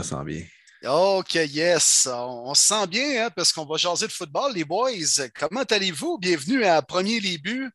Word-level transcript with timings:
Me 0.00 0.24
bien. 0.24 0.42
OK, 0.86 1.34
yes. 1.34 2.08
On, 2.10 2.54
se 2.54 2.62
sent 2.68 2.86
bien 2.86 3.26
hein, 3.26 3.30
parce 3.36 3.52
qu'on 3.52 3.66
va 3.66 3.76
jaser 3.76 4.06
de 4.06 4.12
football, 4.12 4.54
les 4.54 4.64
boys. 4.64 5.28
Comment 5.38 5.62
allez-vous? 5.62 6.16
Bienvenue 6.16 6.64
à 6.64 6.80
Premier 6.80 7.20
Début. 7.20 7.70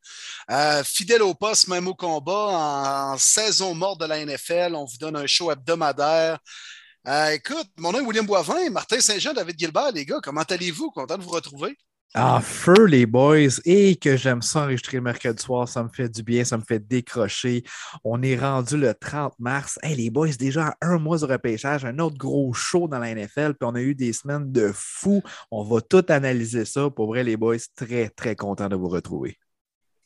Euh, 0.50 0.84
fidèle 0.84 1.22
au 1.22 1.36
poste, 1.36 1.68
même 1.68 1.88
au 1.88 1.94
combat, 1.94 3.12
en, 3.14 3.18
saison 3.20 3.76
morte 3.76 4.02
de 4.02 4.06
la 4.06 4.26
NFL. 4.26 4.74
On 4.74 4.86
vous 4.86 4.98
donne 4.98 5.18
un 5.18 5.28
show 5.28 5.52
hebdomadaire. 5.52 6.40
Euh, 7.08 7.30
écoute, 7.30 7.68
mon 7.78 7.92
nom 7.92 8.00
est 8.00 8.06
William 8.06 8.26
Boivin, 8.26 8.72
Martin 8.72 9.00
Saint-Jean, 9.00 9.34
David 9.34 9.60
Gilbert, 9.60 9.92
les 9.92 10.04
gars, 10.04 10.20
comment 10.24 10.42
allez-vous? 10.42 10.90
Content 10.90 11.20
de 11.20 11.24
vous 11.24 11.30
retrouver. 11.30 11.78
Ah, 12.18 12.40
feu 12.42 12.86
les 12.86 13.06
boys, 13.06 13.60
et 13.66 13.98
que 13.98 14.16
j'aime 14.16 14.42
ça 14.42 14.62
enregistrer 14.62 14.96
le 14.96 15.04
mercredi 15.04 15.44
soir, 15.44 15.68
ça 15.68 15.84
me 15.84 15.90
fait 15.90 16.08
du 16.08 16.24
bien, 16.24 16.46
ça 16.46 16.58
me 16.58 16.64
fait 16.64 16.80
décrocher. 16.80 17.62
On 18.06 18.22
est 18.22 18.38
rendu 18.38 18.78
le 18.78 18.94
30 18.94 19.34
mars. 19.38 19.78
Hey, 19.84 19.98
les 19.98 20.10
boys, 20.10 20.30
déjà 20.40 20.78
un 20.82 20.98
mois 20.98 21.18
de 21.18 21.26
repêchage, 21.26 21.84
un 21.84 22.00
autre 22.00 22.18
gros 22.18 22.54
show 22.54 22.88
dans 22.88 23.00
la 23.00 23.14
NFL, 23.14 23.56
puis 23.56 23.68
on 23.70 23.76
a 23.76 23.82
eu 23.82 23.96
des 23.96 24.14
semaines 24.14 24.50
de 24.50 24.72
fou. 24.74 25.22
On 25.52 25.66
va 25.66 25.82
tout 25.82 26.06
analyser 26.08 26.64
ça. 26.64 26.90
Pour 26.90 27.08
vrai, 27.08 27.26
les 27.26 27.36
boys, 27.36 27.58
très, 27.76 28.08
très 28.08 28.38
content 28.38 28.70
de 28.70 28.78
vous 28.78 28.88
retrouver. 28.88 29.38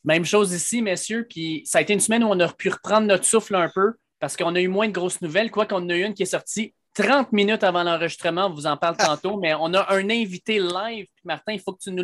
Même 0.02 0.24
chose 0.24 0.52
ici, 0.52 0.82
messieurs, 0.82 1.28
puis 1.30 1.62
ça 1.64 1.78
a 1.78 1.82
été 1.82 1.92
une 1.92 2.00
semaine 2.00 2.24
où 2.24 2.28
on 2.28 2.40
a 2.40 2.48
pu 2.48 2.70
reprendre 2.70 3.06
notre 3.06 3.24
souffle 3.24 3.54
un 3.54 3.70
peu 3.72 3.92
parce 4.18 4.36
qu'on 4.36 4.56
a 4.56 4.60
eu 4.60 4.66
moins 4.66 4.88
de 4.88 4.92
grosses 4.92 5.22
nouvelles, 5.22 5.52
quoi 5.52 5.64
qu'on 5.64 5.88
a 5.88 5.94
eu 5.94 6.02
une 6.02 6.14
qui 6.14 6.24
est 6.24 6.26
sortie 6.26 6.74
30 6.94 7.32
minutes 7.32 7.62
avant 7.62 7.82
l'enregistrement, 7.82 8.46
on 8.46 8.54
vous 8.54 8.66
en 8.66 8.76
parle 8.76 8.96
tantôt, 8.96 9.38
mais 9.38 9.54
on 9.54 9.72
a 9.74 9.94
un 9.94 10.10
invité 10.10 10.58
live. 10.58 11.06
Martin, 11.24 11.52
il 11.52 11.60
faut 11.60 11.72
que 11.72 11.82
tu 11.82 11.92
nous 11.92 12.02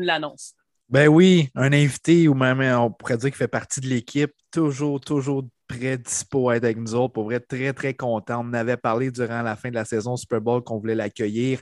l'annonces. 0.00 0.54
Ben 0.88 1.08
oui, 1.08 1.48
un 1.54 1.72
invité 1.72 2.28
ou 2.28 2.34
même 2.34 2.60
on 2.78 2.90
pourrait 2.90 3.16
dire 3.16 3.30
qu'il 3.30 3.36
fait 3.36 3.48
partie 3.48 3.80
de 3.80 3.88
l'équipe, 3.88 4.32
toujours, 4.52 5.00
toujours 5.00 5.44
prêt, 5.66 5.98
dispo 5.98 6.50
à 6.50 6.56
être 6.56 6.64
avec 6.64 6.76
nous 6.76 6.94
autres. 6.94 7.12
Pour 7.12 7.24
vrai, 7.24 7.40
très, 7.40 7.72
très 7.72 7.94
content. 7.94 8.40
On 8.44 8.48
en 8.48 8.54
avait 8.54 8.76
parlé 8.76 9.10
durant 9.10 9.42
la 9.42 9.56
fin 9.56 9.70
de 9.70 9.74
la 9.74 9.84
saison 9.84 10.16
Super 10.16 10.40
Bowl 10.40 10.62
qu'on 10.62 10.78
voulait 10.78 10.94
l'accueillir. 10.94 11.60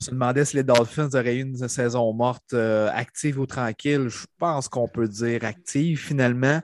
On 0.00 0.04
se 0.04 0.10
demandait 0.10 0.44
si 0.44 0.56
les 0.56 0.62
Dolphins 0.62 1.08
auraient 1.14 1.36
eu 1.36 1.42
une 1.42 1.68
saison 1.68 2.12
morte 2.12 2.52
euh, 2.52 2.88
active 2.92 3.38
ou 3.38 3.46
tranquille. 3.46 4.08
Je 4.08 4.26
pense 4.38 4.68
qu'on 4.68 4.88
peut 4.88 5.08
dire 5.08 5.44
active 5.44 5.98
finalement. 5.98 6.60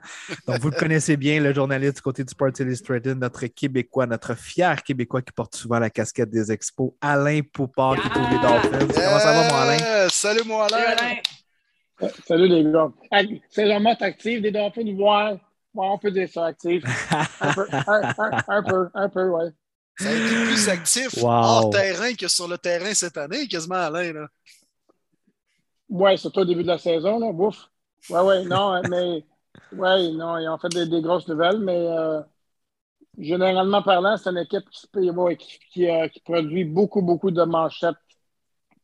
Donc, 0.47 0.59
vous 0.59 0.69
le 0.69 0.77
connaissez 0.77 1.17
bien, 1.17 1.41
le 1.41 1.53
journaliste 1.53 1.97
du 1.97 2.01
côté 2.01 2.23
du 2.23 2.31
Sports 2.31 2.59
Illustrated, 2.59 3.17
notre 3.17 3.45
Québécois, 3.47 4.05
notre 4.05 4.35
fier 4.35 4.81
Québécois 4.83 5.21
qui 5.21 5.33
porte 5.33 5.55
souvent 5.55 5.79
la 5.79 5.89
casquette 5.89 6.29
des 6.29 6.51
expos, 6.51 6.91
Alain 7.01 7.41
Poupard 7.41 8.01
qui 8.01 8.09
trouve 8.09 8.29
les 8.29 8.39
Dolphins. 8.39 8.87
Comment 8.87 9.19
ça 9.19 9.33
va, 9.33 9.47
mon 9.49 9.55
Alain? 9.55 10.09
Salut, 10.09 10.41
mon 10.45 10.61
Alain. 10.61 11.17
Salut, 12.25 12.47
les 12.47 12.63
gars. 12.63 12.91
Saison 13.49 13.79
morte 13.79 14.01
active 14.01 14.41
des 14.41 14.51
Dolphins, 14.51 14.93
voir 14.95 15.37
on 15.75 15.97
peut 15.97 16.11
dire 16.11 16.29
ça 16.29 16.45
actif. 16.45 16.83
Un 17.41 17.53
peu, 17.53 17.67
un, 18.47 18.63
peu, 18.63 18.89
un 18.93 19.09
peu, 19.09 19.29
ouais. 19.29 19.49
Ça 19.97 20.09
a 20.09 20.13
été 20.13 20.45
plus 20.45 20.69
actif 20.69 21.23
hors 21.23 21.69
terrain 21.69 22.13
que 22.13 22.27
sur 22.27 22.47
le 22.47 22.57
terrain 22.57 22.93
cette 22.93 23.17
année, 23.17 23.47
quasiment 23.47 23.75
Alain. 23.75 24.13
Là. 24.13 24.27
Ouais, 25.89 26.17
surtout 26.17 26.41
au 26.41 26.45
début 26.45 26.63
de 26.63 26.67
la 26.67 26.77
saison, 26.77 27.19
là, 27.19 27.31
bouf. 27.31 27.69
Ouais, 28.09 28.21
ouais, 28.21 28.43
non, 28.45 28.81
mais 28.89 29.23
ouais, 29.73 30.11
non, 30.11 30.37
ils 30.37 30.47
ont 30.47 30.57
fait 30.57 30.69
des, 30.69 31.01
grosses 31.01 31.27
nouvelles, 31.27 31.59
mais 31.59 31.77
euh, 31.77 32.21
généralement 33.17 33.83
parlant, 33.83 34.17
c'est 34.17 34.29
une 34.29 34.39
équipe 34.39 34.67
qui, 34.69 35.59
qui, 35.71 35.89
euh, 35.89 36.07
qui, 36.07 36.19
produit 36.21 36.65
beaucoup, 36.65 37.01
beaucoup 37.01 37.31
de 37.31 37.43
manchettes, 37.43 37.95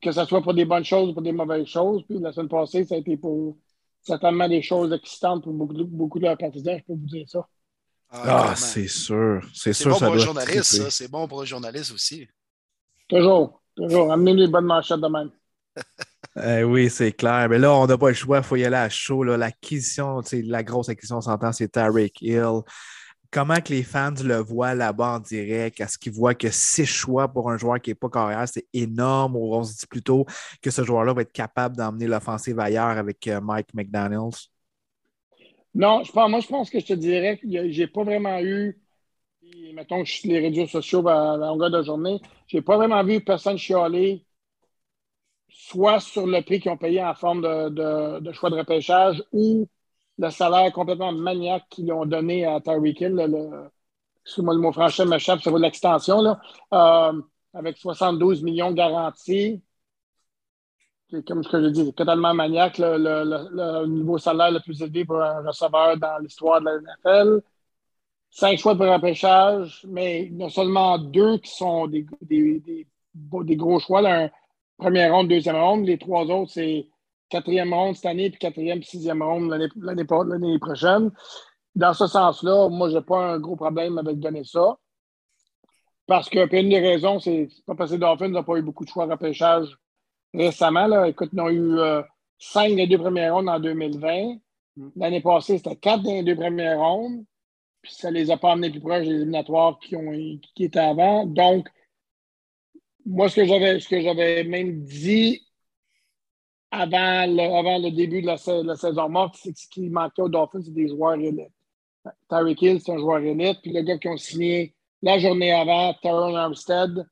que 0.01 0.11
ce 0.11 0.23
soit 0.25 0.41
pour 0.41 0.53
des 0.53 0.66
bonnes 0.66 0.85
choses 0.85 1.09
ou 1.09 1.13
pour 1.13 1.23
des 1.23 1.31
mauvaises 1.31 1.66
choses. 1.66 2.03
Puis 2.07 2.19
la 2.19 2.31
semaine 2.31 2.50
passée, 2.50 2.85
ça 2.85 2.95
a 2.95 3.00
été 3.00 3.17
pour 3.17 3.57
certainement 4.01 4.47
des 4.47 4.61
choses 4.61 4.91
excitantes 4.93 5.43
pour 5.43 5.53
beaucoup, 5.53 5.83
beaucoup 5.85 6.19
de 6.19 6.25
leurs 6.25 6.37
partisans, 6.37 6.77
je 6.77 6.83
peux 6.83 6.99
vous 6.99 7.07
dire 7.07 7.27
ça. 7.27 7.47
Ah, 8.11 8.49
ah 8.49 8.55
c'est 8.55 8.87
sûr. 8.87 9.41
C'est 9.53 9.73
sûr. 9.73 9.91
bon 9.91 9.99
pour 9.99 10.13
le 10.15 10.19
journaliste, 10.19 10.89
C'est 10.89 11.11
bon 11.11 11.27
pour 11.27 11.41
le 11.41 11.45
journaliste 11.45 11.91
aussi. 11.91 12.27
Toujours. 13.07 13.61
Toujours. 13.75 14.11
Amenez 14.11 14.33
les 14.33 14.47
bonnes 14.47 14.65
manchettes 14.65 15.01
de 15.01 15.07
même. 15.07 15.31
Eh 16.41 16.63
oui, 16.63 16.89
c'est 16.89 17.11
clair. 17.11 17.49
Mais 17.49 17.57
là, 17.57 17.73
on 17.73 17.85
n'a 17.85 17.97
pas 17.97 18.09
le 18.09 18.13
choix. 18.13 18.38
Il 18.38 18.43
faut 18.43 18.55
y 18.55 18.63
aller 18.63 18.77
à 18.77 18.88
chaud. 18.88 19.23
L'acquisition, 19.23 20.21
la 20.31 20.63
grosse 20.63 20.88
acquisition, 20.88 21.17
on 21.17 21.21
s'entend, 21.21 21.51
c'est 21.51 21.67
Tarek 21.67 22.21
Hill 22.21 22.61
comment 23.31 23.59
que 23.62 23.73
les 23.73 23.84
fans 23.84 24.13
le 24.23 24.38
voient 24.38 24.75
là-bas 24.75 25.16
en 25.16 25.19
direct? 25.19 25.79
Est-ce 25.79 25.97
qu'ils 25.97 26.13
voient 26.13 26.35
que 26.35 26.50
six 26.50 26.85
choix 26.85 27.28
pour 27.28 27.50
un 27.51 27.57
joueur 27.57 27.79
qui 27.79 27.91
n'est 27.91 27.95
pas 27.95 28.09
carrière, 28.09 28.47
c'est 28.47 28.67
énorme? 28.73 29.35
Ou 29.35 29.53
on 29.56 29.63
se 29.63 29.78
dit 29.78 29.88
plutôt 29.88 30.25
que 30.62 30.72
ce 30.72 30.84
joueur-là 30.84 31.13
va 31.13 31.22
être 31.22 31.31
capable 31.31 31.75
d'emmener 31.78 32.07
l'offensive 32.07 32.59
ailleurs 32.59 32.97
avec 32.97 33.28
euh, 33.28 33.39
Mike 33.41 33.73
McDaniels? 33.73 34.50
Non, 35.75 36.03
je 36.03 36.12
pense, 36.12 36.29
moi, 36.29 36.39
je 36.39 36.47
pense 36.47 36.69
que 36.69 36.79
je 36.79 36.85
te 36.85 36.94
dirais 36.94 37.38
que 37.38 37.72
j'ai 37.72 37.88
pas 37.88 38.03
vraiment 38.03 38.39
eu, 38.39 38.81
mettons 39.73 40.03
je 40.03 40.12
suis 40.12 40.29
les 40.29 40.39
réseaux 40.39 40.68
sociaux 40.68 41.07
à 41.07 41.38
la 41.38 41.47
longueur 41.47 41.69
de 41.69 41.78
la 41.78 41.84
journée, 41.84 42.19
j'ai 42.47 42.62
pas 42.62 42.78
vraiment 42.78 43.03
vu 43.03 43.23
personne 43.23 43.57
chialer, 43.57 44.25
soit 45.47 46.00
sur 46.00 46.25
le 46.25 46.41
prix 46.41 46.59
qu'ils 46.59 46.72
ont 46.72 46.78
payé 46.78 47.03
en 47.03 47.13
forme 47.13 47.41
de 47.41 48.31
choix 48.31 48.50
de 48.50 48.56
repêchage 48.56 49.23
ou 49.31 49.68
le 50.19 50.30
salaire 50.30 50.72
complètement 50.74 51.13
maniaque 51.13 51.66
qu'ils 51.69 51.91
ont 51.94 52.06
donné 52.06 52.46
à 52.46 52.59
Tyreek 52.59 53.02
Hill. 53.02 53.16
Le, 53.16 53.69
excuse-moi 54.25 54.53
le 54.53 54.59
mot 54.59 54.72
français 54.74 55.06
m'échappe, 55.06 55.41
ça 55.41 55.50
vaut 55.50 55.57
l'extension, 55.57 56.38
euh, 56.74 57.22
avec 57.53 57.78
72 57.78 58.44
millions 58.44 58.72
garantis. 58.74 59.63
Comme 61.25 61.44
ce 61.44 61.50
que 61.50 61.63
je 61.63 61.69
dis, 61.69 61.94
totalement 61.94 62.35
maniaque, 62.35 62.78
le, 62.78 63.85
niveau 63.88 64.18
salaire 64.19 64.52
le 64.52 64.59
plus 64.59 64.80
élevé 64.81 65.06
pour 65.06 65.22
un 65.22 65.41
receveur 65.41 65.97
dans 65.97 66.19
l'histoire 66.19 66.59
de 66.59 66.66
la 66.66 66.80
NFL. 66.80 67.41
Cinq 68.30 68.59
choix 68.59 68.75
de 68.75 68.86
repêchage, 68.86 69.84
mais 69.88 70.25
il 70.25 70.38
y 70.38 70.44
a 70.44 70.50
seulement 70.50 71.00
deux 71.00 71.40
qui 71.40 71.50
sont 71.50 71.88
des, 71.88 72.06
des, 72.22 73.56
gros 73.56 73.80
choix. 73.80 74.07
un 74.07 74.30
première 74.78 75.13
ronde, 75.13 75.30
deuxième 75.30 75.56
ronde. 75.56 75.86
Les 75.86 75.97
trois 75.97 76.25
autres, 76.25 76.51
c'est 76.51 76.88
quatrième 77.29 77.73
ronde 77.73 77.95
cette 77.95 78.06
année, 78.07 78.29
puis 78.29 78.40
quatrième, 78.40 78.84
sixième 78.84 79.22
ronde 79.22 79.50
l'année 79.78 80.59
prochaine. 80.59 81.12
Dans 81.75 81.94
ce 81.94 82.07
sens-là, 82.07 82.69
moi, 82.69 82.90
je 82.90 82.97
n'ai 82.97 83.03
pas 83.03 83.34
un 83.34 83.40
gros 83.40 83.56
problème 83.56 83.97
avec 83.97 84.19
donner 84.19 84.44
ça. 84.44 84.78
Parce 86.07 86.28
que, 86.28 86.45
puis 86.47 86.62
une 86.62 86.69
des 86.69 86.79
raisons, 86.79 87.19
c'est 87.19 87.47
pas 87.68 87.75
parce 87.75 87.91
que 87.91 87.95
les 87.95 88.00
Dolphins 88.00 88.29
n'ont 88.29 88.44
pas 88.44 88.57
eu 88.57 88.63
beaucoup 88.63 88.84
de 88.84 88.89
choix 88.89 89.06
de 89.06 89.12
repêchage 89.12 89.78
récemment. 90.34 90.88
Là. 90.88 91.07
Écoute, 91.07 91.29
ils 91.34 91.39
ont 91.39 91.50
eu 91.50 91.78
euh, 91.78 92.01
cinq 92.39 92.75
des 92.75 92.88
deux 92.88 92.97
premières 92.97 93.35
rondes 93.35 93.47
en 93.47 93.59
2020. 93.59 94.38
L'année 94.95 95.22
passée, 95.22 95.57
c'était 95.57 95.75
quatre 95.75 96.01
des 96.01 96.23
deux 96.23 96.35
premières 96.35 96.79
rondes. 96.79 97.23
Puis 97.81 97.94
ça 97.94 98.09
ne 98.09 98.16
les 98.16 98.31
a 98.31 98.38
pas 98.38 98.53
amenés 98.53 98.72
plus 98.72 98.79
proches 98.79 99.06
des 99.06 99.13
éliminatoires 99.13 99.78
qui, 99.79 99.95
ont, 99.95 100.12
qui 100.56 100.63
étaient 100.63 100.79
avant. 100.79 101.28
Donc, 101.28 101.69
moi, 103.06 103.29
ce 103.29 103.35
que 103.35 103.45
j'avais, 103.45 103.79
ce 103.79 103.88
que 103.88 104.01
j'avais 104.01 104.44
même 104.44 104.84
dit 104.84 105.41
avant 106.72 107.25
le, 107.25 107.57
avant 107.57 107.78
le 107.80 107.91
début 107.91 108.22
de 108.22 108.28
la, 108.28 108.38
saison 108.38 109.09
morte, 109.09 109.35
c'est 109.41 109.57
ce 109.57 109.68
qui 109.68 109.90
manquait 109.90 110.22
aux 110.22 110.30
Dolphins, 110.30 110.62
c'est 110.63 110.74
des 110.74 110.88
joueurs 110.88 111.16
élites. 111.16 111.52
Tyreek 112.30 112.62
Hill, 112.62 112.81
c'est 112.81 112.91
un 112.91 112.97
joueur 112.97 113.19
élite. 113.19 113.59
Puis 113.62 113.74
le 113.74 113.81
gars 113.81 113.97
qui 113.97 114.07
ont 114.07 114.18
signé 114.18 114.75
la 115.02 115.19
journée 115.19 115.52
avant, 115.52 115.94
Taron 115.96 116.35
Armstead, 116.35 117.06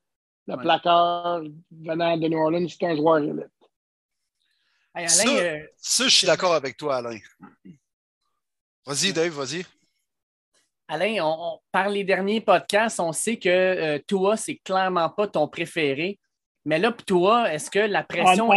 le 0.47 0.57
placard 0.57 1.41
venant 1.72 2.18
de 2.18 2.27
New 2.27 2.38
Orleans, 2.38 2.68
c'est 2.69 2.86
un 2.86 2.95
joueur 2.95 3.19
élite. 3.19 3.45
Alain, 4.94 5.07
ça, 5.07 5.30
euh, 5.30 5.60
ça, 5.77 6.03
je 6.06 6.15
suis 6.15 6.27
d'accord 6.27 6.53
avec 6.53 6.77
toi, 6.77 6.98
Alain. 6.98 7.19
Vas-y, 8.86 9.13
Dave, 9.13 9.30
vas-y. 9.30 9.63
Alain, 10.88 11.18
on, 11.24 11.60
par 11.71 11.89
les 11.89 12.03
derniers 12.03 12.42
podcasts, 12.42 13.00
on 13.00 13.12
sait 13.12 13.38
que 13.38 13.50
euh, 13.50 14.00
Tua, 14.07 14.38
c'est 14.38 14.56
clairement 14.56 15.10
pas 15.10 15.27
ton 15.27 15.48
préféré. 15.48 16.19
Mais 16.65 16.80
là, 16.80 16.92
toi, 17.06 17.53
est-ce 17.53 17.69
que 17.69 17.80
la 17.80 18.03
pression. 18.03 18.50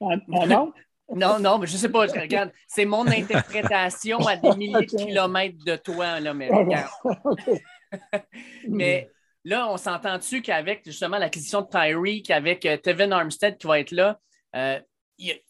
Ah, 0.00 0.46
non? 0.46 0.72
non, 1.14 1.38
non, 1.38 1.58
mais 1.58 1.66
je 1.66 1.74
ne 1.74 1.78
sais 1.78 1.88
pas. 1.88 2.06
Regarde, 2.06 2.52
c'est 2.66 2.84
mon 2.84 3.06
interprétation 3.06 4.18
à 4.26 4.36
des 4.36 4.54
milliers 4.56 4.86
de 4.86 4.96
kilomètres 5.04 5.64
de 5.64 5.76
toi, 5.76 6.20
là, 6.20 6.34
mais 6.34 6.48
regarde. 6.48 6.90
mais 8.68 9.10
là, 9.44 9.70
on 9.70 9.76
s'entend-tu 9.76 10.42
qu'avec 10.42 10.84
justement 10.84 11.18
l'acquisition 11.18 11.62
de 11.62 11.68
Tyreek, 11.68 12.30
avec 12.30 12.64
euh, 12.66 12.76
Tevin 12.76 13.12
Armstead 13.12 13.58
qui 13.58 13.66
va 13.66 13.80
être 13.80 13.92
là, 13.92 14.18
euh, 14.56 14.78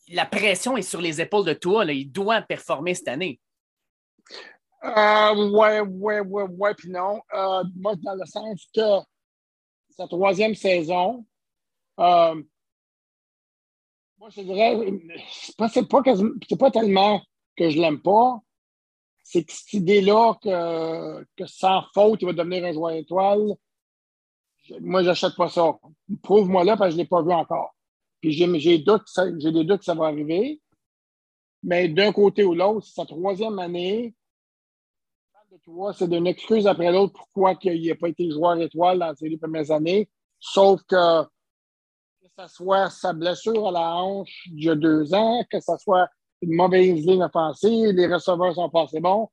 la 0.09 0.27
pression 0.27 0.77
est 0.77 0.83
sur 0.83 1.01
les 1.01 1.21
épaules 1.21 1.47
de 1.47 1.53
toi. 1.53 1.85
Là, 1.85 1.93
il 1.93 2.11
doit 2.11 2.43
performer 2.43 2.95
cette 2.95 3.09
année. 3.09 3.41
Euh, 4.83 5.51
ouais, 5.51 5.81
ouais, 5.81 6.21
ouais, 6.21 6.45
ouais, 6.45 6.75
puis 6.75 6.91
non. 6.91 7.21
Euh, 7.35 7.65
moi, 7.77 7.95
dans 8.03 8.15
le 8.15 8.25
sens 8.25 8.67
que 8.75 8.81
sa 9.91 10.09
troisième 10.09 10.55
saison, 10.55 11.25
moi, 14.21 14.29
je 14.29 14.43
dirais, 14.43 14.79
c'est 15.33 15.57
pas, 15.57 15.71
pas, 15.71 16.03
pas 16.59 16.71
tellement 16.71 17.23
que 17.57 17.71
je 17.71 17.81
l'aime 17.81 18.03
pas, 18.03 18.39
c'est 19.25 19.45
que 19.45 19.53
cette 19.53 19.73
idée-là 19.73 20.35
que, 20.43 21.25
que, 21.37 21.47
sans 21.47 21.83
faute, 21.95 22.21
il 22.21 22.27
va 22.27 22.35
devenir 22.35 22.65
un 22.67 22.73
joueur 22.73 22.93
étoile, 22.93 23.55
moi, 24.81 25.03
j'achète 25.03 25.35
pas 25.37 25.49
ça. 25.49 25.73
Prouve-moi 26.23 26.65
là 26.65 26.77
parce 26.77 26.91
que 26.91 26.93
je 26.93 26.97
ne 26.97 27.03
l'ai 27.03 27.09
pas 27.09 27.23
vu 27.23 27.33
encore. 27.33 27.75
Puis 28.21 28.33
j'ai, 28.33 28.47
des 28.47 28.79
doutes 28.79 29.05
que 29.79 29.85
ça 29.85 29.95
va 29.95 30.07
arriver. 30.07 30.61
Mais 31.63 31.89
d'un 31.89 32.13
côté 32.13 32.45
ou 32.45 32.55
l'autre, 32.55 32.87
c'est 32.87 32.95
sa 32.95 33.07
troisième 33.07 33.59
année. 33.59 34.15
c'est 35.95 36.09
d'une 36.09 36.27
excuse 36.27 36.67
après 36.67 36.93
l'autre 36.93 37.15
pourquoi 37.15 37.59
il 37.65 37.89
n'a 37.89 37.95
pas 37.95 38.09
été 38.09 38.31
joueur 38.31 38.61
étoile 38.61 38.99
dans 38.99 39.15
les 39.21 39.39
premières 39.39 39.71
années. 39.71 40.09
Sauf 40.39 40.83
que 40.83 41.25
que 42.41 42.49
ce 42.49 42.55
soit 42.55 42.91
sa 42.91 43.13
blessure 43.13 43.69
à 43.69 43.71
la 43.71 43.95
hanche 43.97 44.49
il 44.53 44.65
y 44.65 44.71
a 44.71 44.75
deux 44.75 45.13
ans, 45.15 45.45
que 45.51 45.61
ce 45.61 45.77
soit 45.79 46.09
une 46.43 46.55
mauvaise 46.55 47.05
ligne 47.07 47.23
offensive, 47.23 47.91
les 47.91 48.13
receveurs 48.13 48.55
sont 48.55 48.71
pas 48.71 48.83
assez 48.83 49.01
bons, 49.01 49.29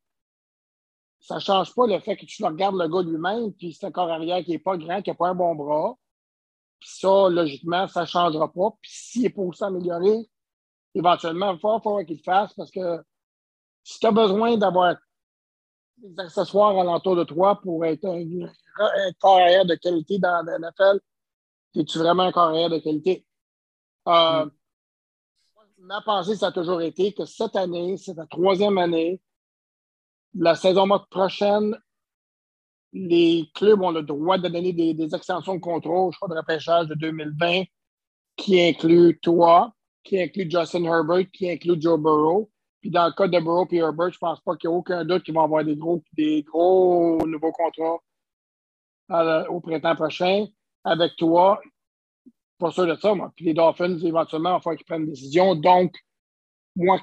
ça 1.19 1.35
ne 1.35 1.39
change 1.39 1.73
pas 1.73 1.87
le 1.87 1.99
fait 1.99 2.17
que 2.17 2.25
tu 2.25 2.43
regardes 2.43 2.75
le 2.75 2.87
gars 2.87 3.01
lui-même, 3.01 3.53
puis 3.53 3.73
c'est 3.73 3.85
un 3.85 3.91
corps 3.91 4.11
arrière 4.11 4.43
qui 4.43 4.51
n'est 4.51 4.59
pas 4.59 4.77
grand, 4.77 5.01
qui 5.01 5.09
n'a 5.09 5.15
pas 5.15 5.29
un 5.29 5.35
bon 5.35 5.55
bras. 5.55 5.95
Puis 6.79 6.89
ça, 6.99 7.29
logiquement, 7.29 7.87
ça 7.87 8.01
ne 8.01 8.05
changera 8.05 8.51
pas. 8.51 8.69
Puis 8.81 8.91
s'il 8.93 9.25
est 9.25 9.29
pour 9.29 9.55
s'améliorer, 9.55 10.29
éventuellement, 10.93 11.53
il 11.53 11.59
va 11.61 11.79
falloir 11.79 12.05
qu'il 12.05 12.17
le 12.17 12.23
fasse 12.23 12.53
parce 12.53 12.69
que 12.69 13.03
si 13.83 13.99
tu 13.99 14.05
as 14.05 14.11
besoin 14.11 14.57
d'avoir 14.57 14.95
des 15.97 16.19
accessoires 16.19 16.77
alentour 16.77 17.15
de 17.15 17.23
toi 17.23 17.59
pour 17.61 17.83
être 17.85 18.05
un, 18.05 19.13
carrière 19.19 19.65
de 19.65 19.75
qualité 19.75 20.19
dans 20.19 20.45
la 20.45 20.59
NFL, 20.59 20.99
es-tu 21.77 21.97
vraiment 21.97 22.23
un 22.23 22.31
carrière 22.31 22.69
de 22.69 22.79
qualité? 22.79 23.25
Euh, 24.07 24.45
mm. 24.45 24.51
Ma 25.79 26.01
pensée, 26.01 26.35
ça 26.35 26.47
a 26.47 26.51
toujours 26.51 26.81
été 26.81 27.13
que 27.13 27.25
cette 27.25 27.55
année, 27.55 27.97
c'est 27.97 28.15
la 28.15 28.25
troisième 28.25 28.77
année, 28.77 29.21
la 30.33 30.55
saison 30.55 30.87
prochaine, 31.09 31.77
les 32.93 33.49
clubs 33.53 33.81
ont 33.81 33.91
le 33.91 34.01
droit 34.01 34.37
de 34.37 34.47
donner 34.47 34.73
des, 34.73 35.15
extensions 35.15 35.55
de 35.55 35.59
contrôle, 35.59 36.11
je 36.11 36.17
crois, 36.17 36.29
de 36.29 36.35
repêchage 36.35 36.87
de 36.87 36.95
2020, 36.95 37.63
qui 38.35 38.61
inclut 38.61 39.19
toi, 39.21 39.73
qui 40.03 40.19
inclut 40.19 40.49
Justin 40.49 40.83
Herbert, 40.85 41.29
qui 41.31 41.49
inclut 41.49 41.79
Joe 41.79 41.99
Burrow. 41.99 42.49
Puis 42.81 42.91
dans 42.91 43.07
le 43.07 43.13
cas 43.13 43.27
de 43.27 43.39
Burrow 43.39 43.67
et 43.71 43.77
Herbert, 43.77 44.11
je 44.11 44.17
ne 44.17 44.19
pense 44.19 44.39
pas 44.41 44.55
qu'il 44.55 44.69
y 44.69 44.73
ait 44.73 44.75
aucun 44.75 45.05
doute 45.05 45.23
qu'ils 45.23 45.33
vont 45.33 45.43
avoir 45.43 45.63
des 45.63 45.75
gros, 45.75 46.03
des 46.13 46.43
gros 46.43 47.25
nouveaux 47.25 47.51
contrats 47.51 47.99
au 49.49 49.59
printemps 49.61 49.95
prochain. 49.95 50.47
Avec 50.87 51.15
toi, 51.17 51.59
pas 52.57 52.71
sûr 52.71 52.87
de 52.87 52.95
ça, 52.95 53.13
moi. 53.13 53.31
Puis 53.35 53.45
les 53.45 53.53
Dolphins, 53.53 53.99
éventuellement, 53.99 54.57
il 54.57 54.63
va 54.63 54.75
qu'ils 54.75 54.85
prennent 54.85 55.03
une 55.03 55.09
décision. 55.09 55.53
Donc, 55.55 55.93
moi, 56.75 57.01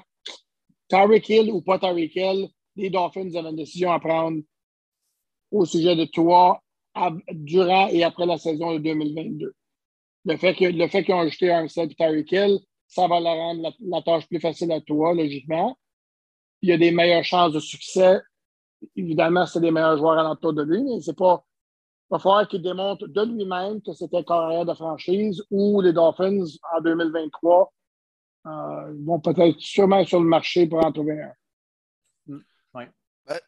Tyreek 0.89 1.29
Hill 1.29 1.51
ou 1.51 1.61
pas 1.61 1.77
Tyreek 1.77 2.15
Hill, 2.15 2.49
les 2.75 2.89
Dolphins 2.89 3.33
avaient 3.35 3.49
une 3.49 3.55
décision 3.55 3.91
à 3.91 3.99
prendre 3.99 4.39
au 5.51 5.65
sujet 5.65 5.95
de 5.95 6.05
toi 6.05 6.61
durant 7.31 7.87
et 7.89 8.03
après 8.03 8.25
la 8.25 8.37
saison 8.37 8.73
de 8.73 8.79
2022. 8.79 9.53
Le 10.25 10.37
fait 10.37 10.55
qu'ils 10.55 11.13
ont 11.13 11.19
ajouté 11.19 11.51
un 11.51 11.67
set 11.67 11.95
Tyreek 11.95 12.31
Hill, 12.31 12.59
ça 12.87 13.07
va 13.07 13.19
leur 13.19 13.35
rendre 13.35 13.73
la, 13.79 14.01
tâche 14.01 14.27
plus 14.27 14.39
facile 14.39 14.71
à 14.71 14.81
toi, 14.81 15.13
logiquement. 15.13 15.77
Il 16.61 16.69
y 16.69 16.73
a 16.73 16.77
des 16.77 16.91
meilleures 16.91 17.23
chances 17.23 17.53
de 17.53 17.59
succès. 17.59 18.19
Évidemment, 18.95 19.45
c'est 19.45 19.59
des 19.59 19.71
meilleurs 19.71 19.97
joueurs 19.97 20.17
à 20.17 20.23
l'entour 20.23 20.53
de 20.53 20.63
lui, 20.63 20.83
mais 20.83 21.01
c'est 21.01 21.15
pas. 21.15 21.45
Il 22.07 22.13
va 22.13 22.19
falloir 22.19 22.47
qu'il 22.47 22.61
démontre 22.61 23.07
de 23.07 23.21
lui-même 23.23 23.81
que 23.81 23.93
c'était 23.93 24.23
carrière 24.23 24.65
de 24.65 24.73
franchise 24.73 25.43
ou 25.49 25.81
les 25.81 25.91
Dolphins 25.91 26.45
en 26.75 26.81
2023 26.81 27.73
euh, 28.45 28.93
vont 29.03 29.19
peut-être 29.19 29.59
sûrement 29.59 30.05
sur 30.05 30.19
le 30.19 30.27
marché 30.27 30.67
pour 30.67 30.85
en 30.85 30.91
trouver 30.91 31.19
un. 31.19 31.33
Ben, 33.27 33.39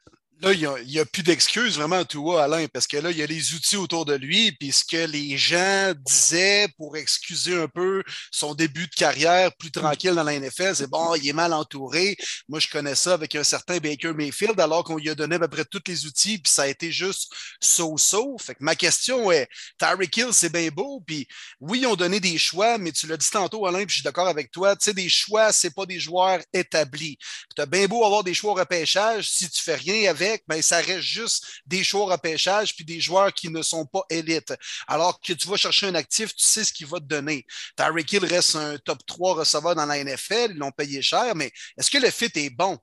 là, 0.42 0.54
il 0.54 0.88
n'y 0.88 1.00
a, 1.00 1.06
plus 1.06 1.24
d'excuses 1.24 1.78
vraiment, 1.78 2.04
toi, 2.06 2.44
Alain, 2.44 2.68
parce 2.68 2.88
que 2.88 2.98
là, 2.98 3.12
il 3.12 3.18
y 3.18 3.24
a 3.24 3.26
les 3.26 3.54
outils 3.54 3.78
autour 3.78 4.06
de 4.06 4.14
lui, 4.14 4.52
puis 4.52 4.72
ce 4.72 4.84
que 4.86 5.06
les 5.10 5.38
gens 5.38 5.94
disaient 6.06 6.68
pour 6.78 6.96
excuser 6.98 7.56
un 7.56 7.68
peu 7.68 8.04
son 8.32 8.54
début 8.54 8.88
de 8.88 8.96
carrière 8.96 9.56
plus 9.56 9.72
tranquille 9.72 10.14
dans 10.14 10.24
la 10.24 10.40
NFL, 10.40 10.76
c'est 10.76 10.90
bon, 10.90 11.16
il 11.16 11.28
est 11.28 11.34
mal 11.34 11.54
entouré. 11.54 12.16
Moi, 12.48 12.60
je 12.60 12.68
connais 12.68 12.96
ça 12.96 13.14
avec 13.14 13.36
un 13.36 13.44
certain 13.44 13.78
Baker 13.78 14.14
Mayfield, 14.14 14.60
alors 14.60 14.84
qu'on 14.84 14.98
lui 14.98 15.10
a 15.10 15.16
donné 15.16 15.36
à 15.36 15.40
peu 15.40 15.48
près 15.48 15.66
tous 15.66 15.82
les 15.88 16.06
outils, 16.06 16.38
puis 16.38 16.52
ça 16.52 16.64
a 16.64 16.68
été 16.68 16.92
juste 16.92 17.32
so-so. 17.60 18.38
Fait 18.40 18.54
que 18.54 18.64
ma 18.64 18.76
question 18.76 19.32
est, 19.32 19.48
Tyreek 19.80 20.16
Hill, 20.18 20.30
c'est 20.34 20.52
bien 20.52 20.70
beau, 20.70 21.02
puis 21.06 21.28
oui, 21.60 21.80
ils 21.82 21.88
ont 21.88 21.96
donné 21.96 22.20
des 22.20 22.38
choix, 22.38 22.78
mais 22.78 22.92
tu 22.92 23.08
l'as 23.08 23.18
dit 23.18 23.30
tantôt, 23.32 23.66
Alain, 23.66 23.80
puis 23.80 23.90
je 23.90 23.96
suis 23.96 24.04
d'accord 24.04 24.28
avec 24.28 24.52
toi, 24.52 24.76
tu 24.76 24.86
sais, 24.86 24.94
des 24.94 25.10
choix, 25.10 25.52
c'est 25.52 25.74
pas 25.74 25.86
des 25.86 26.00
joueurs 26.00 26.42
établis. 26.54 27.18
Tu 27.56 27.62
as 27.62 27.66
bien 27.66 27.88
beau 27.88 28.06
avoir 28.06 28.24
des 28.24 28.34
choix 28.34 28.52
au 28.52 28.56
repêchage, 28.56 29.30
si 29.30 29.50
tu 29.50 29.62
fais 29.62 29.76
rien 29.76 30.10
avec, 30.10 30.27
mais 30.48 30.58
ben, 30.58 30.62
ça 30.62 30.78
reste 30.78 31.02
juste 31.02 31.46
des 31.66 31.84
choix 31.84 32.12
à 32.14 32.18
pêchage 32.18 32.76
puis 32.76 32.86
des 32.86 33.00
joueurs 33.00 33.34
qui 33.34 33.50
ne 33.50 33.62
sont 33.62 33.86
pas 33.86 34.04
élites. 34.10 34.54
Alors 34.88 35.20
que 35.20 35.34
tu 35.34 35.48
vas 35.48 35.58
chercher 35.58 35.88
un 35.88 35.96
actif, 35.96 36.36
tu 36.36 36.44
sais 36.44 36.64
ce 36.64 36.74
qu'il 36.74 36.88
va 36.88 37.00
te 37.00 37.06
donner. 37.06 37.46
Tyreek 37.76 38.12
Hill 38.14 38.26
reste 38.26 38.56
un 38.56 38.78
top 38.78 39.00
3 39.06 39.36
receveur 39.36 39.76
dans 39.76 39.86
la 39.86 40.04
NFL, 40.04 40.52
ils 40.52 40.58
l'ont 40.58 40.72
payé 40.72 41.02
cher, 41.02 41.36
mais 41.36 41.52
est-ce 41.78 41.90
que 41.90 41.98
le 41.98 42.10
fit 42.10 42.32
est 42.36 42.50
bon? 42.50 42.78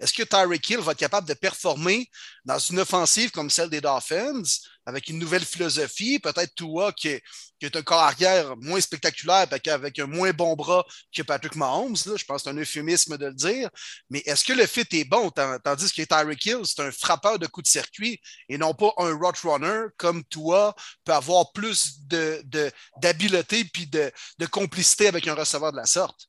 Est-ce 0.00 0.12
que 0.12 0.22
Tyreek 0.22 0.70
Hill 0.70 0.78
va 0.78 0.92
être 0.92 0.98
capable 0.98 1.28
de 1.28 1.34
performer 1.34 2.08
dans 2.44 2.58
une 2.58 2.80
offensive 2.80 3.30
comme 3.30 3.50
celle 3.50 3.70
des 3.70 3.80
Dolphins, 3.80 4.42
avec 4.86 5.08
une 5.08 5.18
nouvelle 5.18 5.44
philosophie? 5.44 6.18
Peut-être 6.18 6.54
Tua 6.54 6.92
qui 6.92 7.08
est, 7.08 7.22
qui 7.58 7.66
est 7.66 7.76
un 7.76 7.82
corps 7.82 7.98
arrière 7.98 8.56
moins 8.58 8.80
spectaculaire, 8.80 9.46
avec 9.66 9.98
un 9.98 10.06
moins 10.06 10.30
bon 10.32 10.54
bras 10.54 10.84
que 11.14 11.22
Patrick 11.22 11.56
Mahomes. 11.56 11.96
Je 11.96 12.24
pense 12.24 12.42
que 12.42 12.50
c'est 12.50 12.50
un 12.50 12.58
euphémisme 12.58 13.18
de 13.18 13.26
le 13.26 13.34
dire. 13.34 13.68
Mais 14.08 14.20
est-ce 14.20 14.44
que 14.44 14.52
le 14.52 14.66
fit 14.66 14.86
est 14.92 15.04
bon? 15.04 15.30
Tandis 15.30 15.92
que 15.92 16.02
Tyreek 16.02 16.46
Hill, 16.46 16.60
c'est 16.64 16.82
un 16.82 16.92
frappeur 16.92 17.38
de 17.38 17.46
coups 17.46 17.64
de 17.64 17.70
circuit 17.70 18.20
et 18.48 18.56
non 18.56 18.74
pas 18.74 18.92
un 18.98 19.12
route 19.14 19.38
runner 19.42 19.86
comme 19.96 20.24
Tua 20.24 20.74
peut 21.04 21.12
avoir 21.12 21.52
plus 21.52 21.98
d'habileté 22.06 23.64
de, 23.64 24.12
de 24.38 24.46
complicité 24.46 25.08
avec 25.08 25.26
un 25.26 25.34
receveur 25.34 25.72
de 25.72 25.76
la 25.76 25.86
sorte? 25.86 26.28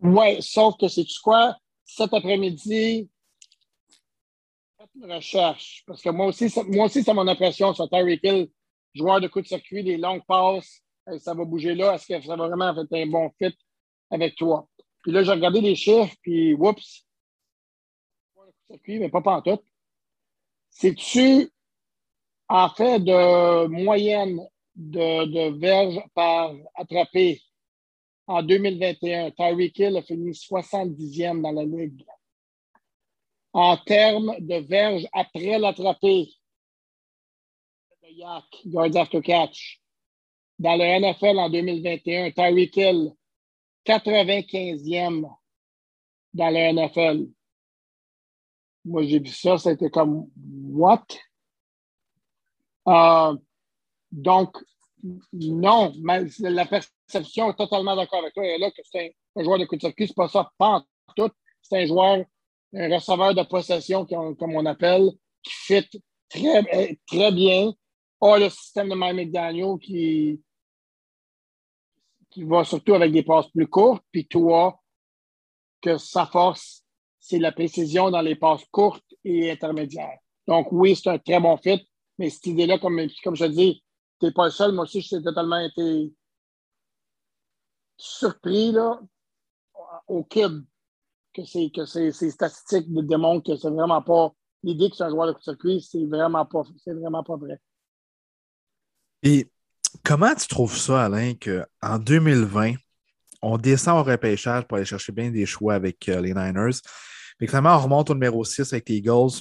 Oui, 0.00 0.42
sauf 0.42 0.74
que 0.80 0.88
c'est 0.88 1.06
quoi? 1.22 1.56
Cet 1.96 2.14
après-midi, 2.14 3.10
faites 4.78 4.90
une 4.94 5.12
recherche. 5.12 5.82
Parce 5.86 6.02
que 6.02 6.10
moi 6.10 6.26
aussi, 6.26 6.52
moi 6.68 6.86
aussi, 6.86 7.02
c'est 7.02 7.14
mon 7.14 7.28
impression 7.28 7.74
sur 7.74 7.88
Tyreek 7.88 8.20
Hill, 8.22 8.48
joueur 8.94 9.20
de 9.20 9.28
coup 9.28 9.40
de 9.40 9.46
circuit, 9.46 9.84
des 9.84 9.96
longues 9.96 10.24
passes. 10.26 10.82
Ça 11.18 11.34
va 11.34 11.44
bouger 11.44 11.74
là. 11.74 11.94
Est-ce 11.94 12.06
que 12.06 12.20
ça 12.22 12.36
va 12.36 12.48
vraiment 12.48 12.70
être 12.70 12.92
un 12.92 13.06
bon 13.06 13.30
fit 13.38 13.54
avec 14.10 14.36
toi? 14.36 14.68
Puis 15.02 15.12
là, 15.12 15.22
j'ai 15.22 15.32
regardé 15.32 15.60
les 15.60 15.74
chiffres, 15.74 16.14
puis 16.22 16.54
whoops, 16.54 17.04
circuit, 18.70 18.98
mais 18.98 19.08
pas 19.08 19.42
tout. 19.42 19.58
C'est-tu 20.70 21.50
en 22.48 22.68
fait 22.70 23.00
de 23.00 23.66
moyenne 23.66 24.40
de, 24.74 25.26
de 25.26 25.58
verges 25.58 26.00
par 26.14 26.54
attrapé 26.74 27.42
en 28.26 28.42
2021. 28.42 29.30
Tyreek 29.32 29.78
Hill 29.78 29.96
a 29.96 30.02
fini 30.02 30.32
70e 30.32 31.42
dans 31.42 31.52
la 31.52 31.64
ligue. 31.64 32.04
En 33.52 33.76
termes 33.76 34.34
de 34.38 34.56
verges 34.66 35.06
après 35.12 35.58
l'attrapé, 35.58 36.28
de 38.02 38.08
Yak, 38.08 38.44
yards 38.64 38.96
after 38.96 39.20
catch, 39.20 39.80
dans 40.58 40.76
le 40.76 40.84
NFL 40.84 41.38
en 41.38 41.50
2021, 41.50 42.30
Tyreek 42.30 42.76
Hill, 42.76 43.12
95e 43.84 45.28
dans 46.32 46.50
le 46.50 46.72
NFL. 46.72 47.28
Moi, 48.84 49.04
j'ai 49.04 49.18
vu 49.18 49.28
ça, 49.28 49.58
c'était 49.58 49.90
comme 49.90 50.28
what? 50.36 51.06
Euh, 52.88 53.36
donc, 54.10 54.56
non, 55.32 55.92
la 56.40 56.66
perception 56.66 57.01
est 57.20 57.56
totalement 57.56 57.96
d'accord 57.96 58.20
avec 58.20 58.34
toi. 58.34 58.46
Et 58.46 58.58
là, 58.58 58.70
que 58.70 58.82
c'est 58.84 59.14
un, 59.36 59.42
joueur 59.42 59.58
de 59.58 59.64
coup 59.64 59.76
de 59.76 59.80
circuit, 59.80 60.06
c'est 60.06 60.16
pas 60.16 60.28
ça, 60.28 60.50
pas 60.58 60.82
tout. 61.16 61.30
C'est 61.60 61.82
un 61.82 61.86
joueur, 61.86 62.24
un 62.74 62.94
receveur 62.94 63.34
de 63.34 63.42
possession, 63.42 64.04
comme 64.06 64.54
on 64.54 64.66
appelle, 64.66 65.10
qui 65.42 65.52
fit 65.52 66.02
très, 66.28 66.98
très 67.06 67.32
bien. 67.32 67.72
A 68.20 68.38
le 68.38 68.48
système 68.50 68.88
de 68.88 68.94
Mike 68.94 69.16
McDaniel 69.16 69.78
qui, 69.80 70.40
qui 72.30 72.44
va 72.44 72.64
surtout 72.64 72.94
avec 72.94 73.12
des 73.12 73.22
passes 73.22 73.48
plus 73.48 73.66
courtes. 73.66 74.04
Puis 74.10 74.26
toi, 74.26 74.80
que 75.80 75.98
sa 75.98 76.26
force, 76.26 76.84
c'est 77.18 77.38
la 77.38 77.52
précision 77.52 78.10
dans 78.10 78.20
les 78.20 78.36
passes 78.36 78.64
courtes 78.70 79.04
et 79.24 79.50
intermédiaires. 79.50 80.18
Donc, 80.46 80.68
oui, 80.70 80.96
c'est 80.96 81.10
un 81.10 81.18
très 81.18 81.40
bon 81.40 81.56
fit. 81.56 81.86
Mais 82.18 82.30
cette 82.30 82.46
idée-là, 82.46 82.78
comme, 82.78 83.00
comme 83.22 83.36
je 83.36 83.44
te 83.44 83.50
dis, 83.50 83.82
tu 84.20 84.26
n'es 84.26 84.32
pas 84.32 84.46
le 84.46 84.50
seul. 84.50 84.72
Moi 84.72 84.84
aussi, 84.84 85.00
j'ai 85.00 85.22
totalement 85.22 85.58
été 85.58 86.12
surpris 88.02 88.72
là, 88.72 89.00
au 90.08 90.24
kid 90.24 90.64
que, 91.32 91.44
c'est, 91.44 91.70
que 91.70 91.84
ces, 91.84 92.12
statistiques 92.30 92.86
démontrent 92.88 93.46
que 93.46 93.56
c'est 93.56 93.70
vraiment 93.70 94.02
pas 94.02 94.32
l'idée 94.62 94.90
que 94.90 94.96
c'est 94.96 95.04
un 95.04 95.10
joueur 95.10 95.32
de 95.32 95.40
circuit, 95.40 95.80
c'est 95.80 96.04
vraiment 96.06 96.44
pas, 96.44 96.62
c'est 96.84 96.92
vraiment 96.92 97.22
pas 97.22 97.36
vrai. 97.36 97.60
Et 99.22 99.48
comment 100.04 100.34
tu 100.34 100.48
trouves 100.48 100.76
ça, 100.76 101.04
Alain, 101.04 101.34
qu'en 101.34 101.98
2020, 101.98 102.74
on 103.40 103.56
descend 103.56 104.00
au 104.00 104.02
repêchage 104.02 104.64
pour 104.66 104.76
aller 104.76 104.86
chercher 104.86 105.12
bien 105.12 105.30
des 105.30 105.46
choix 105.46 105.74
avec 105.74 106.08
euh, 106.08 106.20
les 106.20 106.34
Niners. 106.34 106.80
Mais 107.40 107.46
finalement, 107.46 107.76
on 107.76 107.80
remonte 107.80 108.10
au 108.10 108.14
numéro 108.14 108.44
6 108.44 108.72
avec 108.72 108.88
les 108.88 108.96
Eagles. 108.96 109.40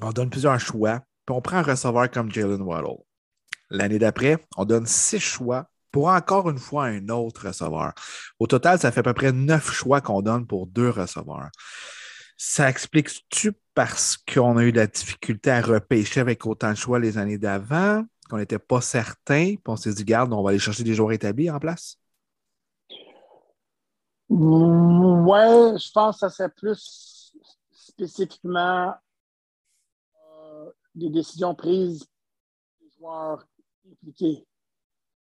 On 0.00 0.12
donne 0.12 0.30
plusieurs 0.30 0.58
choix. 0.58 1.00
Puis 1.26 1.36
on 1.36 1.40
prend 1.40 1.58
un 1.58 1.62
receveur 1.62 2.10
comme 2.10 2.30
Jalen 2.30 2.62
Waddle. 2.62 3.02
L'année 3.68 3.98
d'après, 3.98 4.38
on 4.56 4.64
donne 4.64 4.86
six 4.86 5.20
choix 5.20 5.70
pour 5.90 6.08
encore 6.08 6.50
une 6.50 6.58
fois 6.58 6.86
un 6.86 7.08
autre 7.08 7.48
receveur. 7.48 7.92
Au 8.38 8.46
total, 8.46 8.78
ça 8.78 8.92
fait 8.92 9.00
à 9.00 9.02
peu 9.02 9.14
près 9.14 9.32
neuf 9.32 9.70
choix 9.70 10.00
qu'on 10.00 10.22
donne 10.22 10.46
pour 10.46 10.66
deux 10.66 10.90
receveurs. 10.90 11.50
Ça 12.36 12.70
explique-tu 12.70 13.52
parce 13.74 14.16
qu'on 14.16 14.56
a 14.56 14.62
eu 14.62 14.72
la 14.72 14.86
difficulté 14.86 15.50
à 15.50 15.60
repêcher 15.60 16.20
avec 16.20 16.46
autant 16.46 16.70
de 16.70 16.76
choix 16.76 16.98
les 16.98 17.18
années 17.18 17.38
d'avant, 17.38 18.04
qu'on 18.28 18.38
n'était 18.38 18.58
pas 18.58 18.80
certain, 18.80 19.56
puis 19.56 19.62
on 19.66 19.76
s'est 19.76 19.92
dit, 19.92 20.04
garde, 20.04 20.32
on 20.32 20.42
va 20.42 20.50
aller 20.50 20.58
chercher 20.58 20.84
des 20.84 20.94
joueurs 20.94 21.12
établis 21.12 21.50
en 21.50 21.58
place? 21.58 21.96
Ouais, 24.30 25.76
je 25.76 25.90
pense 25.92 26.16
que 26.16 26.20
ça 26.20 26.30
serait 26.30 26.50
plus 26.50 27.34
spécifiquement 27.72 28.94
euh, 30.14 30.70
des 30.94 31.10
décisions 31.10 31.54
prises 31.54 32.06
des 32.80 32.90
joueurs 32.96 33.44
impliqués. 33.90 34.46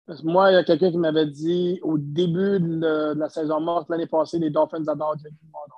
Parce 0.05 0.21
que 0.21 0.27
moi, 0.27 0.51
il 0.51 0.55
y 0.55 0.57
a 0.57 0.63
quelqu'un 0.63 0.91
qui 0.91 0.97
m'avait 0.97 1.27
dit 1.27 1.79
au 1.81 1.97
début 1.97 2.59
de, 2.59 3.13
la 3.17 3.29
saison 3.29 3.61
morte 3.61 3.89
l'année 3.89 4.07
passée, 4.07 4.37
les 4.37 4.49
Dolphins 4.49 4.87
adorent 4.87 5.17
Jalen 5.17 5.37
Waddle. 5.53 5.73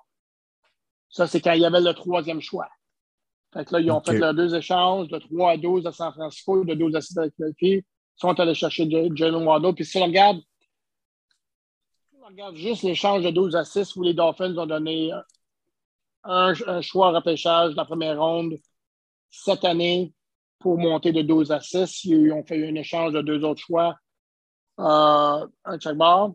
Ça, 1.09 1.27
c'est 1.27 1.41
quand 1.41 1.53
il 1.53 1.61
y 1.61 1.65
avait 1.65 1.81
le 1.81 1.93
troisième 1.93 2.41
choix. 2.41 2.67
Fait 3.53 3.63
que 3.63 3.73
là, 3.73 3.79
ils 3.79 3.91
ont 3.91 4.01
fait 4.01 4.17
leurs 4.17 4.33
deux 4.33 4.53
échanges 4.53 5.07
de 5.07 5.17
3 5.17 5.51
à 5.51 5.57
12 5.57 5.87
à 5.87 5.91
San 5.91 6.11
Francisco, 6.11 6.65
de 6.65 6.73
12 6.73 6.95
à 6.95 7.01
6 7.01 7.17
avec 7.17 7.35
Philadelphie. 7.35 7.85
Ils 7.85 8.19
sont 8.19 8.39
allés 8.39 8.55
chercher 8.55 8.89
Jalen 8.89 9.47
Waddle. 9.47 9.75
Puis 9.75 9.85
si 9.85 9.97
on 9.97 10.05
regarde, 10.05 10.39
si 12.09 12.17
on 12.21 12.25
regarde 12.25 12.55
juste 12.55 12.83
l'échange 12.83 13.23
de 13.23 13.29
12 13.29 13.55
à 13.55 13.63
6 13.63 13.95
où 13.95 14.03
les 14.03 14.13
Dolphins 14.13 14.57
ont 14.57 14.65
donné 14.65 15.11
un, 16.23 16.53
un 16.67 16.81
choix 16.81 17.11
repêchage 17.11 17.71
de 17.71 17.77
la 17.77 17.85
première 17.85 18.19
ronde 18.19 18.55
cette 19.29 19.63
année 19.63 20.13
pour 20.59 20.77
monter 20.77 21.11
de 21.11 21.21
12 21.21 21.51
à 21.51 21.61
6. 21.61 22.05
Ils 22.05 22.31
ont 22.33 22.43
fait 22.43 22.67
un 22.67 22.75
échange 22.75 23.13
de 23.13 23.21
deux 23.21 23.43
autres 23.43 23.61
choix, 23.61 23.95
euh, 24.79 25.47
un 25.65 25.77
check 25.79 25.95
bar. 25.95 26.33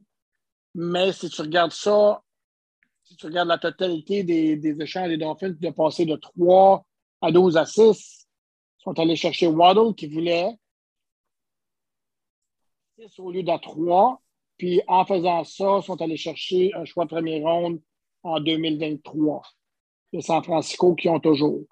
Mais 0.75 1.13
si 1.13 1.29
tu 1.29 1.41
regardes 1.43 1.73
ça, 1.73 2.23
si 3.05 3.17
tu 3.17 3.27
regardes 3.27 3.49
la 3.49 3.59
totalité 3.59 4.23
des, 4.23 4.57
des 4.57 4.81
échanges 4.81 5.09
des 5.09 5.17
Dolphins, 5.17 5.51
de 5.51 5.71
passer 5.71 6.07
de 6.07 6.17
3 6.17 6.85
à 7.21 7.33
12 7.33 7.57
à 7.57 7.67
6, 7.67 8.29
ils 8.79 8.83
sont 8.83 8.99
allés 8.99 9.17
chercher 9.17 9.47
Waddle 9.47 9.95
qui 9.95 10.07
voulait 10.07 10.57
6 12.99 13.19
au 13.19 13.31
lieu 13.31 13.43
de 13.43 13.59
3. 13.61 14.21
Puis 14.57 14.81
en 14.87 15.05
faisant 15.05 15.43
ça, 15.45 15.79
ils 15.83 15.87
sont 15.87 16.01
allés 16.01 16.17
chercher 16.17 16.71
un 16.75 16.85
choix 16.85 17.05
de 17.05 17.11
première 17.11 17.43
ronde 17.43 17.81
en 18.23 18.41
2023 18.41 19.43
de 20.13 20.21
San 20.21 20.43
Francisco 20.43 20.95
qui 20.95 21.09
ont 21.09 21.21
toujours. 21.21 21.65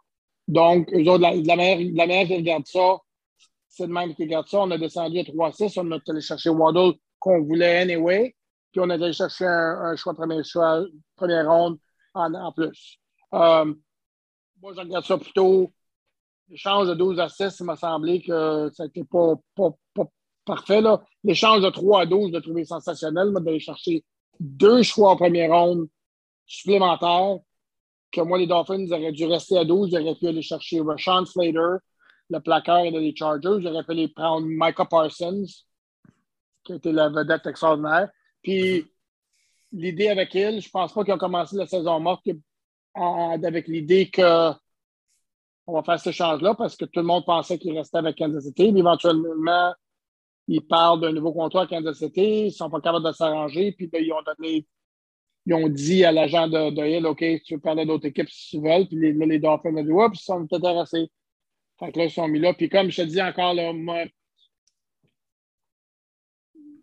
Donc, 0.47 0.91
eux 0.95 1.07
autres, 1.09 1.21
la, 1.21 1.35
la, 1.35 2.25
qu'ils 2.25 2.37
regardent 2.37 2.67
ça, 2.67 2.99
c'est 3.79 3.87
de 3.87 3.93
même 3.93 4.13
qu'ils 4.15 4.27
regardent 4.27 4.49
ça. 4.49 4.61
On 4.61 4.71
a 4.73 4.79
descendu 4.79 5.21
à 5.21 5.23
3-6, 5.23 5.79
on 5.81 5.93
a 5.93 5.99
allé 6.09 6.21
chercher 6.21 6.51
Waddle 6.51 6.95
qu'on 7.21 7.43
voulait 7.43 7.79
anyway, 7.79 8.35
puis 8.73 8.81
on 8.81 8.91
a 8.91 8.95
allé 8.95 9.13
chercher 9.13 9.47
un, 9.47 9.95
choix 9.95 10.13
de 10.13 10.19
première, 11.17 11.49
ronde 11.49 11.79
en, 12.15 12.53
plus. 12.53 12.99
Euh, 13.35 13.73
moi, 14.61 14.73
je 14.75 14.81
regarde 14.81 15.05
ça 15.05 15.17
plutôt. 15.17 15.73
L'échange 16.49 16.89
de 16.89 16.95
12 16.95 17.21
à 17.21 17.29
6, 17.29 17.57
il 17.61 17.67
m'a 17.67 17.77
semblé 17.77 18.21
que 18.21 18.71
ça 18.75 18.85
n'était 18.85 19.05
pas, 19.05 19.35
pas, 19.55 19.71
pas, 19.95 20.05
parfait. 20.45 20.83
L'échange 21.23 21.63
de 21.63 21.71
3 21.71 22.03
à 22.03 22.07
12, 22.07 22.31
je 22.31 22.37
l'ai 22.37 22.43
trouvé 22.43 22.65
sensationnel. 22.65 23.31
Moi, 23.31 23.41
d'aller 23.41 23.61
chercher 23.61 24.05
deux 24.41 24.83
choix 24.83 25.11
en 25.11 25.17
première 25.17 25.53
ronde 25.53 25.89
supplémentaires 26.47 27.37
que 28.11 28.23
moi, 28.23 28.39
les 28.39 28.47
Dolphins 28.47 28.91
auraient 28.91 29.13
dû 29.13 29.27
rester 29.27 29.59
à 29.59 29.65
12. 29.65 29.91
J'aurais 29.93 30.15
pu 30.15 30.27
aller 30.27 30.43
chercher 30.43 30.81
Rashawn 30.81 31.27
Slater, 31.27 31.77
le 32.31 32.41
placard 32.41 32.91
des 32.91 33.15
Chargers. 33.15 33.61
J'aurais 33.61 33.85
pu 33.85 33.93
aller 33.93 34.09
prendre 34.09 34.47
Micah 34.47 34.85
Parsons, 34.85 35.45
qui 36.65 36.73
était 36.73 36.93
la 36.93 37.09
vedette 37.09 37.47
extraordinaire. 37.47 38.09
Puis, 38.43 38.87
l'idée 39.73 40.09
avec 40.09 40.35
il, 40.35 40.61
je 40.61 40.71
pense 40.71 40.93
pas 40.93 41.05
qu'ils 41.05 41.15
ont 41.15 41.19
commencé 41.19 41.57
la 41.57 41.67
saison 41.67 42.01
morte 42.01 42.27
avec 42.95 43.69
l'idée 43.69 44.11
que 44.11 44.53
on 45.67 45.75
va 45.75 45.83
faire 45.83 46.01
ce 46.01 46.09
échange-là 46.09 46.55
parce 46.55 46.77
que 46.77 46.87
tout 46.87 47.01
le 47.01 47.07
monde 47.07 47.27
pensait 47.27 47.59
qu'il 47.59 47.77
restait 47.77 47.99
avec 47.99 48.17
Kansas 48.17 48.45
City. 48.45 48.73
Éventuellement, 48.75 49.75
ils 50.47 50.67
parlent 50.67 51.01
d'un 51.01 51.13
nouveau 51.13 51.33
contrat 51.33 51.63
à 51.63 51.67
Kansas 51.67 51.99
City. 51.99 52.41
Ils 52.41 52.45
ne 52.47 52.51
sont 52.51 52.71
pas 52.71 52.81
capables 52.81 53.05
de 53.05 53.13
s'arranger. 53.13 53.73
Puis 53.73 53.91
ils 53.93 54.13
ont 54.13 54.23
donné 54.23 54.67
ils 55.49 55.55
ont 55.55 55.69
dit 55.69 56.05
à 56.05 56.13
l'agent 56.13 56.47
de, 56.47 56.87
Hill, 56.87 57.07
OK, 57.07 57.25
tu 57.45 57.55
veux 57.55 57.61
parler 57.61 57.87
d'autres 57.87 58.07
équipes 58.07 58.29
si 58.29 58.51
tu 58.51 58.63
veux. 58.63 58.85
Puis 58.87 58.99
les, 58.99 59.13
les 59.13 59.39
Dolphins 59.39 59.75
ont 59.75 59.83
dit, 59.83 59.91
ouais, 59.91 60.09
puis 60.11 60.19
ils 60.21 60.25
sont 60.25 60.47
intéressés. 60.53 61.11
Fait 61.79 61.93
que 61.93 61.99
là, 61.99 62.05
ils 62.07 62.11
sont 62.11 62.29
mis 62.29 62.41
là. 62.41 62.55
Puis 62.55 62.69
comme 62.69 62.91
je 62.91 63.03
te 63.03 63.07
dis 63.07 63.23
encore, 63.23 63.55
là, 63.55 63.73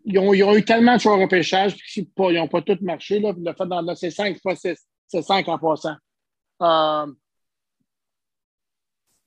ils 0.04 0.18
ont, 0.18 0.32
ils 0.32 0.44
ont, 0.44 0.54
eu 0.54 0.64
tellement 0.64 0.96
de 0.96 1.00
choix 1.00 1.16
au 1.16 1.20
repêchage, 1.20 1.76
puis 1.76 2.08
ils 2.18 2.34
n'ont 2.34 2.48
pas 2.48 2.62
tout 2.62 2.78
marché. 2.80 3.18
Là, 3.18 3.34
le 3.36 3.52
fait 3.52 3.66
dans 3.66 3.94
c'est 3.94 4.10
5, 4.10 4.38
c'est 4.56 5.22
5 5.22 5.48
en 5.48 5.58
passant. 5.58 5.96
Euh, 6.62 7.06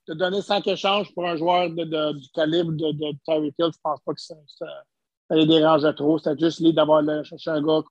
de 0.07 0.13
donner 0.15 0.41
5 0.41 0.65
échanges 0.67 1.13
pour 1.13 1.27
un 1.27 1.35
joueur 1.35 1.69
de, 1.69 2.13
du 2.13 2.29
calibre 2.29 2.71
de, 2.71 3.15
Terry 3.25 3.47
Hill, 3.47 3.53
je 3.59 3.65
ne 3.65 3.71
pense 3.83 3.99
pas 4.01 4.13
que 4.13 4.21
ça 4.21 4.35
les 5.31 5.45
dérange 5.45 5.95
trop. 5.95 6.17
C'est 6.17 6.39
juste 6.39 6.59
l'idée 6.59 6.73
d'avoir 6.73 7.03
cherché 7.23 7.51
un 7.51 7.61
gars 7.61 7.81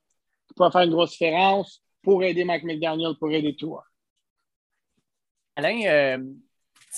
qui 0.49 0.55
peut 0.55 0.71
faire 0.71 0.83
une 0.83 0.91
grosse 0.91 1.13
différence 1.13 1.81
pour 2.03 2.25
aider 2.25 2.45
Mike 2.45 2.65
McDaniel, 2.65 3.15
pour 3.21 3.31
aider 3.31 3.55
toi. 3.55 3.85
Alain, 5.55 5.81
euh, 5.87 6.19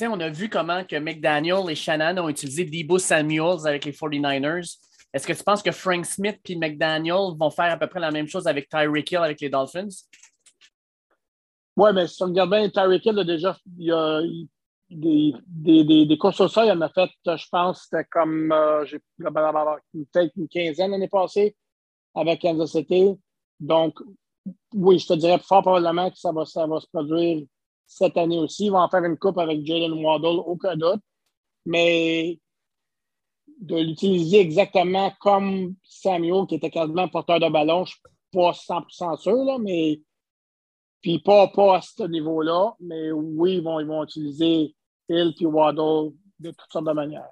on 0.08 0.20
a 0.20 0.28
vu 0.28 0.48
comment 0.48 0.84
que 0.84 0.96
McDaniel 0.96 1.68
et 1.68 1.74
Shannon 1.74 2.24
ont 2.24 2.28
utilisé 2.28 2.64
Debo 2.64 2.98
Samuels 2.98 3.66
avec 3.66 3.84
les 3.84 3.92
49ers. 3.92 4.76
Est-ce 5.12 5.26
que 5.26 5.32
tu 5.32 5.42
penses 5.42 5.62
que 5.62 5.72
Frank 5.72 6.06
Smith 6.06 6.38
et 6.48 6.56
McDaniel 6.56 7.36
vont 7.36 7.50
faire 7.50 7.72
à 7.72 7.76
peu 7.76 7.88
près 7.88 8.00
la 8.00 8.10
même 8.10 8.28
chose 8.28 8.46
avec 8.46 8.68
Tyreek 8.68 9.10
Hill 9.10 9.18
avec 9.18 9.40
les 9.40 9.48
Dolphins? 9.48 9.88
Oui, 11.76 11.90
mais 11.94 12.06
si 12.06 12.22
on 12.22 12.26
regarde 12.26 12.50
bien, 12.50 12.68
Tyreek 12.68 13.04
Hill 13.04 13.18
a 13.18 13.24
déjà 13.24 13.56
des, 13.66 15.32
des, 15.46 15.84
des, 15.84 16.06
des, 16.06 16.18
courses 16.18 16.40
au 16.40 16.48
sol, 16.48 16.66
il 16.66 16.72
en 16.72 16.80
a 16.80 16.88
fait, 16.88 17.10
je 17.24 17.46
pense, 17.50 17.84
c'était 17.84 18.04
comme 18.04 18.52
euh, 18.52 18.84
peut-être 19.18 20.32
une 20.36 20.48
quinzaine 20.48 20.90
l'année 20.92 21.08
passée 21.08 21.56
avec 22.14 22.42
Kansas 22.42 22.72
City. 22.72 23.16
Donc, 23.58 23.98
oui, 24.74 24.98
je 24.98 25.06
te 25.06 25.14
dirais 25.14 25.38
fort 25.38 25.62
probablement 25.62 26.10
que 26.10 26.16
ça 26.16 26.32
va, 26.32 26.44
ça 26.44 26.66
va 26.66 26.80
se 26.80 26.86
produire 26.92 27.44
cette 27.90 28.16
année 28.16 28.38
aussi. 28.38 28.66
Ils 28.66 28.70
vont 28.70 28.78
en 28.78 28.88
faire 28.88 29.04
une 29.04 29.18
coupe 29.18 29.38
avec 29.38 29.66
Jalen 29.66 29.92
Waddle, 29.92 30.40
aucun 30.46 30.76
doute. 30.76 31.02
Mais 31.66 32.38
de 33.60 33.76
l'utiliser 33.76 34.40
exactement 34.40 35.12
comme 35.20 35.74
Samuel, 35.82 36.46
qui 36.46 36.54
était 36.54 36.70
quasiment 36.70 37.08
porteur 37.08 37.40
de 37.40 37.48
ballon, 37.48 37.84
je 37.84 37.92
ne 37.92 38.52
suis 38.52 38.66
pas 38.66 38.76
100% 38.80 39.20
sûr, 39.20 39.44
là, 39.44 39.58
mais 39.58 40.00
puis 41.02 41.18
pas, 41.18 41.48
pas 41.48 41.78
à 41.78 41.80
ce 41.80 42.04
niveau-là, 42.04 42.74
mais 42.78 43.10
oui, 43.10 43.54
ils 43.56 43.62
vont, 43.62 43.80
ils 43.80 43.86
vont 43.86 44.04
utiliser 44.04 44.74
Hill 45.08 45.34
et 45.38 45.46
Waddle 45.46 46.12
de 46.38 46.50
toutes 46.50 46.72
sortes 46.72 46.86
de 46.86 46.92
manières. 46.92 47.30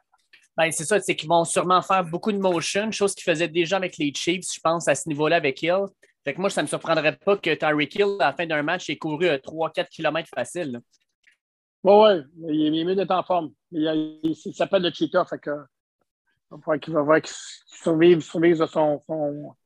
Ben, 0.56 0.72
c'est 0.72 0.84
ça, 0.84 0.98
c'est 1.00 1.14
qu'ils 1.14 1.28
vont 1.28 1.44
sûrement 1.44 1.82
faire 1.82 2.04
beaucoup 2.04 2.32
de 2.32 2.38
motion, 2.38 2.90
chose 2.90 3.14
qu'ils 3.14 3.24
faisaient 3.24 3.48
déjà 3.48 3.76
avec 3.76 3.96
les 3.96 4.12
Chiefs, 4.12 4.52
je 4.52 4.60
pense, 4.60 4.88
à 4.88 4.94
ce 4.94 5.08
niveau-là 5.08 5.36
avec 5.36 5.62
Hill. 5.62 5.86
Fait 6.28 6.34
que 6.34 6.42
moi, 6.42 6.50
ça 6.50 6.60
ne 6.60 6.66
me 6.66 6.68
surprendrait 6.68 7.16
pas 7.16 7.38
que 7.38 7.54
Tyreek 7.54 7.94
Hill, 7.94 8.16
à 8.20 8.26
la 8.26 8.32
fin 8.34 8.44
d'un 8.44 8.62
match, 8.62 8.90
ait 8.90 8.98
couru 8.98 9.28
3-4 9.28 9.88
km 9.88 10.28
facile. 10.28 10.82
Oui, 11.82 11.94
oui, 12.36 12.68
il 12.70 12.78
est 12.78 12.84
mieux 12.84 12.94
d'être 12.94 13.12
en 13.12 13.22
forme. 13.22 13.54
Il, 13.72 14.36
s'appelle 14.54 14.82
le 14.82 14.90
cheetah, 14.92 15.24
fait 15.24 15.38
que 15.38 15.52
il 16.52 16.58
va 16.66 16.78
qu'il 16.78 16.92
va 16.92 17.20
qu'il 17.22 17.34
survive, 17.64 18.20
survive 18.20 18.58
de 18.58 18.66
son, 18.66 19.02
son, 19.06 19.56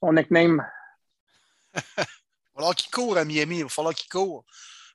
son 0.00 0.12
nickname. 0.14 0.66
il 1.74 1.82
va 1.98 2.04
falloir 2.54 2.74
qu'il 2.74 2.90
court 2.90 3.18
à 3.18 3.26
Miami, 3.26 3.58
il 3.58 3.64
va 3.64 3.68
falloir 3.68 3.94
qu'il 3.94 4.08
court. 4.08 4.46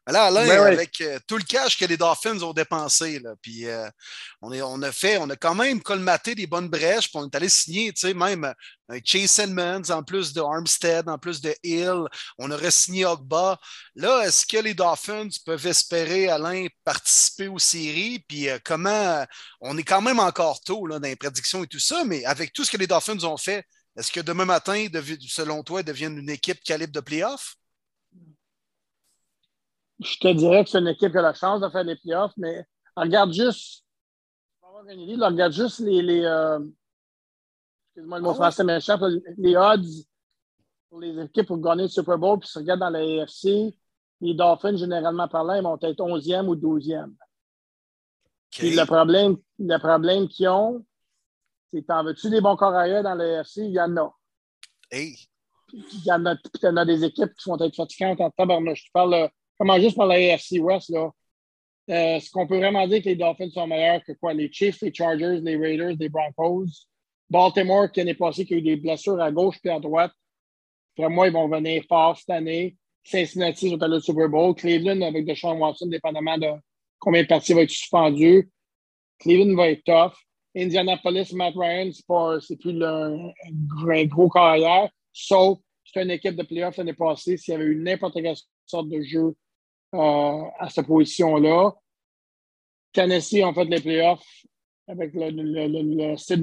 Là, 0.05 0.25
Alain, 0.25 0.45
ben 0.45 0.61
avec 0.65 0.99
euh, 0.99 1.17
tout 1.27 1.37
le 1.37 1.43
cash 1.43 1.77
que 1.77 1.85
les 1.85 1.95
Dolphins 1.95 2.41
ont 2.41 2.51
dépensé, 2.51 3.19
là, 3.19 3.35
puis 3.41 3.67
euh, 3.67 3.89
on, 4.41 4.51
est, 4.51 4.61
on, 4.61 4.81
a 4.81 4.91
fait, 4.91 5.17
on 5.17 5.29
a 5.29 5.37
quand 5.37 5.55
même 5.55 5.81
colmaté 5.81 6.35
des 6.35 6.45
bonnes 6.45 6.67
brèches, 6.67 7.07
puis 7.07 7.19
on 7.19 7.25
est 7.25 7.35
allé 7.35 7.47
signer, 7.47 7.93
tu 7.93 8.01
sais, 8.01 8.13
même 8.13 8.53
euh, 8.91 8.99
Chase 9.05 9.39
Edmonds, 9.39 9.89
en 9.91 10.03
plus 10.03 10.33
de 10.33 10.41
Armstead, 10.41 11.07
en 11.07 11.17
plus 11.17 11.39
de 11.39 11.55
Hill, 11.63 12.03
on 12.37 12.51
aurait 12.51 12.71
signé 12.71 13.05
Ogba. 13.05 13.57
Là, 13.95 14.23
est-ce 14.25 14.45
que 14.45 14.57
les 14.57 14.73
Dolphins 14.73 15.29
peuvent 15.45 15.67
espérer, 15.67 16.27
Alain, 16.27 16.67
participer 16.83 17.47
aux 17.47 17.59
séries? 17.59 18.25
Puis 18.27 18.49
comment, 18.65 19.25
on 19.61 19.77
est 19.77 19.83
quand 19.83 20.01
même 20.01 20.19
encore 20.19 20.59
tôt 20.59 20.85
là, 20.85 20.99
dans 20.99 21.07
les 21.07 21.15
prédictions 21.15 21.63
et 21.63 21.67
tout 21.67 21.79
ça, 21.79 22.03
mais 22.03 22.25
avec 22.25 22.51
tout 22.51 22.65
ce 22.65 22.71
que 22.71 22.77
les 22.77 22.87
Dolphins 22.87 23.23
ont 23.23 23.37
fait, 23.37 23.63
est-ce 23.97 24.11
que 24.11 24.19
demain 24.19 24.45
matin, 24.45 24.85
selon 25.29 25.63
toi, 25.63 25.79
ils 25.79 25.85
deviennent 25.85 26.17
une 26.17 26.29
équipe 26.29 26.61
calibre 26.61 26.91
de 26.91 26.99
playoff? 26.99 27.55
Je 29.99 30.17
te 30.17 30.33
dirais 30.33 30.63
que 30.63 30.69
c'est 30.69 30.79
une 30.79 30.87
équipe 30.87 31.11
qui 31.11 31.17
a 31.17 31.21
la 31.21 31.33
chance 31.33 31.61
de 31.61 31.69
faire 31.69 31.85
des 31.85 31.95
playoffs, 31.95 32.33
mais 32.37 32.65
regarde 32.95 33.31
juste, 33.33 33.85
regarde 34.61 35.53
juste 35.53 35.79
les, 35.79 36.01
les 36.01 36.25
euh, 36.25 36.59
excuse-moi 37.87 38.17
le 38.17 38.23
mot 38.23 38.31
ah 38.31 38.35
français 38.35 38.63
méchant, 38.63 38.99
les 39.37 39.55
odds 39.55 40.05
pour 40.89 40.99
les 40.99 41.19
équipes 41.23 41.47
pour 41.47 41.59
gagner 41.59 41.83
le 41.83 41.89
Super 41.89 42.17
Bowl, 42.17 42.39
puis 42.39 42.47
si 42.47 42.53
tu 42.53 42.59
regardes 42.59 42.79
dans 42.79 42.89
la 42.89 42.99
AFC, 42.99 43.75
les 44.21 44.33
Dolphins, 44.33 44.77
généralement 44.77 45.27
parlant, 45.27 45.55
ils 45.55 45.63
vont 45.63 45.77
être 45.81 45.99
11e 45.99 46.47
ou 46.47 46.55
12e. 46.55 47.13
Puis 48.51 48.75
le 48.75 48.85
problème, 48.85 49.37
le 49.59 49.77
problème 49.77 50.27
qu'ils 50.27 50.47
ont, 50.47 50.85
c'est 51.71 51.85
t'en 51.85 52.03
veux-tu 52.03 52.29
des 52.29 52.41
bons 52.41 52.55
corps 52.55 52.71
dans 52.71 53.15
la 53.15 53.39
AFC? 53.39 53.57
Il 53.57 53.71
y 53.71 53.81
en 53.81 53.97
a. 53.97 54.13
Hey. 54.91 55.15
Il 55.73 56.05
y 56.05 56.11
en 56.11 56.23
a, 56.27 56.35
puis 56.35 56.67
en 56.67 56.77
as 56.77 56.85
des 56.85 57.03
équipes 57.03 57.33
qui 57.33 57.49
vont 57.49 57.59
être 57.59 57.75
fatigantes 57.75 58.21
en 58.21 58.29
tabarnouche. 58.29 58.85
Je 58.85 58.91
parle 58.93 59.29
comment 59.57 59.79
juste 59.79 59.95
par 59.95 60.07
la 60.07 60.15
AFC 60.15 60.59
West, 60.59 60.89
là, 60.89 61.11
euh, 61.89 62.15
est-ce 62.15 62.31
qu'on 62.31 62.47
peut 62.47 62.57
vraiment 62.57 62.87
dire 62.87 63.01
que 63.01 63.09
les 63.09 63.15
Dolphins 63.15 63.49
sont 63.49 63.67
meilleurs 63.67 64.03
que 64.03 64.13
quoi? 64.13 64.33
Les 64.33 64.51
Chiefs, 64.51 64.81
les 64.81 64.93
Chargers, 64.93 65.39
les 65.41 65.57
Raiders, 65.57 65.95
les 65.99 66.09
Broncos. 66.09 66.87
Baltimore, 67.29 67.91
qui 67.91 67.99
l'année 67.99 68.13
passée, 68.13 68.45
qui 68.45 68.53
a 68.53 68.57
eu 68.57 68.61
des 68.61 68.75
blessures 68.75 69.19
à 69.21 69.31
gauche 69.31 69.57
et 69.63 69.69
à 69.69 69.79
droite. 69.79 70.11
Pour 70.95 71.09
moi, 71.09 71.27
ils 71.27 71.33
vont 71.33 71.47
venir 71.47 71.83
fort 71.89 72.17
cette 72.17 72.29
année. 72.29 72.77
Cincinnati 73.03 73.69
sont 73.69 73.81
allés 73.81 73.97
au 73.97 73.99
Super 73.99 74.29
Bowl. 74.29 74.55
Cleveland 74.55 75.01
avec 75.01 75.25
Deshaun 75.25 75.57
Watson, 75.57 75.87
dépendamment 75.87 76.37
de 76.37 76.47
combien 76.99 77.23
de 77.23 77.27
parties 77.27 77.53
vont 77.53 77.61
être 77.61 77.69
suspendues. 77.69 78.49
Cleveland 79.19 79.55
va 79.55 79.69
être 79.69 79.83
tough. 79.83 80.13
Indianapolis, 80.55 81.33
Matt 81.33 81.55
Ryan, 81.55 81.89
c'est 82.39 82.59
plus 82.59 82.83
un, 82.83 83.31
gros 84.05 84.29
carrière. 84.29 84.89
Sauf, 85.11 85.59
c'est 85.83 86.03
une 86.03 86.11
équipe 86.11 86.35
de 86.35 86.43
playoffs 86.43 86.77
l'année 86.77 86.93
passée. 86.93 87.37
S'il 87.37 87.53
y 87.53 87.55
avait 87.55 87.65
eu 87.65 87.75
n'importe 87.75 88.13
quelle 88.13 88.35
sorte 88.65 88.89
de 88.89 89.01
jeu 89.01 89.35
euh, 89.93 90.43
à 90.59 90.69
cette 90.69 90.87
position-là. 90.87 91.71
Tennessee 92.91 93.43
ont 93.43 93.53
fait 93.53 93.65
les 93.65 93.81
playoffs 93.81 94.45
avec 94.87 95.11
le, 95.13 96.15
site 96.17 96.39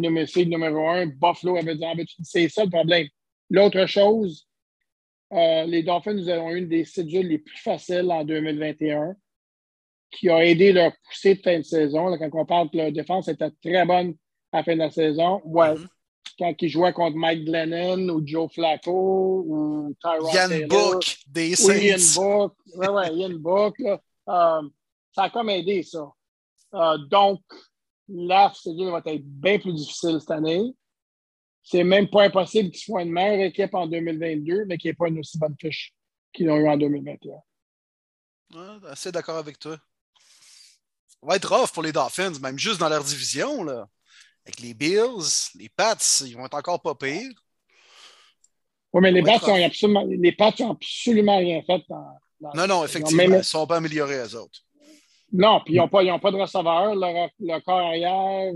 numéro, 0.48 0.88
un. 0.88 1.06
Buffalo 1.06 1.56
avait 1.56 1.74
dit 1.74 1.84
ah, 1.84 1.94
c'est 2.22 2.48
ça 2.48 2.64
le 2.64 2.70
problème. 2.70 3.06
L'autre 3.50 3.86
chose, 3.86 4.46
euh, 5.32 5.64
les 5.64 5.82
Dolphins 5.82 6.14
nous 6.14 6.28
avons 6.28 6.50
une 6.50 6.68
des 6.68 6.84
cédules 6.84 7.28
les 7.28 7.38
plus 7.38 7.58
faciles 7.58 8.10
en 8.10 8.24
2021 8.24 9.14
qui 10.10 10.28
a 10.28 10.44
aidé 10.44 10.72
leur 10.72 10.92
poussée 11.04 11.36
de 11.36 11.40
fin 11.40 11.58
de 11.58 11.64
saison. 11.64 12.16
quand 12.18 12.30
on 12.32 12.44
parle 12.44 12.70
que 12.70 12.76
leur 12.76 12.92
défense 12.92 13.28
était 13.28 13.50
très 13.62 13.84
bonne 13.86 14.14
à 14.52 14.58
la 14.58 14.64
fin 14.64 14.74
de 14.74 14.78
la 14.78 14.90
saison, 14.90 15.40
ouais, 15.44 15.74
mm-hmm. 15.74 15.86
Quand 16.38 16.54
ils 16.60 16.68
jouaient 16.68 16.92
contre 16.92 17.16
Mike 17.16 17.44
Glennon 17.44 18.08
ou 18.08 18.26
Joe 18.26 18.50
Flacco 18.52 19.44
ou 19.46 19.94
Tyrone 20.00 20.34
Ian 20.34 20.66
Book 20.68 21.18
des 21.26 21.54
Saints. 21.54 21.74
Ian 21.74 21.98
Book, 22.14 22.56
ouais, 22.74 22.88
ouais, 22.88 23.14
Ian 23.14 23.38
Book, 23.38 23.78
là, 23.78 24.00
euh, 24.28 24.68
ça 25.14 25.24
a 25.24 25.30
comme 25.30 25.50
aidé 25.50 25.82
ça. 25.82 26.10
Euh, 26.74 26.98
donc, 27.10 27.42
la 28.08 28.52
cédule 28.54 28.90
va 28.90 29.02
être 29.04 29.24
bien 29.24 29.58
plus 29.58 29.72
difficile 29.72 30.18
cette 30.20 30.30
année. 30.30 30.74
C'est 31.62 31.84
même 31.84 32.08
pas 32.08 32.24
impossible 32.24 32.70
qu'ils 32.70 32.80
soient 32.80 33.02
une 33.02 33.12
meilleure 33.12 33.46
équipe 33.46 33.74
en 33.74 33.86
2022, 33.86 34.64
mais 34.64 34.78
qu'ils 34.78 34.90
n'aient 34.90 34.94
pas 34.94 35.08
une 35.08 35.18
aussi 35.18 35.38
bonne 35.38 35.54
fiche 35.60 35.94
qu'ils 36.32 36.50
ont 36.50 36.56
eu 36.56 36.68
en 36.68 36.76
2021. 36.76 37.32
Ouais, 38.54 38.88
assez 38.88 39.12
d'accord 39.12 39.36
avec 39.36 39.58
toi. 39.58 39.76
Ça 41.08 41.18
va 41.22 41.36
être 41.36 41.54
rough 41.54 41.70
pour 41.72 41.82
les 41.82 41.92
Dolphins, 41.92 42.32
même 42.40 42.58
juste 42.58 42.80
dans 42.80 42.88
leur 42.88 43.04
division. 43.04 43.62
Là. 43.62 43.88
Avec 44.50 44.62
les 44.62 44.74
Bills, 44.74 45.52
les 45.60 45.68
Pats, 45.68 45.96
ils 46.26 46.36
vont 46.36 46.46
être 46.46 46.56
encore 46.56 46.82
pas 46.82 46.96
pires. 46.96 47.30
Oui, 48.92 49.00
mais 49.00 49.12
les 49.12 49.22
Pats, 49.22 49.38
ont 49.48 49.64
absolument, 49.64 50.04
les 50.04 50.32
Pats 50.32 50.52
n'ont 50.58 50.72
absolument 50.72 51.38
rien 51.38 51.62
fait. 51.62 51.82
non, 52.56 52.66
non, 52.66 52.84
effectivement. 52.84 53.22
Ils 53.22 53.30
ne 53.30 53.42
sont 53.42 53.64
pas 53.64 53.76
améliorés, 53.76 54.16
eux 54.16 54.34
autres. 54.34 54.58
Non, 55.32 55.60
puis 55.64 55.74
ils 55.74 55.76
n'ont 55.76 55.88
pas, 55.88 56.02
pas, 56.18 56.32
de 56.32 56.36
receveur. 56.36 56.96
Le, 56.96 57.60
corps 57.60 57.78
arrière, 57.78 58.52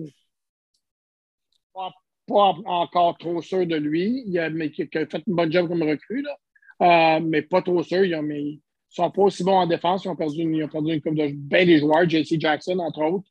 pas, 1.73 1.93
pas, 2.27 2.55
encore 2.65 3.17
trop 3.19 3.41
sûr 3.41 3.65
de 3.65 3.77
lui. 3.77 4.25
Il 4.27 4.37
a, 4.41 4.51
mais, 4.51 4.73
il 4.77 4.89
a 4.99 5.07
fait 5.07 5.23
une 5.29 5.37
bonne 5.37 5.53
job 5.53 5.69
comme 5.69 5.85
recrue, 5.85 6.23
là. 6.23 6.37
Euh, 6.83 7.21
mais 7.21 7.43
pas 7.43 7.63
trop 7.63 7.85
sûr. 7.85 8.05
Ils, 8.05 8.21
ne 8.21 8.57
sont 8.89 9.13
pas 9.13 9.23
aussi 9.23 9.45
bons 9.45 9.59
en 9.59 9.67
défense. 9.69 10.05
Ils 10.05 10.09
ont 10.09 10.17
perdu 10.17 10.41
une, 10.41 10.57
ils 10.57 10.65
ont 10.65 10.69
perdu 10.69 10.93
une 10.93 11.01
coupe 11.01 11.15
de 11.15 11.29
bien 11.29 11.65
des 11.65 11.79
joueurs, 11.79 12.11
JC 12.11 12.41
Jackson, 12.41 12.81
entre 12.81 13.01
autres. 13.01 13.29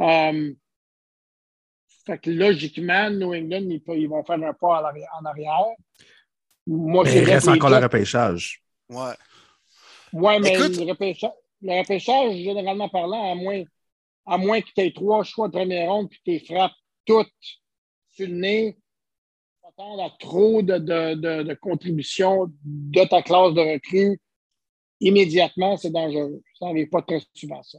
Euh, 0.00 0.52
fait 2.04 2.18
que 2.18 2.30
logiquement, 2.30 3.10
New 3.10 3.34
England, 3.34 3.68
ils, 3.70 4.08
vont 4.08 4.24
faire 4.24 4.42
un 4.42 4.52
pas 4.52 4.82
en 5.18 5.24
arrière. 5.24 5.66
Moi, 6.66 7.04
mais 7.04 7.16
il 7.16 7.24
reste 7.24 7.48
encore 7.48 7.70
le 7.70 7.78
repêchage. 7.78 8.62
Ouais. 8.88 9.14
Ouais, 10.12 10.38
mais 10.40 10.56
le 10.56 10.84
repêchage 10.84 11.30
le 11.62 11.78
repêchage, 11.78 12.36
généralement 12.36 12.88
parlant, 12.88 13.32
à 13.32 13.34
moins, 13.34 13.62
à 14.26 14.38
moins 14.38 14.60
que 14.60 14.68
tu 14.74 14.80
aies 14.80 14.92
trois 14.92 15.24
choix 15.24 15.48
de 15.48 15.52
première 15.52 15.90
ronde 15.90 16.08
puis 16.08 16.20
que 16.40 16.46
tu 16.46 16.54
frappes 16.54 16.72
toutes 17.04 17.28
sur 18.10 18.26
le 18.26 18.34
nez, 18.34 18.78
t'attends 19.62 20.04
à 20.04 20.10
trop 20.18 20.62
de, 20.62 20.78
de, 20.78 21.42
de, 21.42 21.54
contributions 21.54 22.52
de 22.64 23.04
ta 23.04 23.22
classe 23.22 23.54
de 23.54 23.60
recrue 23.60 24.20
immédiatement, 25.00 25.76
c'est 25.76 25.90
dangereux. 25.90 26.42
Ça 26.58 26.66
n'arrive 26.66 26.88
pas 26.88 27.02
très 27.02 27.20
souvent, 27.34 27.62
ça. 27.62 27.78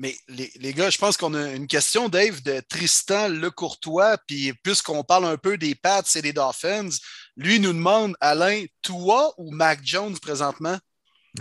Mais 0.00 0.16
les, 0.28 0.50
les, 0.56 0.72
gars, 0.72 0.90
je 0.90 0.98
pense 0.98 1.16
qu'on 1.16 1.34
a 1.34 1.52
une 1.52 1.68
question, 1.68 2.08
Dave, 2.08 2.42
de 2.42 2.60
Tristan 2.68 3.28
Lecourtois. 3.28 4.18
Puis 4.26 4.52
puisqu'on 4.62 5.04
parle 5.04 5.26
un 5.26 5.36
peu 5.36 5.56
des 5.56 5.74
Pats 5.74 6.02
et 6.16 6.22
des 6.22 6.32
Dolphins, 6.32 6.90
lui 7.36 7.60
nous 7.60 7.72
demande 7.72 8.16
Alain, 8.20 8.64
toi 8.82 9.32
ou 9.38 9.52
Mac 9.52 9.80
Jones 9.84 10.18
présentement? 10.20 10.76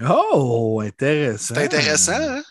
Oh, 0.01 0.81
intéressant. 0.83 1.55
C'est 1.55 1.65
intéressant, 1.65 2.13
hein? 2.13 2.43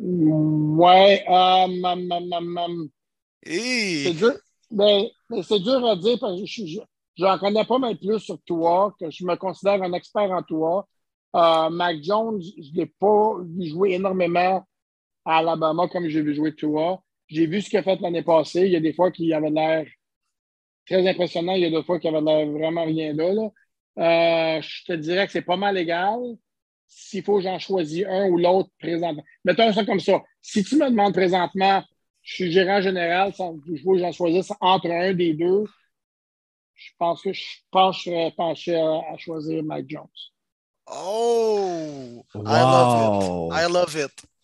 Ouais. 0.00 1.24
Um, 1.28 2.88
C'est 3.44 4.12
dur. 4.14 4.32
Mais, 4.70 5.10
c'est 5.42 5.60
dur 5.60 5.84
à 5.86 5.96
dire 5.96 6.18
parce 6.20 6.40
que 6.40 6.46
je 6.46 6.78
j'en 7.16 7.38
connais 7.38 7.64
pas 7.64 7.78
mal 7.78 7.98
plus 7.98 8.20
sur 8.20 8.38
toi, 8.44 8.94
que 9.00 9.10
je 9.10 9.24
me 9.24 9.34
considère 9.36 9.82
un 9.82 9.92
expert 9.92 10.30
en 10.30 10.42
toi. 10.42 10.86
Euh, 11.34 11.70
Mac 11.70 11.96
Jones, 12.02 12.40
je 12.40 12.70
ne 12.70 12.76
l'ai 12.76 12.86
pas 12.86 13.34
vu 13.40 13.68
jouer 13.68 13.94
énormément 13.94 14.64
à 15.28 15.38
Alabama 15.38 15.86
comme 15.88 16.08
j'ai 16.08 16.22
vu 16.22 16.34
jouer 16.34 16.54
toi. 16.54 17.02
J'ai 17.28 17.46
vu 17.46 17.60
ce 17.60 17.68
qu'il 17.68 17.78
a 17.78 17.82
fait 17.82 18.00
l'année 18.00 18.22
passée. 18.22 18.62
Il 18.62 18.72
y 18.72 18.76
a 18.76 18.80
des 18.80 18.94
fois 18.94 19.12
qu'il 19.12 19.32
avait 19.34 19.50
l'air 19.50 19.86
très 20.86 21.06
impressionnant, 21.06 21.52
il 21.52 21.60
y 21.62 21.66
a 21.66 21.70
d'autres 21.70 21.86
fois 21.86 22.00
qu'il 22.00 22.14
avait 22.14 22.24
l'air 22.24 22.50
vraiment 22.50 22.84
rien 22.84 23.12
là. 23.12 23.32
là. 23.34 23.50
Euh, 23.98 24.62
je 24.62 24.84
te 24.86 24.92
dirais 24.94 25.26
que 25.26 25.32
c'est 25.32 25.42
pas 25.42 25.56
mal 25.56 25.76
égal. 25.76 26.18
S'il 26.86 27.22
faut 27.22 27.36
que 27.36 27.42
j'en 27.42 27.58
choisis 27.58 28.06
un 28.06 28.30
ou 28.30 28.38
l'autre 28.38 28.70
présentement. 28.78 29.22
Mettons 29.44 29.70
ça 29.74 29.84
comme 29.84 30.00
ça. 30.00 30.22
Si 30.40 30.64
tu 30.64 30.76
me 30.76 30.88
demandes 30.88 31.12
présentement, 31.12 31.84
je 32.22 32.34
suis 32.34 32.50
gérant 32.50 32.80
général, 32.80 33.34
je 33.36 33.84
veux 33.84 33.94
que 33.94 33.98
j'en 33.98 34.12
choisisse 34.12 34.50
entre 34.60 34.90
un 34.90 35.12
des 35.12 35.34
deux, 35.34 35.64
je 36.74 36.90
pense 36.98 37.20
que 37.20 37.34
je 37.34 37.42
pencherais 37.70 38.32
penché 38.34 38.74
à, 38.76 39.16
choisir 39.18 39.62
Mike 39.62 39.90
Jones. 39.90 40.08
Oh! 40.86 42.24
I 42.34 42.38
love 42.38 43.22
it. 43.22 43.52
I 43.52 43.66
love 43.70 43.96
it. 43.96 44.37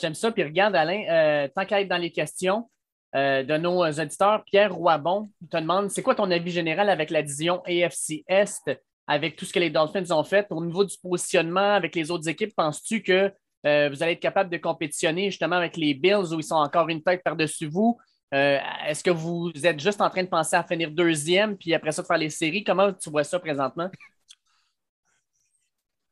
J'aime 0.00 0.14
ça. 0.14 0.30
Puis 0.30 0.44
regarde, 0.44 0.76
Alain, 0.76 1.04
euh, 1.08 1.48
tant 1.54 1.64
qu'à 1.64 1.80
être 1.80 1.88
dans 1.88 1.96
les 1.96 2.12
questions, 2.12 2.68
euh, 3.16 3.42
de 3.42 3.56
nos 3.56 3.84
auditeurs. 3.84 4.44
Pierre 4.44 4.72
Roibon 4.72 5.32
te 5.50 5.56
demande 5.56 5.90
c'est 5.90 6.00
quoi 6.00 6.14
ton 6.14 6.30
avis 6.30 6.52
général 6.52 6.88
avec 6.88 7.10
la 7.10 7.24
division 7.24 7.60
AFC 7.64 8.22
Est, 8.28 8.70
avec 9.08 9.34
tout 9.34 9.44
ce 9.44 9.52
que 9.52 9.58
les 9.58 9.68
Dolphins 9.70 10.08
ont 10.12 10.22
fait? 10.22 10.46
Au 10.50 10.64
niveau 10.64 10.84
du 10.84 10.96
positionnement 11.02 11.74
avec 11.74 11.96
les 11.96 12.12
autres 12.12 12.28
équipes? 12.28 12.54
Penses-tu 12.54 13.02
que 13.02 13.32
euh, 13.66 13.88
vous 13.88 14.00
allez 14.04 14.12
être 14.12 14.20
capable 14.20 14.48
de 14.48 14.58
compétitionner 14.58 15.28
justement 15.28 15.56
avec 15.56 15.76
les 15.76 15.92
Bills 15.92 16.32
où 16.32 16.38
ils 16.38 16.44
sont 16.44 16.54
encore 16.54 16.88
une 16.88 17.02
tête 17.02 17.24
par-dessus 17.24 17.66
vous? 17.66 17.98
Euh, 18.32 18.58
est-ce 18.86 19.02
que 19.02 19.10
vous 19.10 19.50
êtes 19.64 19.80
juste 19.80 20.00
en 20.00 20.08
train 20.08 20.22
de 20.22 20.28
penser 20.28 20.54
à 20.54 20.62
finir 20.62 20.92
deuxième 20.92 21.56
puis 21.56 21.74
après 21.74 21.90
ça 21.90 22.02
de 22.02 22.06
faire 22.06 22.16
les 22.16 22.30
séries? 22.30 22.62
Comment 22.62 22.92
tu 22.92 23.10
vois 23.10 23.24
ça 23.24 23.40
présentement? 23.40 23.90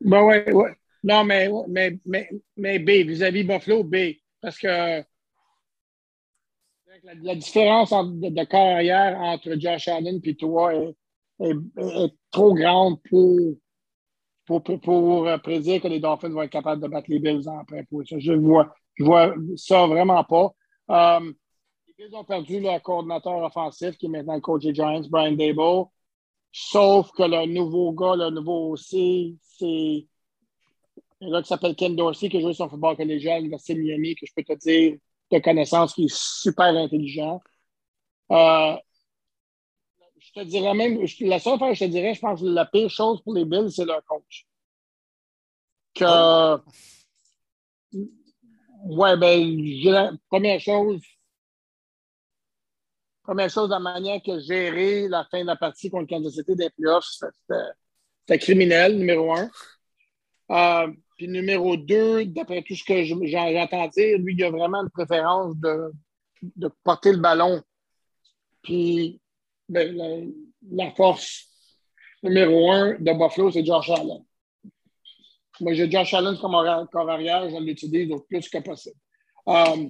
Ben 0.00 0.22
ouais, 0.22 0.52
ouais. 0.52 0.74
Non, 1.08 1.24
mais, 1.24 1.48
mais, 1.68 1.98
mais, 2.04 2.28
mais 2.58 2.78
B, 2.78 3.06
vis-à-vis 3.06 3.42
Buffalo, 3.42 3.82
B. 3.82 3.96
Parce 4.42 4.58
que 4.58 5.02
la, 7.22 7.34
différence 7.34 7.90
de, 7.90 8.44
carrière 8.44 9.18
entre 9.18 9.58
Josh 9.58 9.88
Allen 9.88 10.20
et 10.22 10.36
toi 10.36 10.74
est, 10.74 10.94
trop 12.30 12.52
grande 12.52 13.00
pour, 13.08 13.56
pour, 14.44 14.80
pour, 14.80 15.26
euh, 15.26 15.38
prédire 15.38 15.80
que 15.80 15.88
les 15.88 15.98
Dolphins 15.98 16.28
vont 16.28 16.42
être 16.42 16.50
capables 16.50 16.82
de 16.82 16.88
battre 16.88 17.08
les 17.08 17.20
Bills 17.20 17.48
en 17.48 17.62
Je 18.18 18.32
vois, 18.34 18.74
je 18.96 19.04
vois 19.04 19.34
ça 19.56 19.86
vraiment 19.86 20.24
pas. 20.24 20.52
Euh, 20.90 21.32
les 21.86 22.04
Bills 22.04 22.14
ont 22.14 22.24
perdu 22.24 22.60
leur 22.60 22.82
coordinateur 22.82 23.42
offensif 23.42 23.96
qui 23.96 24.06
est 24.06 24.10
maintenant 24.10 24.34
le 24.34 24.42
coach 24.42 24.64
des 24.64 24.74
Giants, 24.74 25.08
Brian 25.08 25.32
Dable. 25.32 25.86
Sauf 26.52 27.10
que 27.12 27.22
le 27.22 27.46
nouveau 27.46 27.92
gars, 27.92 28.16
le 28.16 28.28
nouveau 28.28 28.72
aussi, 28.72 29.38
c'est 29.42 30.06
un 31.20 31.30
gars 31.30 31.42
qui 31.42 31.48
s'appelle 31.48 31.74
Ken 31.74 31.96
Dorsey 31.96 32.28
qui 32.28 32.40
joue 32.40 32.52
sur 32.52 32.70
football 32.70 32.96
collégial 32.96 33.34
à 33.34 33.38
l'Université 33.38 33.74
de 33.74 33.80
Miami, 33.80 34.14
que 34.14 34.26
je 34.26 34.32
peux 34.34 34.44
te 34.44 34.54
dire 34.54 34.96
de 35.30 35.38
connaissances 35.38 35.94
qui 35.94 36.04
est 36.04 36.14
super 36.14 36.66
intelligent. 36.66 37.40
Euh, 38.30 38.76
je 40.18 40.32
te 40.32 40.44
dirais 40.44 40.74
même, 40.74 41.04
la 41.20 41.38
seule 41.38 41.58
fois 41.58 41.68
que 41.70 41.74
je 41.74 41.84
te 41.84 41.90
dirais, 41.90 42.14
je 42.14 42.20
pense 42.20 42.40
que 42.40 42.46
la 42.46 42.66
pire 42.66 42.90
chose 42.90 43.22
pour 43.22 43.34
les 43.34 43.44
Bills, 43.44 43.70
c'est 43.70 43.84
leur 43.84 44.04
coach. 44.04 44.46
Que. 45.94 46.58
Ouais, 48.84 49.16
ben, 49.16 50.18
première 50.28 50.60
chose, 50.60 51.02
première 53.22 53.50
chose, 53.50 53.68
la 53.70 53.80
manière 53.80 54.22
que 54.22 54.38
gérer 54.38 55.08
la 55.08 55.24
fin 55.24 55.40
de 55.40 55.46
la 55.46 55.56
partie 55.56 55.90
contre 55.90 56.08
Kansas 56.08 56.34
City 56.34 56.54
des 56.54 56.70
playoffs, 56.70 57.06
c'était 57.10 58.38
criminel, 58.38 58.96
numéro 58.96 59.32
un. 59.34 59.50
Euh, 60.50 60.92
puis 61.18 61.26
numéro 61.26 61.76
deux, 61.76 62.24
d'après 62.26 62.62
tout 62.62 62.76
ce 62.76 62.84
que 62.84 63.04
j'entends 63.04 63.88
dire, 63.88 64.18
lui, 64.18 64.34
il 64.34 64.44
a 64.44 64.50
vraiment 64.50 64.82
une 64.82 64.90
préférence 64.90 65.56
de, 65.56 65.92
de 66.42 66.70
porter 66.84 67.10
le 67.12 67.18
ballon. 67.18 67.60
Puis 68.62 69.20
ben, 69.68 70.32
la, 70.70 70.90
force 70.92 71.48
numéro 72.22 72.70
un 72.70 72.94
de 73.00 73.12
Buffalo, 73.12 73.50
c'est 73.50 73.64
Josh 73.64 73.90
Allen. 73.90 74.24
Moi, 75.60 75.74
j'ai 75.74 75.90
Josh 75.90 76.14
Allen 76.14 76.38
comme 76.38 76.52
corps 76.92 77.10
arrière, 77.10 77.50
je 77.50 77.56
l'utilise 77.56 78.08
le 78.08 78.20
plus 78.20 78.48
que 78.48 78.58
possible. 78.58 78.96
Euh, 79.48 79.88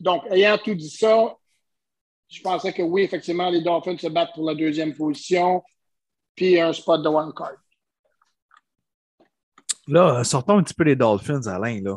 donc, 0.00 0.24
ayant 0.30 0.56
tout 0.56 0.74
dit 0.74 0.90
ça, 0.90 1.36
je 2.28 2.40
pensais 2.40 2.72
que 2.72 2.82
oui, 2.82 3.02
effectivement, 3.02 3.50
les 3.50 3.60
Dolphins 3.60 3.98
se 3.98 4.08
battent 4.08 4.34
pour 4.34 4.46
la 4.46 4.54
deuxième 4.54 4.94
position, 4.94 5.62
puis 6.34 6.58
un 6.58 6.72
spot 6.72 7.02
de 7.02 7.08
one 7.08 7.34
card. 7.34 7.56
Là, 9.88 10.24
sortons 10.24 10.58
un 10.58 10.62
petit 10.62 10.74
peu 10.74 10.84
les 10.84 10.96
Dolphins, 10.96 11.46
Alain. 11.46 11.80
Là. 11.82 11.96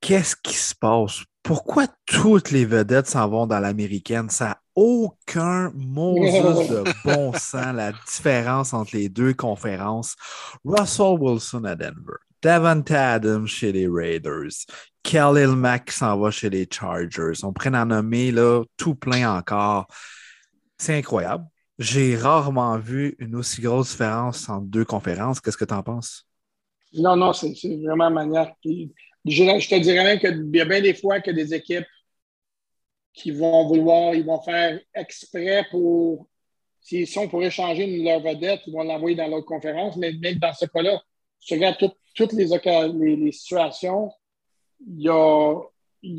Qu'est-ce 0.00 0.36
qui 0.36 0.54
se 0.54 0.74
passe? 0.74 1.24
Pourquoi 1.42 1.86
toutes 2.06 2.50
les 2.50 2.64
vedettes 2.64 3.06
s'en 3.06 3.28
vont 3.28 3.46
dans 3.46 3.58
l'américaine? 3.58 4.30
Ça 4.30 4.44
n'a 4.44 4.62
aucun 4.74 5.70
mot 5.74 6.14
de 6.18 6.84
bon 7.04 7.32
sens, 7.38 7.74
la 7.74 7.92
différence 7.92 8.72
entre 8.72 8.96
les 8.96 9.08
deux 9.08 9.34
conférences. 9.34 10.16
Russell 10.64 11.16
Wilson 11.18 11.64
à 11.64 11.74
Denver, 11.74 12.16
Davante 12.42 12.90
Adams 12.90 13.46
chez 13.46 13.72
les 13.72 13.88
Raiders, 13.88 14.52
Khalil 15.02 15.48
Mack 15.48 15.90
s'en 15.90 16.18
va 16.18 16.30
chez 16.30 16.50
les 16.50 16.66
Chargers. 16.70 17.42
On 17.42 17.52
pourrait 17.52 17.76
en 17.76 17.86
nommer 17.86 18.30
là, 18.30 18.62
tout 18.76 18.94
plein 18.94 19.36
encore. 19.36 19.86
C'est 20.78 20.98
incroyable. 20.98 21.44
J'ai 21.78 22.16
rarement 22.16 22.78
vu 22.78 23.16
une 23.18 23.36
aussi 23.36 23.60
grosse 23.60 23.90
différence 23.90 24.48
entre 24.48 24.66
deux 24.66 24.84
conférences. 24.84 25.40
Qu'est-ce 25.40 25.56
que 25.56 25.64
tu 25.64 25.74
en 25.74 25.82
penses? 25.82 26.26
Non, 26.94 27.16
non, 27.16 27.32
c'est 27.32 27.54
vraiment 27.82 28.10
manière. 28.10 28.54
Je, 28.64 29.68
te 29.68 29.80
dirais 29.80 30.04
même 30.04 30.18
qu'il 30.18 30.50
y 30.54 30.60
a 30.60 30.64
bien 30.64 30.80
des 30.80 30.94
fois 30.94 31.20
que 31.20 31.30
des 31.30 31.54
équipes 31.54 31.86
qui 33.12 33.30
vont 33.30 33.66
vouloir, 33.66 34.14
ils 34.14 34.24
vont 34.24 34.40
faire 34.42 34.80
exprès 34.94 35.66
pour. 35.70 36.28
Si, 36.80 37.08
on 37.16 37.28
pourrait 37.28 37.50
changer 37.50 38.02
leur 38.02 38.20
vedette, 38.20 38.60
ils 38.66 38.72
vont 38.72 38.82
l'envoyer 38.82 39.16
dans 39.16 39.26
l'autre 39.26 39.46
conférence. 39.46 39.96
Mais 39.96 40.12
même 40.12 40.36
dans 40.36 40.52
ce 40.52 40.66
cas-là, 40.66 41.02
tu 41.40 41.54
regardes 41.54 41.78
toutes 42.14 42.32
les, 42.32 42.46
les, 43.16 43.32
situations, 43.32 44.10
il 44.86 45.02
y 45.02 45.08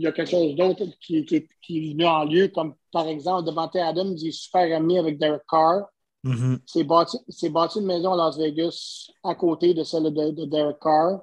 a, 0.08 0.12
quelque 0.12 0.26
chose 0.26 0.56
d'autre 0.56 0.86
qui, 1.00 1.18
est 1.18 1.48
venu 1.70 2.06
en 2.06 2.26
lieu, 2.26 2.48
comme 2.48 2.76
par 2.92 3.08
exemple, 3.08 3.48
Devante 3.48 3.76
Adams, 3.76 4.16
il 4.18 4.30
est 4.30 4.32
super 4.32 4.76
ami 4.76 4.98
avec 4.98 5.20
Derek 5.20 5.44
Carr. 5.48 5.88
Mm-hmm. 6.26 6.60
C'est 6.66 7.50
bâti, 7.50 7.80
une 7.80 7.86
maison 7.86 8.14
à 8.14 8.18
Las 8.18 8.38
Vegas 8.38 9.12
à 9.24 9.36
côté 9.36 9.76
de 9.76 9.84
celle 9.84 10.04
de, 10.04 10.46
Derek 10.46 10.80
Carr, 10.82 11.22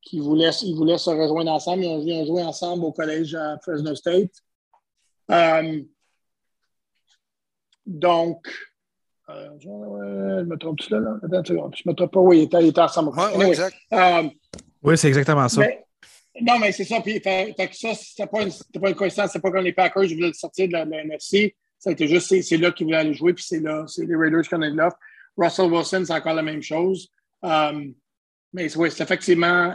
qui 0.00 0.20
voulait, 0.20 0.50
ils 0.62 0.76
voulaient 0.76 0.98
se 0.98 1.10
rejoindre 1.10 1.50
ensemble. 1.50 1.82
Ils 1.82 2.12
ont, 2.12 2.26
joué 2.26 2.42
ensemble 2.44 2.84
au 2.84 2.92
collège 2.92 3.34
à 3.34 3.58
Fresno 3.58 3.94
State. 3.96 4.30
Euh, 5.32 5.82
donc, 7.84 8.48
euh, 9.30 9.48
je, 9.58 9.68
me 9.68 10.56
trompe-tu 10.56 10.90
là? 10.92 11.00
là? 11.00 11.16
Attends, 11.24 11.42
je 11.74 11.82
me 11.84 11.92
trompe 11.92 12.12
pas. 12.12 12.20
Oui, 12.20 12.48
il 12.52 12.66
était, 12.66 12.80
ensemble. 12.80 13.10
exact. 13.42 13.76
Euh, 13.92 14.28
oui, 14.80 14.96
c'est 14.96 15.08
exactement 15.08 15.48
ça. 15.48 15.62
non, 16.40 16.60
mais 16.60 16.70
c'est 16.70 16.84
ça. 16.84 17.00
Puis, 17.00 17.18
fait, 17.18 17.52
fait 17.56 17.74
ça, 17.74 17.94
c'était 17.94 18.28
pas, 18.28 18.42
une, 18.42 18.52
pas 18.80 18.90
une 18.90 18.94
coïncidence. 18.94 19.32
C'est 19.32 19.40
pas 19.40 19.50
comme 19.50 19.64
les 19.64 19.72
Packers 19.72 20.06
voulaient 20.06 20.28
le 20.28 20.32
sortir 20.34 20.68
de 20.68 20.72
la, 20.72 20.84
de 20.84 20.90
la 20.92 21.00
NFC. 21.02 21.56
Ça 21.78 21.90
a 21.90 21.92
été 21.92 22.08
juste, 22.08 22.40
c'est 22.42 22.56
là 22.56 22.72
qu'il 22.72 22.86
voulait 22.86 22.98
aller 22.98 23.14
jouer, 23.14 23.34
puis 23.34 23.44
c'est 23.44 23.60
là, 23.60 23.84
c'est 23.86 24.04
les 24.04 24.16
Raiders 24.16 24.42
qui 24.42 24.54
en 24.54 24.62
ont 24.62 24.74
l'offre. 24.74 24.96
Russell 25.36 25.70
Wilson, 25.72 26.04
c'est 26.04 26.12
encore 26.12 26.34
la 26.34 26.42
même 26.42 26.62
chose. 26.62 27.08
Um, 27.42 27.94
mais 28.52 28.76
oui, 28.76 28.90
c'est 28.90 29.04
effectivement, 29.04 29.74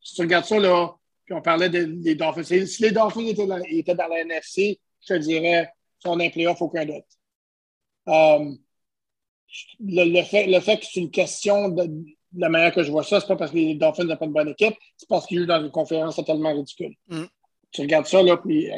si 0.00 0.14
tu 0.14 0.22
regardes 0.22 0.46
ça, 0.46 0.58
là, 0.58 0.94
puis 1.24 1.34
on 1.34 1.42
parlait 1.42 1.68
des 1.68 2.14
Dolphins. 2.14 2.42
Si 2.42 2.82
les 2.82 2.90
Dolphins 2.90 3.26
étaient 3.26 3.46
dans, 3.46 3.60
étaient 3.68 3.94
dans 3.94 4.08
la 4.08 4.20
NFC, 4.20 4.80
je 5.06 5.14
te 5.14 5.18
dirais, 5.18 5.70
sont 5.98 6.18
un 6.18 6.30
playoff, 6.30 6.60
aucun 6.62 6.84
doute. 6.84 7.04
Um, 8.06 8.58
le, 9.80 10.22
fait, 10.22 10.46
le 10.46 10.60
fait 10.60 10.78
que 10.78 10.86
c'est 10.86 11.00
une 11.00 11.10
question 11.10 11.68
de, 11.68 11.88
la 12.34 12.48
manière 12.48 12.72
que 12.72 12.82
je 12.82 12.90
vois 12.90 13.04
ça, 13.04 13.20
c'est 13.20 13.26
pas 13.26 13.36
parce 13.36 13.50
que 13.50 13.56
les 13.56 13.74
Dolphins 13.74 14.04
n'ont 14.04 14.16
pas 14.16 14.26
de 14.26 14.32
bonne 14.32 14.48
équipe, 14.48 14.74
c'est 14.96 15.08
parce 15.08 15.26
qu'ils 15.26 15.40
jouent 15.40 15.46
dans 15.46 15.62
une 15.62 15.70
conférence 15.70 16.16
totalement 16.16 16.54
ridicule. 16.54 16.94
Mm. 17.08 17.24
Tu 17.70 17.80
regardes 17.82 18.06
ça, 18.06 18.22
là, 18.22 18.36
puis 18.36 18.70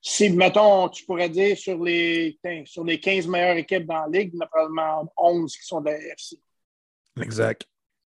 si, 0.00 0.30
mettons, 0.30 0.88
tu 0.88 1.04
pourrais 1.04 1.28
dire 1.28 1.56
sur 1.56 1.82
les, 1.82 2.38
sur 2.64 2.84
les 2.84 3.00
15 3.00 3.26
meilleures 3.26 3.56
équipes 3.56 3.86
dans 3.86 4.06
la 4.06 4.18
ligue, 4.18 4.30
il 4.32 4.36
y 4.36 4.42
en 4.42 4.44
a 4.44 4.46
probablement 4.46 5.12
11 5.16 5.56
qui 5.56 5.66
sont 5.66 5.80
de 5.80 5.90
l'AFC. 5.90 6.38
Exact. 7.20 7.66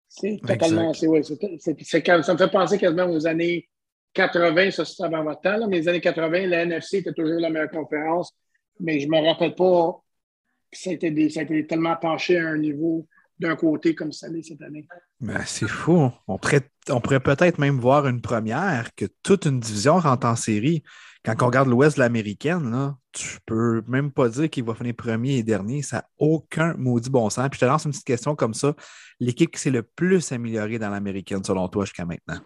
C'est 0.07 0.39
totalement. 0.45 0.93
C'est, 0.93 1.07
ouais, 1.07 1.21
ça 1.23 2.33
me 2.33 2.37
fait 2.37 2.51
penser 2.51 2.77
quasiment 2.77 3.09
aux 3.09 3.27
années 3.27 3.67
80, 4.13 4.71
ça 4.71 4.85
c'est 4.85 5.03
avant 5.03 5.23
votre 5.23 5.41
temps, 5.41 5.67
mais 5.67 5.79
les 5.79 5.87
années 5.87 6.01
80, 6.01 6.47
la 6.47 6.63
NFC 6.63 6.97
était 6.97 7.13
toujours 7.13 7.39
la 7.39 7.49
meilleure 7.49 7.69
conférence, 7.69 8.33
mais 8.79 8.99
je 8.99 9.07
ne 9.07 9.11
me 9.11 9.27
rappelle 9.27 9.53
pas 9.53 10.01
que 10.71 10.77
ça 10.77 10.89
a, 10.89 10.93
été 10.93 11.29
ça 11.29 11.41
a 11.41 11.43
été 11.43 11.67
tellement 11.67 11.95
penché 11.95 12.37
à 12.37 12.47
un 12.47 12.57
niveau 12.57 13.07
d'un 13.39 13.55
côté 13.55 13.93
comme 13.93 14.11
ça 14.11 14.27
l'est 14.27 14.41
cette 14.41 14.61
année. 14.61 14.87
Ben, 15.19 15.43
c'est 15.45 15.67
fou. 15.67 16.11
On 16.27 16.37
pourrait, 16.39 16.67
on 16.89 16.99
pourrait 16.99 17.19
peut-être 17.19 17.59
même 17.59 17.79
voir 17.79 18.07
une 18.07 18.21
première 18.21 18.93
que 18.95 19.05
toute 19.21 19.45
une 19.45 19.59
division 19.59 19.99
rentre 19.99 20.25
en 20.25 20.35
série. 20.35 20.83
Quand 21.27 21.43
on 21.43 21.47
regarde 21.47 21.67
l'Ouest 21.67 21.97
de 21.97 22.03
l'américaine, 22.03 22.95
tu 23.11 23.39
peux 23.45 23.83
même 23.85 24.13
pas 24.13 24.29
dire 24.29 24.49
qu'il 24.49 24.63
va 24.63 24.73
finir 24.73 24.95
premier 24.95 25.35
et 25.35 25.43
dernier. 25.43 25.81
Ça 25.81 25.97
n'a 25.97 26.09
aucun 26.17 26.73
maudit 26.75 27.09
bon 27.09 27.29
sens. 27.29 27.49
Puis 27.49 27.59
je 27.59 27.65
te 27.65 27.69
lance 27.69 27.83
une 27.83 27.91
petite 27.91 28.05
question 28.05 28.33
comme 28.33 28.53
ça. 28.53 28.73
L'équipe 29.19 29.51
qui 29.51 29.59
s'est 29.59 29.69
le 29.69 29.83
plus 29.83 30.31
améliorée 30.31 30.79
dans 30.79 30.89
l'américaine, 30.89 31.43
selon 31.43 31.67
toi, 31.67 31.83
jusqu'à 31.83 32.05
maintenant? 32.05 32.39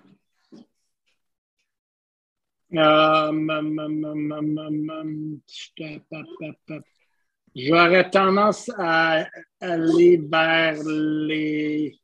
J'aurais 7.56 8.10
tendance 8.10 8.72
à 8.80 9.28
aller 9.60 10.17
vers 10.17 10.82
les. 10.84 12.00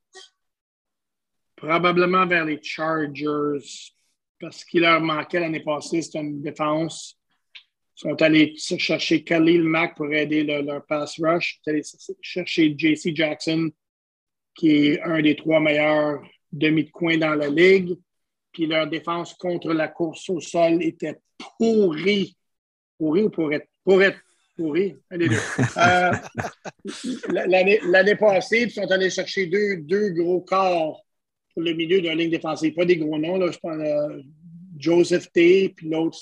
probablement 1.56 2.24
vers 2.24 2.44
les 2.44 2.62
Chargers 2.62 3.96
parce 4.40 4.64
qu'il 4.64 4.82
leur 4.82 5.00
manquait 5.00 5.40
l'année 5.40 5.60
passée, 5.60 6.02
c'était 6.02 6.20
une 6.20 6.42
défense. 6.42 7.18
Ils 7.96 8.00
sont 8.00 8.22
allés 8.22 8.54
chercher 8.56 9.24
Khalil 9.24 9.64
Mack 9.64 9.96
pour 9.96 10.12
aider 10.12 10.44
leur 10.44 10.86
pass 10.86 11.18
rush. 11.20 11.60
Ils 11.66 11.84
sont 11.84 11.96
allés 11.96 12.18
chercher 12.22 12.74
JC 12.76 13.14
Jackson, 13.14 13.70
qui 14.54 14.86
est 14.86 15.02
un 15.02 15.20
des 15.20 15.34
trois 15.34 15.60
meilleurs 15.60 16.22
demi 16.52 16.84
de 16.84 16.90
coin 16.90 17.16
dans 17.18 17.34
la 17.34 17.48
ligue. 17.48 17.96
Puis 18.52 18.66
leur 18.66 18.86
défense 18.86 19.34
contre 19.34 19.72
la 19.72 19.88
course 19.88 20.28
au 20.30 20.40
sol 20.40 20.82
était 20.82 21.18
pourrie. 21.58 22.36
Pourrie 22.96 23.22
ou 23.22 23.30
pour 23.30 23.52
être, 23.52 23.68
pour 23.84 24.02
être 24.02 24.18
pourrie? 24.56 24.96
Euh, 25.76 26.12
l'année 27.28 28.16
passée, 28.16 28.62
ils 28.62 28.70
sont 28.70 28.90
allés 28.90 29.10
chercher 29.10 29.46
deux, 29.46 29.76
deux 29.78 30.10
gros 30.10 30.40
corps 30.40 31.04
le 31.60 31.72
milieu 31.72 32.00
de 32.00 32.06
la 32.06 32.14
ligne 32.14 32.30
défensive. 32.30 32.74
Pas 32.74 32.84
des 32.84 32.96
gros 32.96 33.18
noms, 33.18 33.38
là, 33.38 33.50
je 33.50 33.58
pense 33.58 33.76
euh, 33.78 34.22
Joseph 34.78 35.30
T, 35.32 35.70
puis 35.70 35.88
l'autre, 35.88 36.18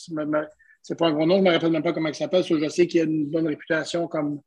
c'est 0.82 0.98
pas 0.98 1.06
un 1.06 1.12
gros 1.12 1.26
nom, 1.26 1.36
je 1.36 1.40
ne 1.42 1.46
me 1.46 1.52
rappelle 1.52 1.72
même 1.72 1.82
pas 1.82 1.92
comment 1.92 2.08
il 2.08 2.14
s'appelle, 2.14 2.44
je 2.44 2.68
sais 2.68 2.86
qu'il 2.86 3.00
a 3.00 3.04
une 3.04 3.26
bonne 3.26 3.46
réputation 3.46 4.08
comme 4.08 4.40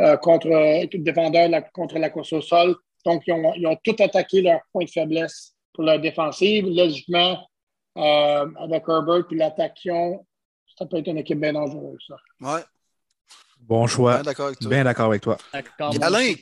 euh, 0.00 0.16
contre 0.16 0.48
euh, 0.48 0.86
défendeur 0.92 1.50
contre 1.72 1.98
la 1.98 2.10
course 2.10 2.32
au 2.32 2.40
sol. 2.40 2.76
Donc, 3.04 3.22
ils 3.26 3.66
ont, 3.66 3.76
tout 3.84 3.96
attaqué 4.00 4.42
leur 4.42 4.60
point 4.72 4.84
de 4.84 4.90
faiblesse 4.90 5.54
pour 5.72 5.84
leur 5.84 6.00
défensive. 6.00 6.66
Logiquement, 6.66 7.38
avec 7.94 8.82
Herbert 8.88 9.26
puis 9.28 9.38
l'attaquant, 9.38 10.26
ça 10.76 10.86
peut 10.86 10.98
être 10.98 11.08
une 11.08 11.18
équipe 11.18 11.40
bien 11.40 11.52
dangereuse. 11.52 12.04
Ça. 12.08 12.16
Ouais. 12.40 12.62
Bon 13.60 13.86
choix. 13.86 14.22
Bien 14.62 14.84
d'accord 14.84 15.06
avec 15.06 15.22
toi. 15.22 15.38
Alain, 16.00 16.34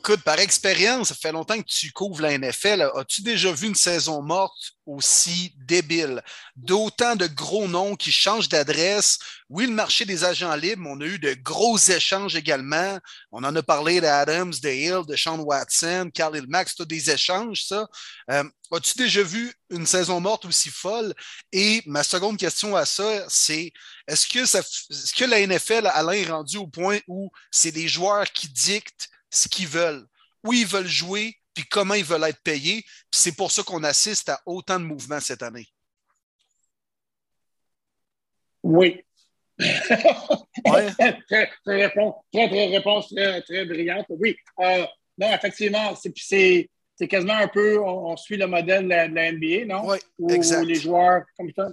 Écoute, 0.00 0.22
par 0.22 0.38
expérience, 0.38 1.08
ça 1.08 1.14
fait 1.16 1.32
longtemps 1.32 1.58
que 1.58 1.66
tu 1.66 1.90
couvres 1.90 2.22
la 2.22 2.38
NFL. 2.38 2.88
As-tu 2.94 3.20
déjà 3.20 3.50
vu 3.50 3.66
une 3.66 3.74
saison 3.74 4.22
morte 4.22 4.72
aussi 4.86 5.52
débile? 5.56 6.22
D'autant 6.54 7.16
de 7.16 7.26
gros 7.26 7.66
noms 7.66 7.96
qui 7.96 8.12
changent 8.12 8.48
d'adresse. 8.48 9.18
Oui, 9.48 9.66
le 9.66 9.72
marché 9.72 10.04
des 10.04 10.22
agents 10.22 10.54
libres, 10.54 10.88
on 10.88 11.00
a 11.00 11.04
eu 11.04 11.18
de 11.18 11.34
gros 11.34 11.76
échanges 11.76 12.36
également. 12.36 12.98
On 13.32 13.42
en 13.42 13.54
a 13.56 13.62
parlé 13.62 14.00
d'Adams, 14.00 14.54
de 14.62 14.68
Hill, 14.70 15.02
de 15.06 15.16
Sean 15.16 15.40
Watson, 15.40 16.10
Khalil 16.14 16.46
Max, 16.48 16.76
tout 16.76 16.84
des 16.84 17.10
échanges, 17.10 17.64
ça. 17.64 17.88
Euh, 18.30 18.44
as-tu 18.70 18.98
déjà 18.98 19.22
vu 19.24 19.52
une 19.68 19.84
saison 19.86 20.20
morte 20.20 20.44
aussi 20.44 20.70
folle? 20.70 21.12
Et 21.50 21.82
ma 21.86 22.04
seconde 22.04 22.38
question 22.38 22.76
à 22.76 22.86
ça, 22.86 23.24
c'est 23.28 23.72
est-ce 24.06 24.28
que, 24.28 24.46
ça, 24.46 24.60
est-ce 24.60 25.12
que 25.12 25.24
la 25.24 25.44
NFL, 25.44 25.90
Alain, 25.92 26.12
est 26.12 26.30
rendu 26.30 26.56
au 26.56 26.68
point 26.68 27.00
où 27.08 27.30
c'est 27.50 27.72
des 27.72 27.88
joueurs 27.88 28.30
qui 28.32 28.48
dictent 28.48 29.08
ce 29.30 29.48
qu'ils 29.48 29.68
veulent, 29.68 30.06
où 30.44 30.52
ils 30.52 30.66
veulent 30.66 30.86
jouer, 30.86 31.36
puis 31.54 31.64
comment 31.64 31.94
ils 31.94 32.04
veulent 32.04 32.24
être 32.24 32.42
payés. 32.42 32.82
Puis 32.82 33.20
c'est 33.20 33.36
pour 33.36 33.50
ça 33.50 33.62
qu'on 33.62 33.82
assiste 33.84 34.28
à 34.28 34.40
autant 34.46 34.78
de 34.78 34.84
mouvements 34.84 35.20
cette 35.20 35.42
année. 35.42 35.66
Oui. 38.62 39.02
très, 39.58 41.50
très, 41.64 41.86
réponse, 41.86 42.14
très, 42.32 42.48
très, 42.48 42.66
réponse 42.66 43.12
très, 43.12 43.42
très 43.42 43.64
brillante. 43.64 44.06
Oui. 44.10 44.36
Euh, 44.60 44.86
non, 45.16 45.32
effectivement, 45.34 45.94
c'est, 45.96 46.12
c'est 46.94 47.08
quasiment 47.08 47.34
un 47.34 47.48
peu, 47.48 47.80
on, 47.82 48.16
suit 48.16 48.36
le 48.36 48.46
modèle 48.46 48.84
de 48.84 48.88
la, 48.88 49.32
NBA, 49.32 49.66
non? 49.66 49.88
Oui, 49.88 49.98
Où 50.18 50.30
exact. 50.30 50.64
les 50.64 50.76
joueurs, 50.76 51.24
comme 51.36 51.50
ça. 51.54 51.68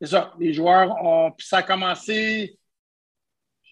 C'est 0.00 0.08
ça. 0.08 0.34
Les 0.38 0.52
joueurs 0.52 0.90
ont. 1.02 1.30
Puis 1.32 1.46
ça 1.46 1.58
a 1.58 1.62
commencé 1.62 2.58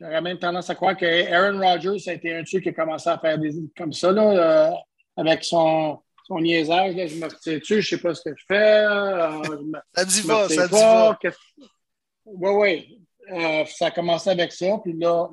J'aurais 0.00 0.20
même 0.20 0.38
tendance 0.38 0.70
à 0.70 0.74
croire 0.74 0.96
que 0.96 1.06
Aaron 1.32 1.58
Rodgers, 1.58 2.08
a 2.08 2.12
été 2.14 2.34
un 2.34 2.42
truc 2.42 2.62
qui 2.64 2.68
a 2.70 2.72
commencé 2.72 3.08
à 3.08 3.18
faire 3.18 3.38
des 3.38 3.52
comme 3.76 3.92
ça. 3.92 4.10
Là. 4.10 4.22
Euh, 4.22 4.70
avec 5.16 5.44
son, 5.44 6.00
son 6.26 6.40
niaisage. 6.40 6.94
Là, 6.96 7.06
je 7.06 7.16
me 7.16 7.26
retiens 7.26 7.58
dessus, 7.58 7.82
je 7.82 7.94
ne 7.94 7.98
sais 7.98 8.02
pas 8.02 8.14
ce 8.14 8.22
que 8.22 8.36
je 8.36 8.44
fais. 8.46 8.84
Euh, 8.84 9.42
ça 9.94 10.04
dit 10.04 10.22
pas, 10.22 10.48
ça 10.48 10.66
dit 10.66 10.72
pas. 10.72 11.18
Oui, 12.24 12.50
oui. 12.50 13.00
Euh, 13.30 13.64
ça 13.66 13.86
a 13.86 13.90
commencé 13.90 14.30
avec 14.30 14.52
ça. 14.52 14.78
Puis 14.82 14.94
là, 14.94 15.28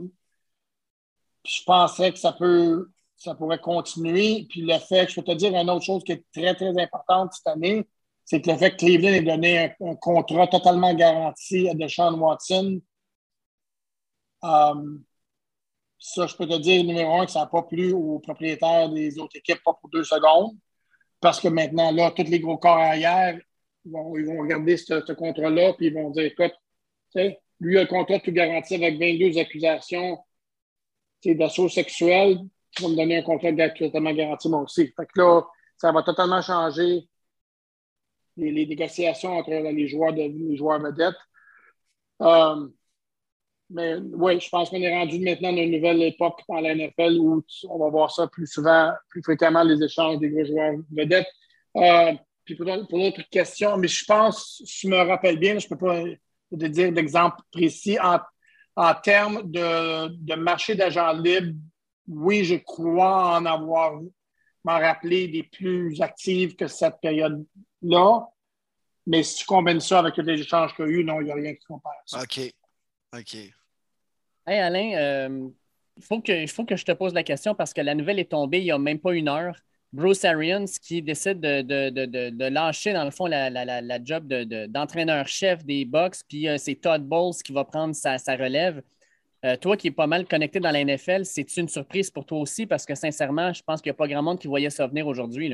je 1.45 1.63
pensais 1.65 2.11
que 2.11 2.19
ça 2.19 2.33
peut 2.33 2.87
ça 3.21 3.35
pourrait 3.35 3.59
continuer. 3.59 4.47
Puis 4.49 4.61
le 4.61 4.77
fait, 4.79 5.07
je 5.07 5.15
peux 5.15 5.23
te 5.23 5.33
dire 5.33 5.55
une 5.55 5.69
autre 5.69 5.85
chose 5.85 6.03
qui 6.03 6.13
est 6.13 6.25
très, 6.33 6.55
très 6.55 6.81
importante 6.81 7.33
cette 7.33 7.47
année, 7.47 7.87
c'est 8.25 8.41
que 8.41 8.49
le 8.49 8.57
fait 8.57 8.71
que 8.71 8.77
Cleveland 8.77 9.09
ait 9.09 9.21
donné 9.21 9.75
un, 9.79 9.95
contrat 9.95 10.47
totalement 10.47 10.93
garanti 10.95 11.69
à 11.69 11.75
Deshaun 11.75 12.15
Watson, 12.19 12.81
euh, 14.43 14.97
ça, 15.99 16.27
je 16.27 16.35
peux 16.35 16.47
te 16.47 16.57
dire, 16.57 16.83
numéro 16.83 17.19
un, 17.19 17.25
que 17.25 17.31
ça 17.31 17.41
n'a 17.41 17.45
pas 17.45 17.63
plu 17.63 17.93
aux 17.93 18.19
propriétaires 18.19 18.89
des 18.89 19.19
autres 19.19 19.37
équipes, 19.37 19.61
pas 19.63 19.73
pour 19.73 19.89
deux 19.89 20.03
secondes. 20.03 20.57
Parce 21.19 21.39
que 21.39 21.47
maintenant, 21.47 21.91
là, 21.91 22.11
tous 22.11 22.23
les 22.23 22.39
gros 22.39 22.57
corps 22.57 22.77
arrière, 22.77 23.39
ils 23.85 23.91
vont, 23.91 24.17
ils 24.17 24.25
vont 24.25 24.39
regarder 24.39 24.77
ce, 24.77 25.13
contrat-là, 25.13 25.73
puis 25.73 25.87
ils 25.87 25.93
vont 25.93 26.09
dire 26.09 26.25
écoute, 26.25 26.53
lui 27.59 27.77
a 27.77 27.81
le 27.81 27.87
contrat 27.87 28.19
tout 28.19 28.31
garanti 28.31 28.75
avec 28.75 28.99
22 28.99 29.37
accusations 29.37 30.17
d'assaut 31.23 31.69
sexuel, 31.69 32.39
tu 32.71 32.83
vas 32.83 32.89
me 32.89 32.95
donner 32.95 33.17
un 33.17 33.21
contrat 33.21 33.51
totalement 33.69 34.13
garanti, 34.13 34.49
moi 34.49 34.61
aussi. 34.61 34.87
Fait 34.87 35.05
que 35.05 35.19
là, 35.19 35.41
ça 35.77 35.91
va 35.91 36.01
totalement 36.03 36.41
changer 36.41 37.07
les, 38.37 38.65
négociations 38.65 39.37
entre 39.37 39.51
les 39.51 39.87
joueurs, 39.87 40.13
de, 40.13 40.21
les 40.21 40.55
joueurs 40.55 40.79
vedettes. 40.79 41.15
Euh, 42.21 42.67
mais 43.73 43.95
oui, 44.13 44.39
je 44.39 44.49
pense 44.49 44.69
qu'on 44.69 44.81
est 44.81 44.93
rendu 44.93 45.19
maintenant 45.19 45.51
dans 45.51 45.57
une 45.61 45.71
nouvelle 45.71 46.01
époque 46.03 46.41
dans 46.47 46.59
la 46.59 46.75
NFL 46.75 47.17
où 47.19 47.43
on 47.69 47.79
va 47.79 47.89
voir 47.89 48.11
ça 48.11 48.27
plus 48.27 48.47
souvent, 48.47 48.91
plus 49.09 49.21
fréquemment, 49.23 49.63
les 49.63 49.83
échanges 49.83 50.19
des 50.19 50.29
gros 50.29 50.45
joueurs 50.45 50.75
vedettes. 50.91 51.27
Euh, 51.75 52.13
puis 52.45 52.55
pour, 52.55 52.65
l'autre 52.65 53.21
question, 53.29 53.77
mais 53.77 53.87
je 53.87 54.03
pense, 54.05 54.61
je 54.65 54.87
me 54.87 54.97
rappelle 54.97 55.39
bien, 55.39 55.57
je 55.59 55.65
ne 55.65 55.69
peux 55.69 55.77
pas 55.77 56.03
te 56.51 56.65
dire 56.65 56.91
d'exemple 56.91 57.37
précis, 57.51 57.97
en, 57.99 58.19
en 58.75 58.93
termes 58.95 59.49
de, 59.49 60.07
de 60.07 60.35
marché 60.35 60.75
d'agents 60.75 61.13
libres, 61.13 61.57
oui, 62.07 62.43
je 62.43 62.55
crois 62.55 63.37
en 63.37 63.45
avoir, 63.45 63.99
m'en 64.63 64.79
rappeler 64.79 65.27
des 65.27 65.43
plus 65.43 66.01
actives 66.01 66.55
que 66.55 66.67
cette 66.67 66.99
période-là. 67.01 68.27
Mais 69.07 69.23
si 69.23 69.37
tu 69.37 69.45
combines 69.45 69.79
ça 69.79 69.99
avec 69.99 70.17
les 70.17 70.41
échanges 70.41 70.75
qu'il 70.75 70.85
y 70.85 70.87
a 70.87 70.91
eu, 70.91 71.03
non, 71.03 71.21
il 71.21 71.25
n'y 71.25 71.31
a 71.31 71.35
rien 71.35 71.55
qui 71.55 71.65
compare. 71.65 71.93
Ça. 72.05 72.21
OK. 72.21 72.53
OK. 73.17 73.37
Hey 74.47 74.59
Alain, 74.59 74.93
euh, 74.97 75.49
il 75.97 76.03
faut, 76.03 76.19
que, 76.19 76.75
je 76.75 76.83
te 76.85 76.91
pose 76.93 77.13
la 77.13 77.21
question 77.23 77.53
parce 77.53 77.73
que 77.73 77.81
la 77.81 77.93
nouvelle 77.93 78.17
est 78.17 78.31
tombée 78.31 78.59
il 78.59 78.63
n'y 78.63 78.71
a 78.71 78.79
même 78.79 78.99
pas 78.99 79.13
une 79.13 79.29
heure. 79.29 79.55
Bruce 79.93 80.25
Arians 80.25 80.65
qui 80.81 81.01
décide 81.01 81.39
de, 81.41 82.47
lâcher, 82.49 82.93
dans 82.93 83.03
le 83.03 83.11
fond, 83.11 83.27
la, 83.27 84.03
job 84.03 84.25
d'entraîneur-chef 84.27 85.63
des 85.63 85.85
Bucks, 85.85 86.23
puis 86.27 86.47
euh, 86.47 86.57
c'est 86.57 86.75
Todd 86.75 87.03
Bowles 87.03 87.35
qui 87.43 87.51
va 87.51 87.65
prendre 87.65 87.93
sa, 87.93 88.17
relève. 88.35 88.81
Euh, 89.45 89.57
toi 89.57 89.75
qui 89.75 89.87
es 89.87 89.91
pas 89.91 90.07
mal 90.07 90.27
connecté 90.27 90.59
dans 90.59 90.71
la 90.71 90.83
NFL, 90.83 91.25
c'est 91.25 91.57
une 91.57 91.67
surprise 91.67 92.09
pour 92.09 92.25
toi 92.25 92.39
aussi? 92.39 92.65
Parce 92.65 92.85
que 92.85 92.95
sincèrement, 92.95 93.53
je 93.53 93.61
pense 93.61 93.81
qu'il 93.81 93.91
n'y 93.91 93.95
a 93.95 93.97
pas 93.97 94.07
grand 94.07 94.23
monde 94.23 94.39
qui 94.39 94.47
voyait 94.47 94.69
ça 94.69 94.87
venir 94.87 95.05
aujourd'hui. 95.05 95.49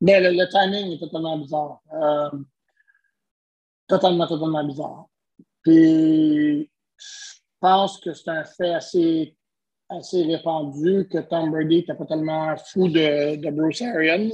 Mais 0.00 0.20
ben, 0.20 0.36
le, 0.36 0.48
timing 0.48 0.92
est 0.92 0.98
totalement 0.98 1.38
bizarre. 1.38 1.80
Totalement, 3.86 4.26
totalement 4.26 4.64
bizarre. 4.64 5.06
Puis, 5.62 6.68
je 6.98 7.38
pense 7.60 8.00
que 8.00 8.12
c'est 8.12 8.30
un 8.30 8.44
fait 8.44 8.74
assez, 8.74 9.36
assez 9.88 10.22
répandu 10.22 11.08
que 11.10 11.18
Tom 11.18 11.50
Brady 11.50 11.76
n'était 11.76 11.94
pas 11.94 12.06
tellement 12.06 12.56
fou 12.56 12.88
de, 12.88 13.50
Bruce 13.50 13.82
Arians. 13.82 14.30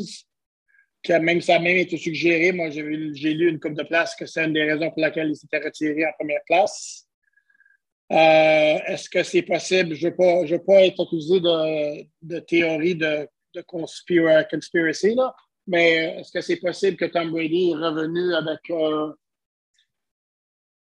Que 1.02 1.14
même 1.14 1.40
ça 1.40 1.56
a 1.56 1.58
même 1.58 1.78
été 1.78 1.96
suggéré. 1.96 2.52
Moi, 2.52 2.70
j'ai 2.70 2.82
lu 2.82 3.48
une 3.48 3.58
coupe 3.58 3.74
de 3.74 3.82
place 3.82 4.14
que 4.14 4.24
c'est 4.26 4.44
une 4.44 4.52
des 4.52 4.70
raisons 4.70 4.90
pour 4.90 5.00
laquelle 5.00 5.30
il 5.30 5.36
s'était 5.36 5.58
retiré 5.58 6.06
en 6.06 6.12
première 6.16 6.42
place. 6.46 7.08
Euh, 8.12 8.78
est-ce 8.86 9.08
que 9.08 9.22
c'est 9.22 9.42
possible? 9.42 9.94
Je 9.94 10.08
ne 10.08 10.48
veux, 10.48 10.64
pas 10.64 10.84
être 10.84 11.02
accusé 11.02 11.40
de, 11.40 12.06
de 12.22 12.38
théorie 12.40 12.94
de, 12.94 13.26
de 13.54 13.62
conspiracy, 13.62 15.14
là, 15.14 15.34
mais 15.66 16.18
est-ce 16.18 16.32
que 16.32 16.40
c'est 16.40 16.56
possible 16.56 16.96
que 16.96 17.06
Tom 17.06 17.30
Brady 17.30 17.70
est 17.70 17.74
revenu 17.74 18.34
avec, 18.34 18.60
euh, 18.70 19.12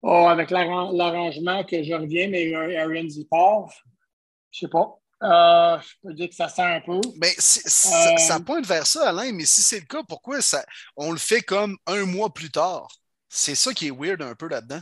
oh, 0.02 0.28
avec 0.28 0.52
l'arrangement 0.52 1.64
que 1.64 1.84
je 1.84 1.94
reviens, 1.94 2.30
mais 2.30 2.54
Aaron 2.54 3.08
y 3.08 3.26
part? 3.26 3.72
Je 4.52 4.66
ne 4.66 4.68
sais 4.68 4.72
pas. 4.72 4.98
Euh, 5.24 5.80
je 5.82 5.94
peux 6.02 6.14
dire 6.16 6.30
que 6.30 6.36
ça 6.36 6.50
sent 6.50 6.64
un 6.64 6.82
peu. 6.82 7.00
Mais 7.18 7.34
ça 7.38 8.40
pointe 8.40 8.66
vers 8.66 8.88
ça, 8.88 9.10
Alain, 9.10 9.32
mais 9.34 9.46
si 9.46 9.62
c'est 9.62 9.80
le 9.80 9.86
cas, 9.86 10.02
pourquoi 10.08 10.42
ça, 10.42 10.66
on 10.96 11.12
le 11.12 11.20
fait 11.20 11.42
comme 11.42 11.78
un 11.86 12.06
mois 12.06 12.34
plus 12.34 12.50
tard? 12.50 12.88
C'est 13.30 13.56
ça 13.56 13.74
qui 13.74 13.88
est 13.88 13.92
weird 13.92 14.22
un 14.22 14.34
peu 14.34 14.48
là-dedans. 14.48 14.82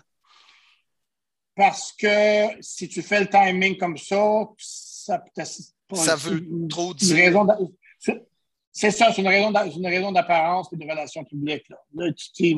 Parce 1.56 1.92
que 1.92 2.48
si 2.62 2.88
tu 2.88 3.02
fais 3.02 3.20
le 3.20 3.28
timing 3.28 3.78
comme 3.78 3.98
ça, 3.98 4.46
ça, 4.58 5.22
ça 5.94 6.16
veut 6.16 6.42
trop 6.70 6.94
dire. 6.94 7.34
C'est 8.72 8.92
ça, 8.92 9.12
c'est 9.12 9.22
une 9.22 9.28
raison 9.28 10.12
d'apparence 10.14 10.72
et 10.72 10.78
de 10.78 10.90
relations 10.90 11.26
publiques. 11.26 11.68
Là. 11.68 12.12
tu, 12.34 12.56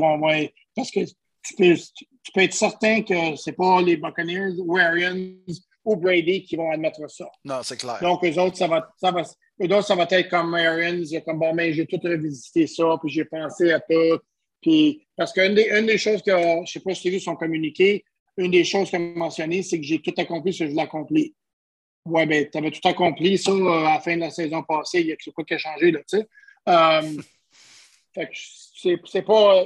parce 0.75 0.91
que 0.91 0.99
tu 1.43 1.55
peux, 1.55 1.75
tu 1.75 2.31
peux 2.33 2.41
être 2.41 2.53
certain 2.53 3.01
que 3.01 3.35
ce 3.35 3.49
n'est 3.49 3.55
pas 3.55 3.81
les 3.81 3.97
Buccaneers 3.97 4.53
ou 4.59 4.77
Arians 4.77 5.35
ou 5.83 5.95
Brady 5.95 6.43
qui 6.43 6.55
vont 6.55 6.71
admettre 6.71 7.09
ça. 7.09 7.29
Non, 7.43 7.61
c'est 7.63 7.77
clair. 7.77 7.99
Donc, 8.01 8.23
eux 8.23 8.39
autres, 8.39 8.57
ça 8.57 8.67
va, 8.67 8.87
ça 8.97 9.11
va, 9.11 9.21
autres, 9.21 9.87
ça 9.87 9.95
va 9.95 10.07
être 10.09 10.29
comme 10.29 10.53
Arians, 10.53 11.03
comme 11.25 11.39
bon, 11.39 11.53
mais 11.53 11.73
j'ai 11.73 11.87
tout 11.87 11.99
revisité 12.03 12.67
ça, 12.67 12.97
puis 13.01 13.11
j'ai 13.11 13.25
pensé 13.25 13.71
à 13.71 13.79
tout. 13.79 14.19
Puis, 14.61 15.07
parce 15.15 15.33
qu'une 15.33 15.55
des, 15.55 15.69
une 15.71 15.87
des 15.87 15.97
choses 15.97 16.21
que, 16.21 16.31
je 16.31 16.61
ne 16.61 16.65
sais 16.65 16.79
pas 16.79 16.93
si 16.93 17.01
tu 17.01 17.07
as 17.07 17.11
vu 17.11 17.19
son 17.19 17.35
communiqué, 17.35 18.05
une 18.37 18.51
des 18.51 18.63
choses 18.63 18.91
qu'elle 18.91 19.01
a 19.01 19.17
mentionné, 19.17 19.63
c'est 19.63 19.79
que 19.79 19.85
j'ai 19.85 19.99
tout 19.99 20.13
accompli 20.17 20.53
ce 20.53 20.59
que 20.59 20.65
je 20.65 20.71
voulais 20.71 20.83
accomplir. 20.83 21.29
Ouais, 22.05 22.25
ben, 22.25 22.47
tu 22.49 22.57
avais 22.57 22.71
tout 22.71 22.87
accompli, 22.87 23.37
ça, 23.37 23.51
euh, 23.51 23.85
à 23.85 23.93
la 23.95 23.99
fin 23.99 24.15
de 24.15 24.21
la 24.21 24.29
saison 24.29 24.63
passée. 24.63 25.01
Il 25.01 25.07
y 25.07 25.11
a 25.11 25.15
quoi 25.33 25.43
qui 25.43 25.53
a 25.53 25.57
changé, 25.57 25.91
là, 25.91 25.99
tu 25.99 26.17
sais. 26.17 26.27
Euh, 26.69 27.21
fait 28.13 28.27
que 28.27 28.31
c'est 29.05 29.21
pas. 29.21 29.63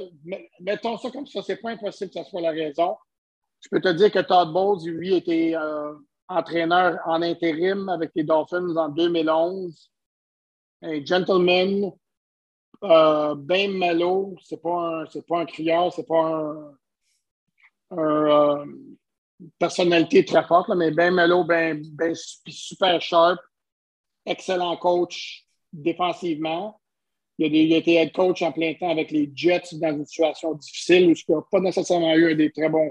Mettons 0.60 0.96
ça 0.98 1.10
comme 1.10 1.26
ça, 1.26 1.42
c'est 1.42 1.56
pas 1.56 1.70
impossible 1.70 2.10
que 2.10 2.22
ce 2.22 2.30
soit 2.30 2.40
la 2.40 2.50
raison. 2.50 2.96
Je 3.60 3.68
peux 3.70 3.80
te 3.80 3.88
dire 3.88 4.10
que 4.10 4.20
Todd 4.20 4.52
Bowles, 4.52 4.86
lui, 4.86 5.14
était 5.14 5.54
euh, 5.56 5.94
entraîneur 6.28 6.98
en 7.06 7.22
intérim 7.22 7.88
avec 7.88 8.10
les 8.14 8.24
Dolphins 8.24 8.76
en 8.76 8.88
2011. 8.88 9.90
Un 10.82 11.04
gentleman, 11.04 11.92
euh, 12.84 13.34
bien 13.34 13.68
mellow, 13.68 14.36
c'est 14.42 14.60
pas, 14.60 15.02
un, 15.02 15.20
pas 15.26 15.40
un 15.40 15.46
crieur, 15.46 15.92
c'est 15.92 16.06
pas 16.06 16.22
un, 16.22 16.76
une 17.90 17.98
euh, 17.98 18.64
personnalité 19.58 20.24
très 20.24 20.44
forte, 20.44 20.68
mais 20.70 20.90
bien 20.90 21.10
Melo, 21.10 21.44
bien, 21.44 21.80
super 22.46 23.00
sharp, 23.00 23.40
excellent 24.24 24.76
coach 24.76 25.44
défensivement. 25.72 26.80
Il 27.38 27.74
a, 27.74 27.76
été 27.76 27.94
head 27.94 28.12
coach 28.12 28.40
en 28.42 28.52
plein 28.52 28.72
temps 28.74 28.90
avec 28.90 29.10
les 29.10 29.30
Jets 29.34 29.74
dans 29.74 29.94
une 29.94 30.06
situation 30.06 30.54
difficile 30.54 31.10
où 31.10 31.12
il 31.12 31.34
n'a 31.34 31.42
pas 31.50 31.60
nécessairement 31.60 32.14
eu 32.14 32.34
des 32.34 32.50
très, 32.50 32.68
bons, 32.68 32.90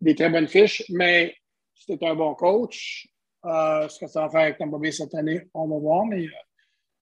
des 0.00 0.14
très 0.14 0.28
bonnes 0.28 0.48
fiches, 0.48 0.82
mais 0.90 1.34
c'était 1.74 2.06
un 2.06 2.14
bon 2.14 2.34
coach. 2.34 3.08
Euh, 3.46 3.88
ce 3.88 3.98
que 3.98 4.06
ça 4.08 4.22
va 4.22 4.30
faire 4.30 4.40
avec 4.40 4.58
Tampa 4.58 4.78
Bay 4.78 4.92
cette 4.92 5.14
année, 5.14 5.48
on 5.54 5.68
va 5.68 5.78
voir, 5.78 6.04
mais 6.04 6.26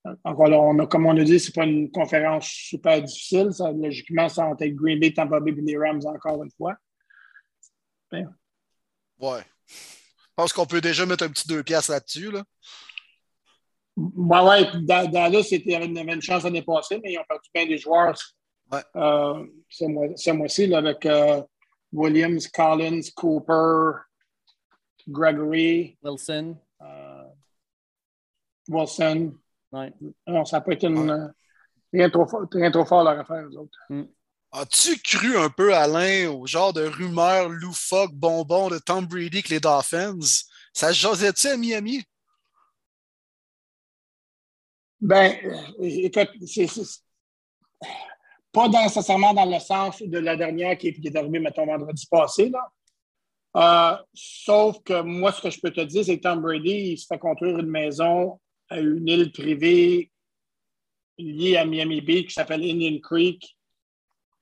euh, 0.06 0.14
encore 0.24 0.48
là, 0.48 0.60
on 0.60 0.78
a, 0.78 0.86
comme 0.86 1.06
on 1.06 1.16
a 1.16 1.24
dit, 1.24 1.40
ce 1.40 1.48
n'est 1.48 1.54
pas 1.54 1.64
une 1.64 1.90
conférence 1.90 2.46
super 2.46 3.02
difficile. 3.02 3.48
Ça, 3.52 3.72
logiquement, 3.72 4.28
ça 4.28 4.52
être 4.60 4.74
Green 4.74 5.00
Bay, 5.00 5.12
Tampa 5.12 5.40
Bay 5.40 5.54
les 5.56 5.76
Rams 5.76 6.02
encore 6.04 6.42
une 6.44 6.50
fois. 6.50 6.76
Ouais. 9.18 9.42
Je 9.68 10.42
pense 10.42 10.52
qu'on 10.52 10.66
peut 10.66 10.80
déjà 10.80 11.06
mettre 11.06 11.24
un 11.24 11.28
petit 11.28 11.48
deux 11.48 11.62
piastres 11.62 11.92
là-dessus. 11.92 12.30
Là. 12.30 12.44
Ben 13.96 14.44
ouais, 14.44 14.66
là, 14.88 15.42
c'était 15.42 15.76
avait 15.76 15.86
une, 15.86 16.22
chance 16.22 16.42
l'année 16.42 16.62
passée, 16.62 17.00
mais 17.02 17.12
ils 17.12 17.18
ont 17.18 17.24
perdu 17.28 17.48
bien 17.54 17.66
des 17.66 17.78
joueurs 17.78 18.16
ouais. 18.72 18.82
euh, 18.96 19.46
ce 19.68 20.30
mois-ci 20.32 20.74
avec 20.74 21.06
euh, 21.06 21.42
Williams, 21.92 22.48
Collins, 22.48 23.02
Cooper, 23.14 24.00
Gregory. 25.06 25.96
Wilson. 26.02 26.56
Euh, 26.82 27.24
Wilson. 28.68 29.34
Ouais. 29.70 29.92
Non, 30.26 30.44
ça 30.44 30.56
n'a 30.56 30.60
pas 30.62 30.72
été 30.72 30.88
une, 30.88 31.32
rien, 31.92 32.10
trop, 32.10 32.26
rien 32.50 32.70
trop 32.70 32.84
fort 32.84 33.04
leur 33.04 33.20
affaire, 33.20 33.44
eux 33.44 33.56
autres. 33.56 33.78
Mm. 33.88 34.04
As-tu 34.56 34.98
cru 35.00 35.36
un 35.36 35.50
peu, 35.50 35.74
Alain, 35.74 36.30
au 36.30 36.46
genre 36.46 36.72
de 36.72 36.82
rumeur 36.82 37.48
loufoque, 37.48 38.12
bonbon 38.12 38.68
de 38.68 38.78
Tom 38.78 39.04
Brady 39.04 39.42
que 39.42 39.50
les 39.50 39.58
Dolphins? 39.58 40.18
Ça 40.72 40.92
jasait-tu 40.92 41.48
à 41.48 41.56
Miami? 41.56 42.04
Ben, 45.06 45.34
écoute, 45.80 46.30
c'est 46.46 46.66
pas 48.50 48.68
nécessairement 48.68 49.34
dans 49.34 49.44
le 49.44 49.58
sens 49.58 50.00
de 50.02 50.18
la 50.18 50.36
dernière 50.36 50.78
qui 50.78 50.88
est, 50.88 51.16
arrivée, 51.16 51.40
mettons, 51.40 51.66
vendredi 51.66 52.06
passé, 52.10 52.50
là. 52.50 52.72
Euh, 53.56 53.96
sauf 54.14 54.82
que 54.82 55.02
moi, 55.02 55.30
ce 55.30 55.42
que 55.42 55.50
je 55.50 55.60
peux 55.60 55.70
te 55.70 55.82
dire, 55.82 56.04
c'est 56.04 56.16
que 56.16 56.22
Tom 56.22 56.40
Brady, 56.40 56.92
il 56.92 56.98
se 56.98 57.06
fait 57.06 57.18
construire 57.18 57.58
une 57.58 57.70
maison 57.70 58.40
à 58.68 58.80
une 58.80 59.06
île 59.06 59.30
privée 59.30 60.10
liée 61.18 61.56
à 61.56 61.64
Miami 61.64 62.00
Beach 62.00 62.28
qui 62.28 62.32
s'appelle 62.32 62.62
Indian 62.62 62.98
Creek, 63.00 63.56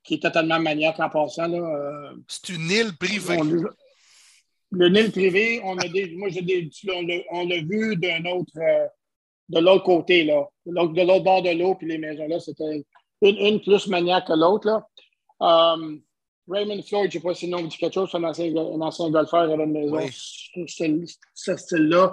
qui 0.03 0.14
est 0.14 0.22
totalement 0.22 0.61
maniaque 0.61 1.01
en 1.01 1.11
passant. 1.11 1.48
Là. 1.48 2.12
C'est 2.29 2.51
une 2.55 2.70
île 2.70 2.96
privée. 2.96 3.37
On- 3.38 3.64
le 4.75 4.88
Nil 4.88 5.12
privé, 5.12 5.61
on 5.64 5.77
a 5.77 5.87
des, 5.87 6.16
moi, 6.16 6.31
j'ai 6.31 6.40
des, 6.40 6.70
on 6.88 7.03
l'a- 7.03 7.22
on 7.31 7.46
l'a 7.46 7.61
vu 7.61 7.94
d'un 7.96 8.25
autre, 8.25 8.53
euh, 8.57 8.87
de 9.52 9.60
l'autre 9.60 9.84
côté, 9.84 10.24
là. 10.24 10.48
De 10.66 10.72
l'autre 10.74 11.24
bord 11.24 11.42
de 11.42 11.50
l'eau, 11.50 11.74
puis 11.74 11.86
les 11.88 11.98
maisons 11.98 12.26
là, 12.26 12.40
c'était 12.40 12.82
une, 13.22 13.36
une 13.36 13.60
plus 13.60 13.86
maniaque 13.88 14.26
que 14.26 14.32
l'autre, 14.32 14.66
là. 14.68 14.86
Um, 15.74 16.00
Raymond 16.48 16.82
Floyd, 16.82 17.10
je 17.10 17.18
ne 17.18 17.22
sais 17.22 17.28
pas 17.28 17.34
si 17.34 17.46
le 17.46 17.52
nom 17.52 17.62
dit 17.62 17.76
quelque 17.76 17.94
chose, 17.94 18.08
c'est 18.10 18.18
un 18.18 18.24
ancien, 18.24 18.46
un 18.56 18.80
ancien 18.80 19.10
golfeur 19.10 19.42
avait 19.42 19.64
une 19.64 19.72
maison 19.72 19.96
Oui. 19.96 20.08
sur 20.10 20.64
ce, 20.68 20.84
ce 21.34 21.56
style-là. 21.56 22.12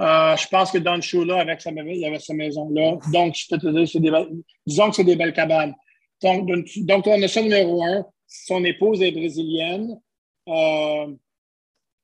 Euh, 0.00 0.36
je 0.36 0.48
pense 0.48 0.70
que 0.72 0.78
Don 0.78 1.00
Shula, 1.00 1.40
avec 1.40 1.60
sa 1.60 1.70
maison, 1.70 1.90
il 1.90 2.04
avait 2.04 2.18
sa 2.18 2.34
maison-là. 2.34 2.96
Donc, 3.12 3.34
je 3.34 3.46
peux 3.50 3.58
te 3.58 3.66
dire, 3.68 3.86
c'est 3.86 4.00
des 4.00 4.10
belles- 4.10 4.30
disons 4.66 4.88
que 4.90 4.96
c'est 4.96 5.04
des 5.04 5.16
belles 5.16 5.32
cabanes. 5.34 5.74
Donc, 6.22 6.48
donc, 6.48 7.06
on 7.06 7.22
a 7.22 7.28
ça 7.28 7.42
numéro 7.42 7.82
un. 7.82 8.04
Son 8.26 8.64
épouse 8.64 9.02
est 9.02 9.12
brésilienne. 9.12 10.00
Euh, 10.48 11.06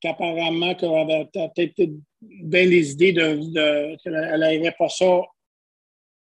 qu'apparemment 0.01 0.75
qu'elle 0.75 0.95
avait 0.95 1.27
peut-être 1.33 1.91
bien 2.21 2.67
des 2.67 2.93
idées 2.93 3.13
de, 3.13 3.37
de 3.53 4.03
qu'elle 4.03 4.41
n'aimerait 4.41 4.75
pas 4.79 4.89
ça 4.89 5.23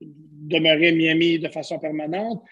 demeurer 0.00 0.92
Miami 0.92 1.38
de 1.38 1.48
façon 1.48 1.78
permanente. 1.78 2.42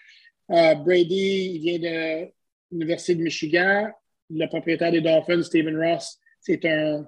Euh, 0.51 0.75
Brady, 0.75 1.55
il 1.55 1.61
vient 1.61 1.79
de 1.79 2.33
l'Université 2.71 3.15
de 3.15 3.23
Michigan. 3.23 3.91
Le 4.31 4.47
propriétaire 4.47 4.91
des 4.91 5.01
Dolphins, 5.01 5.43
Stephen 5.43 5.77
Ross, 5.77 6.19
c'est 6.41 6.65
un, 6.65 7.07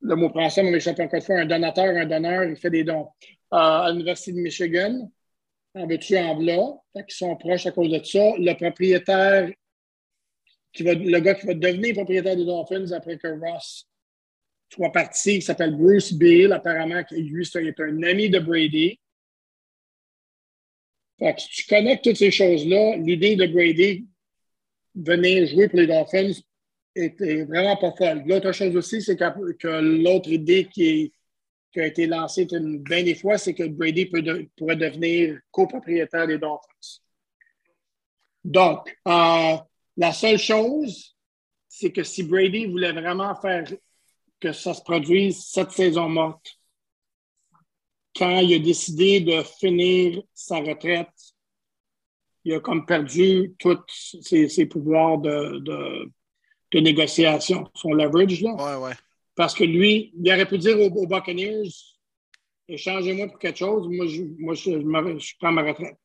le 0.00 0.16
mot 0.16 0.28
français, 0.30 0.62
mais 0.62 0.72
m'échappe 0.72 0.98
encore 0.98 1.14
une 1.14 1.22
fois, 1.22 1.38
un 1.38 1.46
donateur, 1.46 1.96
un 1.96 2.06
donneur, 2.06 2.44
il 2.44 2.56
fait 2.56 2.70
des 2.70 2.84
dons. 2.84 3.08
Euh, 3.52 3.56
à 3.56 3.90
l'Université 3.90 4.32
de 4.32 4.38
Michigan, 4.38 5.10
en 5.74 5.86
veux-tu, 5.86 6.18
en. 6.18 6.82
Fait 6.92 7.04
qu'ils 7.04 7.14
sont 7.14 7.36
proches 7.36 7.66
à 7.66 7.70
cause 7.70 7.90
de 7.90 8.02
ça. 8.02 8.32
Le 8.36 8.52
propriétaire 8.54 9.50
qui 10.72 10.82
va, 10.82 10.94
le 10.94 11.18
gars 11.20 11.34
qui 11.34 11.46
va 11.46 11.54
devenir 11.54 11.94
propriétaire 11.94 12.36
des 12.36 12.44
Dolphins 12.44 12.90
après 12.92 13.16
que 13.16 13.28
Ross 13.28 13.88
soit 14.72 14.90
parti, 14.90 15.38
qui 15.38 15.42
s'appelle 15.42 15.76
Bruce 15.76 16.12
Beal, 16.14 16.52
apparemment, 16.52 17.02
lui, 17.10 17.44
c'est 17.44 17.64
est 17.64 17.78
un 17.80 18.02
ami 18.02 18.30
de 18.30 18.38
Brady. 18.38 18.98
Fait 21.18 21.34
que 21.34 21.40
si 21.42 21.48
tu 21.48 21.66
connectes 21.66 22.04
toutes 22.04 22.16
ces 22.16 22.30
choses-là, 22.30 22.96
l'idée 22.96 23.36
de 23.36 23.46
Brady 23.46 24.06
venir 24.94 25.46
jouer 25.46 25.68
pour 25.68 25.78
les 25.78 25.86
Dolphins 25.86 26.32
était 26.94 27.44
vraiment 27.44 27.76
pas 27.76 27.92
folle. 27.92 28.22
L'autre 28.26 28.52
chose 28.52 28.74
aussi, 28.74 29.02
c'est 29.02 29.16
que, 29.16 29.52
que 29.52 30.02
l'autre 30.02 30.30
idée 30.30 30.68
qui, 30.72 31.12
a 31.76 31.86
été 31.86 32.06
lancée 32.06 32.46
une- 32.52 32.82
bien 32.82 33.02
des 33.02 33.14
fois, 33.14 33.38
c'est 33.38 33.54
que 33.54 33.64
Brady 33.64 34.06
peut 34.06 34.22
pourrait 34.56 34.76
devenir 34.76 35.38
copropriétaire 35.50 36.26
des 36.26 36.38
Dolphins. 36.38 37.00
Donc, 38.44 38.94
euh, 39.06 39.56
la 39.96 40.12
seule 40.12 40.38
chose, 40.38 41.14
c'est 41.68 41.92
que 41.92 42.02
si 42.02 42.22
Brady 42.22 42.66
voulait 42.66 42.92
vraiment 42.92 43.34
faire 43.36 43.64
que 44.42 44.52
ça 44.52 44.74
se 44.74 44.82
produise 44.82 45.44
cette 45.44 45.70
saison 45.70 46.08
morte, 46.08 46.58
quand 48.16 48.40
il 48.40 48.54
a 48.54 48.58
décidé 48.58 49.20
de 49.20 49.42
finir 49.42 50.22
sa 50.34 50.58
retraite, 50.58 51.08
il 52.44 52.54
a 52.54 52.60
comme 52.60 52.84
perdu 52.84 53.54
tous 53.60 53.78
ses, 53.88 54.48
ses 54.48 54.66
pouvoirs 54.66 55.18
de, 55.18 55.60
de, 55.60 56.10
de 56.72 56.80
négociation, 56.80 57.70
son 57.74 57.92
leverage. 57.92 58.42
Là. 58.42 58.54
Ouais, 58.54 58.84
ouais. 58.88 58.94
Parce 59.36 59.54
que 59.54 59.64
lui, 59.64 60.12
il 60.18 60.28
aurait 60.32 60.48
pu 60.48 60.58
dire 60.58 60.76
aux, 60.78 60.90
aux 60.90 61.06
Buccaneers 61.06 61.68
échangez-moi 62.68 63.28
pour 63.28 63.38
quelque 63.38 63.58
chose, 63.58 63.86
moi, 63.88 64.06
je, 64.06 64.22
moi, 64.38 64.54
je, 64.54 65.18
je 65.18 65.34
prends 65.38 65.52
ma 65.52 65.62
retraite. 65.62 65.96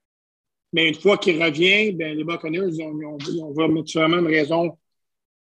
Mais 0.73 0.89
une 0.89 0.95
fois 0.95 1.17
qu'il 1.17 1.41
revient, 1.41 1.91
ben, 1.93 2.15
les 2.15 2.23
Buccaneers, 2.23 2.69
ils 2.69 2.81
ont, 2.83 2.99
ils 2.99 3.05
ont, 3.05 3.17
ils 3.29 3.43
ont 3.43 3.53
vraiment 3.53 3.85
sûrement 3.85 4.19
une 4.19 4.27
raison 4.27 4.77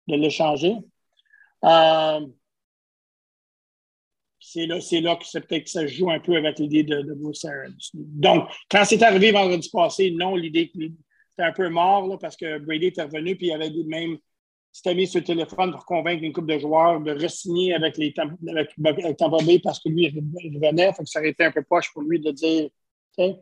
de 0.08 0.16
l'échanger. 0.16 0.76
Euh, 1.64 2.22
c'est 4.56 4.66
là, 5.02 5.12
là 5.12 5.16
que 5.16 5.26
c'est 5.26 5.42
peut-être 5.42 5.66
que 5.66 5.70
ça 5.70 5.86
joue 5.86 6.10
un 6.10 6.20
peu 6.20 6.36
avec 6.36 6.60
l'idée 6.60 6.84
de, 6.84 7.14
Bruce 7.14 7.44
Arians. 7.46 7.74
Donc, 7.94 8.50
quand 8.70 8.84
c'est 8.86 9.02
arrivé 9.04 9.32
vendredi 9.32 9.70
passé, 9.70 10.12
non, 10.12 10.36
l'idée 10.36 10.70
que 10.70 10.80
c'était 11.30 11.44
un 11.44 11.52
peu 11.52 11.70
mort 11.70 12.08
là, 12.08 12.18
parce 12.18 12.38
que 12.38 12.60
Brady 12.60 12.88
était 12.88 13.04
revenu 13.04 13.36
puis 13.36 13.48
il 13.48 13.52
avait 13.52 13.72
même 13.86 14.18
s'était 14.76 14.94
mis 14.94 15.08
sur 15.08 15.22
le 15.22 15.26
téléphone 15.26 15.72
pour 15.72 15.86
convaincre 15.86 16.22
une 16.22 16.34
couple 16.34 16.54
de 16.54 16.60
joueurs 16.60 17.00
de 17.00 17.14
re-signer 17.14 17.74
avec, 17.74 17.96
les, 17.96 18.14
avec 18.18 19.18
Tampa 19.18 19.38
Bay 19.46 19.60
parce 19.60 19.80
que 19.80 19.88
lui, 19.88 20.08
il 20.08 20.60
revenait. 20.62 20.92
Fait 20.92 21.04
que 21.04 21.10
ça 21.10 21.20
aurait 21.20 21.30
été 21.30 21.46
un 21.46 21.52
peu 21.52 21.64
poche 21.64 21.94
pour 21.94 22.02
lui 22.02 22.20
de 22.20 22.32
dire 22.32 22.70
Tiens, 23.14 23.38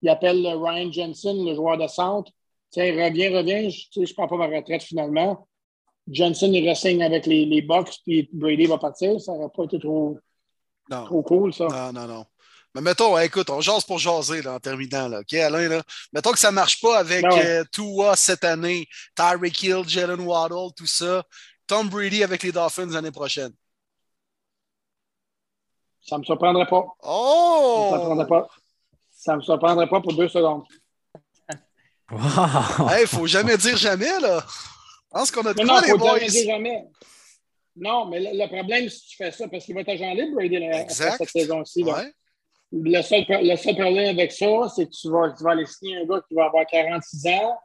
il 0.00 0.08
appelle 0.08 0.46
Ryan 0.46 0.90
Jensen, 0.90 1.46
le 1.46 1.54
joueur 1.54 1.76
de 1.76 1.86
centre. 1.86 2.32
Tiens, 2.70 2.90
reviens, 2.92 3.36
reviens, 3.36 3.68
je 3.68 4.00
ne 4.00 4.14
prends 4.14 4.28
pas 4.28 4.36
ma 4.36 4.46
retraite 4.46 4.82
finalement. 4.82 5.46
Jensen, 6.10 6.54
il 6.54 6.66
re-signe 6.66 7.02
avec 7.02 7.26
les, 7.26 7.44
les 7.44 7.60
Bucks, 7.60 7.98
puis 8.06 8.30
Brady 8.32 8.64
va 8.64 8.78
partir. 8.78 9.20
Ça 9.20 9.34
n'aurait 9.34 9.52
pas 9.54 9.64
été 9.64 9.78
trop, 9.78 10.18
Non. 10.90 11.04
trop 11.04 11.22
cool, 11.22 11.52
ça. 11.54 11.64
Non, 11.66 11.92
non, 11.92 12.06
non. 12.06 12.26
Mais 12.74 12.80
mettons, 12.82 13.18
écoute, 13.18 13.48
on 13.50 13.60
jase 13.60 13.84
pour 13.84 13.98
jaser 13.98 14.42
là, 14.42 14.54
en 14.54 14.60
terminant. 14.60 15.08
Là, 15.08 15.20
OK, 15.20 15.32
Alain? 15.34 15.68
Là? 15.68 15.82
Mettons 16.12 16.32
que 16.32 16.38
ça 16.38 16.50
ne 16.50 16.54
marche 16.56 16.80
pas 16.80 16.98
avec 16.98 17.22
Ben 17.22 17.32
ouais. 17.32 17.46
euh, 17.46 17.64
Tua 17.72 18.14
cette 18.16 18.44
année, 18.44 18.86
Tyreek 19.16 19.62
Hill, 19.62 19.84
Jalen 19.88 20.20
Waddle, 20.20 20.72
tout 20.76 20.86
ça. 20.86 21.22
Tom 21.66 21.88
Brady 21.88 22.22
avec 22.22 22.42
les 22.42 22.52
Dolphins 22.52 22.86
l'année 22.86 23.10
prochaine. 23.10 23.52
Ça 26.02 26.16
ne 26.16 26.20
me 26.20 26.24
surprendrait 26.24 26.66
pas. 26.66 26.80
Ça 27.02 27.08
me 27.08 27.12
Oh! 27.12 27.88
surprendrait 27.92 28.26
pas. 28.26 28.48
Ça 29.10 29.36
me 29.36 29.42
surprendrait 29.42 29.88
pas 29.88 30.00
pour 30.00 30.14
deux 30.14 30.28
secondes. 30.28 30.64
Wow! 32.10 32.88
Hey, 32.90 33.06
faut 33.06 33.26
jamais 33.26 33.56
dire 33.58 33.76
jamais, 33.76 34.18
là. 34.20 34.42
Je 34.46 35.18
pense 35.18 35.30
qu'on 35.30 35.42
a 35.44 35.52
de 35.52 35.62
quoi, 35.62 35.64
non, 35.64 35.80
les 35.80 35.90
faut 35.90 35.98
boys. 35.98 36.18
jamais 36.18 36.28
dire 36.30 36.46
jamais. 36.46 36.84
Non, 37.80 38.06
mais 38.06 38.20
le, 38.20 38.30
le 38.38 38.46
problème, 38.48 38.88
si 38.88 39.08
tu 39.08 39.16
fais 39.16 39.30
ça, 39.30 39.48
parce 39.48 39.64
qu'il 39.64 39.74
va 39.74 39.82
être 39.82 39.88
agent 39.90 40.12
libre, 40.14 40.34
Brady, 40.36 40.58
là, 40.58 40.88
cette 40.88 41.28
saison-ci. 41.28 41.82
Ouais. 41.84 42.12
Le, 42.72 43.00
seul, 43.02 43.24
le 43.28 43.56
seul 43.56 43.74
problème 43.76 44.08
avec 44.10 44.32
ça, 44.32 44.46
c'est 44.74 44.86
que 44.86 44.90
tu 44.90 45.08
vas, 45.10 45.32
tu 45.36 45.42
vas 45.44 45.52
aller 45.52 45.66
signer 45.66 45.98
un 45.98 46.04
gars 46.04 46.20
qui 46.28 46.34
va 46.34 46.46
avoir 46.46 46.66
46 46.66 47.26
ans. 47.28 47.56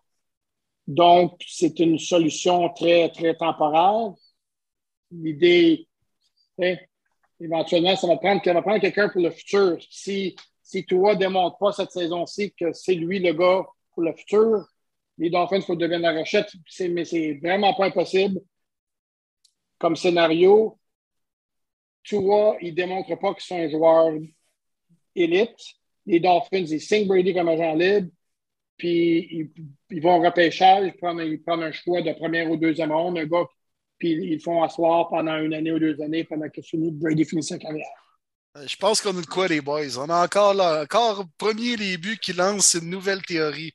Donc, 0.88 1.42
c'est 1.48 1.80
une 1.80 1.98
solution 1.98 2.70
très, 2.70 3.10
très 3.10 3.36
temporaire. 3.36 4.14
L'idée, 5.12 5.88
hein, 6.62 6.76
éventuellement, 7.40 7.96
ça 7.96 8.08
va 8.08 8.18
prendre, 8.18 8.42
ça 8.44 8.54
va 8.54 8.62
prendre 8.62 8.80
quelqu'un 8.82 9.10
pour 9.10 9.22
le 9.22 9.32
futur. 9.32 9.78
Si, 9.90 10.36
si 10.62 10.86
toi 10.86 11.14
ne 11.14 11.20
démontre 11.20 11.58
pas 11.58 11.72
cette 11.72 11.92
saison-ci 11.92 12.54
que 12.54 12.72
c'est 12.74 12.96
lui 12.96 13.20
le 13.20 13.34
gars 13.34 13.64
pour 13.94 14.04
le 14.04 14.14
futur, 14.14 14.66
les 15.18 15.30
Dolphins, 15.30 15.58
il 15.58 15.64
faut 15.64 15.76
devenir 15.76 16.00
la. 16.12 16.24
C'est- 16.26 16.90
Mais 16.90 17.06
c'est 17.06 17.40
vraiment 17.42 17.74
pas 17.74 17.86
impossible 17.86 18.40
comme 19.78 19.96
scénario. 19.96 20.78
Tua, 22.04 22.58
il 22.62 22.72
ne 22.72 22.76
démontre 22.76 23.16
pas 23.18 23.34
qu'ils 23.34 23.44
sont 23.44 23.58
un 23.58 23.70
joueur 23.70 24.14
élite. 25.16 25.58
Les 26.06 26.20
Dolphins, 26.20 26.66
ils 26.66 26.82
signent 26.82 27.08
Brady 27.08 27.34
comme 27.34 27.48
agent 27.48 27.76
libre, 27.76 28.10
puis 28.78 29.28
ils, 29.32 29.52
ils 29.90 30.02
vont 30.02 30.18
au 30.18 30.22
repêchage, 30.22 30.86
ils 30.88 30.98
prennent, 30.98 31.20
ils 31.20 31.42
prennent 31.42 31.64
un 31.64 31.72
choix 31.72 32.02
de 32.02 32.12
première 32.14 32.52
ou 32.52 32.58
deuxième 32.58 32.92
ronde, 32.92 33.18
un 33.18 33.26
gars, 33.26 33.46
puis 33.98 34.12
ils 34.12 34.34
le 34.34 34.40
font 34.40 34.64
asseoir 34.64 35.08
pendant 35.10 35.38
une 35.38 35.54
année 35.54 35.72
ou 35.72 35.80
deux 35.80 36.02
années 36.02 36.26
pendant 36.26 36.50
que 36.50 36.60
Brady 36.92 37.24
finit 37.24 37.44
sa 37.44 37.58
carrière. 37.58 37.88
Je 38.66 38.76
pense 38.76 39.02
qu'on 39.02 39.18
a 39.18 39.22
de 39.22 39.26
quoi, 39.26 39.48
les 39.48 39.62
boys. 39.62 39.98
On 39.98 40.10
a 40.10 40.24
encore, 40.24 40.54
là, 40.54 40.84
encore 40.84 41.26
premier 41.38 41.76
début 41.76 42.18
qui 42.18 42.34
lance 42.34 42.76
une 42.76 42.90
nouvelle 42.90 43.22
théorie. 43.24 43.74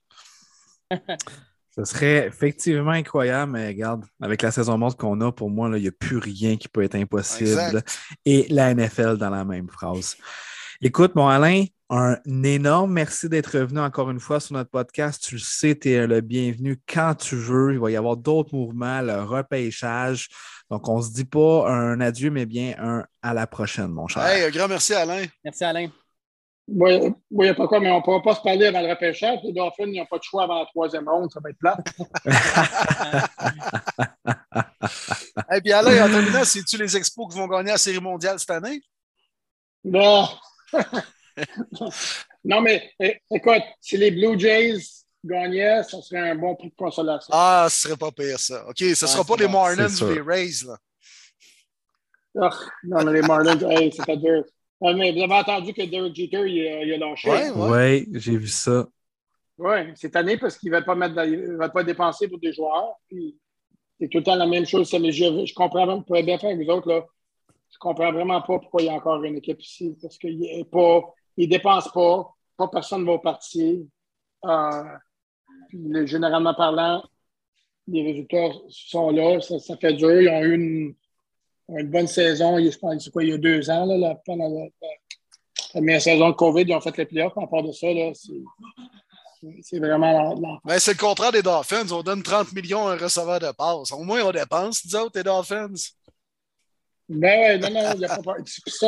Ce 1.78 1.84
serait 1.84 2.26
effectivement 2.26 2.90
incroyable, 2.90 3.52
mais 3.52 3.68
regarde, 3.68 4.04
avec 4.20 4.42
la 4.42 4.50
saison 4.50 4.76
morte 4.76 4.98
qu'on 4.98 5.20
a, 5.20 5.30
pour 5.30 5.48
moi, 5.48 5.68
là, 5.68 5.76
il 5.76 5.82
n'y 5.82 5.88
a 5.88 5.92
plus 5.92 6.18
rien 6.18 6.56
qui 6.56 6.68
peut 6.68 6.82
être 6.82 6.96
impossible. 6.96 7.50
Exact. 7.50 7.98
Et 8.24 8.46
la 8.50 8.74
NFL 8.74 9.16
dans 9.16 9.30
la 9.30 9.44
même 9.44 9.68
phrase. 9.68 10.16
Écoute, 10.80 11.14
mon 11.14 11.28
Alain, 11.28 11.66
un 11.88 12.16
énorme 12.42 12.92
merci 12.92 13.28
d'être 13.28 13.58
revenu 13.58 13.78
encore 13.78 14.10
une 14.10 14.18
fois 14.18 14.40
sur 14.40 14.54
notre 14.54 14.70
podcast. 14.70 15.22
Tu 15.22 15.36
le 15.36 15.40
sais, 15.40 15.78
tu 15.78 15.90
es 15.90 16.06
le 16.06 16.20
bienvenu 16.20 16.80
quand 16.92 17.14
tu 17.14 17.36
veux. 17.36 17.74
Il 17.74 17.78
va 17.78 17.92
y 17.92 17.96
avoir 17.96 18.16
d'autres 18.16 18.54
mouvements, 18.54 19.00
le 19.00 19.22
repêchage. 19.22 20.28
Donc, 20.70 20.88
on 20.88 20.98
ne 20.98 21.02
se 21.02 21.12
dit 21.12 21.24
pas 21.24 21.70
un 21.70 22.00
adieu, 22.00 22.30
mais 22.30 22.44
bien 22.44 22.74
un 22.78 23.04
à 23.22 23.34
la 23.34 23.46
prochaine, 23.46 23.88
mon 23.88 24.08
cher. 24.08 24.26
Hey, 24.26 24.44
un 24.44 24.50
grand 24.50 24.68
merci, 24.68 24.94
Alain. 24.94 25.24
Merci, 25.44 25.64
Alain. 25.64 25.88
Oui, 26.70 27.00
il 27.30 27.38
n'y 27.38 27.48
a 27.48 27.54
pas 27.54 27.66
quoi, 27.66 27.80
mais 27.80 27.90
on 27.90 27.96
ne 27.96 28.02
pourra 28.02 28.22
pas 28.22 28.34
se 28.34 28.42
parler 28.42 28.66
avant 28.66 28.82
le 28.82 28.90
repêchage. 28.90 29.38
Les 29.42 29.52
Dolphins, 29.52 29.86
ils 29.86 29.98
n'ont 29.98 30.06
pas 30.06 30.18
de 30.18 30.22
choix 30.22 30.44
avant 30.44 30.58
la 30.58 30.66
troisième 30.66 31.08
ronde, 31.08 31.32
ça 31.32 31.40
va 31.42 31.48
être 31.48 31.58
plat. 31.58 31.78
Et 35.54 35.60
puis 35.62 35.72
Alain, 35.72 36.06
en 36.06 36.10
terminant, 36.10 36.44
c'est-tu 36.44 36.76
les 36.76 36.94
expos 36.94 37.32
qui 37.32 37.38
vont 37.38 37.46
gagner 37.46 37.70
la 37.70 37.78
Série 37.78 38.00
mondiale 38.00 38.38
cette 38.38 38.50
année? 38.50 38.82
Non. 39.82 40.28
non, 42.44 42.60
mais 42.60 42.92
écoute, 43.30 43.62
si 43.80 43.96
les 43.96 44.10
Blue 44.10 44.38
Jays 44.38 44.78
gagnaient, 45.24 45.82
ça 45.84 46.02
serait 46.02 46.30
un 46.30 46.34
bon 46.34 46.54
prix 46.54 46.68
de 46.68 46.74
consolation. 46.76 47.30
Ah, 47.32 47.66
ce 47.70 47.88
serait 47.88 47.96
pas 47.96 48.12
pire, 48.12 48.38
ça. 48.38 48.66
OK, 48.68 48.78
ce 48.78 48.84
ne 48.88 48.94
sera 48.94 49.24
pas 49.24 49.34
c'est 49.38 49.46
les 49.46 49.48
Marlins 49.48 49.88
c'est 49.88 50.04
ou 50.04 50.12
les 50.12 50.20
Rays, 50.20 50.66
là. 50.66 50.76
Ah, 52.40 52.50
non, 52.84 53.04
mais 53.04 53.12
les 53.14 53.22
Marlins, 53.22 53.58
hey, 53.70 53.90
c'était 53.90 54.18
dur. 54.18 54.44
Ah, 54.80 54.94
mais 54.94 55.12
vous 55.12 55.22
avez 55.22 55.34
entendu 55.34 55.72
que 55.72 55.82
Derek 55.82 56.14
Jeter, 56.14 56.46
il, 56.48 56.66
a- 56.68 56.84
il 56.84 56.92
a 56.94 56.98
lâché. 56.98 57.28
Ouais. 57.28 57.50
Oui, 57.50 58.08
j'ai 58.12 58.36
vu 58.36 58.46
ça. 58.46 58.86
Oui, 59.58 59.76
cette 59.96 60.14
année, 60.14 60.36
parce 60.36 60.56
qu'ils 60.56 60.70
ne 60.70 60.76
veulent 60.76 60.84
pas 60.84 60.94
mettre 60.94 61.72
pas 61.72 61.82
dépenser 61.82 62.28
pour 62.28 62.38
des 62.38 62.52
joueurs. 62.52 62.94
C'est 63.10 64.08
tout 64.08 64.18
le 64.18 64.22
temps 64.24 64.36
la 64.36 64.46
même 64.46 64.64
chose. 64.66 64.92
Mais 64.94 65.10
je, 65.10 65.44
je 65.46 65.52
comprends 65.54 65.84
même, 65.84 66.04
pour 66.04 66.16
être 66.16 66.26
bien 66.26 66.38
faire 66.38 66.50
avec 66.50 66.64
vous 66.64 66.72
autres, 66.72 66.88
là, 66.88 67.04
je 67.72 67.76
comprends 67.78 68.12
vraiment 68.12 68.40
pas 68.40 68.60
pourquoi 68.60 68.82
il 68.82 68.86
y 68.86 68.88
a 68.88 68.92
encore 68.94 69.22
une 69.24 69.36
équipe 69.36 69.60
ici. 69.60 69.96
Parce 70.00 70.16
qu'ils 70.16 70.38
ne 70.38 71.46
dépensent 71.46 71.90
pas, 71.90 72.30
pas 72.56 72.68
personne 72.68 73.00
ne 73.00 73.06
va 73.06 73.12
au 73.14 73.18
parti. 73.18 73.88
Euh, 74.44 74.82
généralement 76.06 76.54
parlant, 76.54 77.02
les 77.88 78.02
résultats 78.04 78.50
sont 78.68 79.10
là, 79.10 79.40
ça, 79.40 79.58
ça 79.58 79.76
fait 79.76 79.94
dur. 79.94 80.20
Ils 80.22 80.28
ont 80.28 80.42
eu 80.42 80.54
une, 80.54 80.94
une 81.68 81.88
bonne 81.90 82.06
saison, 82.06 82.58
il- 82.58 82.72
je 82.72 82.78
pense, 82.78 83.04
c'est 83.04 83.10
quoi, 83.10 83.22
il 83.24 83.30
y 83.30 83.32
a 83.32 83.38
deux 83.38 83.68
ans, 83.70 83.84
là, 83.84 83.96
la- 83.96 84.14
pendant 84.24 84.48
la, 84.48 84.64
la 84.64 84.88
première 85.70 86.00
saison 86.00 86.28
de 86.30 86.34
COVID, 86.34 86.62
ils 86.62 86.74
ont 86.74 86.80
fait 86.80 86.96
les 86.96 87.04
playoffs. 87.04 87.36
À 87.36 87.46
part 87.46 87.62
de 87.62 87.72
ça, 87.72 87.86
là, 87.92 88.10
c'est, 88.14 88.32
c'est 89.62 89.78
vraiment 89.78 90.34
la- 90.34 90.58
Ben, 90.64 90.78
c'est 90.78 90.92
le 90.92 90.98
contraire 90.98 91.32
des 91.32 91.42
Dolphins. 91.42 91.86
On 91.92 92.02
donne 92.02 92.22
30 92.22 92.52
millions 92.52 92.88
à 92.88 92.92
un 92.94 92.96
receveur 92.96 93.38
de 93.38 93.52
passe. 93.52 93.92
Au 93.92 94.02
moins, 94.02 94.22
on 94.22 94.32
dépense, 94.32 94.82
autres, 94.94 95.12
les 95.16 95.22
Dolphins. 95.22 95.74
Ben 97.10 97.40
ouais, 97.40 97.58
non, 97.58 97.70
non, 97.70 97.92
il 97.94 97.98
n'y 98.00 98.04
a 98.04 98.18
pas. 98.18 98.34
Puis 98.44 98.62
ça, 98.66 98.86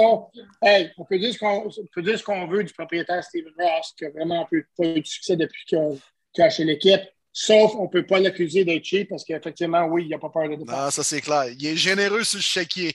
hey, 0.62 0.90
on 0.98 1.04
peut 1.06 1.18
dire 1.18 1.32
ce 1.32 1.38
qu'on 1.38 1.66
on 1.68 1.86
peut 1.94 2.02
dire 2.02 2.18
ce 2.18 2.22
qu'on 2.24 2.46
veut 2.48 2.62
du 2.64 2.72
propriétaire 2.74 3.24
Steven 3.24 3.52
Ross, 3.58 3.94
qui 3.96 4.04
a 4.04 4.10
vraiment 4.10 4.44
peu- 4.50 4.62
pas 4.76 4.84
eu 4.88 5.00
de 5.00 5.06
succès 5.06 5.36
depuis 5.36 5.64
qu'il 5.64 5.78
a, 5.78 5.88
qu'il 6.34 6.44
a 6.44 6.46
acheté 6.48 6.64
l'équipe. 6.64 7.00
Sauf, 7.32 7.74
on 7.76 7.84
ne 7.84 7.88
peut 7.88 8.04
pas 8.04 8.18
l'accuser 8.18 8.64
d'être 8.64 8.84
cheap 8.84 9.08
parce 9.08 9.24
qu'effectivement, 9.24 9.84
oui, 9.86 10.04
il 10.04 10.08
n'a 10.08 10.18
pas 10.18 10.30
peur 10.30 10.48
de 10.48 10.56
dépenser. 10.56 10.78
Non, 10.78 10.90
ça, 10.90 11.04
c'est 11.04 11.20
clair. 11.20 11.44
Il 11.46 11.64
est 11.66 11.76
généreux 11.76 12.24
sur 12.24 12.38
le 12.38 12.42
chéquier. 12.42 12.94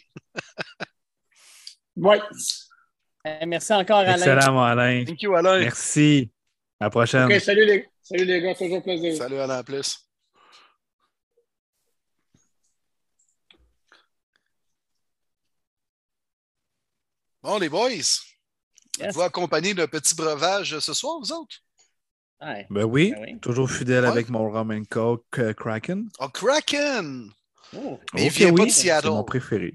Oui, 1.95 2.17
merci 3.47 3.73
encore, 3.73 3.99
Alain. 3.99 4.15
Excellent, 4.15 4.61
Alain. 4.61 5.05
Thank 5.05 5.21
you, 5.21 5.33
Alain. 5.35 5.59
Merci. 5.59 6.29
À 6.79 6.85
la 6.85 6.89
prochaine. 6.89 7.31
OK, 7.31 7.39
salut 7.39 7.65
les, 7.65 7.87
salut 8.01 8.25
les 8.25 8.41
gars, 8.41 8.53
toujours 8.53 8.83
plaisir. 8.83 9.15
Salut, 9.15 9.37
Alain, 9.37 9.59
à 9.59 9.63
plus. 9.63 9.97
Bon, 17.41 17.57
les 17.59 17.69
boys, 17.69 17.89
Yes. 18.99 19.13
vous 19.13 19.21
accompagner 19.21 19.73
d'un 19.73 19.87
petit 19.87 20.15
breuvage 20.15 20.79
ce 20.79 20.93
soir, 20.93 21.19
vous 21.19 21.31
autres? 21.31 21.57
Ouais. 22.41 22.65
Ben 22.69 22.83
oui, 22.83 23.11
Ben 23.15 23.21
oui. 23.33 23.39
toujours 23.39 23.69
fidèle 23.71 24.03
Ouais. 24.03 24.09
avec 24.09 24.29
mon 24.29 24.49
rum 24.49 24.71
and 24.71 24.83
coke 24.89 25.23
euh, 25.39 25.53
Kraken. 25.53 26.09
Oh, 26.19 26.27
Kraken! 26.29 27.29
Oh. 27.75 27.99
Mais 28.13 28.23
il 28.25 28.27
Ok, 28.27 28.33
vient 28.33 28.53
pas 28.53 28.65
de 28.65 28.69
Seattle. 28.69 29.01
C'est 29.07 29.09
mon 29.13 29.23
préféré. 29.23 29.73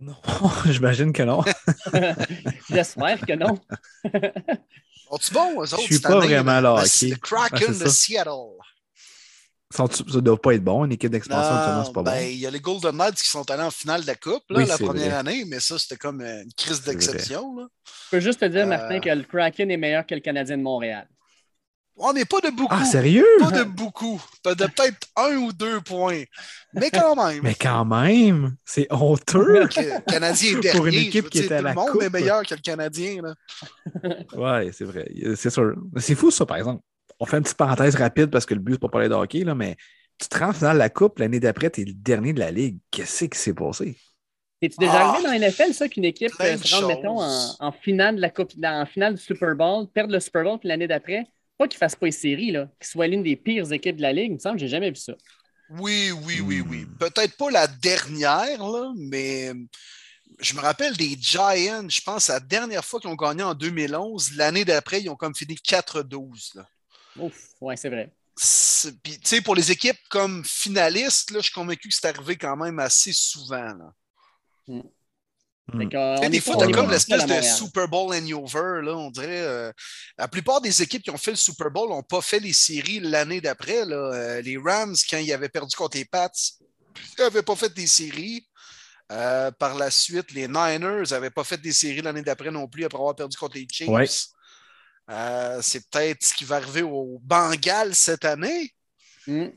Non, 0.00 0.16
j'imagine 0.66 1.12
que 1.12 1.22
non. 1.22 1.42
J'espère 2.70 3.20
que 3.20 3.34
non. 3.34 3.58
Sont-ils 5.10 5.32
bons, 5.34 5.52
eux 5.54 5.74
autres? 5.74 5.78
suis 5.80 5.98
pas 6.00 6.16
année, 6.18 6.26
vraiment 6.34 6.60
là, 6.60 6.74
le- 6.76 6.80
hockey. 6.82 7.08
Le 7.10 7.16
Kraken 7.16 7.66
Ah, 7.68 7.72
de 7.72 7.74
ça. 7.74 7.88
Seattle. 7.88 8.30
Sont- 9.74 9.86
Ça 9.90 10.04
ne 10.16 10.20
doit 10.20 10.40
pas 10.40 10.54
être 10.54 10.64
bon. 10.64 10.84
Une 10.84 10.92
équipe 10.92 11.10
d'expansion, 11.10 11.84
c'est 11.84 11.92
pas 11.92 12.02
ben, 12.02 12.12
bon. 12.12 12.26
il 12.30 12.36
y 12.38 12.46
a 12.46 12.50
les 12.50 12.60
Golden 12.60 12.96
Knights 12.96 13.14
qui 13.22 13.28
sont 13.28 13.48
allés 13.50 13.62
en 13.62 13.70
finale 13.70 14.02
de 14.02 14.06
la 14.06 14.14
Coupe 14.16 14.42
là, 14.50 14.58
Oui, 14.58 14.66
la 14.66 14.76
première 14.76 15.08
vrai. 15.10 15.14
année, 15.18 15.44
mais 15.46 15.60
ça, 15.60 15.78
c'était 15.78 15.96
comme 15.96 16.20
une 16.20 16.52
crise 16.56 16.82
d'exception. 16.82 17.56
Je 17.58 18.10
peux 18.10 18.20
juste 18.20 18.40
te 18.40 18.44
dire, 18.46 18.62
Euh. 18.62 18.66
Martin, 18.66 19.00
que 19.00 19.08
le 19.10 19.22
Kraken 19.22 19.70
est 19.70 19.76
meilleur 19.76 20.04
que 20.06 20.14
le 20.14 20.20
Canadien 20.20 20.58
de 20.58 20.62
Montréal. 20.62 21.06
On 21.96 22.12
n'est 22.12 22.24
pas 22.24 22.40
de 22.40 22.48
beaucoup. 22.50 22.74
Ah, 22.76 22.84
sérieux? 22.84 23.26
Pas 23.38 23.50
de 23.50 23.64
beaucoup. 23.64 24.20
Pas 24.42 24.54
de 24.54 24.64
peut-être 24.64 25.06
un 25.16 25.36
ou 25.36 25.52
deux 25.52 25.80
points. 25.82 26.22
Mais 26.72 26.90
quand 26.90 27.14
même. 27.14 27.40
Mais 27.42 27.54
quand 27.54 27.84
même, 27.84 28.56
c'est 28.64 28.86
honteux. 28.90 29.60
Le 29.60 30.00
Canadien 30.00 30.58
est 30.58 30.60
dernier. 30.60 30.78
Pour 30.78 30.86
une 30.86 30.94
équipe 30.94 31.28
qui 31.28 31.42
dire, 31.42 31.44
était 31.46 31.54
à 31.54 31.58
tout 31.58 31.64
la 31.64 31.70
le 31.70 31.76
monde 31.76 31.90
Coupe. 31.90 32.02
est 32.02 32.10
meilleur 32.10 32.42
que 32.44 32.54
le 32.54 32.60
Canadien. 32.60 33.22
Là. 33.22 33.34
Ouais, 34.34 34.70
c'est 34.72 34.84
vrai. 34.84 35.06
C'est 35.36 35.50
sûr. 35.50 35.74
C'est 35.98 36.14
fou, 36.14 36.30
ça, 36.30 36.46
par 36.46 36.56
exemple. 36.56 36.82
On 37.20 37.26
fait 37.26 37.36
une 37.36 37.42
petite 37.42 37.58
parenthèse 37.58 37.94
rapide 37.94 38.30
parce 38.30 38.46
que 38.46 38.54
le 38.54 38.60
but, 38.60 38.72
c'est 38.72 38.80
pas 38.80 38.88
parler 38.88 39.08
de 39.08 39.14
hockey, 39.14 39.44
là, 39.44 39.54
mais 39.54 39.76
tu 40.18 40.28
te 40.28 40.38
rends 40.38 40.48
en 40.48 40.52
finale 40.52 40.74
de 40.74 40.78
la 40.78 40.88
Coupe, 40.88 41.18
l'année 41.18 41.40
d'après, 41.40 41.70
tu 41.70 41.82
es 41.82 41.84
le 41.84 41.92
dernier 41.92 42.32
de 42.32 42.40
la 42.40 42.50
Ligue. 42.50 42.78
Qu'est-ce 42.90 43.26
qui 43.26 43.38
s'est 43.38 43.54
passé? 43.54 43.96
Es-tu 44.60 44.76
déjà 44.78 44.92
Ah! 44.92 45.08
arrivé 45.10 45.24
dans 45.24 45.30
la 45.32 45.48
NFL, 45.48 45.74
ça, 45.74 45.88
qu'une 45.88 46.04
équipe 46.04 46.32
euh, 46.40 46.56
se 46.56 46.74
rende, 46.74 46.86
mettons, 46.88 47.20
en, 47.20 47.72
finale 47.72 48.16
de 48.16 48.20
la 48.20 48.30
Coupe, 48.30 48.52
en 48.64 48.86
finale 48.86 49.14
du 49.14 49.20
Super 49.20 49.54
Bowl, 49.54 49.88
perdre 49.92 50.12
le 50.12 50.20
Super 50.20 50.44
Bowl, 50.44 50.58
puis 50.58 50.68
l'année 50.68 50.86
d'après, 50.86 51.26
pas 51.58 51.68
qu'ils 51.68 51.78
fassent 51.78 51.96
pas 51.96 52.06
les 52.06 52.12
séries, 52.12 52.50
là, 52.50 52.68
qu'ils 52.80 52.88
soient 52.90 53.06
l'une 53.06 53.22
des 53.22 53.36
pires 53.36 53.70
équipes 53.72 53.96
de 53.96 54.02
la 54.02 54.12
Ligue, 54.12 54.30
il 54.30 54.34
me 54.34 54.38
semble 54.38 54.56
que 54.56 54.60
j'ai 54.60 54.68
jamais 54.68 54.90
vu 54.90 54.96
ça. 54.96 55.14
Oui, 55.70 56.10
oui, 56.24 56.40
oui, 56.40 56.60
oui. 56.60 56.84
Hmm. 56.84 56.96
Peut-être 56.98 57.36
pas 57.36 57.50
la 57.50 57.66
dernière, 57.66 58.58
là, 58.66 58.92
mais 58.96 59.52
je 60.40 60.54
me 60.54 60.60
rappelle 60.60 60.96
des 60.96 61.16
Giants. 61.18 61.88
Je 61.88 62.00
pense 62.02 62.28
la 62.28 62.40
dernière 62.40 62.84
fois 62.84 63.00
qu'ils 63.00 63.10
ont 63.10 63.14
gagné 63.14 63.42
en 63.42 63.54
2011. 63.54 64.32
L'année 64.36 64.64
d'après, 64.64 65.00
ils 65.00 65.08
ont 65.08 65.16
comme 65.16 65.34
fini 65.34 65.54
4-12. 65.54 66.56
là. 66.56 66.68
Ouf, 67.16 67.48
ouais, 67.60 67.76
c'est 67.76 67.90
vrai. 67.90 68.12
Puis, 69.02 69.18
tu 69.18 69.28
sais, 69.28 69.40
pour 69.40 69.54
les 69.54 69.70
équipes 69.70 69.98
comme 70.08 70.42
finalistes, 70.44 71.30
là, 71.30 71.38
je 71.38 71.44
suis 71.44 71.52
convaincu 71.52 71.88
que 71.88 71.94
c'est 71.94 72.08
arrivé 72.08 72.36
quand 72.36 72.56
même 72.56 72.78
assez 72.78 73.12
souvent. 73.12 73.74
là. 73.74 73.92
Fait 74.66 74.82
on 75.72 76.28
des 76.28 76.40
fois, 76.40 76.56
t'as 76.58 76.70
comme 76.70 76.90
l'espèce 76.90 77.26
de. 77.26 77.40
Super 77.42 77.88
Bowl 77.88 78.14
hangover, 78.14 78.82
là, 78.82 78.96
on 78.96 79.10
dirait. 79.10 79.42
euh, 79.42 79.72
la 80.18 80.28
plupart 80.28 80.60
des 80.60 80.82
équipes 80.82 81.02
qui 81.02 81.10
ont 81.10 81.16
fait 81.16 81.30
le 81.30 81.36
Super 81.36 81.70
Bowl 81.70 81.88
n'ont 81.88 82.02
pas 82.02 82.20
fait 82.20 82.40
les 82.40 82.52
séries 82.52 83.00
l'année 83.00 83.40
d'après. 83.40 83.84
là. 83.84 83.96
Euh, 83.96 84.42
les 84.42 84.58
Rams, 84.58 84.96
quand 85.08 85.18
ils 85.18 85.32
avaient 85.32 85.48
perdu 85.48 85.74
contre 85.76 85.96
les 85.96 86.04
Pats, 86.04 86.30
ils 86.96 87.22
n'avaient 87.22 87.42
pas 87.42 87.56
fait 87.56 87.72
des 87.72 87.86
séries. 87.86 88.46
Euh, 89.10 89.50
par 89.50 89.74
la 89.74 89.90
suite, 89.90 90.32
les 90.32 90.48
Niners 90.48 91.04
n'avaient 91.10 91.30
pas 91.30 91.44
fait 91.44 91.60
des 91.60 91.72
séries 91.72 92.00
l'année 92.02 92.22
d'après 92.22 92.50
non 92.50 92.66
plus 92.66 92.84
après 92.84 92.98
avoir 92.98 93.14
perdu 93.14 93.36
contre 93.36 93.56
les 93.56 93.66
Chiefs. 93.70 93.88
Ouais. 93.88 94.06
Euh, 95.10 95.60
c'est 95.62 95.88
peut-être 95.90 96.24
ce 96.24 96.34
qui 96.34 96.44
va 96.44 96.56
arriver 96.56 96.82
au 96.82 97.20
Bengals 97.22 97.94
cette 97.94 98.24
année. 98.24 98.72
Hmm. 99.26 99.48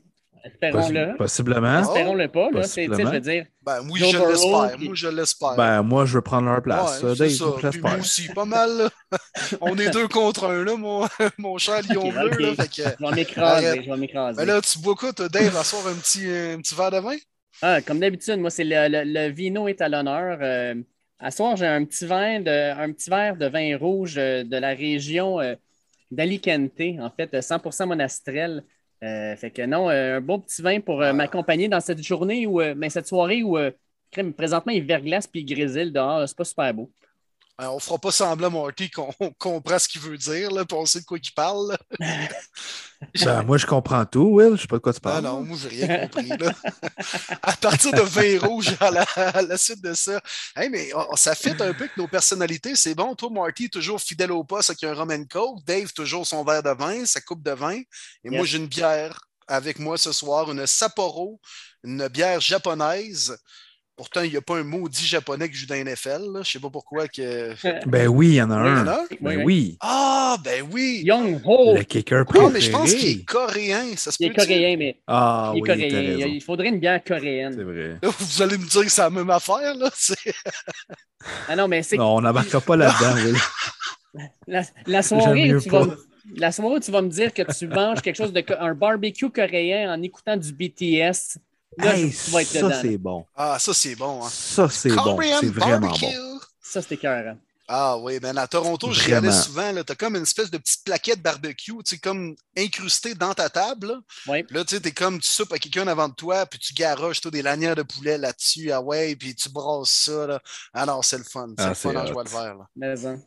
Espérons-le. 0.46 1.18
Possiblement. 1.18 1.82
Espérons-le 1.82 2.28
pas. 2.28 2.50
Là. 2.52 2.64
C'est, 2.64 2.86
je 2.86 2.90
veux 2.92 3.20
dire, 3.20 3.46
Ben, 3.64 3.80
oui, 3.90 4.00
Joe 4.00 4.12
je 4.12 4.18
Burrow, 4.18 4.30
l'espère. 4.32 4.78
puis- 4.78 4.86
Moi, 4.86 4.96
je 4.96 5.08
l'espère. 5.08 5.56
Ben, 5.56 5.82
moi, 5.82 6.06
je 6.06 6.14
veux 6.14 6.22
prendre 6.22 6.48
leur 6.48 6.62
place. 6.62 7.02
Ouais, 7.02 7.10
ça, 7.10 7.16
c'est 7.16 7.40
Dave, 7.44 7.60
ça. 7.62 7.70
Puis 7.72 7.82
moi 7.82 7.96
aussi, 8.00 8.28
pas 8.30 8.46
mal. 8.46 8.70
là. 8.78 8.90
On 9.62 9.76
est 9.78 9.90
deux 9.90 10.08
contre 10.08 10.46
un, 10.46 10.64
là, 10.64 10.76
mon, 10.78 11.08
mon 11.40 11.58
cher 11.58 11.82
Lion 11.90 12.08
Ok, 12.10 12.14
Bleu. 12.14 12.50
ok. 12.52 12.58
Là, 12.58 12.64
fait 12.64 12.68
que, 12.68 12.84
je 13.00 13.06
vais 13.10 13.16
m'écraser. 13.16 13.82
Je 13.84 13.90
vais 13.92 13.98
m'écraser. 13.98 14.38
ben 14.38 14.46
là, 14.46 14.62
tu 14.62 14.80
bois 14.80 14.96
quoi, 14.96 15.14
toi, 15.14 15.28
Dave, 15.30 15.56
à 15.58 15.64
soir 15.64 15.82
un 15.88 15.96
petit, 15.96 16.26
un 16.28 16.58
petit 16.62 16.76
verre 16.76 16.92
de 16.92 16.98
vin? 17.00 17.16
Ah, 17.62 17.82
comme 17.82 18.00
d'habitude, 18.00 18.38
moi, 18.38 18.50
c'est 18.52 18.64
le, 18.66 18.88
le- 18.88 19.04
le 19.06 19.30
vino 19.32 19.68
est 19.68 19.82
à 19.82 19.90
l'honneur. 19.90 20.38
Euh, 20.42 20.76
à 21.18 21.32
soir, 21.32 21.56
j'ai 21.56 21.66
un 21.66 21.84
petit 21.86 22.06
vin 22.06 22.40
de, 22.42 22.78
un 22.80 22.92
petit 22.92 23.10
verre 23.10 23.36
de 23.38 23.48
vin 23.48 23.78
rouge 23.78 24.16
euh, 24.18 24.44
de 24.44 24.58
la 24.58 24.70
région 24.76 25.40
euh, 25.40 25.56
d'Alicante, 26.12 26.80
en 27.00 27.10
fait, 27.10 27.34
euh, 27.34 27.40
100% 27.42 27.88
monastrel. 27.88 28.64
Euh, 29.04 29.36
fait 29.36 29.52
que 29.52 29.62
non, 29.66 29.90
euh, 29.90 30.18
un 30.18 30.22
beau 30.22 30.40
petit 30.40 30.62
vin 30.62 30.80
pour 30.80 31.02
euh, 31.02 31.12
Ah. 31.12 31.14
m'accompagner 31.14 31.68
dans 31.68 31.80
cette 31.82 32.02
journée 32.02 32.48
ou 32.48 32.58
ben, 32.60 32.90
cette 32.90 33.08
soirée 33.08 33.44
où 33.44 33.58
présentement 34.38 34.72
il 34.72 34.84
verglace 34.86 35.28
puis 35.28 35.42
il 35.42 35.46
grésille 35.46 35.92
dehors. 35.92 36.28
C'est 36.28 36.38
pas 36.38 36.46
super 36.46 36.74
beau. 36.74 36.92
Ben, 37.58 37.70
on 37.70 37.80
fera 37.80 37.98
pas 37.98 38.12
semblant, 38.12 38.52
Marty, 38.52 38.92
qu'on 38.92 39.14
on 39.20 39.32
comprend 39.32 39.80
ce 39.80 39.88
qu'il 39.88 40.02
veut 40.02 40.18
dire, 40.18 40.52
là, 40.52 40.66
puis 40.66 40.78
on 40.78 40.86
sait 40.86 41.00
de 41.00 41.06
quoi 41.06 41.18
il 41.22 41.32
parle. 41.34 41.78
Ben, 43.24 43.44
moi, 43.44 43.58
je 43.58 43.66
comprends 43.66 44.06
tout, 44.06 44.30
Will. 44.32 44.56
Je 44.56 44.62
sais 44.62 44.68
pas 44.68 44.78
de 44.78 44.82
quoi 44.82 44.94
tu 44.94 45.00
Ah 45.04 45.10
parles. 45.10 45.24
non, 45.26 45.42
moi, 45.42 45.58
j'ai 45.62 45.86
rien 45.86 46.08
compris. 46.08 46.30
Là. 46.30 46.52
à 47.44 47.52
partir 47.58 47.92
de 47.92 48.02
vin 48.02 48.40
rouge 48.40 48.76
à 48.80 48.90
la, 48.90 49.04
à 49.04 49.42
la 49.42 49.58
suite 49.58 49.82
de 49.84 49.94
ça. 49.94 50.20
Hey, 50.56 50.70
mais 50.70 50.92
on- 50.96 51.16
ça 51.16 51.36
fit 51.36 51.50
un 51.50 51.56
peu 51.56 51.64
avec 51.84 51.98
nos 51.98 52.08
personnalités. 52.08 52.76
C'est 52.76 52.96
bon. 52.96 53.14
Toi, 53.14 53.30
Marty, 53.32 53.70
toujours 53.70 54.02
fidèle 54.02 54.32
au 54.32 54.44
poste 54.44 54.72
avec 54.72 54.84
un 54.86 54.94
Roman 54.96 55.24
Coke. 55.26 55.64
Dave, 55.66 55.92
toujours 55.94 56.26
son 56.26 56.44
verre 56.44 56.64
de 56.64 56.72
vin, 56.72 57.06
sa 57.06 57.22
coupe 57.22 57.44
de 57.44 57.52
vin. 57.52 57.78
Et 58.24 58.30
moi, 58.30 58.46
j'ai 58.46 58.58
une 58.58 58.68
bière 58.68 59.20
avec 59.48 59.78
moi 59.78 59.98
ce 59.98 60.12
soir, 60.12 60.50
une 60.52 60.66
Sapporo, 60.66 61.40
une 61.84 62.08
bière 62.08 62.40
japonaise. 62.42 63.38
Pourtant, 63.98 64.24
il 64.24 64.32
n'y 64.32 64.36
a 64.36 64.42
pas 64.42 64.58
un 64.58 64.64
maudit 64.64 65.06
japonais 65.06 65.50
qui 65.50 65.56
joue 65.56 65.68
dans 65.68 65.76
la 65.76 65.84
NFL. 65.86 66.42
Je 66.44 66.52
sais 66.52 66.60
pas 66.60 66.70
pourquoi 66.70 67.08
que. 67.08 67.54
Ben 67.88 68.08
oui, 68.08 68.28
il 68.28 68.34
y 68.36 68.42
en 68.42 68.52
a 68.52 68.60
Il 68.60 68.66
y 68.66 68.70
un. 68.70 68.84
en 68.84 68.88
a 68.88 68.94
un? 68.96 69.06
Ben 69.22 69.38
Oui, 69.38 69.44
oui. 69.46 69.78
Ah, 69.80 70.38
ben 70.44 70.66
oui! 70.70 71.02
Young 71.06 71.40
Ho, 71.46 71.76
Le 71.78 71.84
kicker 71.84 72.26
Non, 72.36 72.50
mais 72.50 72.60
je 72.60 72.72
pense 72.72 72.94
qu'il 72.94 73.24
préféré. 73.24 73.72
est 73.72 73.74
coréen. 73.86 73.96
Ça 73.96 74.12
se 74.12 74.18
il 74.20 74.26
est 74.26 74.30
peut 74.32 74.42
coréen, 74.42 74.76
mais 74.78 75.00
Ah 75.08 75.54
il 75.54 75.60
est 75.60 75.62
oui, 75.62 75.68
coréen. 75.68 76.28
Il 76.28 76.42
faudrait 76.44 76.68
une 76.70 76.80
bière 76.80 77.00
C'est 77.08 77.14
coréenne. 77.14 77.64
vrai. 77.64 77.98
Là, 78.02 78.10
vous 78.20 78.42
allez 78.42 78.58
me 78.58 78.66
dire 78.68 78.82
que 78.84 78.90
c'est 78.90 79.02
la 79.02 79.10
même 79.10 79.30
affaire, 79.30 79.74
là. 79.76 79.90
C'est- 79.96 80.34
Ah 81.48 81.56
non, 81.56 81.68
mais 81.70 81.82
c'est 81.82 81.96
Non, 81.96 82.16
on 82.18 82.22
n'embarquera 82.22 82.60
pas 82.62 82.76
là-dedans. 82.76 83.40
La, 84.48 84.62
la 84.86 85.02
soirée 85.04 85.54
tu 85.62 85.70
vas 85.70 85.86
la 86.36 86.52
soirée 86.52 86.76
où 86.76 86.80
tu 86.80 86.92
vas 86.92 87.02
me 87.02 87.10
dire 87.10 87.34
que 87.34 87.44
tu 87.58 87.68
manges 87.68 88.02
quelque 88.02 88.16
chose 88.16 88.34
de 88.34 88.44
un 88.60 88.74
barbecue 88.74 89.30
coréen 89.30 89.94
en 89.94 90.02
écoutant 90.02 90.36
du 90.38 90.52
BTS, 90.54 91.38
là, 91.78 91.96
Hey, 91.98 92.08
être 92.08 92.44
ça, 92.46 92.82
c'est 92.82 92.98
bon. 92.98 93.26
Ah, 93.36 93.58
ça, 93.60 93.74
c'est 93.74 93.96
bon. 93.96 94.24
Hein. 94.26 94.30
Ça, 94.32 94.70
c'est 94.70 94.90
bon. 94.90 95.18
C'est 95.40 95.50
vraiment 95.50 95.80
barbecue. 95.88 96.06
bon. 96.06 96.40
Ça, 96.62 96.82
c'est 96.82 96.96
écœurant. 96.96 97.38
Ah 97.68 97.98
oui, 97.98 98.20
ben 98.20 98.38
à 98.38 98.48
Toronto, 98.48 98.92
j'y 98.92 99.12
allais 99.12 99.32
souvent. 99.32 99.72
Tu 99.74 99.92
as 99.92 99.96
comme 99.96 100.16
une 100.16 100.22
espèce 100.22 100.52
de 100.52 100.60
petite 100.60 100.84
plaquette 100.84 101.20
barbecue, 101.20 101.72
tu 101.74 101.82
sais, 101.86 101.98
comme 101.98 102.36
incrustée 102.56 103.16
dans 103.16 103.34
ta 103.34 103.50
table. 103.50 103.88
Là, 103.88 104.00
oui. 104.28 104.46
là 104.52 104.64
tu 104.64 104.76
sais, 104.76 104.88
es 104.88 104.92
comme 104.92 105.20
tu 105.20 105.28
soupes 105.28 105.52
à 105.52 105.58
quelqu'un 105.58 105.88
avant 105.88 106.08
de 106.08 106.14
toi, 106.14 106.46
puis 106.46 106.60
tu 106.60 106.76
garoches 106.76 107.22
des 107.22 107.42
lanières 107.42 107.76
de 107.76 107.82
poulet 107.82 108.20
là-dessus, 108.20 108.72
ah 108.72 108.82
ouais, 108.82 109.16
puis 109.16 109.34
tu 109.34 109.50
brasses 109.50 109.90
ça. 109.90 110.28
Là. 110.28 110.40
Ah 110.76 110.86
non, 110.86 111.02
c'est 111.02 111.18
le 111.18 111.24
fun. 111.24 111.48
C'est 111.58 111.64
Ah, 111.66 111.70
le 111.70 111.74
fun 111.74 111.96
en 111.96 112.06
joie 112.06 112.24
le 112.24 112.30
vert. 112.30 112.56
Là. 112.56 112.68
Mais, 112.76 113.06
hein. 113.08 113.20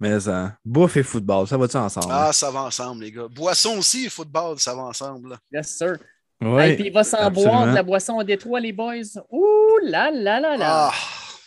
Mais 0.00 0.26
hein, 0.28 0.56
bouffe 0.64 0.96
et 0.96 1.02
football, 1.02 1.46
ça 1.46 1.58
va-tu 1.58 1.76
ensemble? 1.76 2.06
Ah, 2.10 2.32
ça 2.32 2.50
va 2.50 2.62
ensemble, 2.62 3.04
les 3.04 3.12
gars. 3.12 3.28
Boisson 3.28 3.76
aussi 3.76 4.06
et 4.06 4.08
football, 4.08 4.58
ça 4.58 4.74
va 4.74 4.82
ensemble. 4.82 5.28
là. 5.28 5.38
Yes, 5.52 5.76
sir. 5.76 5.96
Ouais. 6.42 6.72
Et 6.72 6.76
puis 6.76 6.86
il 6.86 6.92
va 6.92 7.04
s'en 7.04 7.30
boire 7.30 7.68
de 7.68 7.74
la 7.74 7.82
boisson 7.82 8.18
à 8.18 8.24
Détroit, 8.24 8.60
les 8.60 8.72
boys. 8.72 8.94
Ouh 9.30 9.78
là 9.84 10.10
là 10.10 10.40
là 10.40 10.56
là. 10.56 10.90
Ah, 10.90 10.92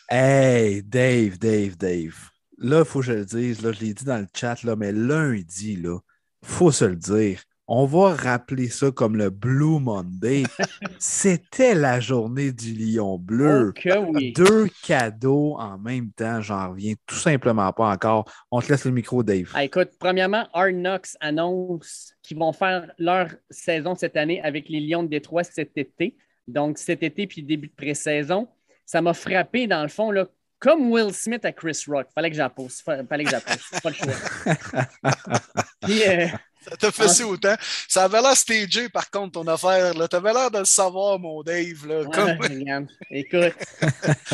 Hey, 0.08 0.84
Dave, 0.84 1.40
Dave, 1.40 1.76
Dave. 1.78 2.30
Là, 2.60 2.80
il 2.80 2.86
faut 2.86 3.00
que 3.00 3.06
je 3.08 3.14
le 3.14 3.26
dise, 3.26 3.62
là, 3.64 3.72
je 3.72 3.80
l'ai 3.82 3.94
dit 3.94 4.06
dans 4.06 4.20
le 4.20 4.28
chat, 4.34 4.62
là, 4.64 4.76
mais 4.76 4.92
lundi, 4.92 5.76
là, 5.76 5.98
faut 6.44 6.72
se 6.72 6.86
le 6.86 6.96
dire. 6.96 7.42
On 7.68 7.86
va 7.86 8.14
rappeler 8.14 8.70
ça 8.70 8.92
comme 8.92 9.16
le 9.16 9.32
Blue 9.32 9.80
Monday. 9.80 10.44
C'était 11.00 11.74
la 11.74 12.00
journée 12.00 12.52
du 12.52 12.74
lion 12.74 13.18
bleu. 13.18 13.74
Oh 13.88 14.06
oui. 14.10 14.34
Deux 14.34 14.68
cadeaux 14.84 15.56
en 15.58 15.80
même 15.80 16.12
temps, 16.12 16.42
j'en 16.42 16.70
reviens 16.70 16.94
tout 17.08 17.16
simplement 17.16 17.74
pas 17.74 17.90
encore. 17.90 18.32
On 18.52 18.62
te 18.62 18.72
laisse 18.72 18.86
le 18.86 18.92
micro, 18.92 19.24
Dave. 19.24 19.52
Ah, 19.56 19.64
écoute, 19.64 19.90
premièrement, 20.00 20.48
Knocks 20.54 21.18
annonce 21.20 22.14
qu'ils 22.22 22.38
vont 22.38 22.54
faire 22.54 22.92
leur 23.00 23.30
saison 23.50 23.96
cette 23.96 24.16
année 24.16 24.42
avec 24.44 24.70
les 24.70 24.80
Lions 24.80 25.04
de 25.04 25.10
Détroit 25.10 25.44
cet 25.44 25.76
été. 25.76 26.16
Donc, 26.48 26.78
cet 26.78 27.02
été 27.02 27.26
puis 27.26 27.42
début 27.42 27.70
de 27.70 27.76
pré-saison. 27.76 28.48
Ça 28.86 29.02
m'a 29.02 29.16
frappé, 29.16 29.66
dans 29.66 29.82
le 29.82 29.88
fond, 29.90 30.12
là, 30.12 30.28
comme 30.60 30.92
Will 30.92 31.12
Smith 31.14 31.44
à 31.44 31.52
Chris 31.52 31.84
Rock. 31.88 32.08
Fallait 32.14 32.30
que 32.30 32.36
j'appose. 32.36 32.82
Fallait 32.82 33.24
que 33.24 33.32
j'appose. 33.32 33.58
Pas 33.82 33.90
le 33.90 33.96
choix. 33.96 34.14
Puis, 35.82 36.04
euh, 36.08 36.28
ça 36.70 36.76
t'a 36.78 36.92
fait 36.92 37.08
ça 37.08 37.28
autant. 37.28 37.56
Ça 37.88 38.04
avait 38.06 38.22
l'air 38.22 38.36
stagé, 38.36 38.90
par 38.90 39.10
contre, 39.10 39.34
ton 39.34 39.48
affaire. 39.48 39.94
là. 39.94 40.08
T'avais 40.08 40.34
l'air 40.34 40.50
de 40.52 40.60
le 40.60 40.66
savoir, 40.66 41.20
mon 41.20 41.42
Dave. 41.44 41.86
Là, 41.88 42.02
Ouais, 42.02 42.12
comme... 42.12 42.38
regarde. 42.40 42.88
Écoute. 43.12 43.54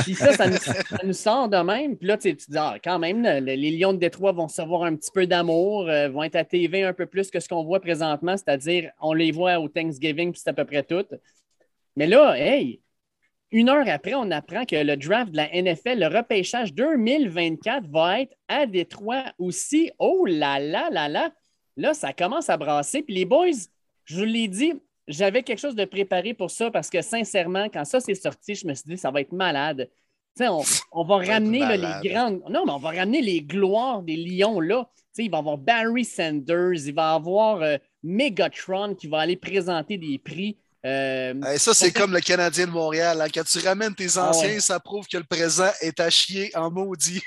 Puis 0.03 0.15
ça, 0.15 0.33
ça 0.33 0.47
nous, 0.47 0.57
ça 0.57 0.73
nous 1.03 1.13
sort 1.13 1.49
de 1.49 1.57
même. 1.57 1.97
Puis 1.97 2.07
là, 2.07 2.17
tu 2.17 2.29
sais, 2.29 2.35
tu 2.35 2.45
te 2.45 2.51
dis, 2.51 2.57
ah, 2.57 2.75
quand 2.83 2.99
même, 2.99 3.21
le- 3.23 3.39
les 3.39 3.71
Lions 3.71 3.93
de 3.93 3.99
Détroit 3.99 4.31
vont 4.31 4.47
recevoir 4.47 4.83
un 4.83 4.95
petit 4.95 5.11
peu 5.13 5.27
d'amour, 5.27 5.87
euh, 5.89 6.09
vont 6.09 6.23
être 6.23 6.35
à 6.35 6.43
TV 6.43 6.83
un 6.83 6.93
peu 6.93 7.05
plus 7.05 7.29
que 7.31 7.39
ce 7.39 7.47
qu'on 7.47 7.63
voit 7.63 7.79
présentement, 7.79 8.35
c'est-à-dire, 8.37 8.91
on 9.01 9.13
les 9.13 9.31
voit 9.31 9.59
au 9.59 9.67
Thanksgiving, 9.67 10.31
puis 10.31 10.41
c'est 10.43 10.49
à 10.49 10.53
peu 10.53 10.65
près 10.65 10.83
tout. 10.83 11.05
Mais 11.95 12.07
là, 12.07 12.33
hey, 12.37 12.81
une 13.51 13.67
heure 13.69 13.83
après, 13.87 14.13
on 14.13 14.31
apprend 14.31 14.63
que 14.65 14.77
le 14.77 14.95
draft 14.95 15.31
de 15.31 15.37
la 15.37 15.49
NFL, 15.53 15.99
le 15.99 16.07
repêchage 16.07 16.73
2024, 16.73 17.85
va 17.91 18.21
être 18.21 18.33
à 18.47 18.65
Détroit 18.65 19.25
aussi. 19.37 19.91
Oh 19.99 20.25
là 20.25 20.57
là 20.59 20.89
là 20.89 21.09
là! 21.09 21.31
Là, 21.77 21.93
ça 21.93 22.13
commence 22.13 22.49
à 22.49 22.57
brasser. 22.57 23.01
Puis 23.01 23.15
les 23.15 23.25
boys, 23.25 23.47
je 24.05 24.15
vous 24.17 24.25
l'ai 24.25 24.47
dit, 24.47 24.73
j'avais 25.07 25.43
quelque 25.43 25.59
chose 25.59 25.75
de 25.75 25.85
préparé 25.85 26.33
pour 26.33 26.51
ça 26.51 26.69
parce 26.71 26.89
que 26.89 27.01
sincèrement, 27.01 27.67
quand 27.69 27.85
ça 27.85 27.99
s'est 27.99 28.15
sorti, 28.15 28.55
je 28.55 28.67
me 28.67 28.73
suis 28.73 28.85
dit, 28.87 28.97
ça 28.97 29.11
va 29.11 29.21
être 29.21 29.31
malade. 29.31 29.89
Tu 30.37 30.43
sais, 30.43 30.49
on, 30.49 30.61
on 30.91 31.03
va 31.03 31.17
ramener 31.17 31.59
là, 31.59 31.75
les 31.75 32.09
grandes. 32.09 32.41
Non, 32.49 32.65
mais 32.65 32.71
on 32.71 32.77
va 32.77 32.89
ramener 32.91 33.21
les 33.21 33.41
gloires 33.41 34.01
des 34.01 34.15
Lions 34.15 34.59
là. 34.61 34.87
Tu 34.95 35.03
sais, 35.13 35.23
il 35.25 35.31
va 35.31 35.37
y 35.37 35.39
avoir 35.39 35.57
Barry 35.57 36.05
Sanders, 36.05 36.85
il 36.85 36.93
va 36.93 37.11
y 37.11 37.15
avoir 37.15 37.61
euh, 37.61 37.77
Megatron 38.03 38.95
qui 38.95 39.07
va 39.07 39.19
aller 39.19 39.35
présenter 39.35 39.97
des 39.97 40.17
prix. 40.19 40.57
Euh, 40.85 41.33
Hey, 41.43 41.59
ça, 41.59 41.73
c'est 41.73 41.91
comme 41.91 42.13
le 42.13 42.21
Canadien 42.21 42.65
de 42.67 42.71
Montréal. 42.71 43.19
hein. 43.21 43.27
Quand 43.33 43.43
tu 43.43 43.59
ramènes 43.59 43.93
tes 43.93 44.07
Ah 44.17 44.29
anciens, 44.29 44.49
ouais. 44.49 44.59
ça 44.61 44.79
prouve 44.79 45.05
que 45.07 45.17
le 45.17 45.23
présent 45.25 45.69
est 45.81 45.99
à 45.99 46.09
chier 46.09 46.49
en 46.55 46.71
maudit. 46.71 47.21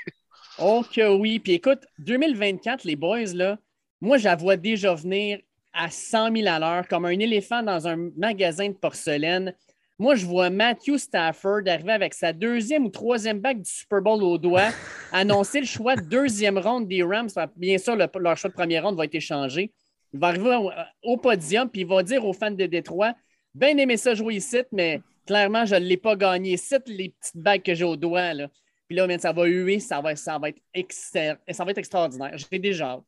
Oh 0.57 0.83
que 0.91 1.15
oui. 1.15 1.39
Puis 1.39 1.53
écoute, 1.53 1.85
2024, 1.99 2.85
les 2.85 2.95
boys, 2.95 3.33
là, 3.33 3.57
moi, 4.01 4.17
je 4.17 4.25
la 4.25 4.35
vois 4.35 4.57
déjà 4.57 4.93
venir 4.93 5.39
à 5.73 5.89
100 5.89 6.35
000 6.35 6.47
à 6.47 6.59
l'heure, 6.59 6.87
comme 6.87 7.05
un 7.05 7.19
éléphant 7.19 7.61
dans 7.63 7.87
un 7.87 8.09
magasin 8.17 8.69
de 8.69 8.73
porcelaine. 8.73 9.53
Moi, 9.97 10.15
je 10.15 10.25
vois 10.25 10.49
Matthew 10.49 10.97
Stafford 10.97 11.61
arriver 11.67 11.93
avec 11.93 12.13
sa 12.13 12.33
deuxième 12.33 12.85
ou 12.85 12.89
troisième 12.89 13.39
bague 13.39 13.61
du 13.61 13.69
Super 13.69 14.01
Bowl 14.01 14.21
au 14.23 14.37
doigt, 14.37 14.69
annoncer 15.11 15.59
le 15.59 15.65
choix 15.65 15.95
de 15.95 16.01
deuxième 16.01 16.57
ronde 16.57 16.87
des 16.87 17.03
Rams. 17.03 17.29
Bien 17.55 17.77
sûr, 17.77 17.95
le- 17.95 18.07
leur 18.19 18.37
choix 18.37 18.49
de 18.49 18.55
première 18.55 18.83
ronde 18.83 18.97
va 18.97 19.05
être 19.05 19.15
échangé. 19.15 19.71
Il 20.13 20.19
va 20.19 20.27
arriver 20.27 20.55
au, 20.55 20.71
au 21.03 21.17
podium, 21.17 21.69
puis 21.69 21.81
il 21.81 21.87
va 21.87 22.03
dire 22.03 22.25
aux 22.25 22.33
fans 22.33 22.51
de 22.51 22.65
Détroit 22.65 23.13
Bien 23.53 23.77
aimé 23.77 23.95
ça 23.95 24.13
jouer 24.13 24.35
ici, 24.35 24.57
mais 24.73 25.01
clairement, 25.25 25.65
je 25.65 25.75
ne 25.75 25.79
l'ai 25.85 25.95
pas 25.95 26.17
gagné. 26.17 26.53
Ici, 26.53 26.75
les 26.87 27.09
petites 27.09 27.37
bagues 27.37 27.63
que 27.63 27.73
j'ai 27.73 27.85
au 27.85 27.95
doigt. 27.95 28.33
Là. 28.33 28.49
Puis 28.87 28.97
là, 28.97 29.07
ça 29.17 29.31
va 29.31 29.45
huer, 29.45 29.79
ça 29.79 30.01
va, 30.01 30.13
ça 30.17 30.37
va, 30.37 30.49
être, 30.49 30.91
ça 30.91 31.63
va 31.63 31.71
être 31.71 31.77
extraordinaire. 31.77 32.35
J'ai 32.37 32.59
déjà 32.59 32.91
hâte. 32.91 33.03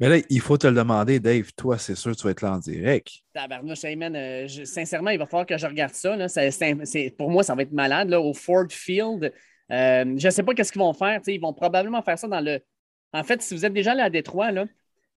Mais 0.00 0.08
là, 0.08 0.16
il 0.30 0.40
faut 0.40 0.56
te 0.56 0.66
le 0.66 0.74
demander, 0.74 1.20
Dave. 1.20 1.52
Toi, 1.54 1.76
c'est 1.76 1.94
sûr, 1.94 2.16
tu 2.16 2.24
vas 2.24 2.30
être 2.30 2.40
là 2.40 2.54
en 2.54 2.58
direct. 2.58 3.10
Tabarnouche, 3.34 3.84
euh, 3.84 4.48
sincèrement, 4.64 5.10
il 5.10 5.18
va 5.18 5.26
falloir 5.26 5.44
que 5.44 5.58
je 5.58 5.66
regarde 5.66 5.92
ça. 5.92 6.16
Là. 6.16 6.26
Pour 7.18 7.30
moi, 7.30 7.42
ça 7.42 7.54
va 7.54 7.62
être 7.62 7.72
malade 7.72 8.08
là, 8.08 8.18
au 8.18 8.32
Ford 8.32 8.64
Field. 8.70 9.30
Euh, 9.70 10.04
je 10.16 10.26
ne 10.26 10.30
sais 10.30 10.42
pas 10.42 10.54
qu'est-ce 10.54 10.72
qu'ils 10.72 10.80
vont 10.80 10.94
faire. 10.94 11.20
Ils 11.26 11.40
vont 11.40 11.52
probablement 11.52 12.00
faire 12.00 12.18
ça 12.18 12.26
dans 12.28 12.40
le. 12.40 12.60
En 13.12 13.22
fait, 13.24 13.42
si 13.42 13.54
vous 13.54 13.66
êtes 13.66 13.74
déjà 13.74 13.92
allé 13.92 14.00
à 14.00 14.08
Détroit, 14.08 14.50
là, 14.52 14.64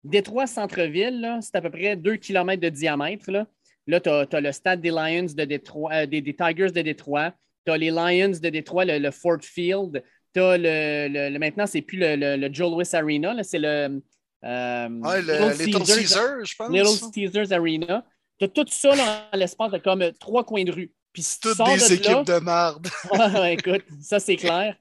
Détroit 0.03 0.47
centre-ville, 0.47 1.21
là, 1.21 1.39
c'est 1.41 1.55
à 1.55 1.61
peu 1.61 1.69
près 1.69 1.95
2 1.95 2.17
km 2.17 2.61
de 2.61 2.69
diamètre. 2.69 3.31
Là, 3.31 3.47
là 3.87 4.01
tu 4.01 4.09
as, 4.09 4.41
le 4.41 4.51
stade 4.51 4.81
des 4.81 4.89
Lions 4.89 5.27
de 5.33 5.45
Détroit, 5.45 5.93
euh, 5.93 6.05
des, 6.05 6.21
Tigers 6.21 6.71
de 6.71 6.81
Détroit. 6.81 7.33
Tu 7.65 7.71
as 7.71 7.77
les 7.77 7.89
Lions 7.89 8.37
de 8.37 8.49
Détroit, 8.49 8.83
le, 8.83 9.11
Ford 9.11 9.41
Field. 9.41 10.03
Tu 10.33 10.41
as 10.41 10.57
le, 10.57 11.29
le- 11.29 11.39
Maintenant, 11.39 11.65
plus 11.87 11.99
le, 11.99 12.49
Joe 12.51 12.69
Louis 12.69 12.85
Arena. 12.91 13.33
là, 13.33 13.43
C'est 13.43 13.59
le. 13.59 14.01
Euh, 14.43 14.89
Ouais, 14.89 15.21
le, 15.21 15.51
Little 15.51 15.65
Little 15.65 15.81
Caesars- 15.83 15.99
Caesar, 15.99 16.45
je 16.45 16.55
pense. 16.55 16.69
Little 16.71 17.11
Caesars 17.13 17.51
Arena. 17.51 18.05
Tu 18.39 18.45
as 18.45 18.47
tout 18.47 18.65
ça 18.69 18.95
là, 18.95 19.29
en 19.31 19.37
l'espace 19.37 19.71
de 19.71 19.77
comme 19.77 20.11
trois 20.19 20.43
coins 20.43 20.63
de 20.63 20.71
rue. 20.71 20.91
Puis 21.13 21.21
si 21.23 21.39
Toutes 21.39 21.57
des 21.57 21.63
de 21.77 21.93
équipes 21.93 22.11
là, 22.11 22.23
de 22.23 22.39
marde. 22.39 22.87
Ouais, 23.11 23.53
écoute, 23.53 23.83
ça 24.01 24.19
c'est 24.19 24.35
clair. 24.35 24.75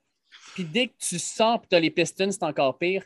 Puis 0.54 0.64
dès 0.64 0.88
que 0.88 0.94
tu 0.98 1.18
sors, 1.18 1.60
puis 1.60 1.68
tu 1.70 1.76
as 1.76 1.80
les 1.80 1.90
Pistons, 1.90 2.30
c'est 2.30 2.42
encore 2.42 2.78
pire. 2.78 3.04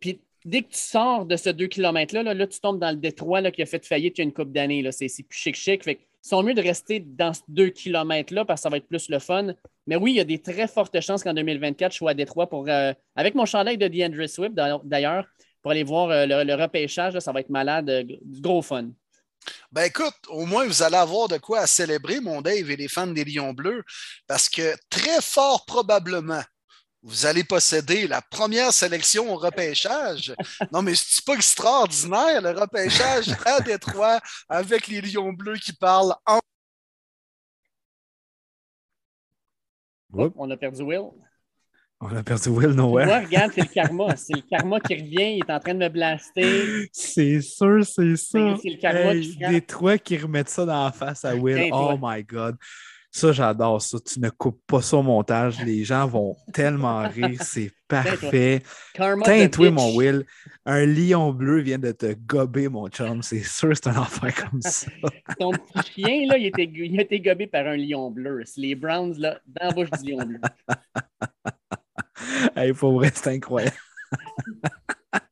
Puis 0.00 0.20
dès 0.44 0.62
que 0.62 0.68
tu 0.70 0.78
sors 0.78 1.26
de 1.26 1.36
ce 1.36 1.50
2 1.50 1.66
km-là, 1.66 2.22
là, 2.22 2.34
là, 2.34 2.46
tu 2.46 2.60
tombes 2.60 2.78
dans 2.78 2.90
le 2.90 2.96
détroit 2.96 3.40
là, 3.40 3.50
qui 3.50 3.62
a 3.62 3.66
fait 3.66 3.84
faillite 3.84 4.18
il 4.18 4.20
y 4.20 4.22
a 4.22 4.24
une 4.24 4.32
couple 4.32 4.52
d'années. 4.52 4.82
là. 4.82 4.92
C'est 4.92 5.08
plus 5.08 5.38
chic-chic. 5.38 5.82
Fait 5.84 5.98
sont 6.22 6.42
mieux 6.42 6.54
de 6.54 6.60
rester 6.62 7.00
dans 7.00 7.32
ce 7.32 7.40
2 7.48 7.70
km-là 7.70 8.44
parce 8.44 8.60
que 8.60 8.62
ça 8.64 8.68
va 8.68 8.76
être 8.76 8.86
plus 8.86 9.08
le 9.08 9.18
fun. 9.18 9.54
Mais 9.86 9.96
oui, 9.96 10.12
il 10.12 10.16
y 10.16 10.20
a 10.20 10.24
des 10.24 10.38
très 10.40 10.68
fortes 10.68 11.00
chances 11.00 11.22
qu'en 11.24 11.32
2024, 11.34 11.92
je 11.92 11.96
sois 11.96 12.10
à 12.10 12.14
Détroit 12.14 12.48
pour, 12.48 12.68
euh, 12.68 12.92
avec 13.16 13.34
mon 13.34 13.46
chandail 13.46 13.78
de 13.78 13.88
DeAndre 13.88 14.28
Swift 14.28 14.52
d'ailleurs, 14.54 15.26
pour 15.62 15.70
aller 15.70 15.84
voir 15.84 16.10
euh, 16.10 16.26
le, 16.26 16.44
le 16.44 16.54
repêchage. 16.54 17.14
là, 17.14 17.20
ça 17.20 17.32
va 17.32 17.40
être 17.40 17.50
malade, 17.50 17.88
euh, 17.90 18.02
du 18.04 18.40
gros 18.40 18.62
fun. 18.62 18.90
Ben 19.72 19.84
écoute, 19.84 20.14
au 20.28 20.44
moins 20.44 20.66
vous 20.66 20.82
allez 20.82 20.96
avoir 20.96 21.28
de 21.28 21.38
quoi 21.38 21.60
à 21.60 21.66
célébrer, 21.66 22.20
mon 22.20 22.42
Dave 22.42 22.70
et 22.70 22.76
les 22.76 22.88
fans 22.88 23.06
des 23.06 23.24
Lions 23.24 23.52
Bleus, 23.52 23.84
parce 24.26 24.48
que 24.48 24.74
très 24.90 25.20
fort 25.22 25.64
probablement, 25.64 26.42
vous 27.02 27.24
allez 27.24 27.44
posséder 27.44 28.06
la 28.06 28.20
première 28.20 28.72
sélection 28.72 29.32
au 29.32 29.36
repêchage. 29.36 30.34
Non, 30.72 30.82
mais 30.82 30.94
c'est 30.94 31.24
pas 31.24 31.34
extraordinaire, 31.34 32.42
le 32.42 32.50
repêchage 32.50 33.34
à 33.46 33.60
Détroit 33.60 34.20
avec 34.48 34.86
les 34.88 35.00
Lions 35.00 35.32
Bleus 35.32 35.56
qui 35.56 35.72
parlent 35.72 36.14
en. 36.26 36.40
Oups. 40.12 40.34
On 40.36 40.50
a 40.50 40.56
perdu 40.56 40.82
Will. 40.82 41.10
On 42.02 42.16
a 42.16 42.22
perdu 42.22 42.48
Will 42.48 42.70
Nowhere. 42.70 43.04
vois, 43.04 43.20
regarde, 43.20 43.52
c'est 43.54 43.60
le 43.60 43.66
karma. 43.66 44.16
C'est 44.16 44.34
le 44.34 44.42
karma 44.42 44.80
qui 44.80 44.94
revient. 44.94 45.36
Il 45.36 45.44
est 45.46 45.52
en 45.52 45.60
train 45.60 45.74
de 45.74 45.80
me 45.80 45.88
blaster. 45.90 46.88
C'est 46.92 47.42
sûr, 47.42 47.84
c'est 47.84 48.16
ça. 48.16 48.56
C'est 48.62 48.70
le 48.70 48.80
karma 48.80 49.14
Hey, 49.14 49.36
qui 49.36 49.36
des 49.36 49.60
trois 49.60 49.98
qui 49.98 50.16
remettent 50.16 50.48
ça 50.48 50.64
dans 50.64 50.84
la 50.84 50.92
face 50.92 51.26
à 51.26 51.34
Will. 51.34 51.70
Oh 51.72 51.98
my 52.00 52.24
God. 52.24 52.56
Ça, 53.12 53.32
j'adore 53.32 53.82
ça. 53.82 53.98
Tu 54.00 54.18
ne 54.18 54.30
coupes 54.30 54.62
pas 54.66 54.80
ça 54.80 54.96
au 54.96 55.02
montage. 55.02 55.62
Les 55.62 55.84
gens 55.84 56.06
vont 56.06 56.36
tellement 56.54 57.06
rire. 57.06 57.42
C'est 57.42 57.70
parfait. 57.88 58.62
Bitch. 58.94 59.58
mon 59.58 59.94
Will. 59.94 60.24
Un 60.64 60.86
lion 60.86 61.32
bleu 61.32 61.60
vient 61.60 61.78
de 61.78 61.92
te 61.92 62.14
gober, 62.14 62.68
mon 62.68 62.88
chum. 62.88 63.22
C'est 63.22 63.42
sûr, 63.42 63.72
c'est 63.74 63.88
un 63.88 64.00
affaire 64.00 64.34
comme 64.48 64.62
ça. 64.62 64.90
Ton 65.38 65.50
petit 65.50 65.92
chien, 65.92 66.26
là, 66.28 66.38
il, 66.38 66.50
a 66.98 67.02
été 67.02 67.20
gobé 67.20 67.46
par 67.46 67.66
un 67.66 67.76
lion 67.76 68.10
bleu. 68.10 68.40
C'est 68.46 68.62
les 68.62 68.74
Browns, 68.74 69.18
là, 69.18 69.38
dans 69.46 69.66
la 69.66 69.72
bouche 69.72 69.90
du 70.02 70.12
lion 70.12 70.24
bleu. 70.24 70.40
hey, 72.56 72.72
pour 72.72 72.92
vrai, 72.92 73.10
c'est 73.14 73.28
incroyable. 73.34 73.76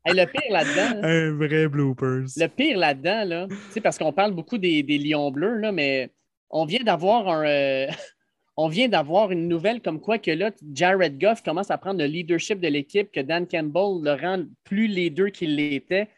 Hey, 0.04 0.14
le 0.14 0.24
pire 0.26 0.50
là-dedans, 0.50 1.00
là, 1.02 1.08
Un 1.08 1.32
vrai 1.36 1.68
bloopers. 1.68 2.24
le 2.36 2.46
pire 2.48 2.78
là-dedans, 2.78 3.24
là, 3.24 3.46
sais, 3.70 3.80
parce 3.80 3.98
qu'on 3.98 4.12
parle 4.12 4.32
beaucoup 4.34 4.58
des, 4.58 4.82
des 4.82 4.98
lions 4.98 5.30
bleus, 5.30 5.58
là, 5.58 5.70
mais 5.70 6.12
on 6.50 6.64
vient 6.64 6.82
d'avoir 6.82 7.28
un. 7.28 7.46
euh, 7.46 7.86
on 8.56 8.68
vient 8.68 8.88
d'avoir 8.88 9.30
une 9.30 9.46
nouvelle 9.48 9.80
comme 9.82 10.00
quoi 10.00 10.18
que 10.18 10.30
là, 10.32 10.50
Jared 10.72 11.20
Goff 11.20 11.42
commence 11.42 11.70
à 11.70 11.78
prendre 11.78 12.00
le 12.00 12.06
leadership 12.06 12.58
de 12.58 12.68
l'équipe, 12.68 13.12
que 13.12 13.20
Dan 13.20 13.46
Campbell 13.46 14.02
le 14.02 14.14
rend 14.20 14.44
plus 14.64 14.86
leader 14.88 15.30
qu'il 15.30 15.54
l'était. 15.56 16.08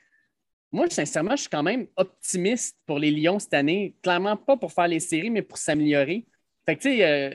Moi, 0.73 0.89
sincèrement, 0.89 1.33
je 1.33 1.43
suis 1.43 1.51
quand 1.51 1.65
même 1.65 1.87
optimiste 1.97 2.79
pour 2.87 2.99
les 2.99 3.11
Lions 3.11 3.41
cette 3.41 3.55
année. 3.55 3.97
Clairement 4.03 4.37
pas 4.37 4.57
pour 4.57 4.73
faire 4.73 4.87
les 4.89 5.01
séries, 5.01 5.31
mais 5.31 5.43
pour 5.43 5.59
s'améliorer. 5.59 6.27
Fait 6.65 6.77
que, 6.77 6.83
tu 6.83 6.89
sais, 6.91 7.05
euh, 7.05 7.35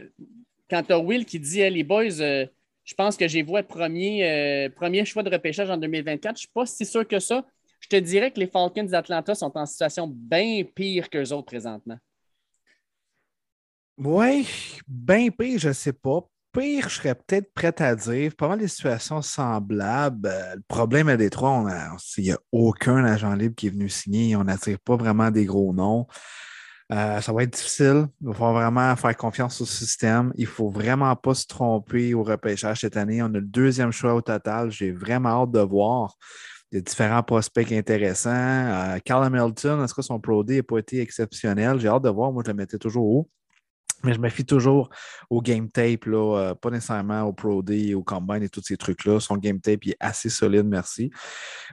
quand 0.69 0.83
tu 0.83 0.93
as 0.93 0.99
Will 0.99 1.25
qui 1.25 1.39
dit 1.39 1.59
Hey, 1.59 1.71
les 1.73 1.83
boys, 1.83 2.21
euh, 2.21 2.47
Je 2.85 2.93
pense 2.93 3.17
que 3.17 3.27
j'ai 3.27 3.41
vu 3.41 3.63
premier, 3.63 4.23
euh, 4.23 4.69
premier 4.69 5.03
choix 5.05 5.23
de 5.23 5.29
repêchage 5.31 5.69
en 5.71 5.77
2024. 5.77 6.21
Je 6.21 6.29
ne 6.29 6.37
suis 6.37 6.47
pas 6.53 6.65
si 6.67 6.85
sûr 6.85 7.07
que 7.07 7.19
ça. 7.19 7.43
Je 7.79 7.87
te 7.89 7.95
dirais 7.95 8.31
que 8.31 8.39
les 8.39 8.47
Falcons 8.47 8.83
d'Atlanta 8.83 9.33
sont 9.33 9.51
en 9.57 9.65
situation 9.65 10.07
bien 10.07 10.63
pire 10.63 11.09
qu'eux 11.09 11.33
autres 11.33 11.47
présentement. 11.47 11.97
Oui, 13.97 14.47
bien 14.87 15.29
pire, 15.29 15.59
je 15.59 15.69
ne 15.69 15.73
sais 15.73 15.93
pas. 15.93 16.27
Pire, 16.51 16.87
je 16.87 16.95
serais 16.95 17.15
peut-être 17.15 17.51
prêt 17.53 17.73
à 17.81 17.95
dire. 17.95 18.35
Pas 18.35 18.47
mal 18.47 18.59
des 18.59 18.67
situations 18.67 19.21
semblables. 19.21 20.29
Euh, 20.29 20.55
le 20.55 20.63
problème 20.67 21.09
à 21.09 21.17
Détroit, 21.17 21.65
il 22.17 22.23
n'y 22.23 22.31
a 22.31 22.39
aucun 22.51 23.03
agent 23.03 23.33
libre 23.33 23.55
qui 23.55 23.67
est 23.67 23.71
venu 23.71 23.89
signer. 23.89 24.35
On 24.35 24.43
n'attire 24.43 24.79
pas 24.79 24.95
vraiment 24.95 25.31
des 25.31 25.45
gros 25.45 25.73
noms. 25.73 26.05
Euh, 26.91 27.19
ça 27.19 27.33
va 27.33 27.43
être 27.43 27.53
difficile. 27.53 28.07
Il 28.21 28.33
falloir 28.33 28.53
vraiment 28.53 28.95
faire 28.95 29.17
confiance 29.17 29.59
au 29.61 29.65
système. 29.65 30.31
Il 30.35 30.43
ne 30.43 30.49
faut 30.49 30.69
vraiment 30.69 31.15
pas 31.15 31.33
se 31.33 31.47
tromper 31.47 32.13
au 32.13 32.23
repêchage 32.23 32.81
cette 32.81 32.97
année. 32.97 33.21
On 33.23 33.25
a 33.25 33.29
le 33.29 33.41
deuxième 33.41 33.91
choix 33.91 34.13
au 34.13 34.21
total. 34.21 34.69
J'ai 34.71 34.91
vraiment 34.91 35.43
hâte 35.43 35.51
de 35.51 35.61
voir. 35.61 36.15
A 36.73 36.79
différents 36.79 37.23
prospects 37.23 37.71
intéressants. 37.71 38.29
Euh, 38.29 38.99
Carl 39.03 39.23
Hamilton, 39.23 39.83
est-ce 39.83 39.93
que 39.93 40.01
son 40.01 40.19
Pro 40.19 40.43
n'a 40.43 40.61
pas 40.61 40.77
été 40.77 40.99
exceptionnel? 40.99 41.79
J'ai 41.79 41.87
hâte 41.87 42.03
de 42.03 42.09
voir. 42.09 42.31
Moi, 42.31 42.43
je 42.45 42.51
le 42.51 42.57
mettais 42.57 42.77
toujours 42.77 43.05
haut. 43.05 43.29
Mais 44.03 44.13
je 44.13 44.19
me 44.19 44.29
fie 44.29 44.45
toujours 44.45 44.89
au 45.29 45.41
game 45.41 45.69
tape, 45.69 46.05
là, 46.05 46.37
euh, 46.37 46.55
pas 46.55 46.69
nécessairement 46.69 47.23
au 47.23 47.33
Pro 47.33 47.63
D, 47.63 47.93
au 47.95 48.03
Combine 48.03 48.43
et 48.43 48.49
tous 48.49 48.61
ces 48.61 48.77
trucs-là. 48.77 49.19
Son 49.19 49.37
game 49.37 49.59
tape 49.59 49.87
est 49.87 49.97
assez 49.99 50.29
solide, 50.29 50.65
merci. 50.65 51.11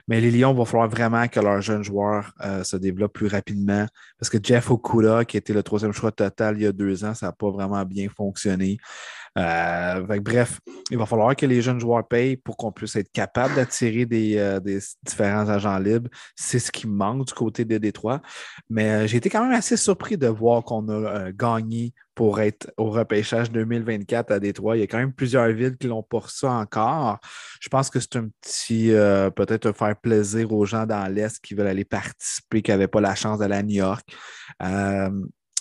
Mais 0.07 0.19
les 0.19 0.31
Lions, 0.31 0.53
il 0.53 0.57
va 0.57 0.65
falloir 0.65 0.89
vraiment 0.89 1.27
que 1.27 1.39
leurs 1.39 1.61
jeunes 1.61 1.83
joueurs 1.83 2.33
euh, 2.41 2.63
se 2.63 2.77
développent 2.77 3.13
plus 3.13 3.27
rapidement. 3.27 3.85
Parce 4.19 4.29
que 4.29 4.37
Jeff 4.41 4.71
Okuda, 4.71 5.25
qui 5.25 5.37
était 5.37 5.53
le 5.53 5.63
troisième 5.63 5.93
choix 5.93 6.11
total 6.11 6.57
il 6.57 6.63
y 6.63 6.65
a 6.65 6.71
deux 6.71 7.05
ans, 7.05 7.13
ça 7.13 7.27
n'a 7.27 7.31
pas 7.31 7.51
vraiment 7.51 7.83
bien 7.85 8.07
fonctionné. 8.09 8.77
Euh, 9.37 10.19
bref, 10.19 10.59
il 10.91 10.97
va 10.97 11.07
falloir 11.07 11.35
que 11.35 11.45
les 11.45 11.61
jeunes 11.61 11.79
joueurs 11.79 12.07
payent 12.07 12.37
pour 12.37 12.55
qu'on 12.55 12.71
puisse 12.71 12.95
être 12.95 13.11
capable 13.11 13.55
d'attirer 13.55 14.05
des, 14.05 14.59
différents 15.03 15.49
agents 15.49 15.79
libres. 15.79 16.09
C'est 16.35 16.59
ce 16.59 16.71
qui 16.71 16.87
manque 16.87 17.27
du 17.27 17.33
côté 17.33 17.65
de 17.65 17.77
Détroit. 17.77 18.21
Mais 18.69 19.07
j'ai 19.07 19.17
été 19.17 19.29
quand 19.29 19.43
même 19.43 19.53
assez 19.53 19.77
surpris 19.77 20.17
de 20.17 20.27
voir 20.27 20.63
qu'on 20.63 20.87
a 20.89 21.31
gagné 21.31 21.93
pour 22.15 22.39
être 22.41 22.71
au 22.77 22.89
repêchage 22.89 23.51
2024 23.51 24.31
à 24.31 24.39
Détroit. 24.39 24.77
Il 24.77 24.81
y 24.81 24.83
a 24.83 24.87
quand 24.87 24.97
même 24.97 25.13
plusieurs 25.13 25.47
villes 25.49 25.77
qui 25.77 25.87
l'ont 25.87 26.03
pour 26.03 26.29
ça 26.29 26.51
encore. 26.51 27.19
Je 27.59 27.69
pense 27.69 27.89
que 27.89 27.99
c'est 27.99 28.17
un 28.17 28.29
petit, 28.41 28.89
peut-être 29.35 29.71
faire 29.71 29.95
plaisir 29.99 30.51
aux 30.51 30.65
gens 30.65 30.85
dans 30.85 31.11
l'Est 31.11 31.39
qui 31.41 31.55
veulent 31.55 31.67
aller 31.67 31.85
participer, 31.85 32.61
qui 32.61 32.71
n'avaient 32.71 32.87
pas 32.87 33.01
la 33.01 33.15
chance 33.15 33.39
d'aller 33.39 33.55
à 33.55 33.63
New 33.63 33.75
York. 33.75 34.07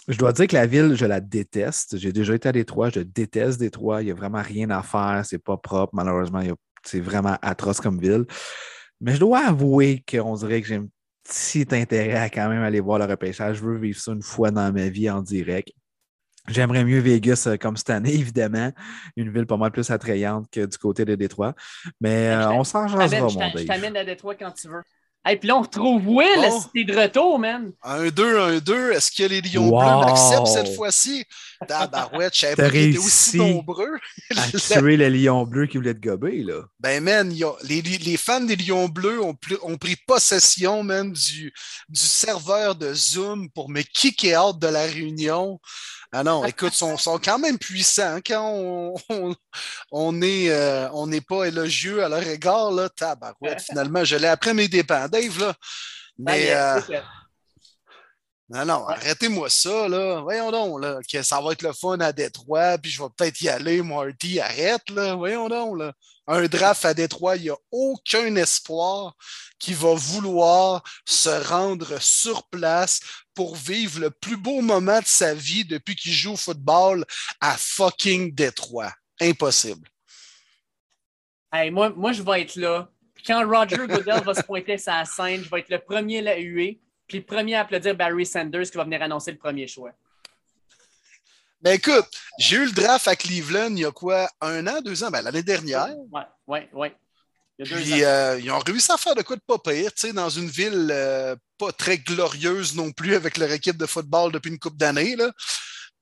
Je 0.09 0.19
dois 0.19 0.33
dire 0.33 0.49
que 0.49 0.57
la 0.57 0.67
ville, 0.67 0.95
je 0.95 1.07
la 1.07 1.21
déteste. 1.21 1.97
J'ai 1.97 2.13
déjà 2.13 2.35
été 2.35 2.49
à 2.49 2.53
Détroit, 2.53 2.91
je 2.91 3.01
déteste 3.01 3.61
Détroit. 3.61 4.03
Il 4.03 4.07
n'y 4.07 4.11
a 4.11 4.15
vraiment 4.15 4.43
rien 4.43 4.69
à 4.71 4.83
faire, 4.83 5.23
c'est 5.25 5.39
pas 5.39 5.57
propre. 5.57 5.95
Malheureusement, 5.95 6.43
c'est 6.85 7.01
vraiment 7.01 7.39
atroce 7.41 7.81
comme 7.81 8.01
ville. 8.01 8.27
Mais 9.01 9.15
je 9.15 9.21
dois 9.21 9.47
avouer 9.47 10.05
qu'on 10.11 10.35
dirait 10.35 10.61
que 10.61 10.69
j'ai 10.69 10.77
un 10.77 10.89
petit 11.25 11.65
intérêt 11.71 12.17
à 12.17 12.29
quand 12.29 12.49
même 12.49 12.63
aller 12.63 12.81
voir 12.81 12.99
le 12.99 13.05
repêchage. 13.05 13.59
Je 13.59 13.65
veux 13.65 13.79
vivre 13.79 13.99
ça 13.99 14.13
une 14.13 14.23
fois 14.23 14.51
dans 14.51 14.73
ma 14.73 14.89
vie 14.89 15.09
en 15.09 15.23
direct. 15.23 15.71
J'aimerais 16.49 16.85
mieux 16.85 16.99
Vegas 16.99 17.45
euh, 17.47 17.57
comme 17.57 17.77
cette 17.77 17.91
année, 17.91 18.15
évidemment. 18.15 18.73
Une 19.17 19.33
ville 19.33 19.47
pas 19.47 19.57
mal 19.57 19.71
plus 19.71 19.91
attrayante 19.91 20.47
que 20.51 20.67
du 20.67 20.79
côté 20.79 21.05
de 21.05 21.15
Détroit. 21.15 21.55
Mais 22.01 22.29
euh, 22.29 22.51
on 22.51 22.65
s'en 22.65 22.89
jasera, 22.89 23.21
mon 23.21 23.29
Je 23.29 23.65
t'amène 23.65 23.97
à 23.97 24.05
Détroit 24.05 24.35
quand 24.35 24.53
tu 24.53 24.69
veux. 24.69 24.83
Et 25.31 25.37
puis 25.37 25.47
là, 25.47 25.57
on 25.57 25.63
retrouve 25.63 26.05
Will, 26.05 26.27
bon. 26.37 26.61
c'était 26.61 26.93
de 26.93 26.99
retour, 26.99 27.39
man. 27.39 27.71
Un 27.85 28.09
2, 28.09 28.41
un 28.41 28.59
2. 28.59 28.91
Est-ce 28.91 29.13
que 29.13 29.23
les 29.29 29.41
Lions 29.41 29.69
Bleus 29.69 30.07
l'acceptent 30.07 30.49
cette 30.49 30.75
fois-ci? 30.75 31.25
Tabarouette, 31.69 32.35
je 32.35 32.41
savais 32.41 32.57
pas 32.57 32.71
qu'ils 32.71 32.89
étaient 32.89 32.99
aussi 32.99 33.37
nombreux. 33.37 33.99
à 34.37 34.59
tuer 34.59 34.97
les 34.97 35.11
Lions 35.11 35.45
Bleus 35.45 35.67
qui 35.67 35.77
voulaient 35.77 35.95
te 35.95 36.01
gober, 36.01 36.43
là. 36.43 36.63
Ben, 36.81 37.01
man, 37.01 37.33
les, 37.63 37.83
les, 37.83 38.17
fans 38.17 38.41
des 38.41 38.57
Lions 38.57 38.89
Bleus 38.89 39.23
ont, 39.23 39.37
ont 39.63 39.77
pris 39.77 39.95
possession, 40.09 40.83
man, 40.83 41.13
du, 41.13 41.53
du 41.89 42.01
serveur 42.01 42.75
de 42.75 42.93
Zoom 42.93 43.49
pour 43.51 43.71
me 43.71 43.83
kicker 43.83 44.37
out 44.37 44.59
de 44.59 44.67
la 44.67 44.87
réunion. 44.87 45.61
Ah 46.15 46.23
non, 46.23 46.45
écoute, 46.45 46.79
ils 46.79 46.99
sont, 46.99 47.19
quand 47.19 47.39
même 47.39 47.59
puissants. 47.59 48.19
Quand 48.25 48.53
on, 48.55 48.95
on, 49.91 50.21
est, 50.21 50.51
euh, 50.51 50.91
on 50.93 51.07
n'est 51.07 51.23
pas 51.23 51.45
élogieux 51.45 52.05
à 52.05 52.09
leur 52.11 52.23
égard, 52.23 52.71
là, 52.71 52.91
tabarouette, 52.91 53.63
finalement, 53.71 54.05
je 54.05 54.17
l'ai 54.17 54.29
après 54.29 54.53
mes 54.53 54.69
dépens. 54.69 55.09
Dave, 55.09 55.39
là. 55.39 55.55
Mais. 56.19 56.53
Euh, 56.53 56.81
non, 58.51 58.67
non, 58.67 58.87
arrêtez-moi 58.87 59.49
ça, 59.49 59.89
là. 59.89 60.21
Voyons 60.21 60.51
donc, 60.51 60.83
là, 60.83 60.99
que 61.11 61.23
ça 61.23 61.41
va 61.41 61.53
être 61.53 61.63
le 61.63 61.73
fun 61.73 61.99
à 62.01 62.13
Détroit, 62.13 62.77
puis 62.77 62.91
je 62.91 63.03
vais 63.03 63.09
peut-être 63.17 63.41
y 63.41 63.49
aller, 63.49 63.81
Marty. 63.81 64.39
Arrête, 64.39 64.91
là. 64.91 65.15
Voyons 65.15 65.49
donc, 65.49 65.79
là. 65.79 65.95
Un 66.27 66.47
draft 66.47 66.85
à 66.85 66.93
Détroit, 66.93 67.37
il 67.37 67.45
n'y 67.45 67.51
a 67.51 67.57
aucun 67.71 68.37
espoir 68.37 69.15
qui 69.59 69.73
va 69.73 69.95
vouloir 69.95 70.83
se 71.07 71.31
rendre 71.49 72.01
sur 72.01 72.47
place 72.49 73.01
pour 73.35 73.57
vivre 73.57 74.01
le 74.01 74.11
plus 74.11 74.37
beau 74.37 74.61
moment 74.61 75.01
de 75.01 75.07
sa 75.07 75.35
vie 75.35 75.65
depuis 75.65 75.97
qu'il 75.97 76.13
joue 76.13 76.33
au 76.33 76.37
football 76.37 77.05
à 77.41 77.57
fucking 77.57 78.35
Détroit. 78.35 78.93
Impossible. 79.21 79.89
Hey, 81.53 81.71
moi, 81.71 81.91
moi, 81.91 82.13
je 82.13 82.23
vais 82.23 82.43
être 82.43 82.57
là. 82.57 82.89
Quand 83.27 83.47
Roger 83.47 83.87
Goodell 83.87 84.25
va 84.25 84.35
se 84.35 84.43
pointer 84.43 84.79
sa 84.79 85.05
scène, 85.05 85.45
je 85.45 85.51
vais 85.51 85.61
être 85.61 85.69
le 85.69 85.79
premier 85.79 86.19
à 86.19 86.23
la 86.23 86.39
huer, 86.39 86.81
puis 87.07 87.19
le 87.19 87.25
premier 87.25 87.55
à 87.55 87.61
applaudir 87.61 87.95
Barry 87.95 88.27
Sanders 88.27 88.71
qui 88.71 88.77
va 88.77 88.85
venir 88.85 89.03
annoncer 89.03 89.31
le 89.31 89.39
premier 89.39 89.69
choix. 89.69 89.93
Ben 91.61 91.75
écoute, 91.75 92.09
j'ai 92.41 92.57
eu 92.57 92.65
le 92.65 92.73
draft 92.73 93.07
à 93.07 93.15
Cleveland 93.15 93.71
il 93.71 93.81
y 93.81 93.85
a 93.85 93.93
quoi, 93.93 94.29
un 94.41 94.67
an, 94.67 94.81
deux 94.81 95.05
ans? 95.05 95.11
Ben, 95.11 95.23
l'année 95.23 95.45
dernière? 95.45 95.95
Oui, 96.11 96.23
oui, 96.49 96.59
oui. 96.73 96.89
Puis 97.59 98.05
euh, 98.05 98.39
ils 98.41 98.51
ont 98.51 98.59
réussi 98.59 98.91
à 98.93 98.97
faire 98.97 99.15
de 99.15 99.23
quoi 99.23 99.37
de 99.37 99.43
pas 99.47 99.59
pire, 99.59 99.93
tu 99.93 100.09
sais, 100.09 100.13
dans 100.13 100.29
une 100.29 100.49
ville 100.49 100.89
euh, 100.91 101.37
pas 101.59 101.73
très 101.73 101.99
glorieuse 101.99 102.75
non 102.75 102.91
plus 102.93 103.15
avec 103.15 103.37
leur 103.37 103.51
équipe 103.53 103.77
de 103.77 103.87
football 103.87 104.33
depuis 104.33 104.51
une 104.51 104.59
couple 104.59 104.79
d'années. 104.79 105.17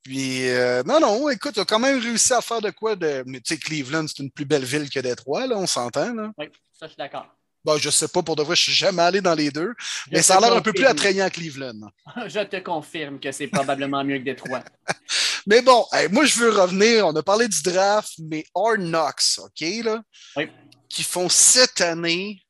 Puis 0.02 0.48
euh, 0.48 0.82
non, 0.84 1.00
non, 1.00 1.28
écoute, 1.28 1.54
ils 1.56 1.60
ont 1.60 1.66
quand 1.66 1.78
même 1.78 2.00
réussi 2.00 2.32
à 2.32 2.40
faire 2.40 2.60
de 2.60 2.70
quoi 2.70 2.96
de. 2.96 3.22
Tu 3.26 3.40
sais, 3.44 3.58
Cleveland, 3.58 4.06
c'est 4.06 4.22
une 4.22 4.30
plus 4.30 4.44
belle 4.44 4.64
ville 4.64 4.88
que 4.88 5.00
Détroit, 5.00 5.46
là, 5.46 5.56
on 5.58 5.66
s'entend. 5.66 6.14
Là. 6.14 6.30
Oui, 6.38 6.46
ça, 6.72 6.86
je 6.86 6.92
suis 6.92 6.96
d'accord. 6.96 7.26
Bon, 7.62 7.76
je 7.76 7.90
sais 7.90 8.08
pas, 8.08 8.22
pour 8.22 8.36
de 8.36 8.42
vrai, 8.42 8.56
je 8.56 8.62
suis 8.62 8.72
jamais 8.72 9.02
allé 9.02 9.20
dans 9.20 9.34
les 9.34 9.50
deux, 9.50 9.74
mais 10.10 10.22
ça 10.22 10.38
a 10.38 10.40
l'air 10.40 10.54
un 10.54 10.62
peu 10.62 10.72
plus 10.72 10.86
attrayant 10.86 11.26
à 11.26 11.30
Cleveland. 11.30 11.90
je 12.26 12.40
te 12.40 12.56
confirme 12.56 13.20
que 13.20 13.30
c'est 13.32 13.48
probablement 13.48 14.02
mieux 14.02 14.16
que 14.18 14.24
Détroit. 14.24 14.64
mais 15.46 15.60
bon, 15.60 15.84
moi, 16.10 16.24
je 16.24 16.38
veux 16.38 16.58
revenir. 16.58 17.06
On 17.06 17.14
a 17.14 17.22
parlé 17.22 17.48
du 17.48 17.60
draft, 17.60 18.12
mais 18.18 18.46
Hard 18.54 18.80
Knox, 18.80 19.40
OK, 19.40 19.60
là? 19.84 20.00
Oui 20.36 20.48
qui 20.90 21.02
font 21.02 21.28
cette 21.28 21.80
année 21.80 22.42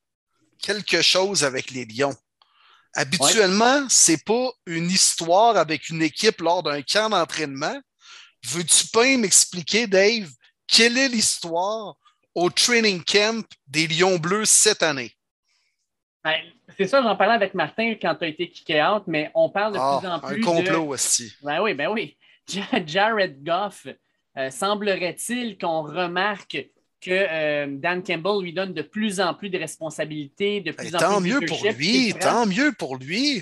quelque 0.61 1.01
chose 1.01 1.43
avec 1.43 1.71
les 1.71 1.85
Lions. 1.85 2.15
Habituellement, 2.93 3.87
ce 3.87 4.11
n'est 4.11 4.17
pas 4.17 4.49
une 4.65 4.89
histoire 4.89 5.55
avec 5.55 5.89
une 5.89 6.01
équipe 6.01 6.41
lors 6.41 6.61
d'un 6.61 6.81
camp 6.81 7.09
d'entraînement. 7.09 7.79
Veux-tu 8.45 8.87
pas 8.87 9.05
m'expliquer, 9.17 9.87
Dave, 9.87 10.29
quelle 10.67 10.97
est 10.97 11.07
l'histoire 11.07 11.95
au 12.35 12.49
training 12.49 13.01
camp 13.03 13.45
des 13.67 13.87
Lions 13.87 14.17
Bleus 14.17 14.45
cette 14.45 14.83
année? 14.83 15.13
Ben, 16.23 16.35
c'est 16.77 16.87
ça, 16.87 17.01
j'en 17.01 17.15
parlais 17.15 17.33
avec 17.33 17.53
Martin 17.53 17.95
quand 18.01 18.15
tu 18.15 18.25
as 18.25 18.27
été 18.27 18.49
kické 18.49 18.83
out, 18.83 19.03
mais 19.07 19.31
on 19.33 19.49
parle 19.49 19.73
de 19.73 19.79
ah, 19.79 19.97
plus 19.99 20.07
en 20.07 20.19
plus. 20.19 20.41
Un 20.41 20.45
complot 20.45 20.87
aussi. 20.89 21.33
Ben 21.41 21.61
oui, 21.61 21.73
ben 21.73 21.89
oui. 21.89 22.17
Jared 22.85 23.43
Goff, 23.43 23.87
euh, 24.37 24.49
semblerait-il 24.49 25.57
qu'on 25.57 25.83
remarque 25.83 26.57
que 27.01 27.09
euh, 27.09 27.65
Dan 27.67 28.03
Campbell 28.03 28.41
lui 28.41 28.53
donne 28.53 28.73
de 28.73 28.83
plus 28.83 29.19
en 29.19 29.33
plus 29.33 29.49
de 29.49 29.57
responsabilités, 29.57 30.61
de 30.61 30.71
plus 30.71 30.95
en 30.95 30.99
tant 30.99 31.21
plus 31.21 31.31
mieux 31.31 31.45
pour 31.47 31.65
lui, 31.65 32.13
tant 32.13 32.45
mieux 32.45 32.71
pour 32.73 32.97
lui. 32.97 33.41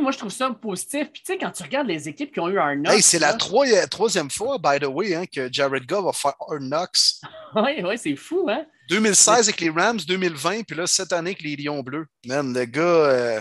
moi, 0.00 0.12
je 0.12 0.18
trouve 0.18 0.30
ça 0.30 0.50
positif. 0.50 1.08
Puis, 1.12 1.22
tu 1.22 1.32
sais, 1.32 1.38
quand 1.38 1.50
tu 1.50 1.64
regardes 1.64 1.88
les 1.88 2.08
équipes 2.08 2.32
qui 2.32 2.40
ont 2.40 2.48
eu 2.48 2.58
un 2.58 2.76
Knox. 2.76 2.94
Hey, 2.94 3.02
c'est 3.02 3.18
la 3.18 3.34
troisième 3.34 4.30
fois, 4.30 4.58
by 4.58 4.78
the 4.80 4.88
way, 4.88 5.14
hein, 5.14 5.24
que 5.26 5.52
Jared 5.52 5.86
Goff 5.86 6.04
va 6.04 6.12
faire 6.12 6.34
un 6.50 6.60
Knox. 6.60 7.20
oui, 7.56 7.82
oui, 7.82 7.98
c'est 7.98 8.16
fou, 8.16 8.48
hein? 8.48 8.64
2016 8.88 9.48
avec 9.48 9.60
les 9.60 9.70
Rams, 9.70 9.98
2020, 10.06 10.62
puis 10.62 10.76
là, 10.76 10.86
cette 10.86 11.12
année 11.12 11.30
avec 11.30 11.42
les 11.42 11.56
Lions 11.56 11.82
Bleus. 11.82 12.06
Man, 12.24 12.54
le 12.54 12.64
gars 12.64 12.80
euh, 12.82 13.40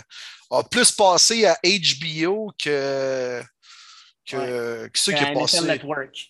a 0.51 0.63
plus 0.63 0.91
passé 0.91 1.45
à 1.45 1.57
HBO 1.63 2.51
que, 2.61 3.41
que, 4.27 4.88
que 4.88 4.99
ceux 4.99 5.13
qui 5.13 5.23
ont 5.23 5.39
passé. 5.39 5.61
Network. 5.61 6.29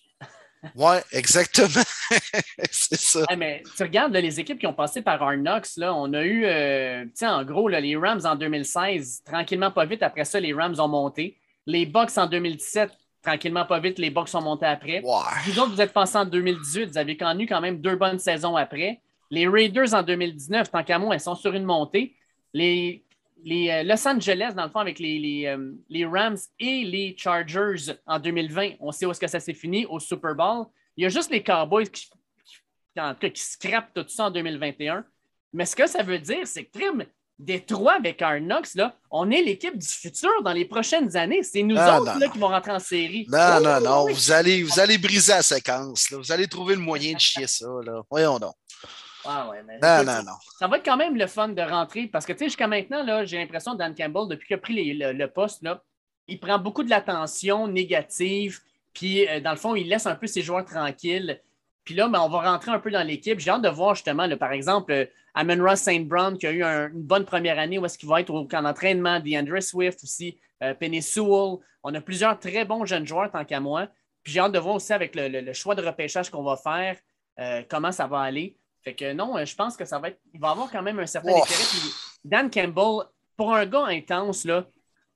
Oui, 0.74 0.96
exactement. 1.12 1.84
c'est 2.70 2.98
ça. 2.98 3.24
mais 3.36 3.62
tu 3.76 3.82
regardes 3.82 4.14
les 4.14 4.40
équipes 4.40 4.58
qui 4.58 4.66
ont 4.66 4.74
passé 4.74 5.02
par 5.02 5.22
Arnox, 5.22 5.76
là, 5.76 5.94
on 5.94 6.12
a 6.12 6.22
eu, 6.22 6.44
euh, 6.44 7.04
en 7.22 7.44
gros, 7.44 7.68
les 7.68 7.96
Rams 7.96 8.20
en 8.24 8.34
2016, 8.34 9.22
tranquillement 9.24 9.70
pas 9.70 9.84
vite, 9.84 10.02
après 10.02 10.24
ça, 10.24 10.40
les 10.40 10.52
Rams 10.52 10.78
ont 10.78 10.88
monté. 10.88 11.36
Les 11.66 11.86
Bucks 11.86 12.16
en 12.16 12.26
2017, 12.26 12.90
tranquillement 13.22 13.66
pas 13.66 13.78
vite, 13.78 13.98
les 13.98 14.10
Bucks 14.10 14.28
sont 14.28 14.42
montés 14.42 14.66
après. 14.66 15.00
Vous 15.44 15.58
autres, 15.58 15.72
vous 15.72 15.80
êtes 15.80 15.92
passés 15.92 16.18
en 16.18 16.24
2018, 16.24 16.86
vous 16.86 16.98
avez 16.98 17.16
connu 17.16 17.46
quand 17.46 17.60
même 17.60 17.80
deux 17.80 17.96
bonnes 17.96 18.18
saisons 18.18 18.56
après. 18.56 19.00
Les 19.30 19.46
Raiders 19.46 19.94
en 19.94 20.02
2019, 20.02 20.70
tant 20.70 20.82
qu'à 20.82 20.98
moi, 20.98 21.14
elles 21.14 21.20
sont 21.20 21.34
sur 21.34 21.52
une 21.52 21.64
montée. 21.64 22.14
Les 22.54 23.04
les 23.44 23.70
euh, 23.70 23.82
Los 23.82 24.06
Angeles, 24.06 24.52
dans 24.56 24.64
le 24.64 24.70
fond, 24.70 24.80
avec 24.80 24.98
les, 24.98 25.44
euh, 25.46 25.72
les, 25.88 26.04
Rams 26.04 26.36
et 26.58 26.84
les 26.84 27.14
Chargers 27.16 27.92
en 28.06 28.18
2020, 28.18 28.72
on 28.80 28.92
sait 28.92 29.06
où 29.06 29.10
est-ce 29.10 29.20
que 29.20 29.26
ça 29.28 29.40
s'est 29.40 29.54
fini, 29.54 29.86
au 29.86 30.00
Super 30.00 30.34
Bowl. 30.34 30.66
Il 30.96 31.04
y 31.04 31.06
a 31.06 31.08
juste 31.08 31.30
les 31.30 31.42
Cowboys 31.42 31.88
qui, 31.88 32.08
en 32.98 33.14
tout 33.14 33.20
cas, 33.20 33.30
qui 33.30 33.42
scrape 33.42 33.94
tout 33.94 34.04
ça 34.08 34.24
en 34.26 34.30
2021. 34.30 35.04
Mais 35.52 35.64
ce 35.64 35.76
que 35.76 35.86
ça 35.86 36.02
veut 36.02 36.18
dire, 36.18 36.46
c'est 36.46 36.64
que 36.64 36.78
Trim, 36.78 37.04
Détroit 37.38 37.94
avec 37.94 38.20
Arnox, 38.20 38.74
là, 38.74 38.96
on 39.12 39.30
est 39.30 39.40
l'équipe 39.42 39.78
du 39.78 39.86
futur 39.86 40.42
dans 40.42 40.52
les 40.52 40.64
prochaines 40.64 41.16
années. 41.16 41.44
C'est 41.44 41.62
nous 41.62 41.76
autres 41.76 41.98
non, 41.98 42.04
là, 42.04 42.18
non. 42.18 42.30
qui 42.30 42.38
vont 42.38 42.48
rentrer 42.48 42.72
en 42.72 42.80
série. 42.80 43.26
Non, 43.30 43.38
Oh, 43.58 43.60
non, 43.62 43.80
non. 43.80 44.04
oui. 44.06 44.12
Vous 44.12 44.32
allez, 44.32 44.62
vous 44.64 44.80
allez 44.80 44.98
briser 44.98 45.32
la 45.32 45.42
séquence. 45.42 46.10
là. 46.10 46.18
Vous 46.18 46.32
allez 46.32 46.48
trouver 46.48 46.74
le 46.74 46.80
moyen 46.80 47.14
de 47.14 47.20
chier 47.20 47.46
ça. 47.46 47.66
Là. 47.84 48.02
Voyons 48.10 48.40
donc. 48.40 48.54
Ah 49.30 49.48
ouais, 49.50 49.62
mais 49.66 49.78
Non. 49.98 50.04
Ça 50.58 50.66
va 50.68 50.78
être 50.78 50.84
quand 50.84 50.96
même 50.96 51.16
le 51.16 51.26
fun 51.26 51.48
de 51.48 51.62
rentrer 51.62 52.06
parce 52.06 52.24
que, 52.26 52.32
tu 52.32 52.38
sais, 52.40 52.44
jusqu'à 52.46 52.66
maintenant, 52.66 53.02
là, 53.02 53.24
j'ai 53.24 53.36
l'impression 53.38 53.72
que 53.72 53.78
Dan 53.78 53.94
Campbell, 53.94 54.28
depuis 54.28 54.46
qu'il 54.48 54.54
a 54.56 54.58
pris 54.58 54.74
les- 54.74 54.94
le, 54.94 55.12
le 55.12 55.28
poste, 55.28 55.62
là, 55.62 55.82
il 56.26 56.38
prend 56.40 56.58
beaucoup 56.58 56.82
de 56.82 56.90
l'attention 56.90 57.66
négative. 57.68 58.60
Puis, 58.94 59.28
euh, 59.28 59.40
dans 59.40 59.50
le 59.50 59.56
fond, 59.56 59.74
il 59.74 59.88
laisse 59.88 60.06
un 60.06 60.14
peu 60.14 60.26
ses 60.26 60.42
joueurs 60.42 60.64
tranquilles. 60.64 61.40
Puis 61.84 61.94
là, 61.94 62.08
ben, 62.08 62.20
on 62.20 62.28
va 62.28 62.50
rentrer 62.52 62.70
un 62.70 62.78
peu 62.78 62.90
dans 62.90 63.06
l'équipe. 63.06 63.38
J'ai 63.38 63.50
hâte 63.50 63.62
de 63.62 63.68
voir 63.68 63.94
justement, 63.94 64.26
là, 64.26 64.36
par 64.36 64.52
exemple, 64.52 64.92
euh, 64.92 65.06
Amon 65.34 65.62
Ross 65.64 65.80
St. 65.80 66.06
Brown 66.06 66.36
qui 66.36 66.46
a 66.46 66.50
eu 66.52 66.62
un- 66.62 66.88
une 66.88 67.02
bonne 67.02 67.24
première 67.24 67.58
année 67.58 67.78
où 67.78 67.86
est-ce 67.86 67.96
qu'il 67.96 68.08
va 68.08 68.20
être 68.20 68.30
au 68.30 68.44
camp 68.46 68.62
d'entraînement, 68.62 69.20
DeAndre 69.20 69.62
Swift 69.62 70.02
aussi, 70.02 70.36
euh, 70.62 70.74
Penny 70.74 71.00
Sewell. 71.00 71.58
On 71.82 71.94
a 71.94 72.00
plusieurs 72.00 72.38
très 72.38 72.64
bons 72.64 72.84
jeunes 72.84 73.06
joueurs 73.06 73.30
tant 73.30 73.44
qu'à 73.44 73.60
moi. 73.60 73.86
Puis 74.22 74.32
j'ai 74.34 74.40
hâte 74.40 74.52
de 74.52 74.58
voir 74.58 74.74
aussi 74.74 74.92
avec 74.92 75.14
le, 75.14 75.28
le- 75.28 75.40
le 75.40 75.52
choix 75.54 75.74
de 75.74 75.82
repêchage 75.86 76.28
qu'on 76.28 76.42
va 76.42 76.56
faire, 76.56 76.96
euh, 77.38 77.62
comment 77.70 77.92
ça 77.92 78.06
va 78.06 78.20
aller. 78.20 78.56
Fait 78.88 78.94
que 78.94 79.12
non, 79.12 79.36
euh, 79.36 79.44
je 79.44 79.54
pense 79.54 79.76
que 79.76 79.84
ça 79.84 79.98
va 79.98 80.08
être. 80.08 80.18
Il 80.32 80.40
va 80.40 80.48
avoir 80.52 80.70
quand 80.70 80.80
même 80.82 80.98
un 80.98 81.04
certain 81.06 81.32
Oh. 81.34 81.42
intérêt. 81.42 81.62
Puis 81.70 81.90
Dan 82.24 82.50
Campbell, 82.50 83.06
pour 83.36 83.54
un 83.54 83.66
gars 83.66 83.84
intense, 83.84 84.46
là, 84.46 84.66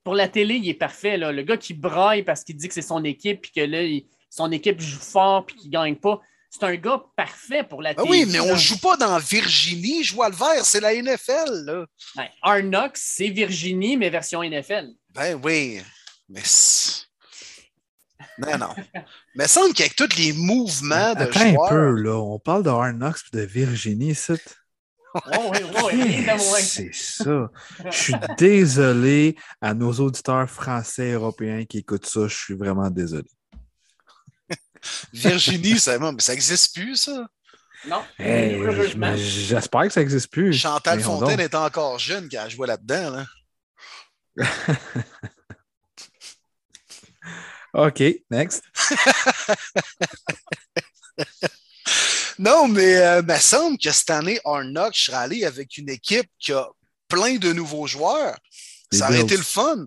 pour 0.03 0.13
la 0.13 0.27
télé, 0.27 0.55
il 0.57 0.69
est 0.69 0.75
parfait. 0.75 1.17
Là. 1.17 1.31
Le 1.31 1.41
gars 1.41 1.57
qui 1.57 1.73
braille 1.73 2.21
parce 2.21 2.43
qu'il 2.43 2.55
dit 2.55 2.67
que 2.67 2.73
c'est 2.75 2.83
son 2.83 3.03
équipe, 3.03 3.41
puis 3.41 3.51
que 3.51 3.61
là, 3.61 3.81
il- 3.81 4.05
son 4.29 4.51
équipe 4.51 4.79
joue 4.79 4.99
fort, 4.99 5.47
puis 5.47 5.55
qu'il 5.55 5.69
ne 5.69 5.73
gagne 5.73 5.95
pas. 5.95 6.21
C'est 6.51 6.63
un 6.65 6.75
gars 6.75 7.01
parfait 7.17 7.63
pour 7.63 7.81
la 7.81 7.91
Ah 7.91 7.95
télé. 7.95 8.09
oui, 8.09 8.25
mais 8.27 8.39
on 8.41 8.51
ne 8.53 8.57
joue 8.57 8.77
pas 8.77 8.95
dans 8.95 9.17
Virginie, 9.17 10.03
je 10.03 10.13
vois 10.13 10.29
le 10.29 10.35
vert, 10.35 10.63
c'est 10.63 10.79
la 10.81 10.93
NFL. 10.93 11.65
Là. 11.65 11.85
Arnox, 12.43 13.01
c'est 13.15 13.29
Virginie, 13.29 13.97
mais 13.97 14.11
version 14.11 14.43
NFL. 14.43 14.89
Ben 15.09 15.39
oui, 15.43 15.81
mais. 16.29 16.43
Non, 18.37 18.57
non. 18.59 18.75
Mais 19.35 19.45
il 19.45 19.49
semble 19.49 19.73
qu'avec 19.73 19.95
tous 19.95 20.15
les 20.17 20.33
mouvements 20.33 21.13
de 21.15 21.21
Attends 21.21 21.65
un 21.65 21.69
peu, 21.69 21.91
là. 21.91 22.15
On 22.17 22.39
parle 22.39 22.63
de 22.63 22.69
Hard 22.69 22.97
Knocks 22.97 23.19
et 23.33 23.37
de 23.37 23.41
Virginie, 23.41 24.11
ici. 24.11 24.33
Oh, 25.15 25.51
oui, 25.51 25.59
oui. 25.83 26.25
C'est 26.61 26.93
ça? 26.93 27.49
Je 27.85 27.95
suis 27.95 28.15
désolé 28.37 29.35
à 29.61 29.73
nos 29.73 29.91
auditeurs 29.93 30.49
français 30.49 31.09
et 31.09 31.11
européens 31.11 31.65
qui 31.65 31.79
écoutent 31.79 32.05
ça. 32.05 32.27
Je 32.27 32.35
suis 32.35 32.55
vraiment 32.55 32.89
désolé. 32.89 33.29
Virginie, 35.13 35.79
ça, 35.79 35.97
mais 35.97 36.11
ça 36.19 36.33
n'existe 36.33 36.75
plus, 36.75 36.95
ça? 36.95 37.27
Non, 37.87 38.01
Hey, 38.17 38.57
mais 38.95 39.17
J'espère 39.17 39.83
que 39.83 39.89
ça 39.89 39.99
n'existe 39.99 40.31
plus. 40.31 40.53
Chantal 40.53 41.01
Fontaine 41.01 41.39
est 41.39 41.55
encore 41.55 41.99
jeune 41.99 42.29
quand 42.29 42.43
elle 42.45 42.51
jouait 42.51 42.67
là-dedans. 42.67 43.25
Là. 44.37 44.45
OK, 47.73 48.03
next. 48.29 48.63
Non, 52.39 52.67
mais 52.67 52.95
euh, 52.97 53.21
il 53.21 53.31
me 53.31 53.37
semble 53.39 53.77
que 53.77 53.91
cette 53.91 54.09
année, 54.09 54.39
Arnock 54.43 54.95
serait 54.95 55.17
allé 55.17 55.45
avec 55.45 55.77
une 55.77 55.89
équipe 55.89 56.27
qui 56.39 56.51
a 56.51 56.67
plein 57.07 57.35
de 57.35 57.53
nouveaux 57.53 57.85
joueurs. 57.85 58.35
Les 58.91 58.97
ça 58.97 59.07
aurait 59.09 59.21
été 59.21 59.37
le 59.37 59.43
fun. 59.43 59.85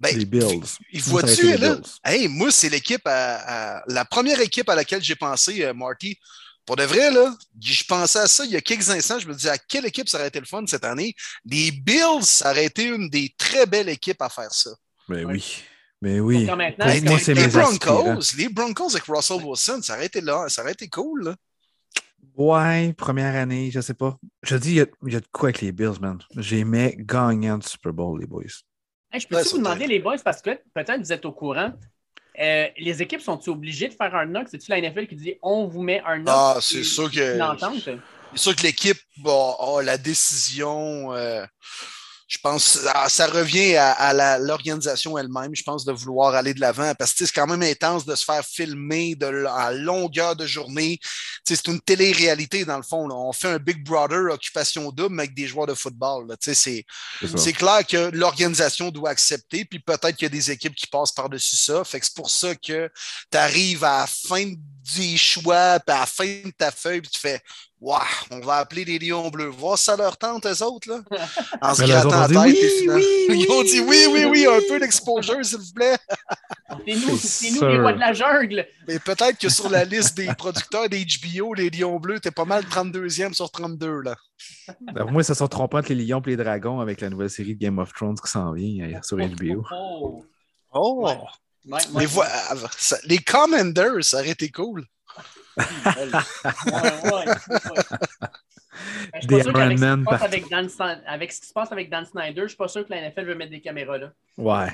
Ben, 0.00 0.16
Les 0.16 0.24
Bills. 0.24 0.60
Il 0.92 1.02
voit-tu, 1.02 1.56
là? 1.56 1.76
Bills. 1.76 1.84
Hey, 2.04 2.28
moi, 2.28 2.50
c'est 2.50 2.68
l'équipe 2.68 3.06
à, 3.06 3.76
à- 3.78 3.82
la 3.86 4.04
première 4.04 4.40
équipe 4.40 4.68
à 4.68 4.74
laquelle 4.74 5.02
j'ai 5.02 5.14
pensé, 5.16 5.62
euh, 5.64 5.72
Marty. 5.74 6.18
Pour 6.66 6.76
de 6.76 6.82
vrai, 6.84 7.10
là, 7.10 7.34
je 7.62 7.84
pensais 7.84 8.18
à 8.18 8.26
ça 8.28 8.44
il 8.44 8.50
y 8.50 8.56
a 8.56 8.60
quelques 8.60 8.90
instants. 8.90 9.18
Je 9.20 9.26
me 9.28 9.34
disais 9.34 9.48
à 9.50 9.58
quelle 9.58 9.86
équipe 9.86 10.08
ça 10.08 10.18
aurait 10.18 10.28
été 10.28 10.40
le 10.40 10.46
fun 10.46 10.64
cette 10.66 10.84
année? 10.84 11.14
Les 11.44 11.70
Bills, 11.70 12.22
ça 12.24 12.50
aurait 12.50 12.66
été 12.66 12.84
une 12.84 13.08
des 13.08 13.32
très 13.38 13.64
belles 13.64 13.88
équipes 13.88 14.20
à 14.22 14.28
faire 14.28 14.52
ça. 14.52 14.70
Mais 15.08 15.24
Ouais. 15.24 15.34
oui. 15.34 15.62
Mais 16.00 16.20
oui. 16.20 16.38
Pourtant, 16.46 16.56
maintenant, 16.56 16.84
Pour 16.86 16.94
moi, 17.04 17.18
les 17.26 17.34
mes 17.34 17.56
aspirants. 17.56 18.02
Broncos, 18.02 18.36
les 18.36 18.48
Broncos 18.48 18.90
avec 18.92 19.04
Russell 19.08 19.42
Wilson, 19.44 19.80
ça 19.82 19.94
aurait 19.94 20.06
été 20.06 20.20
là, 20.20 20.48
ça 20.48 20.62
aurait 20.62 20.72
été 20.72 20.88
cool. 20.88 21.24
Là. 21.24 21.36
Ouais, 22.36 22.92
première 22.92 23.34
année, 23.34 23.70
je 23.72 23.80
sais 23.80 23.94
pas. 23.94 24.16
Je 24.42 24.56
dis, 24.56 24.70
il 24.70 24.76
y, 24.76 24.80
a, 24.80 24.86
il 25.06 25.12
y 25.12 25.16
a 25.16 25.20
de 25.20 25.26
quoi 25.32 25.48
avec 25.48 25.60
les 25.60 25.72
Bills, 25.72 25.98
man. 26.00 26.18
J'aimais 26.36 26.94
gagnant 26.98 27.58
du 27.58 27.66
Super 27.66 27.92
Bowl, 27.92 28.20
les 28.20 28.26
boys. 28.26 28.42
Hey, 29.12 29.20
je 29.20 29.26
peux 29.26 29.34
Ouais, 29.36 29.42
vous 29.42 29.58
demander, 29.58 29.86
les 29.88 29.98
boys, 29.98 30.18
parce 30.24 30.40
que 30.40 30.50
peut-être 30.74 31.00
vous 31.00 31.12
êtes 31.12 31.24
au 31.24 31.32
courant, 31.32 31.72
euh, 32.38 32.66
les 32.78 33.02
équipes 33.02 33.20
sont-ils 33.20 33.50
obligées 33.50 33.88
de 33.88 33.94
faire 33.94 34.14
un 34.14 34.26
knock? 34.26 34.46
C'est-tu 34.48 34.70
la 34.70 34.80
NFL 34.80 35.08
qui 35.08 35.16
dit 35.16 35.34
on 35.42 35.66
vous 35.66 35.82
met 35.82 36.00
un 36.06 36.18
knock? 36.18 36.28
Ah, 36.28 36.58
c'est 36.60 36.84
sûr 36.84 37.10
que-? 37.10 37.38
C'est 38.34 38.38
sûr 38.38 38.54
que 38.54 38.62
l'équipe 38.62 38.98
a, 39.26 39.78
a 39.78 39.82
la 39.82 39.98
décision. 39.98 41.12
euh, 41.14 41.44
je 42.28 42.36
pense 42.38 42.78
ça 43.08 43.26
revient 43.26 43.76
à, 43.76 44.38
l'organisation 44.38 45.16
elle-même, 45.16 45.54
je 45.54 45.62
pense, 45.62 45.86
de 45.86 45.92
vouloir 45.92 46.34
aller 46.34 46.52
de 46.52 46.60
l'avant. 46.60 46.94
Parce 46.94 47.14
que 47.14 47.24
c'est 47.24 47.32
quand 47.32 47.46
même 47.46 47.62
intense 47.62 48.04
de 48.04 48.14
se 48.14 48.24
faire 48.24 48.44
filmer 48.44 49.14
de, 49.14 49.46
à 49.46 49.72
longueur 49.72 50.36
de 50.36 50.46
journée. 50.46 51.00
C'est 51.46 51.66
une 51.66 51.80
télé-réalité, 51.80 52.66
dans 52.66 52.76
le 52.76 52.82
fond. 52.82 53.08
là. 53.08 53.14
On 53.14 53.32
fait 53.32 53.48
un 53.48 53.58
Big 53.58 53.82
Brother 53.82 54.30
occupation 54.30 54.90
double 54.92 55.14
mais 55.14 55.22
avec 55.22 55.34
des 55.34 55.46
joueurs 55.46 55.66
de 55.66 55.72
football. 55.72 56.36
c'est 56.40 56.84
clair 57.54 57.86
que 57.86 58.10
l'organisation 58.12 58.90
doit 58.90 59.10
accepter, 59.10 59.64
puis 59.64 59.78
peut-être 59.78 60.16
qu'il 60.16 60.26
y 60.26 60.26
a 60.26 60.28
des 60.28 60.50
équipes 60.50 60.74
qui 60.74 60.86
passent 60.86 61.12
par-dessus 61.12 61.56
ça. 61.56 61.82
Fait 61.84 61.98
que 61.98 62.04
c'est 62.04 62.14
pour 62.14 62.28
ça 62.28 62.54
que 62.54 62.90
tu 63.30 63.38
arrives 63.38 63.84
à 63.84 64.00
la 64.00 64.06
fin 64.06 64.52
des 64.96 65.16
choix, 65.16 65.80
puis 65.80 65.96
à 65.96 66.00
la 66.00 66.06
fin 66.06 66.26
de 66.26 66.52
ta 66.56 66.70
feuille, 66.70 67.00
puis 67.00 67.10
tu 67.10 67.20
fais 67.20 67.40
Waouh, 67.80 68.00
on 68.32 68.40
va 68.40 68.56
appeler 68.56 68.84
les 68.84 68.98
Lions 68.98 69.28
Bleus. 69.30 69.50
Voir 69.50 69.78
si 69.78 69.84
ça 69.84 69.96
leur 69.96 70.16
tente, 70.16 70.46
eux 70.46 70.62
autres, 70.64 70.88
là. 70.90 71.00
En 71.62 71.74
se 71.76 71.82
grattant 71.84 72.20
la 72.20 72.26
tête. 72.26 72.36
dit, 72.54 72.58
puis 72.58 72.60
oui, 72.60 72.78
finalement- 72.80 73.04
oui, 73.28 73.44
Ils 73.48 73.50
ont 73.52 73.62
dit 73.62 73.80
oui, 73.80 74.06
oui, 74.10 74.24
oui, 74.24 74.46
un 74.46 74.58
peu 74.68 74.80
d'exposure, 74.80 75.44
s'il 75.44 75.58
vous 75.58 75.72
plaît. 75.72 75.96
C'est 76.86 76.94
nous, 76.96 77.16
C'est 77.16 77.50
nous 77.52 77.68
les 77.68 77.78
rois 77.78 77.92
de 77.92 78.00
la 78.00 78.12
jungle. 78.12 78.66
Mais 78.88 78.98
peut-être 78.98 79.38
que 79.38 79.48
sur 79.48 79.70
la 79.70 79.84
liste 79.84 80.16
des 80.16 80.26
producteurs 80.34 80.88
d'HBO, 80.88 81.54
les 81.54 81.70
Lions 81.70 81.98
Bleus, 82.00 82.18
t'es 82.20 82.30
pas 82.32 82.44
mal 82.44 82.64
32e 82.64 83.32
sur 83.32 83.50
32, 83.50 84.00
là. 84.02 84.16
Pour 84.96 85.10
moi, 85.12 85.22
ça 85.22 85.34
se 85.34 85.44
trompent 85.44 85.74
entre 85.74 85.92
les 85.92 86.04
lions 86.04 86.20
et 86.26 86.30
les 86.30 86.36
dragons 86.36 86.80
avec 86.80 87.00
la 87.00 87.10
nouvelle 87.10 87.30
série 87.30 87.54
de 87.54 87.60
Game 87.60 87.78
of 87.78 87.92
Thrones 87.94 88.18
qui 88.18 88.30
s'en 88.30 88.52
vient 88.52 88.86
euh, 88.88 88.98
sur 89.02 89.16
HBO. 89.18 89.64
Oh. 89.72 90.24
Oh! 90.72 91.06
Ouais. 91.06 91.16
Ouais, 91.66 91.80
Les, 92.00 92.06
ouais, 92.06 92.26
ça- 92.76 92.98
les 93.04 93.18
Commanders, 93.18 94.02
ça 94.02 94.18
aurait 94.18 94.30
été 94.30 94.48
cool. 94.50 94.80
ouais, 94.80 94.82
ouais, 94.82 95.22
ouais. 95.22 95.22
Ben, 95.26 95.47
Je 99.14 99.18
suis 99.20 99.26
Des 99.26 99.36
pas 99.38 99.42
sûr 99.42 99.52
qu'avec 99.52 99.52
ce 99.52 99.52
qui 99.52 99.58
Iron 99.58 99.76
se 99.76 99.80
Man 99.80 100.04
passe 100.04 100.10
partout. 100.20 100.24
avec 100.24 100.48
Dan 100.50 100.68
Stan- 100.68 101.00
avec 101.06 101.32
ce 101.32 101.40
qui 101.40 101.46
se 101.48 101.52
passe 101.52 101.72
avec 101.72 101.90
Dan 101.90 102.06
Snyder, 102.06 102.42
je 102.42 102.48
suis 102.48 102.56
pas 102.56 102.68
sûr 102.68 102.86
que 102.86 102.92
la 102.92 103.08
NFL 103.10 103.24
veut 103.26 103.34
mettre 103.34 103.50
des 103.50 103.60
caméras 103.60 103.98
là. 103.98 104.10
Ouais. 104.36 104.72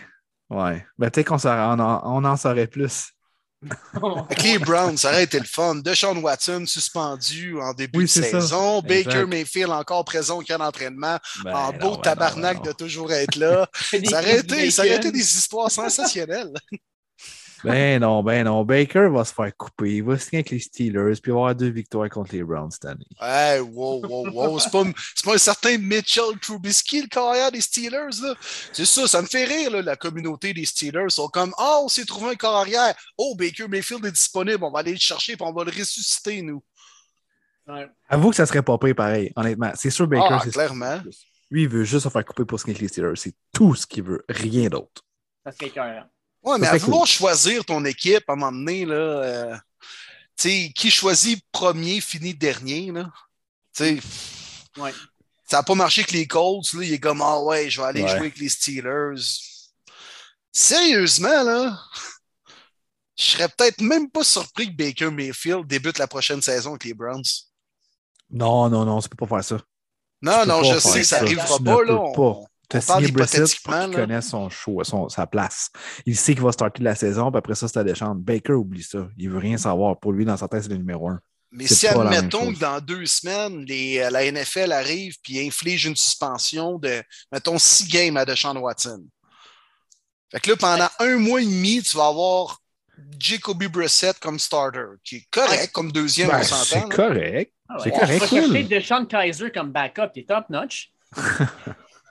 Ouais. 0.50 0.84
Ben, 0.98 1.10
peut-être 1.10 1.28
qu'on 1.28 1.38
s'en- 1.38 1.78
on 1.78 1.80
en, 1.80 2.02
on 2.04 2.24
en 2.24 2.36
saurait 2.36 2.66
plus. 2.66 3.10
Avec 3.94 4.42
les 4.42 4.58
Browns, 4.58 4.98
ça 4.98 5.08
aurait 5.08 5.24
été 5.24 5.38
le 5.38 5.46
fun. 5.46 5.76
Deshaun 5.76 6.18
Watson 6.18 6.64
suspendu 6.66 7.58
en 7.62 7.72
début 7.72 8.00
Oui, 8.00 8.04
de 8.04 8.10
ça. 8.10 8.22
saison. 8.22 8.82
Baker 8.82 8.98
Exact. 9.08 9.26
Mayfield 9.26 9.70
encore 9.70 10.04
présent 10.04 10.38
au 10.38 10.42
camp 10.42 10.58
d'entraînement. 10.58 11.16
Ben, 11.44 11.54
en 11.56 11.72
beau 11.72 11.96
tabarnak 11.96 12.58
non, 12.58 12.62
de 12.64 12.72
toujours 12.72 13.10
être 13.10 13.36
là. 13.36 13.66
Ça 13.80 13.96
aurait, 14.20 14.40
été, 14.40 14.70
ça 14.70 14.82
aurait 14.82 14.96
été 14.96 15.10
des 15.10 15.18
histoires 15.20 15.70
sensationnelles. 15.70 16.52
Ben 17.72 18.00
non, 18.00 18.22
ben 18.22 18.44
non. 18.44 18.64
Baker 18.64 19.08
va 19.10 19.24
se 19.24 19.32
faire 19.32 19.56
couper. 19.56 19.96
Il 19.96 20.04
va 20.04 20.18
signer 20.18 20.38
avec 20.38 20.50
les 20.50 20.58
Steelers, 20.58 21.12
puis 21.22 21.30
il 21.30 21.32
va 21.32 21.38
avoir 21.38 21.54
deux 21.54 21.70
victoires 21.70 22.08
contre 22.10 22.34
les 22.34 22.42
Browns 22.42 22.70
cette 22.70 22.84
année. 22.84 23.06
Hey, 23.20 23.60
wow, 23.60 24.00
wow, 24.06 24.30
wow. 24.30 24.58
C'est 24.58 24.70
pas, 24.70 24.84
c'est 25.14 25.24
pas 25.24 25.34
un 25.34 25.38
certain 25.38 25.78
Mitchell 25.78 26.38
Trubisky, 26.40 27.02
le 27.02 27.08
carrière 27.08 27.50
des 27.50 27.60
Steelers. 27.60 28.20
là. 28.22 28.34
C'est 28.72 28.84
ça, 28.84 29.06
ça 29.06 29.22
me 29.22 29.26
fait 29.26 29.44
rire, 29.44 29.70
là, 29.70 29.82
la 29.82 29.96
communauté 29.96 30.52
des 30.52 30.64
Steelers. 30.64 31.04
Ils 31.04 31.10
sont 31.10 31.28
comme 31.28 31.54
Ah, 31.58 31.78
on 31.82 31.88
s'est 31.88 32.04
trouvé 32.04 32.30
un 32.30 32.34
carrière. 32.34 32.94
Oh, 33.18 33.34
Baker 33.36 33.68
Mayfield 33.68 34.04
est 34.06 34.12
disponible. 34.12 34.62
On 34.64 34.70
va 34.70 34.80
aller 34.80 34.92
le 34.92 34.98
chercher 34.98 35.36
puis 35.36 35.46
on 35.46 35.52
va 35.52 35.64
le 35.64 35.70
ressusciter, 35.70 36.42
nous. 36.42 36.62
Ouais. 37.66 37.88
Avoue 38.08 38.30
que 38.30 38.36
ça 38.36 38.44
serait 38.46 38.62
pas 38.62 38.76
pire 38.78 38.94
pareil, 38.94 39.32
honnêtement. 39.36 39.72
C'est 39.74 39.90
sûr, 39.90 40.06
Baker, 40.06 40.26
Ah, 40.30 40.40
c'est 40.44 40.50
clairement. 40.52 41.00
Lui, 41.50 41.62
il 41.62 41.68
veut 41.68 41.84
juste 41.84 42.04
se 42.04 42.08
faire 42.08 42.24
couper 42.24 42.44
pour 42.44 42.58
signer 42.60 42.72
avec 42.72 42.82
les 42.82 42.88
Steelers. 42.88 43.16
C'est 43.16 43.34
tout 43.54 43.74
ce 43.74 43.86
qu'il 43.86 44.02
veut, 44.02 44.24
rien 44.28 44.68
d'autre. 44.68 45.02
Ça 45.46 45.52
serait 45.52 45.66
écœurant. 45.66 46.04
Ouais, 46.44 46.58
mais 46.58 46.66
à 46.66 46.76
vouloir 46.76 47.06
choisir 47.06 47.64
ton 47.64 47.84
équipe 47.84 48.28
à 48.28 48.34
un 48.34 48.36
moment 48.36 48.52
donné, 48.52 48.84
là, 48.84 48.94
euh, 48.94 49.56
tu 50.36 50.48
sais, 50.66 50.72
qui 50.74 50.90
choisit 50.90 51.42
premier 51.52 52.00
finit 52.00 52.34
dernier, 52.34 52.92
là? 52.92 53.10
Tu 53.74 54.00
sais, 54.00 54.00
Ouais. 54.80 54.92
ça 55.48 55.58
n'a 55.58 55.62
pas 55.62 55.74
marché 55.74 56.02
avec 56.02 56.12
les 56.12 56.26
Colts, 56.26 56.72
là. 56.74 56.82
Il 56.84 56.92
est 56.92 56.98
comme, 57.00 57.22
ah 57.22 57.40
ouais, 57.40 57.70
je 57.70 57.80
vais 57.80 57.86
aller 57.86 58.02
Ouais. 58.02 58.08
jouer 58.08 58.18
avec 58.18 58.38
les 58.38 58.48
Steelers. 58.50 59.14
Sérieusement, 60.52 61.42
là, 61.42 61.80
je 63.16 63.24
serais 63.24 63.48
peut-être 63.48 63.80
même 63.80 64.10
pas 64.10 64.22
surpris 64.24 64.66
que 64.68 64.76
Baker 64.76 65.10
Mayfield 65.10 65.66
débute 65.66 65.98
la 65.98 66.06
prochaine 66.06 66.42
saison 66.42 66.70
avec 66.70 66.84
les 66.84 66.94
Browns. 66.94 67.22
Non, 68.30 68.68
non, 68.68 68.84
non, 68.84 69.00
tu 69.00 69.08
peux 69.08 69.16
pas 69.26 69.36
faire 69.36 69.44
ça. 69.44 69.64
Non, 70.22 70.42
Tu 70.42 70.48
non, 70.48 70.62
je 70.62 70.78
sais 70.78 71.04
ça 71.04 71.20
n'arrivera 71.20 71.56
Tu 71.58 71.64
pas, 71.64 71.74
ne 71.76 71.80
là. 71.80 71.86
peux 71.86 71.92
On- 72.20 72.34
pas. 72.34 72.40
T'as 72.80 72.80
signé 72.80 73.12
Brissett, 73.12 73.46
là. 73.68 73.88
connaît 73.88 74.20
son 74.22 74.48
choix, 74.50 74.84
son- 74.84 75.08
sa 75.08 75.26
place. 75.26 75.70
Il 76.06 76.16
sait 76.16 76.34
qu'il 76.34 76.42
va 76.42 76.52
starter 76.52 76.82
la 76.82 76.94
saison, 76.94 77.30
puis 77.30 77.38
après 77.38 77.54
ça, 77.54 77.68
c'est 77.68 77.78
à 77.78 77.84
Deschamps. 77.84 78.14
Baker 78.14 78.52
oublie 78.54 78.82
ça. 78.82 79.08
Il 79.16 79.30
veut 79.30 79.38
rien 79.38 79.56
savoir. 79.56 79.98
Pour 79.98 80.12
lui, 80.12 80.24
dans 80.24 80.36
sa 80.36 80.48
tête, 80.48 80.62
c'est 80.64 80.68
le 80.70 80.76
numéro 80.76 81.08
un. 81.08 81.20
Mais 81.52 81.68
si, 81.68 81.86
admettons 81.86 82.52
que 82.52 82.58
dans 82.58 82.80
deux 82.80 83.06
semaines, 83.06 83.64
les, 83.64 84.08
la 84.10 84.24
NFL 84.30 84.72
arrive 84.72 85.14
et 85.28 85.46
inflige 85.46 85.86
une 85.86 85.94
suspension 85.94 86.78
de, 86.78 87.00
mettons, 87.30 87.58
six 87.58 87.86
games 87.86 88.16
à 88.16 88.24
Deshaun 88.24 88.56
Watson. 88.56 89.04
Fait 90.32 90.40
que 90.40 90.50
là, 90.50 90.56
pendant 90.56 90.88
un 90.98 91.16
mois 91.18 91.40
et 91.40 91.44
demi, 91.44 91.80
tu 91.80 91.96
vas 91.96 92.08
avoir 92.08 92.60
Jacoby 93.20 93.68
Brissett 93.68 94.18
comme 94.18 94.40
starter, 94.40 94.84
qui 95.04 95.16
est 95.16 95.26
correct 95.30 95.70
comme 95.72 95.92
deuxième, 95.92 96.28
Ben, 96.28 96.40
on 96.40 96.42
s'entend. 96.42 96.88
c'est 96.88 96.96
correct. 96.96 97.52
Ah 97.68 97.76
C'est 97.82 97.90
correct, 97.92 98.18
chercher 98.26 98.46
Will. 98.46 98.68
Deshaun 98.68 99.06
Kaiser 99.06 99.50
comme 99.52 99.70
backup, 99.70 100.08
t'es 100.12 100.24
top 100.24 100.50
notch. 100.50 100.90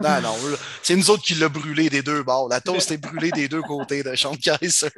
Non, 0.03 0.21
non, 0.21 0.35
c'est 0.81 0.95
nous 0.95 1.09
autres 1.09 1.23
qui 1.23 1.35
l'a 1.35 1.49
brûlé 1.49 1.89
des 1.89 2.01
deux 2.01 2.23
bords. 2.23 2.49
La 2.49 2.61
toast 2.61 2.91
est 2.91 2.97
brûlée 2.97 3.31
des 3.31 3.47
deux 3.47 3.61
côtés 3.61 4.03
de 4.03 4.15
Sean 4.15 4.35
Kaiser. 4.35 4.89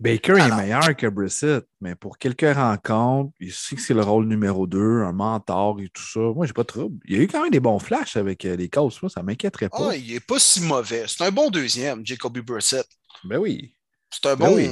Baker 0.00 0.38
est 0.38 0.54
meilleur 0.54 0.96
que 0.96 1.08
Brissett, 1.08 1.66
mais 1.80 1.96
pour 1.96 2.18
quelques 2.18 2.54
rencontres, 2.54 3.32
il 3.40 3.52
sait 3.52 3.74
que 3.74 3.82
c'est 3.82 3.94
le 3.94 4.02
rôle 4.02 4.26
numéro 4.26 4.66
2, 4.68 5.02
un 5.02 5.12
mentor 5.12 5.80
et 5.80 5.88
tout 5.88 6.02
ça. 6.02 6.20
Moi, 6.20 6.46
j'ai 6.46 6.52
pas 6.52 6.62
de 6.62 6.68
trouble. 6.68 6.98
Il 7.06 7.16
y 7.16 7.20
a 7.20 7.22
eu 7.22 7.26
quand 7.26 7.42
même 7.42 7.50
des 7.50 7.58
bons 7.58 7.80
flashs 7.80 8.16
avec 8.16 8.44
euh, 8.44 8.54
les 8.54 8.68
Colts. 8.68 9.02
Moi, 9.02 9.10
ça 9.10 9.22
m'inquiéterait 9.24 9.68
pas. 9.68 9.90
Ah, 9.90 9.96
il 9.96 10.14
est 10.14 10.24
pas 10.24 10.38
si 10.38 10.60
mauvais. 10.60 11.04
C'est 11.08 11.24
un 11.24 11.32
bon 11.32 11.50
deuxième, 11.50 12.06
Jacoby 12.06 12.42
Brissett. 12.42 12.86
Ben 13.24 13.38
oui. 13.38 13.74
C'est 14.10 14.26
un 14.26 14.36
Ben 14.36 14.48
bon, 14.48 14.54
oui. 14.54 14.70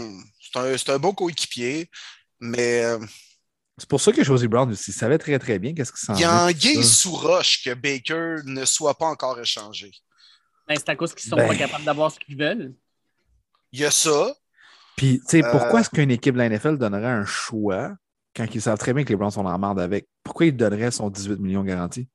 un 0.55 0.99
bon 0.99 1.13
coéquipier. 1.13 1.91
Mais 2.39 2.85
euh, 2.85 2.99
C'est 3.79 3.89
pour 3.89 4.01
ça 4.01 4.11
que 4.13 4.25
Josie 4.25 4.49
Brown 4.49 4.71
aussi 4.71 4.91
savait 4.93 5.19
très 5.19 5.39
très 5.39 5.59
bien 5.59 5.75
qu'est-ce 5.75 5.93
qu'il 5.93 6.01
s'en 6.01 6.15
il 6.15 6.21
y 6.21 6.25
a 6.25 6.45
un 6.45 6.53
gay 6.53 6.83
sous 6.83 7.15
roche 7.15 7.63
que 7.63 7.75
Baker 7.75 8.37
ne 8.45 8.65
soit 8.65 8.97
pas 8.97 9.07
encore 9.07 9.39
échangé. 9.39 9.91
Ben, 10.67 10.77
c'est 10.77 10.89
à 10.89 10.97
cause 10.97 11.15
qu'ils 11.15 11.29
sont 11.29 11.37
Ben. 11.37 11.47
pas 11.49 11.55
capables 11.57 11.85
d'avoir 11.85 12.11
ce 12.11 12.19
qu'ils 12.19 12.39
veulent. 12.39 12.75
Il 13.73 13.81
y 13.81 13.85
a 13.85 13.91
ça. 13.91 14.35
Puis, 14.97 15.19
tu 15.21 15.25
sais, 15.29 15.45
Euh, 15.45 15.51
pourquoi 15.51 15.81
est-ce 15.81 15.91
qu'une 15.91 16.11
équipe 16.11 16.35
de 16.35 16.39
la 16.39 16.49
NFL 16.49 16.79
donnerait 16.79 17.05
un 17.11 17.27
choix 17.27 17.95
quand 18.35 18.47
ils 18.55 18.63
savent 18.63 18.79
très 18.79 18.95
bien 18.95 19.05
que 19.05 19.11
les 19.11 19.17
Browns 19.17 19.31
sont 19.33 19.45
en 19.45 19.59
merde 19.59 19.79
avec? 19.79 20.09
Pourquoi 20.25 20.47
ils 20.47 20.57
donneraient 20.57 20.91
son 20.91 21.11
18 21.11 21.39
millions 21.39 21.63
garanti? 21.63 22.09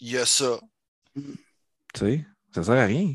Il 0.00 0.10
y 0.10 0.18
a 0.18 0.26
ça. 0.26 0.58
Tu 1.14 1.22
sais, 1.96 2.26
ça 2.52 2.64
sert 2.64 2.74
à 2.74 2.84
rien. 2.86 3.14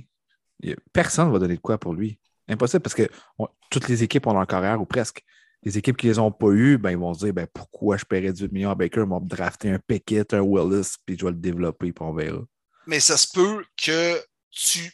Personne 0.93 1.27
ne 1.27 1.33
va 1.33 1.39
donner 1.39 1.55
de 1.55 1.61
quoi 1.61 1.77
pour 1.77 1.93
lui. 1.93 2.17
Impossible 2.47 2.81
parce 2.81 2.95
que 2.95 3.09
on- 3.37 3.49
toutes 3.69 3.89
les 3.89 4.03
équipes 4.03 4.25
ont 4.27 4.33
leur 4.33 4.47
carrière 4.47 4.81
ou 4.81 4.85
presque. 4.85 5.23
Les 5.63 5.77
équipes 5.77 5.97
qui 5.97 6.07
les 6.07 6.19
ont 6.19 6.31
pas 6.31 6.51
eues, 6.51 6.77
ben, 6.77 6.91
ils 6.91 6.97
vont 6.97 7.13
se 7.13 7.25
dire 7.25 7.33
ben, 7.33 7.47
pourquoi 7.53 7.97
je 7.97 8.05
paierais 8.05 8.31
18 8.31 8.51
millions 8.51 8.71
à 8.71 8.75
Baker? 8.75 9.01
Ils 9.01 9.09
vont 9.09 9.19
me 9.19 9.27
drafter 9.27 9.69
un 9.69 9.79
Pickett, 9.79 10.33
un 10.33 10.41
Willis, 10.41 10.95
puis 11.05 11.17
je 11.19 11.25
vais 11.25 11.31
le 11.31 11.37
développer, 11.37 11.91
puis 11.91 12.05
on 12.05 12.13
verra. 12.13 12.41
Mais 12.87 12.99
ça 12.99 13.17
se 13.17 13.27
peut 13.33 13.65
que 13.81 14.19
tu, 14.51 14.91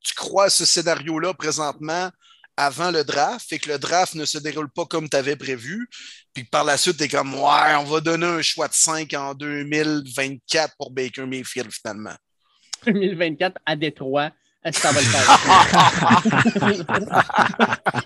tu 0.00 0.14
crois 0.14 0.44
à 0.44 0.50
ce 0.50 0.64
scénario-là 0.64 1.34
présentement 1.34 2.10
avant 2.56 2.90
le 2.90 3.04
draft 3.04 3.52
et 3.52 3.58
que 3.58 3.70
le 3.70 3.78
draft 3.78 4.14
ne 4.14 4.24
se 4.24 4.38
déroule 4.38 4.70
pas 4.70 4.86
comme 4.86 5.08
tu 5.08 5.16
avais 5.16 5.36
prévu. 5.36 5.88
Puis 6.32 6.44
que 6.44 6.50
par 6.50 6.64
la 6.64 6.76
suite, 6.76 6.96
tu 6.96 7.04
es 7.04 7.08
comme 7.08 7.34
Ouais, 7.34 7.74
on 7.78 7.84
va 7.84 8.00
donner 8.00 8.26
un 8.26 8.42
choix 8.42 8.68
de 8.68 8.74
5 8.74 9.12
en 9.14 9.34
2024 9.34 10.74
pour 10.78 10.90
Baker 10.90 11.26
Mayfield 11.26 11.70
finalement. 11.70 12.14
2024 12.86 13.58
à 13.64 13.76
Détroit. 13.76 14.30
Est-ce 14.64 14.80
que 14.80 14.88
ça 14.88 14.92
va 14.92 15.00
le 15.00 15.06
faire? 16.66 18.02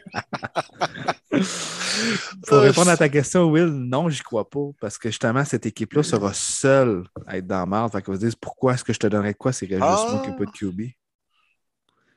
Pour 2.46 2.58
répondre 2.58 2.90
à 2.90 2.96
ta 2.96 3.08
question, 3.08 3.44
Will, 3.50 3.66
non, 3.66 4.08
j'y 4.08 4.20
crois 4.20 4.48
pas. 4.48 4.70
Parce 4.80 4.96
que 4.98 5.08
justement, 5.10 5.44
cette 5.44 5.66
équipe-là 5.66 6.02
sera 6.02 6.32
seule 6.34 7.04
à 7.26 7.36
être 7.38 7.46
dans 7.46 7.58
la 7.60 7.66
merde. 7.66 7.92
Fait 7.92 8.02
qu'on 8.02 8.14
se 8.14 8.20
dise 8.20 8.34
pourquoi 8.34 8.74
est-ce 8.74 8.84
que 8.84 8.92
je 8.92 8.98
te 8.98 9.06
donnerais 9.06 9.32
de 9.32 9.38
quoi? 9.38 9.52
C'est 9.52 9.66
juste 9.66 9.80
Ah. 9.82 10.08
moi 10.12 10.22
qui 10.22 10.30
n'ai 10.30 10.36
pas 10.36 10.44
de 10.44 10.50
QB. 10.50 10.80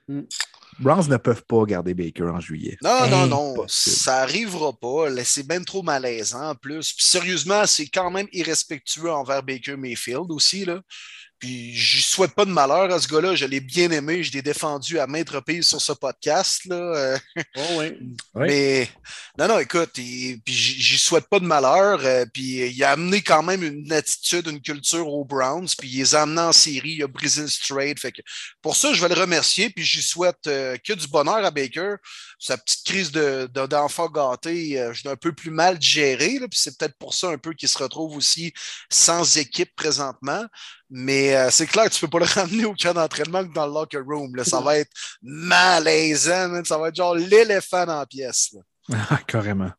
Hmm. 0.08 0.22
Browns 0.80 1.08
ne 1.08 1.18
peuvent 1.18 1.44
pas 1.48 1.64
garder 1.66 1.94
Baker 1.94 2.24
en 2.24 2.40
juillet. 2.40 2.78
Non, 2.82 3.08
non, 3.08 3.28
non, 3.28 3.52
Impossible. 3.54 3.96
ça 3.96 4.18
arrivera 4.24 4.74
pas. 4.74 5.06
C'est 5.24 5.48
bien 5.48 5.62
trop 5.64 5.84
malaisant 5.84 6.50
en 6.50 6.56
plus. 6.56 6.94
Puis 6.94 7.06
sérieusement, 7.06 7.66
c'est 7.68 7.86
quand 7.88 8.10
même 8.10 8.28
irrespectueux 8.34 9.12
envers 9.12 9.44
Baker 9.44 9.78
Mayfield 9.78 10.26
aussi. 10.32 10.66
Là. 10.66 10.82
Puis 11.44 11.76
je 11.76 12.00
souhaite 12.02 12.32
pas 12.36 12.46
de 12.46 12.52
malheur 12.52 12.90
à 12.90 13.02
ce 13.02 13.08
gars-là. 13.10 13.36
Je 13.36 13.44
l'ai 13.46 13.60
bien 13.60 13.92
aimé. 13.92 14.24
Je 14.24 14.32
l'ai 14.32 14.42
défendu 14.42 14.98
à 14.98 15.08
maintes 15.08 15.30
reprises 15.30 15.68
sur 15.68 15.82
ce 15.82 15.92
podcast. 15.92 16.64
Là. 16.64 17.18
Oh, 17.58 17.62
oui. 17.80 17.98
Oui. 18.36 18.48
Mais 18.48 18.90
non, 19.38 19.50
non, 19.50 19.60
écoute, 19.60 19.92
il- 19.98 20.40
puis 20.46 20.54
j'y 20.54 20.98
souhaite 20.98 21.28
pas 21.28 21.40
de 21.42 21.46
malheur. 21.46 22.00
euh, 22.06 22.24
puis 22.34 22.66
il 22.70 22.82
a 22.86 22.92
amené 22.92 23.22
quand 23.22 23.44
même 23.44 23.62
une 23.62 23.92
attitude, 23.92 24.48
une 24.48 24.62
culture 24.62 25.06
aux 25.06 25.26
Browns. 25.26 25.68
Puis 25.78 25.90
il 25.90 25.98
les 25.98 26.16
a 26.16 26.22
amenés 26.22 26.40
en 26.40 26.54
série. 26.54 26.92
Il 26.94 27.04
a 27.04 27.08
brisé 27.08 27.42
le 27.42 27.50
straight. 27.50 28.00
Fait 28.00 28.14
que 28.14 28.22
pour 28.62 28.78
ça, 28.78 28.94
je 28.94 29.02
vais 29.02 29.14
le 29.14 29.20
remercier. 29.20 29.70
Puis 29.70 29.84
j'y 29.84 30.02
souhaite 30.02 30.48
euh, 30.48 30.78
que 30.78 30.94
du 30.94 31.08
bonheur 31.10 31.44
à 31.44 31.52
Baker. 31.52 31.96
Sa 32.40 32.58
petite 32.58 32.86
crise 32.86 33.12
de- 33.12 33.50
de- 33.54 33.66
d'enfant 33.66 34.08
gâté, 34.10 34.80
euh, 34.80 34.94
je 34.94 35.04
l'ai 35.04 35.10
un 35.10 35.18
peu 35.18 35.34
plus 35.34 35.52
mal 35.52 35.78
gérée. 35.82 36.40
Puis 36.50 36.58
c'est 36.58 36.78
peut-être 36.78 36.98
pour 36.98 37.14
ça 37.14 37.28
un 37.28 37.38
peu 37.38 37.54
qu'il 37.54 37.68
se 37.68 37.78
retrouve 37.80 38.16
aussi 38.16 38.54
sans 38.90 39.36
équipe 39.36 39.76
présentement. 39.76 40.46
Mais 40.96 41.36
euh, 41.36 41.48
c'est 41.50 41.66
clair 41.66 41.86
que 41.86 41.90
tu 41.90 42.02
peux 42.02 42.08
pas 42.08 42.20
le 42.20 42.26
ramener 42.42 42.66
au 42.66 42.76
camp 42.76 42.94
d'entraînement 42.94 43.44
que 43.44 43.52
dans 43.52 43.66
le 43.66 43.74
locker 43.74 43.98
room. 43.98 44.36
là. 44.36 44.44
Ça 44.44 44.62
va 44.62 44.78
être 44.78 44.92
malaisant. 45.24 46.64
Ça 46.64 46.78
va 46.78 46.90
être 46.90 46.96
genre 46.96 47.16
l'éléphant 47.16 47.88
dans 47.88 47.98
la 47.98 48.06
pièce. 48.06 48.54
là. 48.54 48.62
Ah, 49.10 49.20
Carrément. 49.28 49.72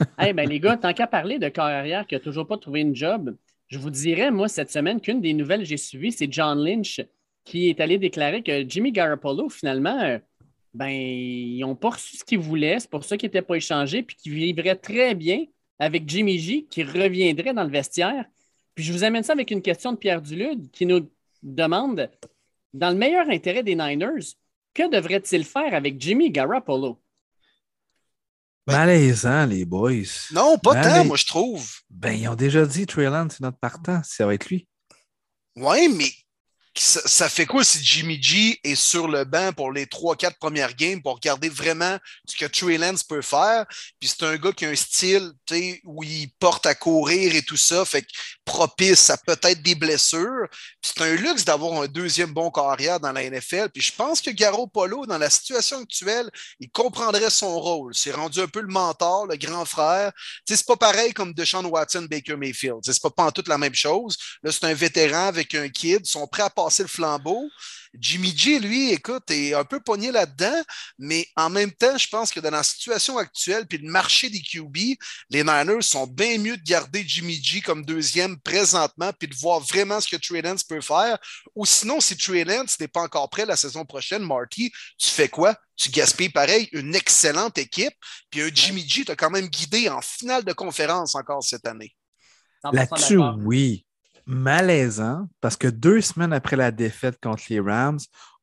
Eh 0.24 0.32
ben, 0.32 0.48
les 0.48 0.60
gars, 0.60 0.76
tant 0.76 0.92
qu'à 0.92 1.08
parler 1.08 1.40
de 1.40 1.48
carrière 1.48 2.06
qui 2.06 2.14
n'a 2.14 2.20
toujours 2.20 2.46
pas 2.46 2.56
trouvé 2.56 2.82
une 2.82 2.94
job, 2.94 3.34
je 3.66 3.78
vous 3.78 3.90
dirais, 3.90 4.30
moi, 4.30 4.46
cette 4.46 4.70
semaine, 4.70 5.00
qu'une 5.00 5.20
des 5.20 5.32
nouvelles 5.32 5.60
que 5.60 5.66
j'ai 5.66 5.76
suivies, 5.76 6.12
c'est 6.12 6.32
John 6.32 6.56
Lynch 6.62 7.00
qui 7.44 7.68
est 7.68 7.80
allé 7.80 7.98
déclarer 7.98 8.42
que 8.42 8.68
Jimmy 8.68 8.92
Garoppolo, 8.92 9.48
finalement, 9.48 9.98
euh, 10.02 10.18
ben, 10.74 10.90
ils 10.90 11.60
n'ont 11.60 11.74
pas 11.74 11.90
reçu 11.90 12.16
ce 12.18 12.24
qu'ils 12.24 12.38
voulaient. 12.38 12.78
C'est 12.78 12.90
pour 12.90 13.02
ça 13.02 13.16
qu'il 13.16 13.26
n'était 13.26 13.42
pas 13.42 13.56
échangé, 13.56 14.02
puis 14.02 14.16
qu'il 14.16 14.34
vivrait 14.34 14.76
très 14.76 15.14
bien 15.14 15.46
avec 15.78 16.08
Jimmy 16.08 16.38
G, 16.38 16.66
qui 16.70 16.84
reviendrait 16.84 17.54
dans 17.54 17.64
le 17.64 17.70
vestiaire. 17.70 18.26
Puis 18.78 18.84
je 18.84 18.92
vous 18.92 19.02
amène 19.02 19.24
ça 19.24 19.32
avec 19.32 19.50
une 19.50 19.60
question 19.60 19.90
de 19.90 19.96
Pierre 19.96 20.22
Dulude 20.22 20.70
qui 20.70 20.86
nous 20.86 21.10
demande 21.42 22.08
dans 22.72 22.90
le 22.90 22.94
meilleur 22.94 23.28
intérêt 23.28 23.64
des 23.64 23.74
Niners, 23.74 24.36
que 24.72 24.88
devrait-il 24.88 25.44
faire 25.44 25.74
avec 25.74 26.00
Jimmy 26.00 26.30
Garoppolo? 26.30 27.02
Malaisant, 28.68 29.46
les 29.46 29.64
boys. 29.64 30.30
Non, 30.30 30.58
pas 30.58 30.74
Ben, 30.74 30.82
tant, 30.82 31.04
moi, 31.06 31.16
je 31.16 31.26
trouve. 31.26 31.68
Ben, 31.90 32.12
ils 32.12 32.28
ont 32.28 32.36
déjà 32.36 32.64
dit 32.66 32.86
Trey 32.86 33.06
Lance, 33.06 33.32
c'est 33.38 33.42
notre 33.42 33.58
partant, 33.58 34.00
si 34.04 34.14
ça 34.14 34.26
va 34.26 34.34
être 34.34 34.46
lui. 34.46 34.68
Ouais, 35.56 35.88
mais 35.88 36.12
ça, 36.80 37.00
ça 37.04 37.28
fait 37.28 37.46
quoi 37.46 37.64
si 37.64 37.84
Jimmy 37.84 38.22
G 38.22 38.60
est 38.62 38.74
sur 38.74 39.08
le 39.08 39.24
banc 39.24 39.52
pour 39.52 39.72
les 39.72 39.86
3-4 39.86 40.38
premières 40.38 40.74
games 40.74 41.02
pour 41.02 41.14
regarder 41.14 41.48
vraiment 41.48 41.98
ce 42.26 42.36
que 42.36 42.46
Trey 42.46 42.78
Lance 42.78 43.02
peut 43.02 43.22
faire? 43.22 43.66
Puis 43.98 44.10
c'est 44.10 44.22
un 44.24 44.36
gars 44.36 44.52
qui 44.52 44.64
a 44.64 44.70
un 44.70 44.76
style 44.76 45.32
tu 45.44 45.56
sais, 45.56 45.80
où 45.84 46.02
il 46.04 46.30
porte 46.38 46.66
à 46.66 46.74
courir 46.74 47.34
et 47.34 47.42
tout 47.42 47.56
ça, 47.56 47.84
fait 47.84 48.02
que 48.02 48.08
propice 48.48 49.10
à 49.10 49.18
peut-être 49.18 49.62
des 49.62 49.74
blessures. 49.74 50.48
C'est 50.80 51.02
un 51.02 51.14
luxe 51.14 51.44
d'avoir 51.44 51.82
un 51.82 51.86
deuxième 51.86 52.32
bon 52.32 52.50
carrière 52.50 52.98
dans 52.98 53.12
la 53.12 53.28
NFL. 53.28 53.68
Puis 53.68 53.82
je 53.82 53.92
pense 53.92 54.22
que 54.22 54.30
Garo 54.30 54.66
Polo, 54.66 55.04
dans 55.04 55.18
la 55.18 55.28
situation 55.28 55.82
actuelle, 55.82 56.30
il 56.58 56.70
comprendrait 56.70 57.28
son 57.28 57.60
rôle. 57.60 57.94
C'est 57.94 58.10
rendu 58.10 58.40
un 58.40 58.48
peu 58.48 58.60
le 58.60 58.68
mentor, 58.68 59.26
le 59.26 59.36
grand 59.36 59.66
frère. 59.66 60.12
Tu 60.46 60.54
sais, 60.54 60.56
c'est 60.56 60.66
pas 60.66 60.76
pareil 60.76 61.12
comme 61.12 61.34
Deshaun 61.34 61.66
Watson, 61.66 62.06
Baker 62.10 62.36
Mayfield. 62.36 62.80
Tu 62.82 62.90
sais, 62.90 62.94
C'est 62.94 63.02
pas, 63.02 63.10
pas 63.10 63.24
en 63.24 63.32
toute 63.32 63.48
la 63.48 63.58
même 63.58 63.74
chose. 63.74 64.16
Là, 64.42 64.50
c'est 64.50 64.64
un 64.64 64.74
vétéran 64.74 65.26
avec 65.26 65.54
un 65.54 65.68
kid. 65.68 66.00
Ils 66.04 66.10
sont 66.10 66.26
prêts 66.26 66.44
à 66.44 66.50
passer 66.50 66.82
le 66.82 66.88
flambeau. 66.88 67.50
Jimmy 67.94 68.36
G, 68.36 68.58
lui, 68.58 68.92
écoute, 68.92 69.30
est 69.30 69.54
un 69.54 69.64
peu 69.64 69.80
pogné 69.80 70.12
là-dedans, 70.12 70.62
mais 70.98 71.26
en 71.36 71.50
même 71.50 71.72
temps, 71.72 71.96
je 71.96 72.08
pense 72.08 72.30
que 72.30 72.40
dans 72.40 72.50
la 72.50 72.62
situation 72.62 73.18
actuelle, 73.18 73.66
puis 73.66 73.78
le 73.78 73.90
marché 73.90 74.30
des 74.30 74.40
QB, 74.40 74.76
les 75.30 75.42
Niners 75.42 75.82
sont 75.82 76.06
bien 76.06 76.38
mieux 76.38 76.56
de 76.56 76.62
garder 76.62 77.04
Jimmy 77.06 77.42
G 77.42 77.60
comme 77.60 77.84
deuxième 77.84 78.38
présentement, 78.40 79.12
puis 79.18 79.28
de 79.28 79.34
voir 79.36 79.60
vraiment 79.60 80.00
ce 80.00 80.08
que 80.08 80.16
Trey 80.16 80.42
Lance 80.42 80.64
peut 80.64 80.80
faire. 80.80 81.18
Ou 81.54 81.66
sinon, 81.66 82.00
si 82.00 82.16
Trey 82.16 82.44
Lance 82.44 82.78
n'est 82.80 82.88
pas 82.88 83.02
encore 83.02 83.28
prêt 83.30 83.46
la 83.46 83.56
saison 83.56 83.84
prochaine, 83.84 84.22
Marty, 84.22 84.70
tu 84.98 85.08
fais 85.08 85.28
quoi? 85.28 85.56
Tu 85.76 85.90
gaspilles 85.90 86.28
pareil 86.28 86.68
une 86.72 86.94
excellente 86.94 87.56
équipe, 87.58 87.94
puis 88.30 88.42
un 88.42 88.50
Jimmy 88.52 88.86
G 88.88 89.04
t'a 89.04 89.16
quand 89.16 89.30
même 89.30 89.46
guidé 89.46 89.88
en 89.88 90.00
finale 90.00 90.44
de 90.44 90.52
conférence 90.52 91.14
encore 91.14 91.42
cette 91.42 91.66
année. 91.66 91.94
100% 92.64 92.74
Là-dessus, 92.74 93.18
oui. 93.44 93.84
Malaisant, 94.28 95.26
parce 95.40 95.56
que 95.56 95.68
deux 95.68 96.00
semaines 96.00 96.32
après 96.32 96.56
la 96.56 96.70
défaite 96.70 97.18
contre 97.20 97.42
les 97.48 97.60
Rams, 97.60 97.98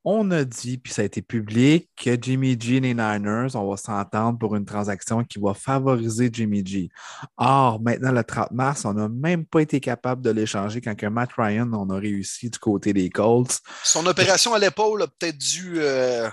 on 0.08 0.30
a 0.30 0.44
dit, 0.44 0.78
puis 0.78 0.94
ça 0.94 1.02
a 1.02 1.06
été 1.06 1.22
public, 1.24 1.90
que 1.96 2.16
Jimmy 2.22 2.56
G 2.60 2.76
et 2.76 2.80
les 2.80 2.94
Niners, 2.94 3.56
on 3.56 3.68
va 3.70 3.76
s'entendre 3.76 4.38
pour 4.38 4.56
une 4.56 4.66
transaction 4.66 5.24
qui 5.24 5.40
va 5.40 5.56
favoriser 5.56 6.30
Jimmy 6.32 6.64
G. 6.64 6.90
Or, 7.38 7.82
maintenant, 7.82 8.12
le 8.12 8.24
30 8.24 8.52
mars, 8.52 8.86
on 8.86 8.94
n'a 8.94 9.10
même 9.10 9.46
pas 9.46 9.62
été 9.62 9.80
capable 9.80 10.22
de 10.22 10.30
l'échanger 10.30 10.80
quand 10.80 10.96
que 10.96 11.08
Matt 11.08 11.32
Ryan, 11.36 11.72
on 11.74 11.90
a 11.90 11.98
réussi 11.98 12.52
du 12.52 12.60
côté 12.60 12.94
des 12.94 13.10
Colts. 13.10 13.60
Son 13.84 14.06
opération 14.06 14.54
à 14.54 14.60
l'épaule 14.60 15.02
a 15.02 15.08
peut-être 15.08 15.40
dû, 15.40 15.78
euh, 15.78 16.30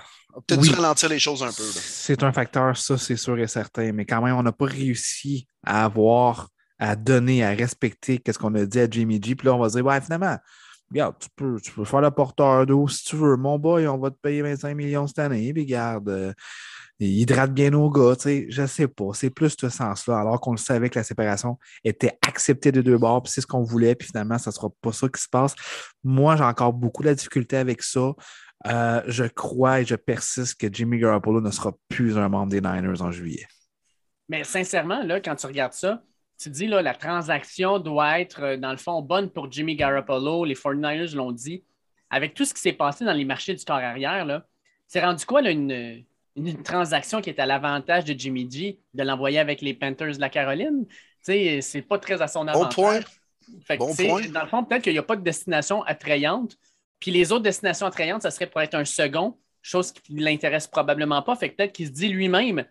Oui. 0.51 0.57
dû 0.69 0.75
ralentir 0.75 1.09
les 1.09 1.19
choses 1.19 1.41
un 1.41 1.51
peu. 1.51 1.63
C'est 1.63 2.21
un 2.21 2.31
facteur, 2.31 2.77
ça, 2.77 2.97
c'est 2.99 3.17
sûr 3.17 3.39
et 3.39 3.47
certain. 3.47 3.91
Mais 3.91 4.05
quand 4.05 4.21
même, 4.21 4.35
on 4.35 4.43
n'a 4.43 4.51
pas 4.51 4.65
réussi 4.65 5.47
à 5.65 5.85
avoir, 5.85 6.49
à 6.79 6.95
donner, 6.95 7.43
à 7.43 7.51
respecter 7.51 8.21
ce 8.25 8.37
qu'on 8.37 8.55
a 8.55 8.65
dit 8.65 8.79
à 8.79 8.89
Jimmy 8.89 9.21
G. 9.21 9.35
Puis 9.35 9.47
là, 9.47 9.53
on 9.53 9.59
va 9.59 9.69
dire, 9.69 9.85
ouais, 9.85 10.01
finalement, 10.01 10.37
regarde, 10.91 11.15
tu 11.19 11.29
peux, 11.35 11.59
tu 11.61 11.71
peux 11.71 11.85
faire 11.85 12.01
le 12.01 12.11
porteur 12.11 12.65
d'eau 12.65 12.87
si 12.87 13.03
tu 13.05 13.15
veux. 13.15 13.35
Mon 13.37 13.57
boy, 13.57 13.87
on 13.87 13.97
va 13.97 14.11
te 14.11 14.17
payer 14.21 14.41
25 14.41 14.75
millions 14.75 15.07
cette 15.07 15.19
année. 15.19 15.53
Puis 15.53 15.63
regarde, 15.63 16.09
euh, 16.09 16.33
il 16.99 17.21
hydrate 17.21 17.53
bien 17.53 17.71
nos 17.71 17.89
gars, 17.89 18.15
tu 18.15 18.23
sais, 18.23 18.45
je 18.49 18.65
sais 18.65 18.87
pas. 18.87 19.09
C'est 19.13 19.29
plus 19.29 19.55
ce 19.59 19.69
sens-là, 19.69 20.19
alors 20.19 20.39
qu'on 20.39 20.51
le 20.51 20.57
savait 20.57 20.89
que 20.89 20.99
la 20.99 21.03
séparation 21.03 21.57
était 21.83 22.17
acceptée 22.25 22.71
de 22.71 22.81
deux 22.81 22.97
bords, 22.97 23.23
puis 23.23 23.31
c'est 23.31 23.41
ce 23.41 23.47
qu'on 23.47 23.63
voulait, 23.63 23.95
puis 23.95 24.07
finalement, 24.07 24.37
ça 24.37 24.51
sera 24.51 24.69
pas 24.81 24.91
ça 24.91 25.09
qui 25.09 25.21
se 25.21 25.27
passe. 25.29 25.55
Moi, 26.03 26.35
j'ai 26.35 26.43
encore 26.43 26.73
beaucoup 26.73 27.03
de 27.03 27.13
difficulté 27.13 27.57
avec 27.57 27.81
ça. 27.83 28.13
Euh, 28.67 29.01
je 29.07 29.25
crois 29.25 29.81
et 29.81 29.85
je 29.85 29.95
persiste 29.95 30.59
que 30.59 30.67
Jimmy 30.71 30.99
Garoppolo 30.99 31.41
ne 31.41 31.51
sera 31.51 31.73
plus 31.89 32.17
un 32.17 32.29
membre 32.29 32.51
des 32.51 32.61
Niners 32.61 33.01
en 33.01 33.11
juillet. 33.11 33.45
Mais 34.29 34.43
sincèrement, 34.43 35.03
là, 35.03 35.19
quand 35.19 35.35
tu 35.35 35.47
regardes 35.47 35.73
ça, 35.73 36.01
tu 36.37 36.49
dis 36.49 36.67
là, 36.67 36.81
la 36.81 36.93
transaction 36.93 37.79
doit 37.79 38.19
être, 38.19 38.43
euh, 38.43 38.57
dans 38.57 38.71
le 38.71 38.77
fond, 38.77 39.01
bonne 39.01 39.29
pour 39.29 39.51
Jimmy 39.51 39.75
Garoppolo. 39.75 40.45
Les 40.45 40.55
49ers 40.55 41.15
l'ont 41.15 41.31
dit. 41.31 41.63
Avec 42.09 42.33
tout 42.33 42.45
ce 42.45 42.53
qui 42.53 42.61
s'est 42.61 42.73
passé 42.73 43.05
dans 43.05 43.13
les 43.13 43.25
marchés 43.25 43.55
du 43.55 43.65
corps 43.65 43.77
arrière, 43.77 44.43
c'est 44.87 45.03
rendu 45.03 45.25
quoi 45.25 45.41
une, 45.49 46.03
une, 46.35 46.61
transaction 46.61 47.21
qui 47.21 47.31
est 47.31 47.39
à 47.39 47.45
l'avantage 47.45 48.05
de 48.05 48.13
Jimmy 48.17 48.47
G 48.49 48.79
de 48.93 49.03
l'envoyer 49.03 49.39
avec 49.39 49.61
les 49.61 49.73
Panthers 49.73 50.15
de 50.15 50.21
la 50.21 50.29
Caroline? 50.29 50.85
C'est 51.21 51.85
pas 51.87 51.97
très 51.97 52.21
à 52.21 52.27
son 52.27 52.47
avantage. 52.47 52.75
Bon 52.75 52.83
point. 52.83 53.77
bon 53.77 53.95
point. 53.95 54.27
Dans 54.29 54.43
le 54.43 54.47
fond, 54.47 54.63
peut-être 54.63 54.83
qu'il 54.83 54.93
n'y 54.93 54.99
a 54.99 55.03
pas 55.03 55.15
de 55.15 55.23
destination 55.23 55.81
attrayante. 55.83 56.55
Puis 56.99 57.09
les 57.11 57.31
autres 57.31 57.43
destinations 57.43 57.87
attrayantes, 57.87 58.21
ça 58.21 58.31
serait 58.31 58.47
pour 58.47 58.61
être 58.61 58.75
un 58.75 58.85
second, 58.85 59.37
chose 59.61 59.91
qui 59.91 60.13
ne 60.13 60.23
l'intéresse 60.23 60.67
probablement 60.67 61.21
pas. 61.21 61.35
Fait 61.35 61.49
que 61.49 61.55
peut-être 61.55 61.73
qu'il 61.73 61.87
se 61.87 61.91
dit 61.91 62.09
lui-même 62.09 62.63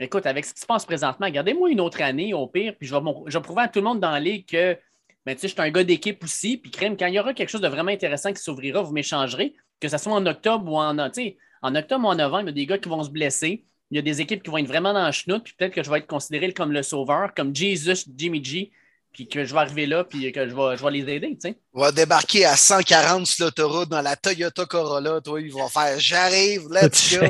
Écoute, 0.00 0.26
avec 0.26 0.44
ce 0.44 0.54
qui 0.54 0.60
se 0.60 0.66
passe 0.66 0.86
présentement, 0.86 1.28
gardez-moi 1.28 1.70
une 1.70 1.80
autre 1.80 2.00
année 2.02 2.32
au 2.32 2.46
pire, 2.46 2.74
puis 2.78 2.86
je 2.86 2.94
vais, 2.94 3.40
prouver 3.40 3.62
à 3.62 3.68
tout 3.68 3.80
le 3.80 3.84
monde 3.84 4.00
dans 4.00 4.12
la 4.12 4.20
ligue 4.20 4.46
que 4.46 4.78
ben, 5.26 5.36
je 5.40 5.46
suis 5.46 5.60
un 5.60 5.70
gars 5.70 5.82
d'équipe 5.82 6.22
aussi. 6.22 6.56
Puis 6.56 6.70
crème, 6.70 6.96
quand 6.96 7.06
il 7.06 7.14
y 7.14 7.20
aura 7.20 7.34
quelque 7.34 7.48
chose 7.48 7.60
de 7.60 7.68
vraiment 7.68 7.90
intéressant 7.90 8.32
qui 8.32 8.40
s'ouvrira, 8.40 8.82
vous 8.82 8.92
m'échangerez, 8.92 9.54
que 9.80 9.88
ce 9.88 9.98
soit 9.98 10.12
en 10.12 10.24
octobre 10.26 10.70
ou 10.70 10.78
en, 10.78 10.96
en 10.98 11.74
octobre 11.74 12.04
ou 12.04 12.08
en 12.08 12.14
novembre, 12.14 12.44
il 12.44 12.46
y 12.46 12.48
a 12.48 12.52
des 12.52 12.66
gars 12.66 12.78
qui 12.78 12.88
vont 12.88 13.02
se 13.02 13.10
blesser. 13.10 13.64
Il 13.90 13.96
y 13.96 13.98
a 13.98 14.02
des 14.02 14.20
équipes 14.20 14.42
qui 14.42 14.50
vont 14.50 14.58
être 14.58 14.66
vraiment 14.66 14.92
dans 14.92 15.06
le 15.06 15.12
chenoute, 15.12 15.44
puis 15.44 15.54
peut-être 15.58 15.72
que 15.74 15.82
je 15.82 15.90
vais 15.90 15.98
être 15.98 16.06
considéré 16.06 16.52
comme 16.52 16.72
le 16.72 16.82
sauveur, 16.82 17.34
comme 17.34 17.54
Jesus, 17.56 18.08
Jimmy 18.14 18.44
G, 18.44 18.70
puis 19.18 19.26
que 19.26 19.44
je 19.44 19.52
vais 19.52 19.58
arriver 19.58 19.86
là, 19.86 20.04
puis 20.04 20.30
que 20.30 20.48
je 20.48 20.54
vais, 20.54 20.76
je 20.76 20.84
vais 20.84 20.90
les 20.92 21.12
aider, 21.14 21.30
tu 21.30 21.48
sais. 21.48 21.58
On 21.72 21.80
va 21.80 21.90
débarquer 21.90 22.44
à 22.44 22.54
140 22.54 23.26
sur 23.26 23.46
l'autoroute 23.46 23.88
dans 23.88 24.00
la 24.00 24.14
Toyota 24.14 24.64
Corolla, 24.64 25.20
toi, 25.20 25.40
ils 25.40 25.52
vont 25.52 25.66
faire 25.66 25.98
«J'arrive, 25.98 26.68
let's 26.70 27.18
go!» 27.18 27.26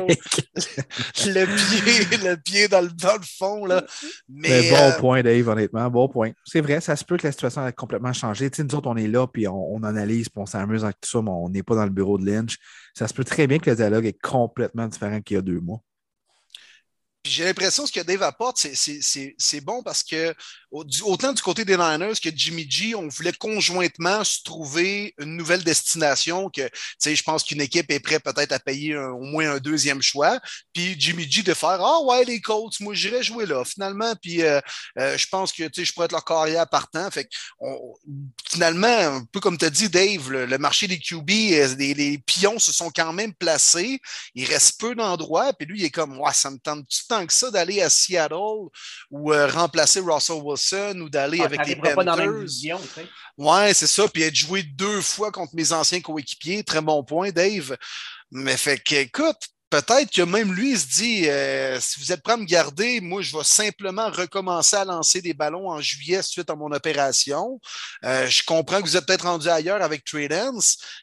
Le 1.25 1.45
pied, 1.45 2.27
le 2.27 2.35
pied 2.35 2.67
dans 2.67 2.81
le, 2.81 2.89
dans 2.89 3.15
le 3.15 3.25
fond, 3.25 3.65
là. 3.65 3.83
Mais, 4.27 4.69
bon 4.69 4.75
euh, 4.75 4.99
point, 4.99 5.23
Dave, 5.23 5.47
honnêtement, 5.47 5.89
bon 5.89 6.07
point. 6.07 6.29
C'est 6.45 6.61
vrai, 6.61 6.79
ça 6.79 6.95
se 6.95 7.03
peut 7.03 7.17
que 7.17 7.25
la 7.25 7.31
situation 7.31 7.65
ait 7.65 7.73
complètement 7.73 8.13
changé. 8.13 8.51
Tu 8.51 8.57
sais, 8.57 8.63
nous 8.63 8.75
autres, 8.75 8.87
on 8.87 8.95
est 8.95 9.07
là, 9.07 9.25
puis 9.25 9.47
on, 9.47 9.81
analyse, 9.81 10.29
puis 10.29 10.39
on 10.39 10.45
s'amuse 10.45 10.83
avec 10.83 11.01
tout 11.01 11.09
ça, 11.09 11.23
mais 11.23 11.31
on 11.31 11.49
n'est 11.49 11.63
pas 11.63 11.73
dans 11.73 11.85
le 11.85 11.89
bureau 11.89 12.19
de 12.19 12.25
Lynch. 12.29 12.57
Ça 12.93 13.07
se 13.07 13.15
peut 13.15 13.23
très 13.23 13.47
bien 13.47 13.57
que 13.57 13.67
le 13.67 13.75
dialogue 13.75 14.05
est 14.05 14.21
complètement 14.21 14.85
différent 14.85 15.21
qu'il 15.21 15.37
y 15.37 15.39
a 15.39 15.41
deux 15.41 15.59
mois 15.59 15.81
j'ai 17.25 17.43
l'impression 17.43 17.83
que 17.83 17.89
ce 17.89 17.93
que 17.93 18.05
Dave 18.05 18.23
apporte, 18.23 18.57
c'est 18.57 19.61
bon 19.61 19.83
parce 19.83 20.03
que 20.03 20.33
autant 20.71 21.33
du 21.33 21.41
côté 21.41 21.65
des 21.65 21.77
Niners 21.77 22.19
que 22.21 22.29
Jimmy 22.33 22.69
G, 22.69 22.93
on 22.93 23.07
voulait 23.07 23.33
conjointement 23.33 24.23
se 24.23 24.43
trouver 24.43 25.15
une 25.17 25.35
nouvelle 25.35 25.63
destination 25.63 26.49
que, 26.49 26.61
tu 26.61 26.71
sais, 26.99 27.15
je 27.15 27.23
pense 27.23 27.43
qu'une 27.43 27.61
équipe 27.61 27.89
est 27.91 27.99
prête 27.99 28.23
peut-être 28.23 28.51
à 28.51 28.59
payer 28.59 28.95
au 28.95 29.21
moins 29.21 29.53
un 29.53 29.57
deuxième 29.57 30.01
choix. 30.01 30.39
Puis 30.73 30.95
Jimmy 30.99 31.29
G 31.29 31.41
de 31.41 31.53
faire 31.53 31.79
Ah 31.81 32.01
ouais, 32.03 32.23
les 32.25 32.39
Colts, 32.39 32.79
moi 32.81 32.93
j'irais 32.93 33.23
jouer 33.23 33.45
là, 33.45 33.63
finalement. 33.65 34.13
Puis 34.21 34.43
euh, 34.43 34.59
euh, 34.99 35.17
je 35.17 35.27
pense 35.27 35.51
que 35.51 35.63
tu 35.63 35.81
sais, 35.81 35.85
je 35.85 35.93
pourrais 35.93 36.05
être 36.05 36.11
leur 36.11 36.25
carrière 36.25 36.67
partant. 36.69 37.09
Finalement, 38.49 38.87
un 38.87 39.25
peu 39.31 39.39
comme 39.39 39.57
tu 39.57 39.65
as 39.65 39.69
dit, 39.69 39.89
Dave, 39.89 40.31
le, 40.31 40.57
marché 40.57 40.87
des 40.87 40.99
QB, 40.99 41.29
euh, 41.29 41.75
les, 41.77 42.17
pions 42.19 42.59
se 42.59 42.71
sont 42.71 42.91
quand 42.93 43.13
même 43.13 43.33
placés. 43.33 43.99
Il 44.35 44.45
reste 44.45 44.79
peu 44.79 44.93
d'endroits. 44.93 45.53
Puis 45.53 45.67
lui, 45.67 45.79
il 45.79 45.85
est 45.85 45.89
comme 45.89 46.19
Ouais, 46.19 46.33
ça 46.33 46.51
me 46.51 46.57
tente 46.57 46.85
tant 47.07 47.25
que 47.25 47.33
ça 47.33 47.49
d'aller 47.49 47.81
à 47.81 47.89
Seattle 47.89 48.69
ou 49.09 49.31
remplacer 49.31 49.99
Russell 49.99 50.41
Wilson? 50.43 50.58
Ou 51.01 51.09
d'aller 51.09 51.39
ah, 51.41 51.45
avec 51.45 51.65
les 51.67 51.75
Panthers. 51.75 52.45
Ouais, 53.37 53.73
c'est 53.73 53.87
ça. 53.87 54.07
Puis 54.07 54.23
être 54.23 54.35
joué 54.35 54.63
deux 54.63 55.01
fois 55.01 55.31
contre 55.31 55.55
mes 55.55 55.71
anciens 55.71 56.01
coéquipiers. 56.01 56.63
Très 56.63 56.81
bon 56.81 57.03
point, 57.03 57.31
Dave. 57.31 57.77
Mais 58.31 58.57
fait 58.57 58.77
que, 58.77 58.95
écoute, 58.95 59.49
peut-être 59.69 60.11
que 60.11 60.21
même 60.21 60.53
lui 60.53 60.77
se 60.77 60.87
dit 60.87 61.29
euh, 61.29 61.79
si 61.79 61.99
vous 61.99 62.11
êtes 62.11 62.21
prêt 62.21 62.33
à 62.33 62.37
me 62.37 62.45
garder, 62.45 63.01
moi, 63.01 63.21
je 63.21 63.35
vais 63.35 63.43
simplement 63.43 64.09
recommencer 64.09 64.75
à 64.75 64.85
lancer 64.85 65.21
des 65.21 65.33
ballons 65.33 65.69
en 65.69 65.79
juillet 65.79 66.21
suite 66.21 66.49
à 66.49 66.55
mon 66.55 66.71
opération. 66.71 67.59
Euh, 68.03 68.27
je 68.27 68.43
comprends 68.43 68.81
que 68.81 68.87
vous 68.87 68.97
êtes 68.97 69.05
peut-être 69.05 69.25
rendu 69.25 69.47
ailleurs 69.47 69.81
avec 69.81 70.03
Trade 70.03 70.51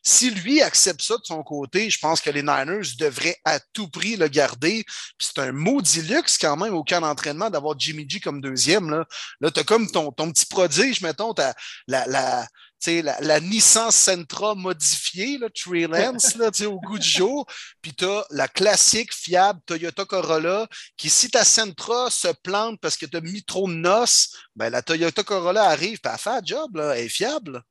Si 0.03 0.31
lui 0.31 0.63
accepte 0.63 1.03
ça 1.03 1.17
de 1.17 1.25
son 1.25 1.43
côté, 1.43 1.91
je 1.91 1.99
pense 1.99 2.21
que 2.21 2.31
les 2.31 2.43
Niners 2.43 2.97
devraient 2.99 3.39
à 3.45 3.61
tout 3.73 3.89
prix 3.89 4.17
le 4.17 4.29
garder. 4.29 4.85
c'est 5.19 5.39
un 5.39 5.53
maudit 5.53 6.03
luxe 6.03 6.39
quand 6.39 6.57
même 6.57 6.75
au 6.75 6.85
camp 6.85 7.01
d'entraînement 7.01 7.51
d'avoir 7.51 7.79
Jimmy 7.79 8.07
G 8.09 8.21
comme 8.21 8.41
deuxième. 8.41 8.91
Là, 8.91 9.05
là 9.41 9.51
tu 9.51 9.61
as 9.61 9.65
comme 9.65 9.91
ton, 9.91 10.11
ton 10.13 10.33
petit 10.33 10.47
prodige, 10.47 11.01
mettons, 11.03 11.35
la, 11.87 12.07
la 12.07 12.47
la, 12.87 13.21
la, 13.21 13.41
Nissan 13.41 13.91
Sentra 13.91 14.55
modifiée, 14.55 15.39
là, 15.39 15.49
Lance, 15.89 16.37
là, 16.37 16.51
au 16.69 16.81
goût 16.81 16.99
du 16.99 17.09
jour. 17.09 17.47
Puis 17.83 17.93
tu 17.93 18.05
as 18.05 18.25
la 18.31 18.49
classique 18.49 19.13
fiable 19.13 19.61
Toyota 19.67 20.05
Corolla 20.05 20.67
qui, 20.97 21.09
si 21.09 21.31
ta 21.31 21.45
Sentra 21.45 22.11
se 22.11 22.29
plante 22.43 22.81
parce 22.81 22.97
que 22.97 23.07
tu 23.07 23.17
as 23.17 23.21
mis 23.21 23.43
trop 23.45 23.69
de 23.69 23.75
noces, 23.75 24.37
ben, 24.55 24.71
la 24.71 24.83
Toyota 24.83 25.23
Corolla 25.23 25.65
arrive 25.65 25.99
et 26.05 26.09
elle 26.09 26.19
fait 26.19 26.31
la 26.31 26.43
job, 26.45 26.79
elle 26.95 27.05
est 27.05 27.09
fiable. 27.09 27.63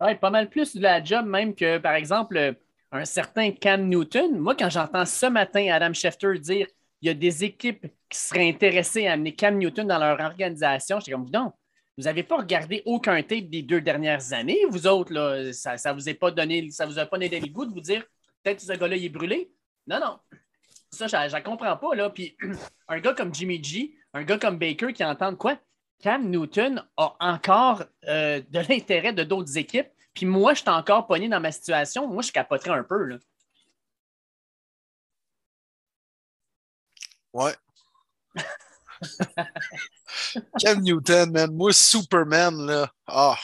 Oui, 0.00 0.14
pas 0.16 0.30
mal 0.30 0.48
plus 0.50 0.74
de 0.74 0.82
la 0.82 1.02
job 1.02 1.26
même 1.26 1.54
que, 1.54 1.78
par 1.78 1.94
exemple, 1.94 2.56
un 2.90 3.04
certain 3.04 3.50
Cam 3.52 3.88
Newton. 3.88 4.38
Moi, 4.38 4.54
quand 4.54 4.70
j'entends 4.70 5.06
ce 5.06 5.26
matin 5.26 5.68
Adam 5.72 5.92
Schefter 5.92 6.38
dire 6.38 6.66
il 7.00 7.08
y 7.08 7.10
a 7.10 7.14
des 7.14 7.42
équipes 7.44 7.86
qui 8.08 8.18
seraient 8.18 8.48
intéressées 8.48 9.06
à 9.08 9.12
amener 9.12 9.34
Cam 9.34 9.58
Newton 9.58 9.88
dans 9.88 9.98
leur 9.98 10.20
organisation, 10.20 11.00
j'étais 11.00 11.12
comme, 11.12 11.28
non, 11.30 11.52
vous 11.98 12.04
n'avez 12.04 12.22
pas 12.22 12.36
regardé 12.36 12.82
aucun 12.86 13.22
tape 13.22 13.50
des 13.50 13.62
deux 13.62 13.80
dernières 13.80 14.32
années, 14.32 14.60
vous 14.70 14.86
autres, 14.86 15.12
là, 15.12 15.52
ça 15.52 15.74
ne 15.74 15.92
vous 15.92 16.08
a 16.08 16.14
pas 16.14 16.30
donné, 16.30 16.70
ça 16.70 16.86
vous 16.86 16.98
a 16.98 17.06
pas 17.06 17.18
donné 17.18 17.40
le 17.40 17.48
goût 17.48 17.66
de 17.66 17.72
vous 17.72 17.80
dire 17.80 18.04
peut-être 18.42 18.58
que 18.58 18.64
ce 18.64 18.72
gars-là 18.72 18.96
est 18.96 19.08
brûlé? 19.08 19.52
Non, 19.86 20.00
non. 20.00 20.18
Ça, 20.90 21.06
je 21.06 21.36
ne 21.36 21.42
comprends 21.42 21.76
pas. 21.76 21.94
Là. 21.94 22.10
Puis 22.10 22.36
un 22.88 23.00
gars 23.00 23.14
comme 23.14 23.34
Jimmy 23.34 23.62
G, 23.62 23.94
un 24.12 24.24
gars 24.24 24.38
comme 24.38 24.58
Baker 24.58 24.92
qui 24.92 25.04
entendent 25.04 25.38
quoi? 25.38 25.58
Cam 26.00 26.28
Newton 26.28 26.84
a 26.96 27.16
encore 27.20 27.84
euh, 28.08 28.42
de 28.50 28.58
l'intérêt 28.68 29.12
de 29.12 29.22
d'autres 29.22 29.56
équipes. 29.56 29.88
Puis 30.14 30.26
moi, 30.26 30.52
je 30.54 30.60
suis 30.60 30.70
encore 30.70 31.06
pogné 31.06 31.28
dans 31.28 31.40
ma 31.40 31.52
situation. 31.52 32.08
Moi, 32.08 32.22
je 32.22 32.32
capoterais 32.32 32.70
un 32.78 32.84
peu. 32.84 33.04
Là. 33.04 33.18
Ouais. 37.32 37.54
Cam 40.60 40.80
Newton, 40.80 41.30
man. 41.30 41.52
Moi, 41.52 41.72
Superman, 41.72 42.66
là. 42.66 42.90
Ah, 43.06 43.38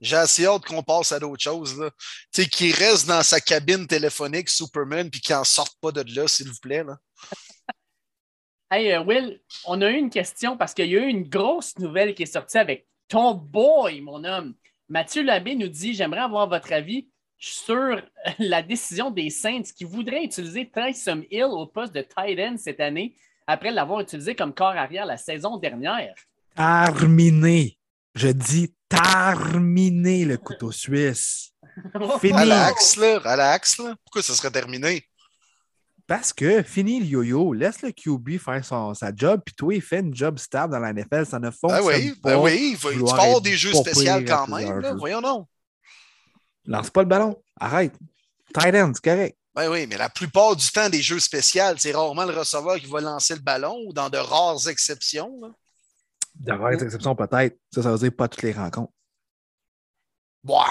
j'ai 0.00 0.16
assez 0.16 0.46
hâte 0.46 0.64
qu'on 0.64 0.82
passe 0.82 1.12
à 1.12 1.20
d'autres 1.20 1.42
choses, 1.42 1.78
là. 1.78 1.90
Tu 2.32 2.42
sais, 2.42 2.48
qu'il 2.48 2.74
reste 2.74 3.06
dans 3.06 3.22
sa 3.22 3.40
cabine 3.40 3.86
téléphonique, 3.86 4.48
Superman, 4.48 5.10
puis 5.10 5.20
qu'il 5.20 5.34
n'en 5.34 5.44
sorte 5.44 5.76
pas 5.80 5.92
de 5.92 6.04
là, 6.14 6.28
s'il 6.28 6.48
vous 6.48 6.60
plaît, 6.60 6.84
là. 6.84 6.98
Hey, 8.70 8.92
euh, 8.92 9.02
Will, 9.02 9.40
on 9.64 9.80
a 9.80 9.90
eu 9.90 9.94
une 9.94 10.10
question 10.10 10.58
parce 10.58 10.74
qu'il 10.74 10.90
y 10.90 10.96
a 10.98 11.00
eu 11.00 11.08
une 11.08 11.26
grosse 11.26 11.78
nouvelle 11.78 12.14
qui 12.14 12.24
est 12.24 12.26
sortie 12.26 12.58
avec 12.58 12.86
ton 13.08 13.32
boy, 13.32 14.02
mon 14.02 14.24
homme. 14.24 14.54
Mathieu 14.90 15.22
Labbé 15.22 15.54
nous 15.54 15.68
dit 15.68 15.94
J'aimerais 15.94 16.20
avoir 16.20 16.50
votre 16.50 16.70
avis 16.74 17.08
sur 17.38 18.02
la 18.38 18.62
décision 18.62 19.10
des 19.10 19.30
Saints 19.30 19.62
qui 19.74 19.84
voudraient 19.84 20.24
utiliser 20.24 20.70
Tyson 20.70 21.24
Hill 21.30 21.44
au 21.44 21.66
poste 21.66 21.94
de 21.94 22.02
tight 22.02 22.38
end 22.38 22.56
cette 22.58 22.80
année 22.80 23.16
après 23.48 23.70
l'avoir 23.70 24.00
utilisé 24.00 24.36
comme 24.36 24.52
corps 24.52 24.76
arrière 24.76 25.06
la 25.06 25.16
saison 25.16 25.56
dernière. 25.56 26.14
Terminé. 26.54 27.78
Je 28.14 28.28
dis 28.28 28.74
terminé 28.88 30.24
le 30.26 30.36
couteau 30.36 30.70
suisse. 30.70 31.52
fini. 32.20 32.38
Relax, 32.40 32.96
là. 32.96 33.18
Relax, 33.18 33.78
là. 33.78 33.96
Pourquoi 34.04 34.22
ça 34.22 34.34
serait 34.34 34.50
terminé? 34.50 35.02
Parce 36.06 36.32
que 36.32 36.62
fini 36.62 37.00
le 37.00 37.06
yo-yo, 37.06 37.52
laisse 37.54 37.82
le 37.82 37.92
QB 37.92 38.38
faire 38.38 38.64
son, 38.64 38.92
sa 38.94 39.14
job, 39.14 39.40
puis 39.44 39.54
toi, 39.54 39.74
il 39.74 39.82
fait 39.82 40.00
une 40.00 40.14
job 40.14 40.38
stable 40.38 40.72
dans 40.72 40.78
la 40.78 40.92
NFL, 40.92 41.26
ça 41.26 41.38
ne 41.38 41.50
fonctionne 41.50 41.86
ben 41.86 42.00
oui, 42.00 42.14
pas. 42.22 42.30
Ben 42.30 42.40
oui, 42.40 42.68
il 42.72 42.76
faut, 42.76 42.90
tu 42.90 42.98
avoir 42.98 43.40
des 43.40 43.56
jeux 43.56 43.74
spéciaux 43.74 44.24
quand 44.26 44.46
même, 44.48 44.80
là. 44.80 44.94
voyons 44.94 45.20
non. 45.20 45.46
Lance 46.64 46.90
pas 46.90 47.02
le 47.02 47.08
ballon, 47.08 47.36
arrête. 47.60 47.94
Tight 48.54 48.74
end, 48.74 48.92
c'est 48.94 49.04
correct. 49.04 49.38
Oui, 49.56 49.66
oui, 49.66 49.86
mais 49.86 49.96
la 49.96 50.08
plupart 50.08 50.54
du 50.54 50.70
temps, 50.70 50.88
des 50.88 51.02
jeux 51.02 51.18
spéciaux, 51.18 51.76
c'est 51.76 51.92
rarement 51.92 52.24
le 52.24 52.38
receveur 52.38 52.78
qui 52.78 52.86
va 52.86 53.00
lancer 53.00 53.34
le 53.34 53.40
ballon 53.40 53.82
ou 53.86 53.92
dans 53.92 54.08
de 54.08 54.18
rares 54.18 54.68
exceptions. 54.68 55.40
De 56.34 56.52
rares 56.52 56.82
exceptions, 56.82 57.16
peut-être. 57.16 57.58
Ça, 57.74 57.82
ça 57.82 57.92
veut 57.92 57.98
dire 57.98 58.12
pas 58.16 58.28
toutes 58.28 58.42
les 58.42 58.52
rencontres. 58.52 58.92
Bah, 60.44 60.66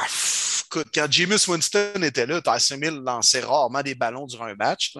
écoute, 0.65 0.87
quand 0.93 1.11
Jameis 1.11 1.47
Winston 1.47 2.01
était 2.01 2.25
là, 2.25 2.41
Tyson 2.41 2.81
Hill 2.81 3.01
lançait 3.03 3.41
rarement 3.41 3.81
des 3.81 3.95
ballons 3.95 4.25
durant 4.25 4.45
un 4.45 4.55
match. 4.55 4.95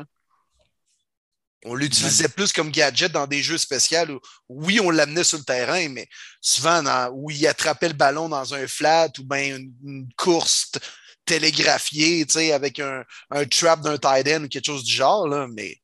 On 1.66 1.74
l'utilisait 1.74 2.28
plus 2.28 2.54
comme 2.54 2.70
gadget 2.70 3.12
dans 3.12 3.26
des 3.26 3.42
jeux 3.42 3.58
spéciaux 3.58 4.20
où, 4.48 4.66
oui, 4.66 4.80
on 4.80 4.90
l'amenait 4.90 5.24
sur 5.24 5.38
le 5.38 5.44
terrain, 5.44 5.88
mais 5.90 6.08
souvent 6.42 7.10
où 7.14 7.32
il 7.32 7.48
attrapait 7.48 7.88
le 7.88 7.94
ballon 7.94 8.30
dans 8.30 8.54
un 8.54 8.68
flat 8.68 9.10
ou 9.18 9.24
bien 9.24 9.58
une 9.58 10.08
course 10.16 10.72
télégraphié, 11.28 12.26
tu 12.26 12.34
sais, 12.34 12.52
avec 12.52 12.80
un, 12.80 13.04
trap 13.52 13.82
d'un 13.82 13.98
tight 13.98 14.28
end 14.28 14.44
ou 14.46 14.48
quelque 14.48 14.66
chose 14.66 14.84
du 14.84 14.94
genre, 14.94 15.28
là, 15.28 15.48
mais 15.48 15.78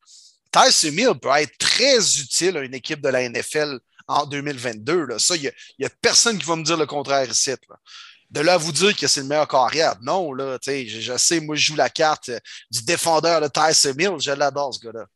Tyson 0.50 0.88
Hill 0.88 1.14
peut 1.20 1.30
être 1.36 1.56
très 1.58 1.98
utile 1.98 2.56
à 2.56 2.60
une 2.60 2.74
équipe 2.74 3.00
de 3.00 3.08
la 3.08 3.28
NFL 3.28 3.78
en 4.06 4.26
2022. 4.26 5.06
Là. 5.06 5.18
Ça, 5.18 5.36
il 5.36 5.52
n'y 5.78 5.86
a, 5.86 5.90
personne 6.00 6.38
qui 6.38 6.44
va 6.44 6.56
me 6.56 6.64
dire 6.64 6.76
le 6.76 6.86
contraire 6.86 7.28
ici. 7.28 7.52
De 8.30 8.40
là 8.40 8.54
à 8.54 8.56
vous 8.56 8.72
dire 8.72 8.96
que 8.96 9.06
c'est 9.06 9.20
le 9.20 9.26
meilleur 9.26 9.46
carrière, 9.46 9.96
non, 10.02 10.32
là, 10.32 10.58
je, 10.66 10.86
je 10.86 11.16
sais, 11.16 11.40
moi, 11.40 11.56
je 11.56 11.66
joue 11.66 11.76
la 11.76 11.90
carte 11.90 12.30
du 12.70 12.82
défendeur 12.82 13.40
de 13.40 13.48
Tyson 13.48 13.94
Hill, 13.98 14.16
je 14.18 14.32
l'adore, 14.32 14.74
ce 14.74 14.80
gars-là. 14.80 15.06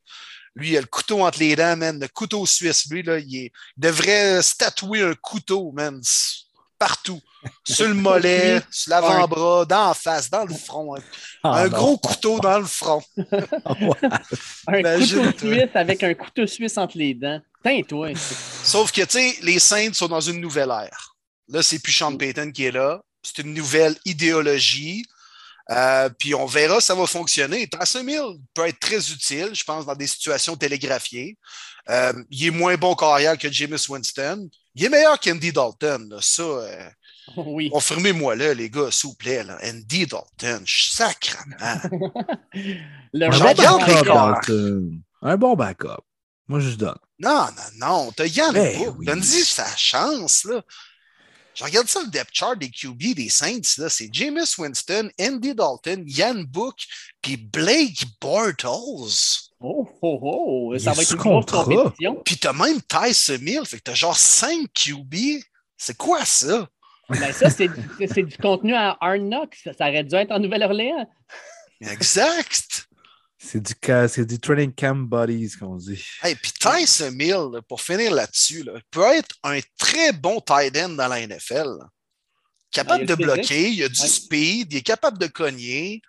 Lui, 0.55 0.71
il 0.71 0.77
a 0.77 0.81
le 0.81 0.87
couteau 0.87 1.25
entre 1.25 1.39
les 1.39 1.55
dents, 1.55 1.77
man, 1.77 1.99
le 1.99 2.07
couteau 2.07 2.45
suisse. 2.45 2.85
Lui, 2.89 3.03
là, 3.03 3.19
il, 3.19 3.51
devrait 3.77 4.41
statouer 4.41 5.01
un 5.01 5.15
couteau, 5.15 5.71
man, 5.71 6.01
partout. 6.79 7.21
Sur 7.65 7.87
le 7.87 7.93
mollet, 7.93 8.61
sur 8.71 8.89
l'avant-bras, 8.91 9.65
dans 9.65 9.89
la 9.89 9.93
face, 9.93 10.29
dans 10.29 10.45
le 10.45 10.53
front. 10.53 10.95
Ah, 11.43 11.61
un 11.61 11.67
gros 11.67 11.97
couteau 11.97 12.39
dans 12.39 12.59
le 12.59 12.65
front. 12.65 13.01
un 14.67 14.83
couteau 14.83 15.37
suisse 15.37 15.69
avec 15.75 16.03
un 16.03 16.13
couteau 16.13 16.47
suisse 16.47 16.77
entre 16.77 16.97
les 16.97 17.13
dents. 17.13 17.41
toi 17.87 18.09
Sauf 18.63 18.91
que, 18.91 19.01
tu 19.01 19.11
sais, 19.11 19.35
les 19.43 19.59
Saints 19.59 19.93
sont 19.93 20.07
dans 20.07 20.21
une 20.21 20.41
nouvelle 20.41 20.69
ère. 20.69 21.15
Là, 21.47 21.63
c'est 21.63 21.79
plus 21.79 21.93
Sean 21.93 22.15
Payton 22.15 22.51
qui 22.51 22.65
est 22.65 22.71
là. 22.71 23.01
C'est 23.23 23.39
une 23.39 23.53
nouvelle 23.53 23.95
idéologie. 24.05 25.05
Euh, 25.71 26.09
puis 26.17 26.33
on 26.33 26.45
verra 26.45 26.79
si 26.79 26.87
ça 26.87 26.95
va 26.95 27.05
fonctionner. 27.05 27.67
Tyson 27.67 28.07
Hill 28.07 28.39
peut 28.53 28.67
être 28.67 28.79
très 28.79 29.11
utile, 29.11 29.51
je 29.53 29.63
pense, 29.63 29.85
dans 29.85 29.95
des 29.95 30.07
situations 30.07 30.55
télégraphiées. 30.55 31.37
Euh, 31.89 32.13
il 32.29 32.47
est 32.47 32.51
moins 32.51 32.75
bon 32.75 32.95
carrière 32.95 33.37
que 33.37 33.51
James 33.51 33.77
Winston. 33.87 34.49
Il 34.75 34.85
est 34.85 34.89
meilleur 34.89 35.19
qu'Andy 35.19 35.51
Dalton. 35.51 36.17
Ça, 36.21 36.43
euh, 36.43 36.89
oui. 37.37 37.69
confirmez-moi 37.69 38.35
là, 38.35 38.53
les 38.53 38.69
gars, 38.69 38.89
s'il 38.91 39.09
vous 39.09 39.15
plaît. 39.15 39.43
Là. 39.43 39.57
Andy 39.63 40.07
Dalton, 40.07 40.63
sacrement. 40.65 41.55
Le 43.13 43.29
backup, 43.29 45.01
Un 45.21 45.37
bon 45.37 45.55
backup. 45.55 46.03
Moi, 46.47 46.59
je 46.61 46.71
donne. 46.71 46.97
Non, 47.19 47.47
non, 47.55 47.87
non. 47.87 48.11
T'as 48.11 48.25
Yann 48.25 48.53
ben, 48.53 48.95
Donne-y 49.01 49.43
sa 49.43 49.67
chance. 49.75 50.45
Là. 50.45 50.63
Je 51.59 51.65
regarde 51.65 51.89
ça, 51.89 52.01
le 52.01 52.09
depth 52.09 52.29
chart 52.31 52.57
des 52.57 52.69
QB 52.69 53.15
des 53.15 53.27
Saints, 53.27 53.89
c'est 53.89 54.13
Jameis 54.13 54.55
Winston, 54.57 55.09
Andy 55.19 55.53
Dalton, 55.53 56.05
Yann 56.07 56.45
Book, 56.45 56.77
puis 57.21 57.35
Blake 57.35 58.05
Bortles. 58.21 59.49
Oh, 59.59 59.85
oh, 60.01 60.19
oh, 60.71 60.79
ça 60.79 60.93
va 60.93 61.01
être 61.01 61.11
une 61.11 61.17
grosse 61.17 61.47
compétition. 61.47 62.21
Puis 62.23 62.37
t'as 62.37 62.53
même 62.53 62.81
Tyson 62.83 63.39
Mill, 63.41 63.65
fait 63.65 63.75
que 63.75 63.83
t'as 63.83 63.93
genre 63.93 64.15
5 64.15 64.69
QB. 64.73 65.41
C'est 65.75 65.97
quoi 65.97 66.23
ça? 66.23 66.65
Ben 67.09 67.33
ça, 67.33 67.49
c'est 67.49 67.67
du 67.67 68.37
contenu 68.37 68.73
à 68.73 68.97
Arnock. 69.01 69.53
Ça, 69.61 69.73
ça 69.73 69.89
aurait 69.89 70.05
dû 70.05 70.15
être 70.15 70.31
en 70.31 70.39
Nouvelle-Orléans. 70.39 71.09
Exact. 71.81 72.87
C'est 73.41 73.61
du, 73.61 73.73
c'est 74.09 74.25
du 74.25 74.37
training 74.37 74.73
camp 74.73 75.07
buddies 75.07 75.53
qu'on 75.57 75.77
dit. 75.77 76.03
Et 76.25 76.35
puis 76.35 76.51
Tyson 76.51 77.11
Mill, 77.13 77.61
pour 77.69 77.81
finir 77.81 78.13
là-dessus, 78.13 78.65
peut 78.91 79.05
être 79.13 79.33
un 79.43 79.59
très 79.77 80.11
bon 80.11 80.41
tight 80.41 80.77
end 80.77 80.89
dans 80.89 81.07
la 81.07 81.25
NFL. 81.25 81.77
Capable 82.69 83.05
de 83.05 83.15
bloquer, 83.15 83.71
il 83.71 83.83
a 83.83 83.89
du 83.89 83.95
speed, 83.95 84.73
il 84.73 84.77
est 84.77 84.81
capable 84.81 85.17
de 85.17 85.27
cogner. 85.27 86.01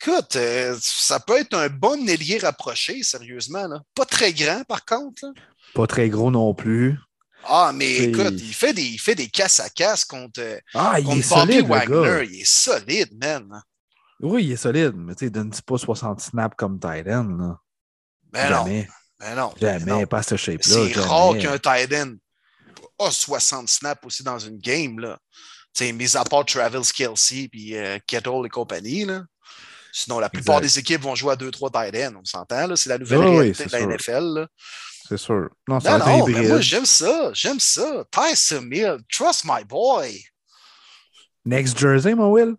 Écoute, 0.00 0.34
euh, 0.34 0.76
ça 0.80 1.20
peut 1.20 1.38
être 1.38 1.54
un 1.54 1.68
bon 1.68 2.08
ailier 2.08 2.38
rapproché, 2.38 3.04
sérieusement. 3.04 3.68
Pas 3.94 4.04
très 4.04 4.32
grand, 4.32 4.64
par 4.64 4.84
contre. 4.84 5.32
Pas 5.72 5.86
très 5.86 6.08
gros 6.08 6.32
non 6.32 6.52
plus. 6.52 6.98
Ah, 7.44 7.72
mais 7.72 7.96
écoute, 7.96 8.34
il 8.38 8.54
fait 8.54 8.72
des, 8.72 8.82
il 8.82 8.98
fait 8.98 9.14
des 9.14 9.28
casse 9.28 9.60
à 9.60 9.70
casse 9.70 10.04
contre, 10.04 10.60
ah, 10.74 10.98
il 10.98 11.18
est 11.18 11.22
solide, 11.22 11.66
Wagner. 11.66 12.26
Il 12.28 12.40
est 12.40 12.44
solide, 12.44 13.10
man. 13.20 13.62
Oui, 14.22 14.44
il 14.44 14.52
est 14.52 14.56
solide, 14.56 14.94
mais 14.94 15.14
tu 15.14 15.26
sais, 15.26 15.30
donne 15.30 15.52
pas 15.66 15.78
60 15.78 16.20
snaps 16.20 16.54
comme 16.56 16.78
Titan. 16.78 17.24
Là? 17.24 17.58
Ben 18.30 18.48
Jamais. 18.48 18.82
non. 18.82 18.88
Ben 19.18 19.34
non. 19.34 19.54
Jamais, 19.60 20.06
pas 20.06 20.22
ce 20.22 20.36
shape-là. 20.36 20.86
C'est 20.86 21.00
rare 21.00 21.36
qu'un 21.38 21.58
Titan 21.58 22.14
a 22.98 23.10
60 23.10 23.68
snaps 23.68 24.04
aussi 24.04 24.22
dans 24.22 24.38
une 24.38 24.58
game. 24.58 24.98
Là. 24.98 25.18
sais, 25.72 25.92
mis 25.92 26.16
à 26.16 26.24
part 26.24 26.44
Travis 26.44 26.90
Kelsey 26.94 27.48
et 27.52 27.78
euh, 27.78 27.98
Kettle 28.06 28.46
et 28.46 28.48
compagnie. 28.48 29.04
Là. 29.04 29.22
Sinon, 29.92 30.20
la 30.20 30.30
plupart 30.30 30.60
des 30.60 30.78
équipes 30.78 31.02
vont 31.02 31.14
jouer 31.14 31.32
à 31.32 31.36
2-3 31.36 31.90
tight 31.92 32.16
on 32.16 32.24
s'entend. 32.24 32.74
C'est 32.76 32.88
la 32.88 32.98
nouvelle 32.98 33.20
réalité 33.20 33.66
de 33.66 33.72
la 33.72 33.86
NFL. 33.86 34.46
C'est 35.08 35.18
sûr. 35.18 35.50
Non, 35.68 35.78
non, 35.84 35.98
non 35.98 36.28
moi, 36.28 36.60
j'aime 36.60 36.86
ça. 36.86 37.30
J'aime 37.34 37.60
ça. 37.60 38.04
Tyson 38.10 38.62
Mill, 38.62 38.98
trust 39.10 39.44
my 39.44 39.64
boy. 39.64 40.24
Next 41.44 41.78
jersey, 41.78 42.14
mon 42.14 42.30
Will? 42.30 42.54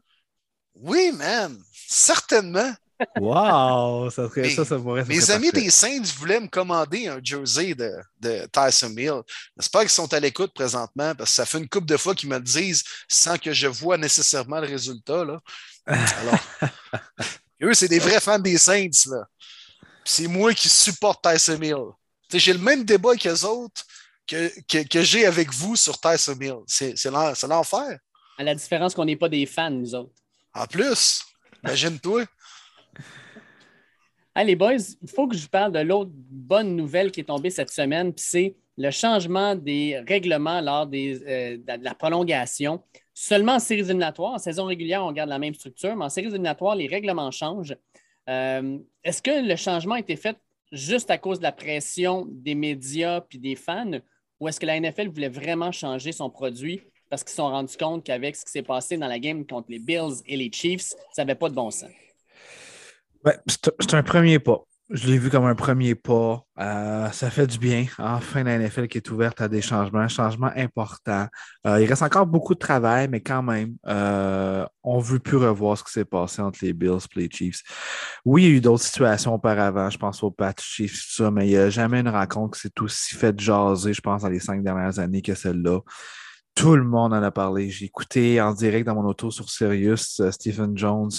Oui, 0.75 1.11
man, 1.11 1.57
certainement. 1.87 2.73
Wow, 3.19 4.09
ça, 4.09 4.29
serait, 4.29 4.49
ça, 4.49 4.63
ça 4.63 4.77
pourrait 4.77 5.03
Mes 5.05 5.31
amis 5.31 5.51
des 5.51 5.69
Saints 5.69 6.03
voulaient 6.17 6.39
me 6.39 6.47
commander 6.47 7.07
un 7.07 7.19
jersey 7.21 7.73
de, 7.73 7.91
de 8.19 8.47
Tyson 8.51 8.89
Mill. 8.89 9.21
J'espère 9.57 9.81
qu'ils 9.81 9.89
sont 9.89 10.13
à 10.13 10.19
l'écoute 10.19 10.53
présentement 10.53 11.13
parce 11.15 11.31
que 11.31 11.35
ça 11.35 11.45
fait 11.45 11.57
une 11.57 11.67
couple 11.67 11.87
de 11.87 11.97
fois 11.97 12.15
qu'ils 12.15 12.29
me 12.29 12.37
le 12.37 12.43
disent 12.43 12.83
sans 13.09 13.37
que 13.37 13.51
je 13.51 13.67
vois 13.67 13.97
nécessairement 13.97 14.59
le 14.59 14.67
résultat. 14.67 15.25
Là. 15.25 15.39
Alors, 15.85 16.39
eux, 17.63 17.73
c'est 17.73 17.87
des 17.87 17.99
vrais 17.99 18.19
fans 18.19 18.39
des 18.39 18.57
Saints. 18.57 18.89
Là. 19.07 19.25
C'est 20.05 20.27
moi 20.27 20.53
qui 20.53 20.69
supporte 20.69 21.23
Tyson 21.23 21.57
Mill. 21.57 21.83
J'ai 22.31 22.53
le 22.53 22.59
même 22.59 22.83
débat 22.83 23.15
qu'eux 23.15 23.43
autres 23.43 23.83
que, 24.27 24.51
que, 24.67 24.87
que 24.87 25.03
j'ai 25.03 25.25
avec 25.25 25.51
vous 25.51 25.75
sur 25.75 25.99
Tyson 25.99 26.35
Mill. 26.35 26.57
C'est 26.67 27.11
l'enfer. 27.11 27.99
À 28.37 28.43
la 28.43 28.55
différence 28.55 28.93
qu'on 28.93 29.05
n'est 29.05 29.15
pas 29.15 29.29
des 29.29 29.45
fans, 29.45 29.69
nous 29.69 29.93
autres. 29.93 30.22
En 30.55 30.65
plus, 30.65 31.23
imagine-toi. 31.63 32.25
Allez, 34.35 34.55
boys, 34.55 34.77
il 35.01 35.09
faut 35.09 35.27
que 35.27 35.35
je 35.35 35.43
vous 35.43 35.49
parle 35.49 35.71
de 35.71 35.79
l'autre 35.79 36.11
bonne 36.13 36.75
nouvelle 36.75 37.11
qui 37.11 37.19
est 37.19 37.25
tombée 37.25 37.49
cette 37.49 37.69
semaine, 37.69 38.13
puis 38.13 38.25
c'est 38.27 38.55
le 38.77 38.89
changement 38.89 39.55
des 39.55 39.99
règlements 40.07 40.61
lors 40.61 40.87
euh, 40.91 41.57
de 41.57 41.83
la 41.83 41.93
prolongation. 41.93 42.83
Seulement 43.13 43.53
en 43.53 43.59
séries 43.59 43.81
éliminatoires, 43.81 44.33
en 44.33 44.37
saison 44.39 44.65
régulière, 44.65 45.03
on 45.03 45.11
garde 45.11 45.29
la 45.29 45.37
même 45.37 45.53
structure, 45.53 45.95
mais 45.95 46.05
en 46.05 46.09
séries 46.09 46.27
éliminatoires, 46.27 46.75
les 46.75 46.87
règlements 46.87 47.29
changent. 47.29 47.75
Euh, 48.29 48.79
est-ce 49.03 49.21
que 49.21 49.47
le 49.47 49.55
changement 49.55 49.95
a 49.95 49.99
été 49.99 50.15
fait 50.15 50.37
juste 50.71 51.11
à 51.11 51.19
cause 51.19 51.37
de 51.37 51.43
la 51.43 51.51
pression 51.51 52.25
des 52.29 52.55
médias 52.55 53.21
puis 53.21 53.37
des 53.37 53.55
fans, 53.55 53.99
ou 54.39 54.47
est-ce 54.47 54.59
que 54.59 54.65
la 54.65 54.79
NFL 54.79 55.09
voulait 55.09 55.29
vraiment 55.29 55.71
changer 55.71 56.11
son 56.11 56.29
produit? 56.31 56.81
Parce 57.13 57.23
qu'ils 57.23 57.29
se 57.29 57.35
sont 57.35 57.49
rendus 57.49 57.77
compte 57.77 58.03
qu'avec 58.03 58.35
ce 58.35 58.43
qui 58.43 58.49
s'est 58.49 58.63
passé 58.63 58.97
dans 58.97 59.05
la 59.05 59.19
game 59.19 59.45
contre 59.45 59.67
les 59.69 59.77
Bills 59.77 60.23
et 60.25 60.35
les 60.35 60.51
Chiefs, 60.51 60.95
ça 61.11 61.23
n'avait 61.23 61.35
pas 61.35 61.47
de 61.47 61.53
bon 61.53 61.69
sens. 61.69 61.91
c'est 63.53 63.93
un 63.93 64.01
premier 64.01 64.39
pas. 64.39 64.63
Je 64.89 65.05
l'ai 65.05 65.19
vu 65.19 65.29
comme 65.29 65.45
un 65.45 65.53
premier 65.53 65.93
pas. 65.93 66.43
Euh, 66.59 67.11
ça 67.11 67.29
fait 67.29 67.45
du 67.45 67.59
bien. 67.59 67.85
Enfin, 67.99 68.41
la 68.41 68.57
NFL 68.57 68.87
qui 68.87 68.97
est 68.97 69.11
ouverte 69.11 69.41
à 69.41 69.47
des 69.47 69.61
changements, 69.61 70.07
changements 70.07 70.51
importants. 70.55 71.27
Euh, 71.67 71.79
il 71.79 71.85
reste 71.85 72.01
encore 72.01 72.25
beaucoup 72.25 72.55
de 72.55 72.59
travail, 72.59 73.07
mais 73.07 73.21
quand 73.21 73.43
même, 73.43 73.75
euh, 73.85 74.65
on 74.81 74.97
ne 74.97 75.03
veut 75.03 75.19
plus 75.19 75.37
revoir 75.37 75.77
ce 75.77 75.83
qui 75.83 75.91
s'est 75.91 76.05
passé 76.05 76.41
entre 76.41 76.57
les 76.63 76.73
Bills 76.73 76.97
et 77.15 77.19
les 77.19 77.29
Chiefs. 77.29 77.61
Oui, 78.25 78.41
il 78.41 78.49
y 78.49 78.51
a 78.53 78.55
eu 78.55 78.61
d'autres 78.61 78.85
situations 78.85 79.35
auparavant. 79.35 79.87
Je 79.87 79.99
pense 79.99 80.23
aux 80.23 80.31
Pat 80.31 80.59
Chiefs, 80.59 81.05
ça, 81.11 81.29
mais 81.29 81.45
il 81.45 81.51
n'y 81.51 81.57
a 81.57 81.69
jamais 81.69 81.99
une 81.99 82.09
rencontre 82.09 82.57
qui 82.57 82.61
s'est 82.61 82.81
aussi 82.81 83.13
fait 83.13 83.39
jaser, 83.39 83.93
je 83.93 84.01
pense, 84.01 84.23
dans 84.23 84.29
les 84.29 84.39
cinq 84.39 84.63
dernières 84.63 84.97
années 84.97 85.21
que 85.21 85.35
celle-là. 85.35 85.79
Tout 86.55 86.75
le 86.75 86.83
monde 86.83 87.13
en 87.13 87.23
a 87.23 87.31
parlé. 87.31 87.69
J'ai 87.69 87.85
écouté 87.85 88.39
en 88.39 88.53
direct 88.53 88.85
dans 88.85 88.95
mon 88.95 89.05
auto 89.05 89.31
sur 89.31 89.49
Sirius 89.49 90.19
euh, 90.19 90.31
Stephen 90.31 90.77
Jones, 90.77 91.11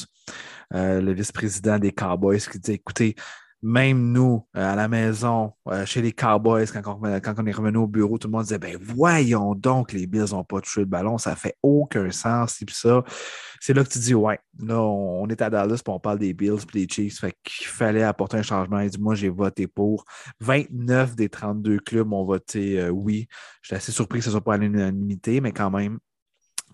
euh, 0.73 1.01
le 1.01 1.13
vice-président 1.13 1.79
des 1.79 1.93
Cowboys, 1.93 2.39
qui 2.39 2.59
dit 2.59 2.73
écoutez, 2.73 3.17
même 3.65 4.13
nous, 4.13 4.47
euh, 4.59 4.73
à 4.73 4.77
la 4.77 4.89
maison, 4.89 5.55
euh, 5.69 5.87
chez 5.87 6.03
les 6.03 6.13
Cowboys, 6.13 6.67
quand 6.67 6.99
on, 7.03 7.21
quand 7.21 7.35
on, 7.39 7.47
est 7.47 7.53
revenu 7.53 7.79
au 7.79 7.87
bureau, 7.87 8.19
tout 8.19 8.29
le 8.29 8.33
monde 8.33 8.43
disait 8.43 8.59
ben 8.59 8.77
voyons 8.79 9.55
donc, 9.55 9.93
les 9.93 10.07
Bills 10.07 10.33
n'ont 10.33 10.45
pas 10.45 10.61
touché 10.61 10.81
le 10.81 10.87
ballon, 10.87 11.17
ça 11.17 11.35
fait 11.35 11.57
aucun 11.63 12.11
sens, 12.11 12.61
et 12.61 12.67
puis 12.67 12.75
ça. 12.75 13.03
C'est 13.61 13.73
là 13.73 13.83
que 13.83 13.89
tu 13.89 13.99
dis 13.99 14.15
ouais, 14.15 14.39
là, 14.59 14.83
on, 14.83 15.27
est 15.29 15.41
à 15.41 15.49
Dallas, 15.49 15.81
puis 15.83 15.95
on 15.95 15.99
parle 15.99 16.19
des 16.19 16.35
Bills 16.35 16.59
et 16.75 16.87
des 16.87 16.93
Chiefs, 16.93 17.21
fait 17.21 17.35
qu'il 17.43 17.67
fallait 17.67 18.03
apporter 18.03 18.37
un 18.37 18.43
changement. 18.43 18.81
Il 18.81 18.91
dit 18.91 19.01
moi, 19.01 19.15
j'ai 19.15 19.31
voté 19.31 19.67
pour. 19.67 20.05
29 20.41 21.17
des 21.17 21.31
32 21.31 21.79
clubs 21.79 22.13
ont 22.13 22.27
voté 22.27 22.79
euh, 22.79 22.91
oui. 22.91 23.29
J'étais 23.63 23.77
assez 23.77 23.93
surpris 23.93 24.19
que 24.19 24.27
ce 24.27 24.31
soit 24.31 24.45
pas 24.45 24.55
à 24.55 24.59
l'unanimité, 24.59 25.41
mais 25.41 25.53
quand 25.53 25.71
même, 25.71 25.99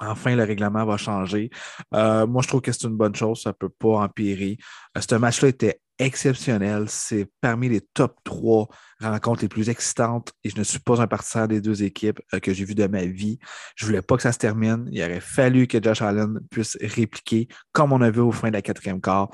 Enfin, 0.02 0.34
le 0.34 0.44
règlement 0.44 0.86
va 0.86 0.96
changer. 0.96 1.50
moi, 1.92 2.40
je 2.40 2.48
trouve 2.48 2.62
que 2.62 2.72
c'est 2.72 2.88
une 2.88 2.96
bonne 2.96 3.14
chose. 3.14 3.42
Ça 3.42 3.50
ne 3.50 3.54
peut 3.54 3.68
pas 3.68 3.98
empirer. 3.98 4.56
ce 4.98 5.14
match-là 5.14 5.48
était 5.48 5.78
exceptionnel. 6.00 6.86
C'est 6.88 7.28
parmi 7.40 7.68
les 7.68 7.80
top 7.80 8.18
trois 8.24 8.68
rencontres 9.00 9.42
les 9.42 9.48
plus 9.48 9.68
excitantes 9.68 10.32
et 10.42 10.50
je 10.50 10.58
ne 10.58 10.64
suis 10.64 10.80
pas 10.80 11.00
un 11.00 11.06
partisan 11.06 11.46
des 11.46 11.60
deux 11.60 11.82
équipes 11.82 12.20
euh, 12.34 12.40
que 12.40 12.52
j'ai 12.52 12.64
vues 12.64 12.74
de 12.74 12.86
ma 12.86 13.04
vie. 13.04 13.38
Je 13.76 13.84
ne 13.84 13.90
voulais 13.90 14.02
pas 14.02 14.16
que 14.16 14.22
ça 14.22 14.32
se 14.32 14.38
termine. 14.38 14.88
Il 14.90 15.02
aurait 15.02 15.20
fallu 15.20 15.66
que 15.66 15.80
Josh 15.82 16.02
Allen 16.02 16.40
puisse 16.50 16.76
répliquer 16.80 17.48
comme 17.72 17.92
on 17.92 18.00
a 18.00 18.10
vu 18.10 18.20
au 18.20 18.32
fin 18.32 18.48
de 18.48 18.54
la 18.54 18.62
quatrième 18.62 19.00
quart. 19.00 19.28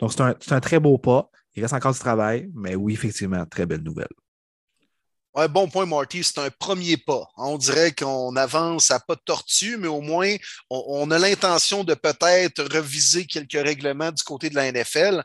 Donc, 0.00 0.12
c'est 0.12 0.20
un, 0.20 0.34
un, 0.50 0.60
très 0.60 0.80
beau 0.80 0.98
pas. 0.98 1.30
Il 1.54 1.62
reste 1.62 1.74
encore 1.74 1.92
du 1.92 1.98
travail, 1.98 2.50
mais 2.54 2.74
oui, 2.74 2.92
effectivement, 2.94 3.44
très 3.46 3.66
belle 3.66 3.82
nouvelle. 3.82 4.08
Un 5.34 5.46
bon 5.46 5.68
point, 5.68 5.86
Marty. 5.86 6.24
C'est 6.24 6.38
un 6.38 6.50
premier 6.50 6.96
pas. 6.96 7.28
On 7.36 7.56
dirait 7.56 7.92
qu'on 7.92 8.34
avance 8.34 8.90
à 8.90 8.98
pas 8.98 9.14
de 9.14 9.20
tortue, 9.24 9.76
mais 9.76 9.86
au 9.86 10.00
moins, 10.00 10.34
on 10.70 11.08
a 11.10 11.18
l'intention 11.18 11.84
de 11.84 11.94
peut-être 11.94 12.64
reviser 12.74 13.26
quelques 13.26 13.52
règlements 13.52 14.10
du 14.10 14.22
côté 14.24 14.50
de 14.50 14.56
la 14.56 14.72
NFL 14.72 15.22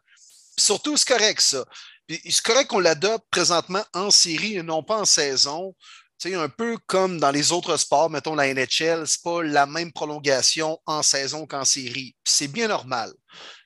surtout, 0.57 0.97
c'est 0.97 1.07
correct, 1.07 1.41
ça. 1.41 1.65
c'est 2.09 2.41
correct 2.41 2.67
qu'on 2.67 2.79
l'adopte 2.79 3.25
présentement 3.29 3.83
en 3.93 4.11
série 4.11 4.57
et 4.57 4.63
non 4.63 4.83
pas 4.83 4.99
en 4.99 5.05
saison. 5.05 5.75
C'est 6.17 6.33
un 6.33 6.49
peu 6.49 6.77
comme 6.87 7.19
dans 7.19 7.31
les 7.31 7.51
autres 7.51 7.77
sports, 7.77 8.09
mettons 8.09 8.35
la 8.35 8.53
NHL, 8.53 9.05
c'est 9.05 9.21
pas 9.21 9.43
la 9.43 9.65
même 9.65 9.91
prolongation 9.91 10.79
en 10.85 11.03
saison 11.03 11.45
qu'en 11.45 11.65
série. 11.65 12.15
C'est 12.23 12.47
bien 12.47 12.69
normal. 12.69 13.11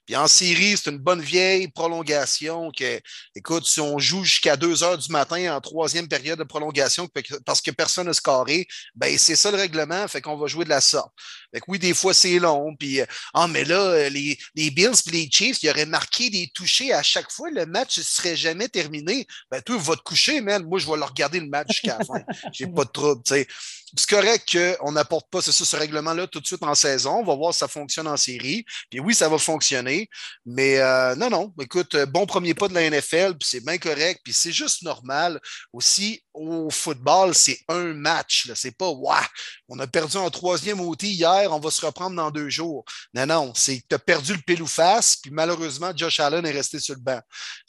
Puis 0.09 0.15
en 0.15 0.27
série, 0.27 0.75
c'est 0.75 0.89
une 0.89 0.97
bonne 0.97 1.21
vieille 1.21 1.67
prolongation 1.67 2.71
que, 2.71 2.99
écoute, 3.35 3.67
si 3.67 3.79
on 3.79 3.99
joue 3.99 4.23
jusqu'à 4.23 4.57
2 4.57 4.81
heures 4.83 4.97
du 4.97 5.11
matin 5.11 5.55
en 5.55 5.61
troisième 5.61 6.07
période 6.07 6.39
de 6.39 6.43
prolongation 6.43 7.07
parce 7.45 7.61
que 7.61 7.69
personne 7.69 8.07
n'a 8.07 8.13
scoré, 8.13 8.67
ben 8.95 9.15
c'est 9.19 9.35
ça 9.35 9.51
le 9.51 9.57
règlement, 9.57 10.07
fait 10.07 10.19
qu'on 10.19 10.35
va 10.35 10.47
jouer 10.47 10.65
de 10.65 10.69
la 10.71 10.81
sorte. 10.81 11.13
Fait 11.53 11.59
que 11.59 11.65
oui, 11.67 11.77
des 11.77 11.93
fois, 11.93 12.15
c'est 12.15 12.39
long. 12.39 12.75
Puis, 12.75 13.01
euh, 13.01 13.05
ah, 13.35 13.47
mais 13.47 13.63
là, 13.65 13.79
euh, 13.79 14.09
les, 14.09 14.35
les 14.55 14.71
Bills 14.71 14.95
et 15.07 15.11
les 15.11 15.29
Chiefs, 15.31 15.61
ils 15.61 15.69
auraient 15.69 15.85
marqué 15.85 16.31
des 16.31 16.49
touchés 16.55 16.91
à 16.91 17.03
chaque 17.03 17.31
fois. 17.31 17.51
Le 17.51 17.67
match 17.67 17.99
ne 17.99 18.03
serait 18.03 18.35
jamais 18.35 18.67
terminé. 18.67 19.27
Ben, 19.51 19.61
toi, 19.61 19.77
va 19.77 19.95
te 19.95 20.01
coucher, 20.01 20.41
man. 20.41 20.63
Moi, 20.65 20.79
je 20.79 20.87
vais 20.87 20.97
le 20.97 21.03
regarder 21.03 21.39
le 21.39 21.49
match 21.49 21.67
jusqu'à 21.69 21.99
la 21.99 22.05
fin. 22.05 22.23
J'ai 22.51 22.65
pas 22.65 22.83
de 22.83 22.89
trouble, 22.89 23.21
tu 23.23 23.33
sais. 23.35 23.47
C'est 23.95 24.09
correct 24.09 24.51
qu'on 24.51 24.91
n'apporte 24.91 25.29
pas 25.29 25.41
ce 25.41 25.75
règlement-là 25.75 26.27
tout 26.27 26.39
de 26.39 26.45
suite 26.45 26.63
en 26.63 26.75
saison. 26.75 27.17
On 27.19 27.25
va 27.25 27.35
voir 27.35 27.53
si 27.53 27.59
ça 27.59 27.67
fonctionne 27.67 28.07
en 28.07 28.17
série. 28.17 28.65
Puis 28.89 28.99
oui, 28.99 29.13
ça 29.13 29.29
va 29.29 29.37
fonctionner. 29.37 30.09
Mais 30.45 30.77
euh, 30.79 31.15
non, 31.15 31.29
non. 31.29 31.53
Écoute, 31.61 31.95
bon 32.07 32.25
premier 32.25 32.53
pas 32.53 32.67
de 32.67 32.73
la 32.73 32.89
NFL, 32.89 33.35
puis 33.37 33.47
c'est 33.49 33.63
bien 33.63 33.77
correct. 33.77 34.21
Puis 34.23 34.33
c'est 34.33 34.51
juste 34.51 34.83
normal. 34.83 35.39
Aussi, 35.73 36.23
au 36.33 36.69
football, 36.69 37.35
c'est 37.35 37.59
un 37.67 37.93
match. 37.93 38.49
C'est 38.55 38.75
pas, 38.75 38.89
waouh, 38.89 39.23
on 39.67 39.79
a 39.79 39.87
perdu 39.87 40.17
en 40.17 40.29
troisième 40.29 40.79
outil 40.79 41.11
hier 41.11 41.49
on 41.51 41.59
va 41.59 41.71
se 41.71 41.85
reprendre 41.85 42.15
dans 42.15 42.31
deux 42.31 42.49
jours. 42.49 42.83
Non, 43.13 43.25
non, 43.25 43.53
c'est 43.55 43.79
que 43.79 43.85
tu 43.89 43.95
as 43.95 43.99
perdu 43.99 44.33
le 44.33 44.41
pile 44.45 44.61
ou 44.61 44.67
face, 44.67 45.17
puis 45.17 45.31
malheureusement, 45.31 45.91
Josh 45.95 46.19
Allen 46.19 46.45
est 46.45 46.51
resté 46.51 46.79
sur 46.79 46.95
le 46.95 47.01
banc. 47.01 47.19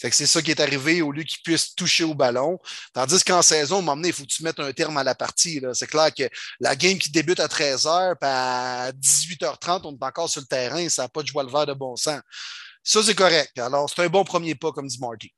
Fait 0.01 0.11
que 0.11 0.17
c'est 0.17 0.27
ça 0.27 0.43
qui 0.43 0.51
est 0.51 0.61
arrivé 0.61 1.03
au 1.03 1.13
lieu 1.13 1.23
qu'il 1.23 1.41
puisse 1.43 1.75
toucher 1.75 2.05
au 2.05 2.15
ballon. 2.15 2.59
Tandis 2.93 3.23
qu'en 3.23 3.43
saison, 3.43 3.87
à 3.87 3.97
il 4.05 4.13
faut 4.13 4.25
que 4.25 4.29
tu 4.29 4.43
mettes 4.43 4.61
un 4.61 4.73
terme 4.73 4.97
à 4.97 5.05
la 5.05 5.15
partie. 5.15 5.61
C'est 5.75 5.87
clair 5.87 6.10
que 6.11 6.25
la 6.61 6.77
game 6.77 6.99
qui 6.99 7.11
débute 7.11 7.41
à 7.41 7.47
13h, 7.47 8.17
puis 8.21 8.29
à 8.29 8.93
18h30, 8.93 9.81
on 9.85 9.93
est 9.93 10.05
encore 10.05 10.29
sur 10.29 10.41
le 10.41 10.47
terrain, 10.47 10.89
ça 10.89 11.03
n'a 11.03 11.09
pas 11.09 11.23
de 11.23 11.27
joie 11.27 11.43
le 11.43 11.51
vert 11.51 11.67
de 11.67 11.75
bon 11.75 11.97
sens. 11.97 12.21
Ça, 12.83 13.03
c'est 13.03 13.15
correct. 13.15 13.59
Alors, 13.59 13.89
c'est 13.91 14.03
un 14.03 14.09
bon 14.09 14.25
premier 14.25 14.55
pas, 14.55 14.73
comme 14.73 14.87
dit 14.87 14.99
Marty. 15.01 15.33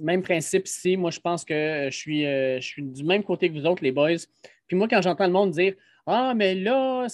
même 0.00 0.22
principe 0.22 0.66
ici. 0.66 0.96
Moi, 0.96 1.10
je 1.10 1.20
pense 1.20 1.44
que 1.44 1.88
je 1.90 1.96
suis, 1.96 2.26
euh, 2.26 2.60
je 2.60 2.66
suis 2.66 2.82
du 2.82 3.04
même 3.04 3.24
côté 3.24 3.48
que 3.48 3.58
vous 3.58 3.66
autres, 3.66 3.82
les 3.82 3.92
boys. 3.92 4.18
Puis 4.66 4.76
moi, 4.76 4.86
quand 4.88 5.02
j'entends 5.02 5.26
le 5.26 5.32
monde 5.32 5.50
dire 5.50 5.74
ah, 6.06 6.32
mais 6.34 6.54
là, 6.54 7.06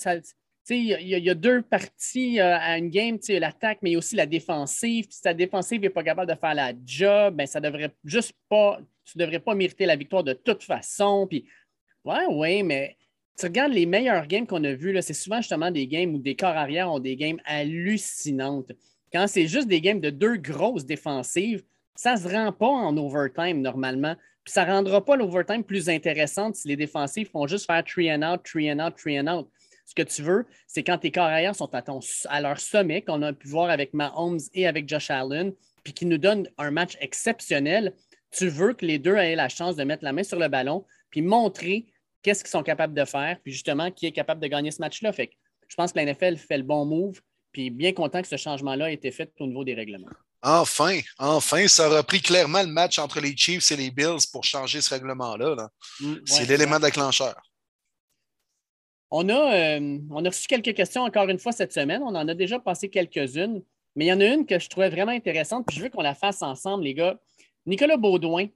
il 0.70 0.86
y, 0.86 1.30
a 1.30 1.34
deux 1.34 1.62
parties 1.62 2.40
euh, 2.40 2.56
à 2.56 2.78
une 2.78 2.90
game, 2.90 3.18
l'attaque, 3.28 3.78
mais 3.82 3.96
aussi 3.96 4.14
la 4.14 4.26
défensive. 4.26 5.06
si 5.10 5.20
ta 5.20 5.34
défensive 5.34 5.80
n'est 5.80 5.90
pas 5.90 6.04
capable 6.04 6.30
de 6.30 6.38
faire 6.38 6.54
la 6.54 6.72
job, 6.86 7.34
ben, 7.34 7.46
ça 7.46 7.60
devrait 7.60 7.92
juste 8.04 8.34
pas, 8.48 8.78
tu 9.04 9.18
ne 9.18 9.24
devrais 9.24 9.40
pas 9.40 9.54
mériter 9.54 9.84
la 9.84 9.96
victoire 9.96 10.22
de 10.22 10.32
toute 10.32 10.62
façon. 10.62 11.26
Puis, 11.28 11.44
ouais, 12.04 12.26
oui, 12.30 12.62
mais 12.62 12.96
tu 13.38 13.46
regardes 13.46 13.72
les 13.72 13.86
meilleurs 13.86 14.26
games 14.26 14.46
qu'on 14.46 14.62
a 14.64 14.72
vus, 14.72 14.96
c'est 15.02 15.14
souvent 15.14 15.38
justement 15.38 15.70
des 15.70 15.86
games 15.86 16.14
où 16.14 16.18
des 16.18 16.36
corps 16.36 16.56
arrière 16.56 16.90
ont 16.90 17.00
des 17.00 17.16
games 17.16 17.40
hallucinantes. 17.44 18.72
Quand 19.12 19.26
c'est 19.26 19.46
juste 19.46 19.68
des 19.68 19.80
games 19.80 20.00
de 20.00 20.10
deux 20.10 20.36
grosses 20.36 20.84
défensives, 20.84 21.62
ça 21.94 22.14
ne 22.14 22.20
se 22.20 22.28
rend 22.28 22.52
pas 22.52 22.68
en 22.68 22.96
overtime 22.96 23.60
normalement. 23.60 24.14
Puis 24.44 24.52
ça 24.52 24.66
ne 24.66 24.72
rendra 24.72 25.04
pas 25.04 25.16
l'overtime 25.16 25.64
plus 25.64 25.88
intéressante 25.88 26.56
si 26.56 26.68
les 26.68 26.76
défensifs 26.76 27.30
font 27.30 27.46
juste 27.46 27.66
faire 27.66 27.82
three 27.84 28.12
and 28.12 28.22
out, 28.22 28.42
three 28.44 28.70
and 28.70 28.78
out, 28.78 28.94
three 28.96 29.18
and 29.18 29.26
out. 29.26 29.48
Ce 29.86 29.94
que 29.94 30.02
tu 30.02 30.22
veux, 30.22 30.46
c'est 30.66 30.82
quand 30.82 30.98
tes 30.98 31.10
carrières 31.10 31.54
sont 31.54 31.72
à, 31.74 31.82
à 32.28 32.40
leur 32.40 32.58
sommet, 32.58 33.02
qu'on 33.02 33.22
a 33.22 33.32
pu 33.32 33.48
voir 33.48 33.70
avec 33.70 33.94
Mahomes 33.94 34.40
et 34.54 34.66
avec 34.66 34.88
Josh 34.88 35.10
Allen, 35.10 35.52
puis 35.82 35.92
qui 35.92 36.06
nous 36.06 36.18
donnent 36.18 36.48
un 36.58 36.70
match 36.70 36.96
exceptionnel, 37.00 37.94
tu 38.30 38.48
veux 38.48 38.72
que 38.72 38.84
les 38.84 38.98
deux 38.98 39.16
aient 39.16 39.36
la 39.36 39.48
chance 39.48 39.76
de 39.76 39.84
mettre 39.84 40.04
la 40.04 40.12
main 40.12 40.22
sur 40.22 40.38
le 40.38 40.48
ballon, 40.48 40.84
puis 41.10 41.22
montrer 41.22 41.86
qu'est-ce 42.24 42.42
qu'ils 42.42 42.50
sont 42.50 42.64
capables 42.64 42.94
de 42.94 43.04
faire, 43.04 43.38
puis 43.44 43.52
justement 43.52 43.92
qui 43.92 44.06
est 44.06 44.12
capable 44.12 44.40
de 44.40 44.48
gagner 44.48 44.72
ce 44.72 44.80
match-là. 44.80 45.12
Fait 45.12 45.28
que 45.28 45.34
je 45.68 45.76
pense 45.76 45.92
que 45.92 45.98
la 45.98 46.06
NFL 46.12 46.36
fait 46.36 46.56
le 46.56 46.64
bon 46.64 46.84
move, 46.84 47.20
puis 47.52 47.70
bien 47.70 47.92
content 47.92 48.20
que 48.20 48.28
ce 48.28 48.36
changement-là 48.36 48.90
ait 48.90 48.94
été 48.94 49.12
fait 49.12 49.30
au 49.38 49.46
niveau 49.46 49.62
des 49.62 49.74
règlements. 49.74 50.08
Enfin, 50.42 50.98
enfin, 51.18 51.68
ça 51.68 51.86
a 51.86 51.98
repris 51.98 52.20
clairement 52.20 52.62
le 52.62 52.68
match 52.68 52.98
entre 52.98 53.20
les 53.20 53.34
Chiefs 53.36 53.70
et 53.70 53.76
les 53.76 53.90
Bills 53.90 54.26
pour 54.32 54.44
changer 54.44 54.80
ce 54.80 54.90
règlement-là. 54.90 55.70
Mm, 56.00 56.14
c'est 56.26 56.46
l'élément 56.46 56.80
déclencheur. 56.80 57.34
On 59.10 59.28
a, 59.28 59.78
euh, 59.78 59.98
on 60.10 60.24
a 60.24 60.28
reçu 60.28 60.46
quelques 60.46 60.74
questions 60.74 61.02
encore 61.02 61.28
une 61.28 61.38
fois 61.38 61.52
cette 61.52 61.72
semaine. 61.72 62.02
On 62.02 62.14
en 62.14 62.28
a 62.28 62.34
déjà 62.34 62.58
passé 62.58 62.90
quelques-unes, 62.90 63.62
mais 63.96 64.06
il 64.06 64.08
y 64.08 64.12
en 64.12 64.20
a 64.20 64.24
une 64.24 64.44
que 64.44 64.58
je 64.58 64.68
trouvais 64.68 64.90
vraiment 64.90 65.12
intéressante, 65.12 65.64
puis 65.66 65.76
je 65.76 65.82
veux 65.82 65.88
qu'on 65.88 66.02
la 66.02 66.14
fasse 66.14 66.42
ensemble, 66.42 66.84
les 66.84 66.94
gars. 66.94 67.18
Nicolas 67.64 67.96
Baudouin 67.96 68.48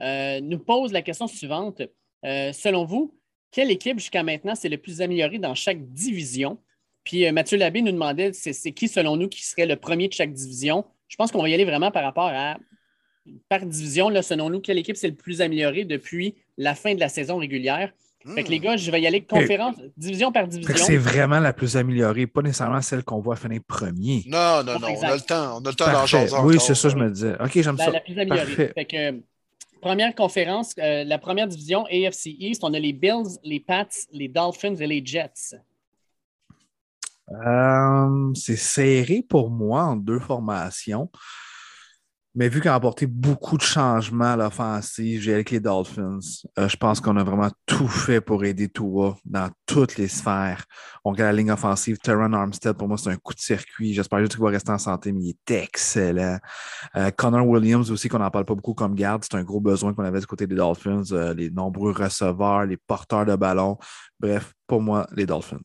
euh, 0.00 0.40
nous 0.40 0.58
pose 0.58 0.92
la 0.92 1.02
question 1.02 1.26
suivante. 1.28 1.82
Euh, 2.24 2.52
selon 2.52 2.84
vous, 2.84 3.15
quelle 3.56 3.70
équipe 3.70 3.98
jusqu'à 3.98 4.22
maintenant 4.22 4.54
s'est 4.54 4.68
le 4.68 4.76
plus 4.76 5.00
améliorée 5.00 5.38
dans 5.38 5.54
chaque 5.54 5.80
division? 5.80 6.58
Puis 7.04 7.32
Mathieu 7.32 7.56
Labbé 7.56 7.80
nous 7.80 7.90
demandait 7.90 8.34
c'est 8.34 8.72
qui, 8.72 8.86
selon 8.86 9.16
nous, 9.16 9.28
qui 9.28 9.42
serait 9.42 9.64
le 9.64 9.76
premier 9.76 10.08
de 10.08 10.12
chaque 10.12 10.30
division? 10.30 10.84
Je 11.08 11.16
pense 11.16 11.32
qu'on 11.32 11.40
va 11.40 11.48
y 11.48 11.54
aller 11.54 11.64
vraiment 11.64 11.90
par 11.90 12.02
rapport 12.02 12.28
à, 12.30 12.58
par 13.48 13.64
division, 13.64 14.10
là, 14.10 14.20
selon 14.20 14.50
nous, 14.50 14.60
quelle 14.60 14.76
équipe 14.76 14.96
s'est 14.96 15.08
le 15.08 15.14
plus 15.14 15.40
améliorée 15.40 15.86
depuis 15.86 16.34
la 16.58 16.74
fin 16.74 16.94
de 16.94 17.00
la 17.00 17.08
saison 17.08 17.38
régulière. 17.38 17.94
Fait 18.34 18.44
que 18.44 18.50
les 18.50 18.58
gars, 18.58 18.76
je 18.76 18.90
vais 18.90 19.00
y 19.00 19.06
aller 19.06 19.22
conférence, 19.22 19.76
division 19.96 20.32
par 20.32 20.48
division. 20.48 20.74
C'est 20.76 20.98
vraiment 20.98 21.40
la 21.40 21.54
plus 21.54 21.78
améliorée, 21.78 22.26
pas 22.26 22.42
nécessairement 22.42 22.82
celle 22.82 23.04
qu'on 23.04 23.20
voit 23.20 23.36
finir 23.36 23.60
premier. 23.66 24.22
Non, 24.26 24.62
non, 24.64 24.78
non, 24.78 24.88
on 24.98 25.02
a 25.02 25.14
le 25.14 25.20
temps. 25.22 25.60
On 25.62 25.64
a 25.64 25.70
le 25.70 25.74
temps 25.74 26.44
Oui, 26.44 26.58
c'est 26.60 26.74
ça, 26.74 26.90
je 26.90 26.96
me 26.96 27.10
disais. 27.10 27.34
OK, 27.40 27.52
j'aime 27.54 27.78
ça. 27.78 27.90
La 27.90 28.00
plus 28.00 28.18
améliorée. 28.18 28.72
Fait 28.74 28.84
que, 28.84 29.12
première 29.80 30.14
conférence, 30.14 30.74
euh, 30.78 31.04
la 31.04 31.18
première 31.18 31.46
division 31.46 31.84
AFC 31.86 32.26
East, 32.38 32.64
on 32.64 32.74
a 32.74 32.78
les 32.78 32.92
Bills, 32.92 33.38
les 33.42 33.60
Pats, 33.60 33.88
les 34.12 34.28
Dolphins 34.28 34.76
et 34.76 34.86
les 34.86 35.04
Jets. 35.04 35.56
Euh, 37.30 38.32
c'est 38.34 38.56
serré 38.56 39.24
pour 39.28 39.50
moi 39.50 39.82
en 39.82 39.96
deux 39.96 40.20
formations. 40.20 41.10
Mais 42.36 42.50
vu 42.50 42.60
qu'on 42.60 42.68
a 42.68 42.74
apporté 42.74 43.06
beaucoup 43.06 43.56
de 43.56 43.62
changements 43.62 44.34
à 44.34 44.36
l'offensive, 44.36 45.26
avec 45.30 45.50
les 45.50 45.58
Dolphins. 45.58 46.18
Euh, 46.58 46.68
je 46.68 46.76
pense 46.76 47.00
qu'on 47.00 47.16
a 47.16 47.24
vraiment 47.24 47.50
tout 47.64 47.88
fait 47.88 48.20
pour 48.20 48.44
aider 48.44 48.68
Tua 48.68 49.16
dans 49.24 49.50
toutes 49.64 49.96
les 49.96 50.06
sphères. 50.06 50.66
On 51.02 51.12
regarde 51.12 51.34
la 51.34 51.42
ligne 51.42 51.50
offensive. 51.50 51.96
Terran 51.96 52.34
Armstead, 52.34 52.74
pour 52.74 52.88
moi, 52.88 52.98
c'est 52.98 53.08
un 53.08 53.16
coup 53.16 53.32
de 53.32 53.40
circuit. 53.40 53.94
J'espère 53.94 54.18
juste 54.18 54.32
qu'il 54.34 54.42
va 54.42 54.50
rester 54.50 54.70
en 54.70 54.76
santé, 54.76 55.12
mais 55.12 55.22
il 55.22 55.30
est 55.30 55.50
excellent. 55.50 56.38
Euh, 56.94 57.10
Connor 57.10 57.48
Williams 57.48 57.90
aussi, 57.90 58.10
qu'on 58.10 58.18
n'en 58.18 58.30
parle 58.30 58.44
pas 58.44 58.54
beaucoup 58.54 58.74
comme 58.74 58.94
garde. 58.94 59.24
C'est 59.24 59.38
un 59.38 59.42
gros 59.42 59.60
besoin 59.60 59.94
qu'on 59.94 60.04
avait 60.04 60.20
du 60.20 60.26
côté 60.26 60.46
des 60.46 60.56
Dolphins. 60.56 61.04
les 61.34 61.48
nombreux 61.48 61.92
receveurs, 61.92 62.66
les 62.66 62.76
porteurs 62.76 63.24
de 63.24 63.34
ballon. 63.34 63.78
Bref, 64.20 64.52
pour 64.66 64.82
moi, 64.82 65.06
les 65.16 65.24
Dolphins. 65.24 65.56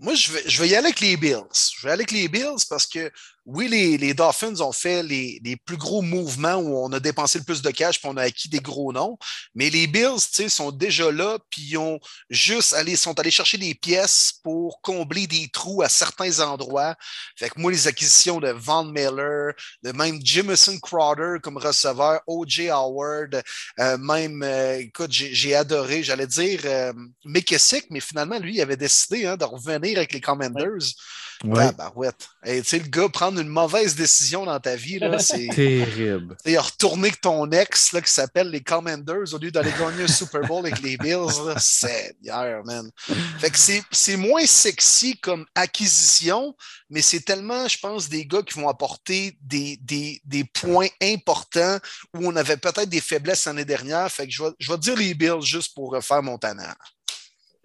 Moi, 0.00 0.14
je 0.14 0.32
vais, 0.32 0.42
je 0.46 0.62
vais 0.62 0.68
y 0.68 0.74
aller 0.74 0.86
avec 0.86 1.00
les 1.00 1.16
Bills. 1.18 1.44
Je 1.52 1.86
vais 1.86 1.92
aller 1.92 2.04
avec 2.04 2.12
les 2.12 2.28
Bills 2.28 2.64
parce 2.70 2.86
que 2.86 3.10
oui, 3.46 3.68
les, 3.68 3.96
les, 3.96 4.12
Dolphins 4.12 4.60
ont 4.60 4.72
fait 4.72 5.04
les, 5.04 5.40
les, 5.44 5.56
plus 5.56 5.76
gros 5.76 6.02
mouvements 6.02 6.56
où 6.56 6.84
on 6.84 6.92
a 6.92 6.98
dépensé 6.98 7.38
le 7.38 7.44
plus 7.44 7.62
de 7.62 7.70
cash 7.70 8.00
puis 8.00 8.08
on 8.12 8.16
a 8.16 8.22
acquis 8.22 8.48
des 8.48 8.58
gros 8.58 8.92
noms. 8.92 9.16
Mais 9.54 9.70
les 9.70 9.86
Bills, 9.86 10.16
tu 10.16 10.42
sais, 10.42 10.48
sont 10.48 10.72
déjà 10.72 11.12
là 11.12 11.38
puis 11.48 11.62
ils 11.62 11.78
ont 11.78 12.00
juste 12.28 12.74
allé, 12.74 12.96
sont 12.96 13.18
allés 13.20 13.30
chercher 13.30 13.56
des 13.56 13.74
pièces 13.74 14.32
pour 14.42 14.80
combler 14.82 15.28
des 15.28 15.48
trous 15.48 15.82
à 15.82 15.88
certains 15.88 16.40
endroits. 16.40 16.96
Fait 17.36 17.48
que 17.48 17.60
moi, 17.60 17.70
les 17.70 17.86
acquisitions 17.86 18.40
de 18.40 18.50
Van 18.50 18.84
Miller, 18.84 19.52
de 19.84 19.92
même 19.92 20.18
Jimison 20.24 20.78
Crowder 20.80 21.38
comme 21.40 21.56
receveur, 21.56 22.20
O.J. 22.26 22.70
Howard, 22.70 23.42
euh, 23.78 23.98
même, 23.98 24.42
euh, 24.42 24.78
écoute, 24.78 25.12
j'ai 25.12 25.54
adoré, 25.54 26.02
j'allais 26.02 26.26
dire 26.26 26.60
euh, 26.64 26.92
McKessick, 27.24 27.86
mais 27.90 28.00
finalement, 28.00 28.38
lui, 28.38 28.56
il 28.56 28.60
avait 28.60 28.76
décidé 28.76 29.26
hein, 29.26 29.36
de 29.36 29.44
revenir 29.44 29.98
avec 29.98 30.12
les 30.12 30.20
Commanders. 30.20 30.66
Ouais. 30.66 31.25
Barouette. 31.44 32.28
tu 32.44 32.64
sais, 32.64 32.78
le 32.78 32.88
gars, 32.88 33.08
prendre 33.08 33.40
une 33.40 33.48
mauvaise 33.48 33.94
décision 33.94 34.44
dans 34.44 34.58
ta 34.60 34.76
vie, 34.76 34.98
c'est. 35.18 35.48
Terrible. 35.54 36.36
Il 36.44 36.56
a 36.56 36.62
retourné 36.62 37.10
que 37.10 37.20
ton 37.20 37.50
ex, 37.50 37.92
là, 37.92 38.00
qui 38.00 38.12
s'appelle 38.12 38.50
les 38.50 38.60
Commanders, 38.60 39.34
au 39.34 39.38
lieu 39.38 39.50
d'aller 39.50 39.72
gagner 39.78 40.04
un 40.04 40.08
Super 40.08 40.42
Bowl 40.42 40.66
avec 40.66 40.80
les 40.82 40.96
Bills, 40.96 41.54
c'est 41.58 42.16
hier, 42.22 42.62
man. 42.64 42.90
Fait 43.38 43.50
que 43.50 43.58
c'est 43.90 44.16
moins 44.16 44.46
sexy 44.46 45.18
comme 45.18 45.46
acquisition, 45.54 46.54
mais 46.90 47.02
c'est 47.02 47.20
tellement, 47.20 47.68
je 47.68 47.78
pense, 47.78 48.08
des 48.08 48.26
gars 48.26 48.42
qui 48.42 48.58
vont 48.58 48.68
apporter 48.68 49.36
des, 49.40 49.76
des, 49.82 50.20
des 50.24 50.44
points 50.44 50.88
importants 51.02 51.78
où 52.14 52.26
on 52.26 52.36
avait 52.36 52.56
peut-être 52.56 52.88
des 52.88 53.00
faiblesses 53.00 53.46
l'année 53.46 53.64
dernière. 53.64 54.10
Fait 54.10 54.26
que 54.26 54.32
je 54.32 54.42
vais, 54.42 54.50
je 54.58 54.70
vais 54.70 54.78
dire 54.78 54.96
les 54.96 55.14
Bills 55.14 55.42
juste 55.42 55.74
pour 55.74 55.92
refaire 55.92 56.22
mon 56.22 56.38
tannage. 56.38 56.74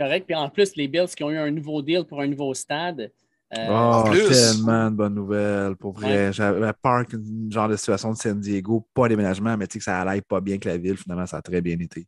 Correct. 0.02 0.26
Puis 0.26 0.36
en 0.36 0.50
plus, 0.50 0.76
les 0.76 0.88
Bills 0.88 1.14
qui 1.16 1.24
ont 1.24 1.30
eu 1.30 1.38
un 1.38 1.52
nouveau 1.52 1.82
deal 1.82 2.04
pour 2.04 2.22
un 2.22 2.28
nouveau 2.28 2.54
stade. 2.54 3.12
Euh, 3.54 3.68
oh, 3.70 4.10
tellement 4.30 4.90
de 4.90 4.96
bonnes 4.96 5.16
nouvelles. 5.16 5.76
Pour 5.76 5.92
vrai, 5.94 6.32
j'avais 6.32 6.72
peur 6.82 7.06
qu'une 7.06 7.52
genre 7.52 7.68
de 7.68 7.76
situation 7.76 8.12
de 8.12 8.18
San 8.18 8.40
Diego, 8.40 8.88
pas 8.94 9.10
déménagement, 9.10 9.58
mais 9.58 9.68
tu 9.68 9.74
sais 9.74 9.80
que 9.80 9.86
ça 9.86 10.02
allait 10.02 10.22
pas 10.22 10.40
bien 10.40 10.58
que 10.58 10.70
la 10.70 10.78
ville. 10.78 10.98
Finalement, 10.98 11.26
ça 11.26 11.38
a 11.38 11.42
très 11.42 11.62
bien 11.62 11.78
été. 11.80 12.08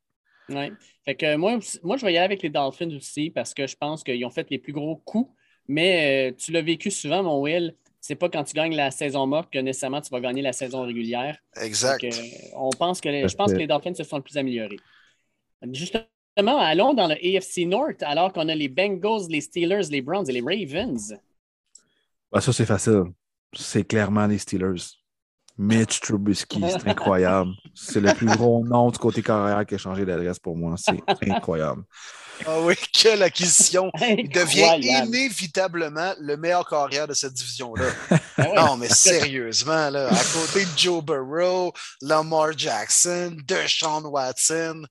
Oui. 0.50 0.72
Fait 1.06 1.16
que 1.16 1.36
moi, 1.36 1.58
moi, 1.84 1.98
je 1.98 2.06
vais 2.06 2.14
y 2.14 2.18
aller 2.18 2.26
avec 2.26 2.42
les 2.44 2.50
Dolphins 2.50 2.96
aussi 2.96 3.30
parce 3.30 3.54
que 3.54 3.68
je 3.68 3.76
pense 3.76 4.04
qu'ils 4.04 4.24
ont 4.26 4.30
fait 4.30 4.50
les 4.50 4.58
plus 4.60 4.74
gros 4.74 4.96
coups. 4.98 5.30
Mais 5.68 6.32
euh, 6.32 6.36
tu 6.38 6.52
l'as 6.52 6.62
vécu 6.62 6.92
souvent, 6.92 7.24
mon 7.24 7.42
Will. 7.42 7.76
c'est 8.02 8.16
pas 8.16 8.30
quand 8.30 8.44
tu 8.44 8.54
gagnes 8.54 8.76
la 8.76 8.92
saison 8.92 9.26
morte 9.26 9.50
que 9.52 9.60
nécessairement 9.60 10.02
tu 10.02 10.10
vas 10.10 10.20
gagner 10.20 10.42
la 10.42 10.52
saison 10.52 10.82
régulière. 10.84 11.38
Exact. 11.62 12.02
Donc, 12.04 12.14
euh, 12.14 12.18
on 12.58 12.70
pense 12.72 13.00
que 13.00 13.08
les- 13.08 13.28
je 13.30 13.36
pense 13.36 13.54
que 13.54 13.58
les 13.58 13.68
Dolphins 13.68 13.94
se 13.94 14.04
sont 14.04 14.18
le 14.18 14.24
plus 14.24 14.38
améliorés. 14.38 14.76
Justement, 15.72 16.58
allons 16.60 16.94
dans 16.94 17.08
le 17.08 17.14
AFC 17.16 17.66
North 17.66 18.04
alors 18.04 18.34
qu'on 18.34 18.50
a 18.50 18.56
les 18.56 18.68
Bengals, 18.68 19.28
les 19.30 19.40
Steelers, 19.42 19.90
les 19.90 20.02
Browns 20.02 20.30
et 20.30 20.34
les 20.34 20.42
Ravens. 20.42 21.16
Ah, 22.34 22.42
ça, 22.42 22.52
c'est 22.52 22.66
facile. 22.66 23.04
C'est 23.56 23.84
clairement 23.84 24.26
les 24.26 24.40
Steelers. 24.40 24.82
Mitch 25.58 26.00
Trubisky, 26.00 26.62
c'est 26.68 26.88
incroyable. 26.90 27.52
C'est 27.76 28.02
le 28.02 28.14
plus 28.14 28.26
gros 28.26 28.66
nom 28.66 28.90
du 28.90 28.98
côté 28.98 29.22
carrière 29.22 29.66
qui 29.66 29.76
a 29.76 29.78
changé 29.78 30.04
d'adresse 30.04 30.40
pour 30.40 30.58
moi. 30.58 30.76
C'est 30.78 31.00
incroyable. 31.30 31.84
Ah 32.48 32.60
oui, 32.62 32.74
quelle 32.92 33.22
acquisition. 33.22 33.92
Il 34.02 34.30
devient 34.30 34.80
inévitablement 34.82 36.14
le 36.20 36.36
meilleur 36.38 36.68
carrière 36.68 37.08
de 37.08 37.14
cette 37.14 37.34
division-là. 37.34 37.86
Ah. 38.36 38.48
Non, 38.56 38.78
mais 38.78 38.90
sérieusement, 38.90 39.92
là, 39.92 40.08
à 40.08 40.24
côté 40.34 40.66
de 40.66 40.72
Joe 40.76 41.04
Burrow, 41.04 41.72
Lamar 42.02 42.58
Jackson, 42.58 43.38
Deshaun 43.46 44.04
Watson. 44.06 44.84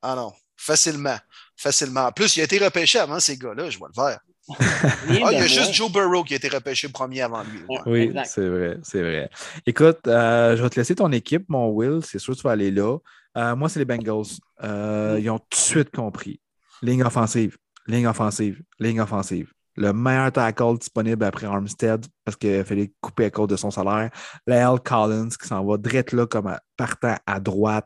Ah 0.00 0.14
non, 0.14 0.32
facilement. 0.56 1.18
Facilement. 1.56 2.06
En 2.06 2.12
plus, 2.12 2.36
il 2.36 2.42
a 2.42 2.44
été 2.44 2.58
repêché 2.58 3.00
avant 3.00 3.18
ces 3.18 3.36
gars-là, 3.36 3.68
je 3.68 3.76
vois 3.76 3.88
le 3.88 4.00
vert. 4.00 4.20
Ah, 4.58 4.94
il 5.08 5.20
y 5.20 5.36
a 5.36 5.46
juste 5.46 5.60
moins. 5.64 5.72
Joe 5.72 5.92
Burrow 5.92 6.24
qui 6.24 6.34
a 6.34 6.36
été 6.36 6.48
repêché 6.48 6.88
premier 6.88 7.22
avant 7.22 7.42
lui. 7.42 7.60
Ouais. 7.68 7.80
Oui, 7.86 8.14
c'est 8.24 8.48
vrai, 8.48 8.78
c'est 8.82 9.00
vrai. 9.02 9.30
Écoute, 9.66 9.98
euh, 10.06 10.56
je 10.56 10.62
vais 10.62 10.70
te 10.70 10.78
laisser 10.78 10.94
ton 10.94 11.10
équipe, 11.12 11.44
mon 11.48 11.68
Will. 11.70 12.00
C'est 12.02 12.18
sûr 12.18 12.34
que 12.34 12.38
tu 12.40 12.44
vas 12.44 12.52
aller 12.52 12.70
là. 12.70 12.98
Euh, 13.36 13.56
moi, 13.56 13.68
c'est 13.68 13.78
les 13.80 13.84
Bengals. 13.84 14.24
Euh, 14.62 15.18
Ils 15.20 15.28
ont 15.30 15.38
tout 15.38 15.46
de 15.50 15.56
suite 15.56 15.90
compris. 15.90 16.40
Ligne 16.82 17.02
offensive, 17.04 17.56
ligne 17.86 18.06
offensive, 18.06 18.62
ligne 18.78 19.00
offensive. 19.00 19.50
Le 19.78 19.92
meilleur 19.92 20.32
tackle 20.32 20.78
disponible 20.78 21.22
après 21.22 21.46
Armstead 21.46 22.06
parce 22.24 22.34
qu'il 22.38 22.64
fallait 22.64 22.92
couper 23.02 23.26
à 23.26 23.30
cause 23.30 23.48
de 23.48 23.56
son 23.56 23.70
salaire. 23.70 24.10
Lael 24.46 24.80
Collins 24.82 25.28
qui 25.28 25.46
s'en 25.46 25.62
va 25.66 25.76
direct 25.76 26.12
là 26.12 26.26
comme 26.26 26.46
à- 26.46 26.60
partant 26.78 27.16
à 27.26 27.40
droite. 27.40 27.84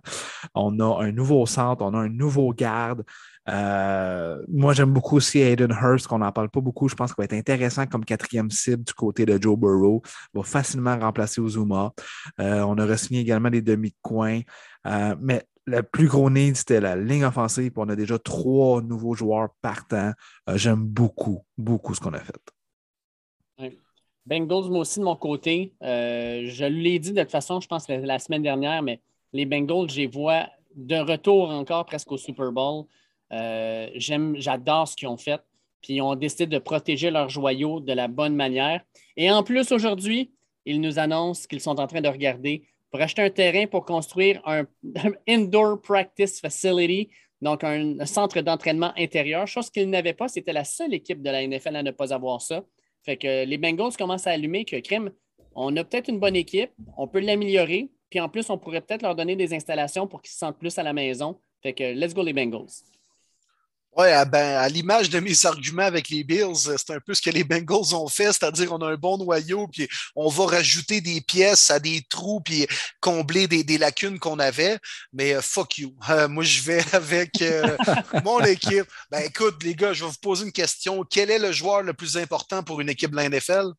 On 0.54 0.78
a 0.78 1.02
un 1.04 1.10
nouveau 1.10 1.46
centre, 1.46 1.82
on 1.84 1.92
a 1.94 1.98
un 1.98 2.08
nouveau 2.08 2.52
garde. 2.52 3.02
Euh, 3.48 4.42
moi, 4.48 4.74
j'aime 4.74 4.92
beaucoup 4.92 5.16
aussi 5.16 5.40
Hayden 5.40 5.72
Hurst, 5.72 6.06
qu'on 6.06 6.18
n'en 6.18 6.32
parle 6.32 6.50
pas 6.50 6.60
beaucoup. 6.60 6.88
Je 6.88 6.94
pense 6.94 7.12
qu'il 7.12 7.22
va 7.22 7.24
être 7.24 7.32
intéressant 7.32 7.86
comme 7.86 8.04
quatrième 8.04 8.50
cible 8.50 8.84
du 8.84 8.92
côté 8.92 9.26
de 9.26 9.40
Joe 9.40 9.58
Burrow. 9.58 10.02
Il 10.34 10.38
va 10.38 10.42
facilement 10.44 10.98
remplacer 10.98 11.40
Ozuma. 11.40 11.92
Euh, 12.40 12.60
on 12.62 12.76
a 12.78 12.86
re-signé 12.86 13.20
également 13.20 13.50
des 13.50 13.62
demi 13.62 13.90
de 13.90 13.96
coin. 14.02 14.40
Euh, 14.86 15.16
mais 15.20 15.44
le 15.66 15.82
plus 15.82 16.08
gros 16.08 16.30
need, 16.30 16.56
c'était 16.56 16.80
la 16.80 16.96
ligne 16.96 17.24
offensive. 17.24 17.72
On 17.76 17.88
a 17.88 17.96
déjà 17.96 18.18
trois 18.18 18.82
nouveaux 18.82 19.14
joueurs 19.14 19.50
partants. 19.62 20.12
J'aime 20.54 20.84
beaucoup, 20.84 21.44
beaucoup 21.56 21.94
ce 21.94 22.00
qu'on 22.00 22.14
a 22.14 22.20
fait. 22.20 22.34
Bengals, 24.26 24.70
moi 24.70 24.80
aussi, 24.80 25.00
de 25.00 25.04
mon 25.04 25.16
côté, 25.16 25.74
je 25.80 26.64
l'ai 26.64 26.98
dit 26.98 27.12
de 27.12 27.20
toute 27.20 27.30
façon, 27.30 27.60
je 27.60 27.68
pense, 27.68 27.88
la, 27.88 27.98
la 27.98 28.18
semaine 28.18 28.42
dernière, 28.42 28.82
mais 28.82 29.00
les 29.32 29.46
Bengals, 29.46 29.90
je 29.90 29.96
les 29.96 30.06
vois 30.06 30.46
de 30.74 30.96
retour 30.96 31.50
encore 31.50 31.84
presque 31.84 32.10
au 32.12 32.16
Super 32.16 32.52
Bowl. 32.52 32.86
Euh, 33.32 33.88
j'aime, 33.94 34.34
j'adore 34.36 34.88
ce 34.88 34.96
qu'ils 34.96 35.08
ont 35.08 35.16
fait. 35.16 35.40
Puis 35.82 35.94
ils 35.94 36.02
ont 36.02 36.14
décidé 36.14 36.46
de 36.46 36.58
protéger 36.58 37.10
leurs 37.10 37.28
joyaux 37.28 37.80
de 37.80 37.92
la 37.92 38.08
bonne 38.08 38.34
manière. 38.34 38.82
Et 39.16 39.30
en 39.30 39.42
plus, 39.42 39.72
aujourd'hui, 39.72 40.30
ils 40.66 40.80
nous 40.80 40.98
annoncent 40.98 41.46
qu'ils 41.48 41.60
sont 41.60 41.80
en 41.80 41.86
train 41.86 42.00
de 42.00 42.08
regarder 42.08 42.64
pour 42.90 43.00
acheter 43.00 43.22
un 43.22 43.30
terrain 43.30 43.66
pour 43.66 43.84
construire 43.84 44.42
un 44.44 44.66
indoor 45.28 45.80
practice 45.80 46.40
facility, 46.40 47.08
donc 47.40 47.64
un 47.64 48.04
centre 48.04 48.40
d'entraînement 48.40 48.92
intérieur, 48.96 49.46
chose 49.46 49.70
qu'ils 49.70 49.88
n'avaient 49.88 50.12
pas. 50.12 50.28
C'était 50.28 50.52
la 50.52 50.64
seule 50.64 50.92
équipe 50.92 51.22
de 51.22 51.30
la 51.30 51.46
NFL 51.46 51.76
à 51.76 51.82
ne 51.82 51.92
pas 51.92 52.12
avoir 52.12 52.42
ça. 52.42 52.62
Fait 53.04 53.16
que 53.16 53.44
les 53.44 53.58
Bengals 53.58 53.96
commencent 53.96 54.26
à 54.26 54.32
allumer 54.32 54.64
que 54.64 54.76
crime, 54.80 55.10
on 55.54 55.74
a 55.76 55.84
peut-être 55.84 56.08
une 56.08 56.20
bonne 56.20 56.36
équipe, 56.36 56.70
on 56.96 57.08
peut 57.08 57.20
l'améliorer, 57.20 57.88
puis 58.10 58.20
en 58.20 58.28
plus, 58.28 58.50
on 58.50 58.58
pourrait 58.58 58.80
peut-être 58.80 59.02
leur 59.02 59.14
donner 59.14 59.36
des 59.36 59.54
installations 59.54 60.06
pour 60.06 60.20
qu'ils 60.20 60.32
se 60.32 60.38
sentent 60.38 60.58
plus 60.58 60.76
à 60.78 60.82
la 60.82 60.92
maison. 60.92 61.38
Fait 61.62 61.72
que 61.72 61.94
let's 61.94 62.12
go 62.12 62.22
les 62.22 62.32
Bengals. 62.32 62.82
Oui, 63.96 64.06
à, 64.06 64.24
ben, 64.24 64.56
à 64.56 64.68
l'image 64.68 65.10
de 65.10 65.18
mes 65.18 65.46
arguments 65.46 65.82
avec 65.82 66.10
les 66.10 66.22
Bills, 66.22 66.68
euh, 66.68 66.76
c'est 66.76 66.90
un 66.90 67.00
peu 67.00 67.12
ce 67.12 67.20
que 67.20 67.30
les 67.30 67.42
Bengals 67.42 67.92
ont 67.92 68.06
fait, 68.06 68.32
c'est-à-dire 68.32 68.72
on 68.72 68.78
a 68.78 68.92
un 68.92 68.96
bon 68.96 69.18
noyau, 69.18 69.66
puis 69.66 69.88
on 70.14 70.28
va 70.28 70.46
rajouter 70.46 71.00
des 71.00 71.20
pièces 71.20 71.72
à 71.72 71.80
des 71.80 72.02
trous, 72.08 72.40
puis 72.40 72.68
combler 73.00 73.48
des, 73.48 73.64
des 73.64 73.78
lacunes 73.78 74.20
qu'on 74.20 74.38
avait. 74.38 74.78
Mais 75.12 75.34
euh, 75.34 75.42
fuck 75.42 75.78
you. 75.78 75.96
Euh, 76.08 76.28
moi, 76.28 76.44
je 76.44 76.62
vais 76.62 76.84
avec 76.94 77.42
euh, 77.42 77.76
mon 78.24 78.38
équipe. 78.40 78.86
Ben 79.10 79.24
écoute, 79.24 79.62
les 79.64 79.74
gars, 79.74 79.92
je 79.92 80.04
vais 80.04 80.10
vous 80.10 80.16
poser 80.22 80.44
une 80.44 80.52
question. 80.52 81.02
Quel 81.02 81.30
est 81.30 81.40
le 81.40 81.50
joueur 81.50 81.82
le 81.82 81.92
plus 81.92 82.16
important 82.16 82.62
pour 82.62 82.80
une 82.80 82.88
équipe 82.88 83.10
de 83.10 83.16
la 83.16 83.28
NFL? 83.28 83.72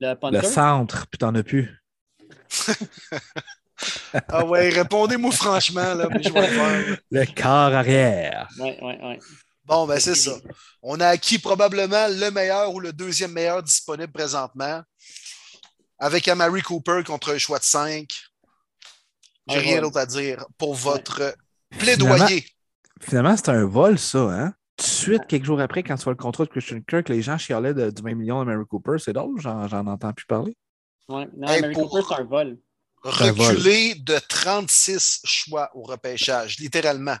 Le. 0.00 0.30
Le 0.30 0.42
centre, 0.42 1.06
puis 1.08 1.18
t'en 1.18 1.34
as 1.34 1.42
plus. 1.42 1.70
Ah 4.28 4.44
ouais, 4.44 4.68
répondez-moi 4.70 5.32
franchement, 5.32 5.94
là, 5.94 6.08
mais 6.10 6.22
je 6.22 6.32
vais 6.32 6.40
le 6.40 6.46
faire. 6.46 6.98
Le 7.10 7.24
quart 7.26 7.74
arrière. 7.74 8.48
Ouais, 8.58 8.78
ouais, 8.82 8.98
ouais. 9.02 9.18
Bon, 9.64 9.86
ben 9.86 9.98
c'est 9.98 10.14
ça. 10.14 10.32
On 10.82 11.00
a 11.00 11.08
acquis 11.08 11.38
probablement 11.38 12.06
le 12.08 12.30
meilleur 12.30 12.72
ou 12.74 12.80
le 12.80 12.92
deuxième 12.92 13.32
meilleur 13.32 13.62
disponible 13.62 14.12
présentement. 14.12 14.82
Avec 15.98 16.28
Amari 16.28 16.60
Cooper 16.62 17.02
contre 17.06 17.32
un 17.34 17.38
choix 17.38 17.58
de 17.58 17.64
5. 17.64 18.06
J'ai 19.48 19.58
rien 19.58 19.80
d'autre 19.80 19.98
à 19.98 20.06
dire 20.06 20.44
pour 20.58 20.74
votre 20.74 21.34
plaidoyer. 21.78 22.44
Finalement, 23.00 23.36
c'est 23.36 23.48
un 23.50 23.64
vol, 23.64 23.98
ça, 23.98 24.18
hein? 24.18 24.54
Tout 24.76 24.84
de 24.84 24.90
suite, 24.90 25.22
quelques 25.28 25.44
jours 25.44 25.60
après, 25.60 25.82
quand 25.82 25.96
tu 25.96 26.04
vois 26.04 26.12
le 26.12 26.16
contrat 26.18 26.44
de 26.44 26.48
Christian 26.50 26.80
Kirk, 26.86 27.08
les 27.08 27.22
gens 27.22 27.38
chialaient 27.38 27.74
de- 27.74 27.90
du 27.90 28.02
20 28.02 28.14
millions 28.14 28.40
de 28.40 28.46
Mary 28.46 28.64
Cooper. 28.68 28.96
C'est 28.98 29.12
drôle, 29.12 29.40
j'en 29.40 29.86
entends 29.86 30.12
plus 30.12 30.26
parler. 30.26 30.56
ouais. 31.08 31.28
Non, 31.36 31.48
Hey, 31.48 31.72
pour- 31.72 31.90
Cooper, 31.90 32.06
c'est 32.08 32.20
un 32.20 32.24
vol. 32.24 32.58
vol. 33.04 33.32
Reculé 33.54 33.94
de 33.96 34.18
36 34.28 35.20
choix 35.24 35.70
au 35.74 35.82
repêchage, 35.82 36.58
littéralement. 36.58 37.16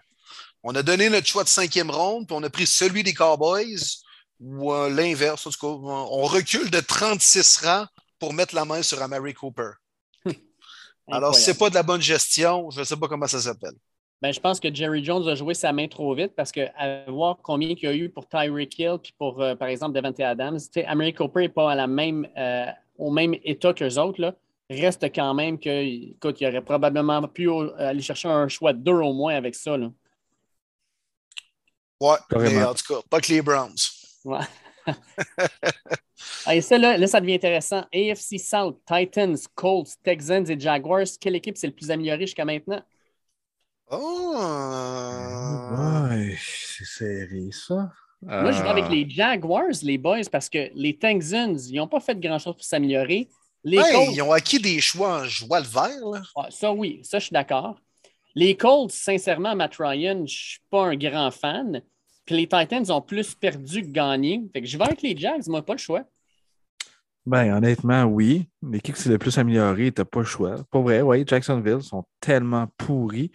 On 0.62 0.74
a 0.74 0.82
donné 0.82 1.10
notre 1.10 1.26
choix 1.26 1.44
de 1.44 1.48
cinquième 1.48 1.90
ronde, 1.90 2.26
puis 2.26 2.36
on 2.38 2.42
a 2.42 2.50
pris 2.50 2.66
celui 2.66 3.02
des 3.02 3.12
Cowboys, 3.12 4.02
ou 4.40 4.72
euh, 4.72 4.88
l'inverse, 4.88 5.46
en 5.46 5.50
tout 5.50 5.60
cas. 5.60 5.66
On 5.66 6.24
recule 6.24 6.70
de 6.70 6.80
36 6.80 7.58
rangs 7.58 7.86
pour 8.18 8.32
mettre 8.32 8.54
la 8.54 8.64
main 8.64 8.82
sur 8.82 9.00
Amari 9.02 9.34
Cooper. 9.34 9.72
Alors, 11.10 11.34
c'est 11.34 11.58
pas 11.58 11.68
de 11.68 11.74
la 11.74 11.82
bonne 11.82 12.00
gestion, 12.00 12.70
je 12.70 12.80
ne 12.80 12.84
sais 12.84 12.96
pas 12.96 13.08
comment 13.08 13.26
ça 13.26 13.40
s'appelle. 13.40 13.74
Ben, 14.22 14.32
je 14.32 14.40
pense 14.40 14.58
que 14.58 14.74
Jerry 14.74 15.04
Jones 15.04 15.28
a 15.28 15.34
joué 15.34 15.52
sa 15.52 15.70
main 15.74 15.86
trop 15.86 16.14
vite 16.14 16.32
parce 16.34 16.50
que 16.50 16.62
à 16.78 17.10
voir 17.10 17.36
combien 17.42 17.68
il 17.68 17.78
y 17.78 17.86
a 17.86 17.92
eu 17.92 18.08
pour 18.08 18.26
Tyreek 18.26 18.78
Hill 18.78 18.96
puis 19.02 19.12
pour, 19.18 19.42
euh, 19.42 19.54
par 19.54 19.68
exemple, 19.68 19.94
Devante 19.94 20.18
Adams, 20.20 20.58
Amari 20.86 21.12
Cooper 21.12 21.40
n'est 21.40 21.48
pas 21.50 21.72
à 21.72 21.74
la 21.74 21.86
même, 21.86 22.26
euh, 22.38 22.64
au 22.96 23.10
même 23.10 23.34
état 23.44 23.74
qu'eux 23.74 23.98
autres. 23.98 24.22
Là. 24.22 24.34
Reste 24.70 25.04
quand 25.14 25.34
même 25.34 25.58
que, 25.58 26.12
écoute, 26.14 26.40
il 26.40 26.46
aurait 26.46 26.64
probablement 26.64 27.26
pu 27.28 27.48
euh, 27.50 27.70
aller 27.76 28.00
chercher 28.00 28.28
un 28.28 28.48
choix 28.48 28.72
de 28.72 28.78
deux 28.78 28.92
au 28.92 29.12
moins 29.12 29.34
avec 29.34 29.54
ça. 29.54 29.76
Là. 29.76 29.90
Ouais, 32.00 32.16
mais 32.32 32.64
en 32.64 32.74
tout 32.74 32.94
cas, 32.94 33.00
pas 33.08 33.20
que 33.20 33.32
les 33.32 33.42
Browns. 33.42 33.76
Ouais. 34.24 34.40
Et 36.50 36.60
ça, 36.60 36.78
là, 36.78 36.96
là, 36.96 37.06
ça 37.06 37.20
devient 37.20 37.34
intéressant. 37.34 37.84
AFC 37.92 38.38
South, 38.38 38.80
Titans, 38.86 39.36
Colts, 39.54 39.90
Texans 40.02 40.50
et 40.50 40.58
Jaguars. 40.58 41.06
Quelle 41.20 41.36
équipe 41.36 41.56
c'est 41.56 41.66
le 41.66 41.72
plus 41.74 41.90
amélioré 41.90 42.20
jusqu'à 42.20 42.44
maintenant? 42.44 42.82
Oh! 43.90 44.34
Ouais, 45.72 46.36
c'est 46.38 46.84
serré, 46.84 47.50
ça. 47.52 47.92
Moi, 48.22 48.52
je 48.52 48.62
vais 48.62 48.68
Euh, 48.68 48.70
avec 48.70 48.88
les 48.88 49.08
Jaguars, 49.08 49.74
les 49.82 49.98
boys, 49.98 50.28
parce 50.32 50.48
que 50.48 50.70
les 50.74 50.96
Texans, 50.98 51.58
ils 51.68 51.76
n'ont 51.76 51.88
pas 51.88 52.00
fait 52.00 52.18
grand-chose 52.18 52.54
pour 52.54 52.64
s'améliorer. 52.64 53.28
Les 53.64 53.78
Hey, 53.78 53.92
Colts, 53.94 54.14
ils 54.14 54.22
ont 54.22 54.32
acquis 54.32 54.58
des 54.58 54.80
choix 54.80 55.20
en 55.20 55.24
joie 55.24 55.60
le 55.60 55.66
vert. 55.66 56.08
Là. 56.12 56.50
Ça 56.50 56.72
oui, 56.72 57.00
ça 57.02 57.18
je 57.18 57.24
suis 57.26 57.32
d'accord. 57.32 57.80
Les 58.34 58.56
Colts, 58.56 58.90
sincèrement, 58.92 59.56
Matt 59.56 59.76
Ryan, 59.78 60.16
je 60.16 60.22
ne 60.22 60.26
suis 60.26 60.60
pas 60.70 60.86
un 60.86 60.96
grand 60.96 61.30
fan. 61.30 61.82
Puis 62.26 62.36
les 62.36 62.46
Titans 62.46 62.90
ont 62.90 63.00
plus 63.00 63.34
perdu 63.34 63.82
que 63.82 63.88
gagné. 63.88 64.42
Fait 64.52 64.60
que 64.60 64.66
je 64.66 64.76
vais 64.76 64.84
avec 64.84 65.02
les 65.02 65.16
Jags, 65.16 65.46
moi, 65.46 65.64
pas 65.64 65.74
le 65.74 65.78
choix. 65.78 66.04
Ben, 67.26 67.54
honnêtement, 67.54 68.04
oui. 68.04 68.48
L'équipe 68.62 68.94
qui 68.94 69.02
s'est 69.02 69.08
le 69.08 69.18
plus 69.18 69.36
améliorée, 69.38 69.92
t'as 69.92 70.04
pas 70.04 70.20
le 70.20 70.26
choix. 70.26 70.56
Pas 70.70 70.80
vrai, 70.80 71.00
oui. 71.00 71.24
Jacksonville 71.26 71.82
sont 71.82 72.04
tellement 72.20 72.66
pourris 72.76 73.30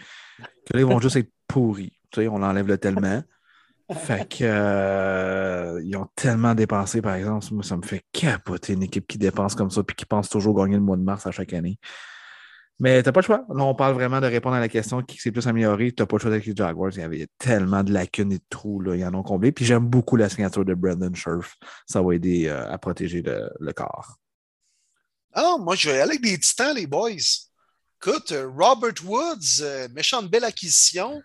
que 0.66 0.74
là, 0.74 0.80
ils 0.82 0.86
vont 0.86 1.00
juste 1.00 1.16
être 1.16 1.32
pourris. 1.48 1.94
Tu 2.12 2.22
sais, 2.22 2.28
on 2.28 2.44
enlève 2.44 2.68
le 2.68 2.78
tellement. 2.78 3.22
Fait 3.92 4.28
que 4.30 4.44
euh, 4.44 5.82
ils 5.84 5.96
ont 5.98 6.08
tellement 6.16 6.54
dépensé, 6.54 7.02
par 7.02 7.16
exemple. 7.16 7.46
Moi, 7.52 7.64
ça 7.64 7.76
me 7.76 7.82
fait 7.82 8.04
capoter 8.14 8.74
une 8.74 8.84
équipe 8.84 9.08
qui 9.08 9.18
dépense 9.18 9.56
comme 9.56 9.72
ça 9.72 9.82
puis 9.84 9.96
qui 9.96 10.06
pense 10.06 10.30
toujours 10.30 10.56
gagner 10.56 10.76
le 10.76 10.82
mois 10.82 10.98
de 10.98 11.02
mars 11.02 11.26
à 11.26 11.32
chaque 11.32 11.54
année. 11.54 11.80
Mais 12.80 13.04
t'as 13.04 13.12
pas 13.12 13.20
le 13.20 13.26
choix. 13.26 13.46
Là, 13.50 13.64
on 13.64 13.76
parle 13.76 13.94
vraiment 13.94 14.22
de 14.22 14.28
répondre 14.28 14.56
à 14.56 14.60
la 14.60 14.70
question 14.70 15.02
qui 15.02 15.18
s'est 15.18 15.32
plus 15.32 15.46
amélioré. 15.48 15.92
T'as 15.92 16.06
pas 16.06 16.16
le 16.16 16.22
choix 16.22 16.32
avec 16.32 16.46
les 16.46 16.56
Jaguars. 16.56 16.92
Il 16.94 17.00
y 17.00 17.04
avait 17.04 17.28
tellement 17.38 17.84
de 17.84 17.92
lacunes 17.92 18.32
et 18.32 18.38
de 18.38 18.44
trous. 18.50 18.80
Là. 18.80 18.96
Ils 18.96 19.04
en 19.04 19.14
ont 19.16 19.24
comblé. 19.24 19.52
Puis 19.52 19.66
j'aime 19.66 19.86
beaucoup 19.86 20.16
la 20.16 20.30
signature 20.30 20.64
de 20.64 20.74
Brandon 20.76 21.14
Scherf. 21.14 21.58
Ça 21.86 22.02
va 22.02 22.16
aider 22.16 22.48
euh, 22.48 22.72
à 22.72 22.78
protéger 22.78 23.22
le, 23.22 23.50
le 23.60 23.74
corps. 23.74 24.16
Ah, 25.34 25.56
moi, 25.60 25.76
je 25.76 25.90
vais 25.90 26.00
aller 26.00 26.12
avec 26.12 26.22
des 26.22 26.40
titans, 26.40 26.74
les 26.74 26.88
boys. 26.88 27.10
Écoute, 28.02 28.32
euh, 28.32 28.50
Robert 28.58 28.94
Woods, 29.04 29.62
euh, 29.62 29.90
méchante 29.94 30.30
belle 30.30 30.46
acquisition. 30.46 31.22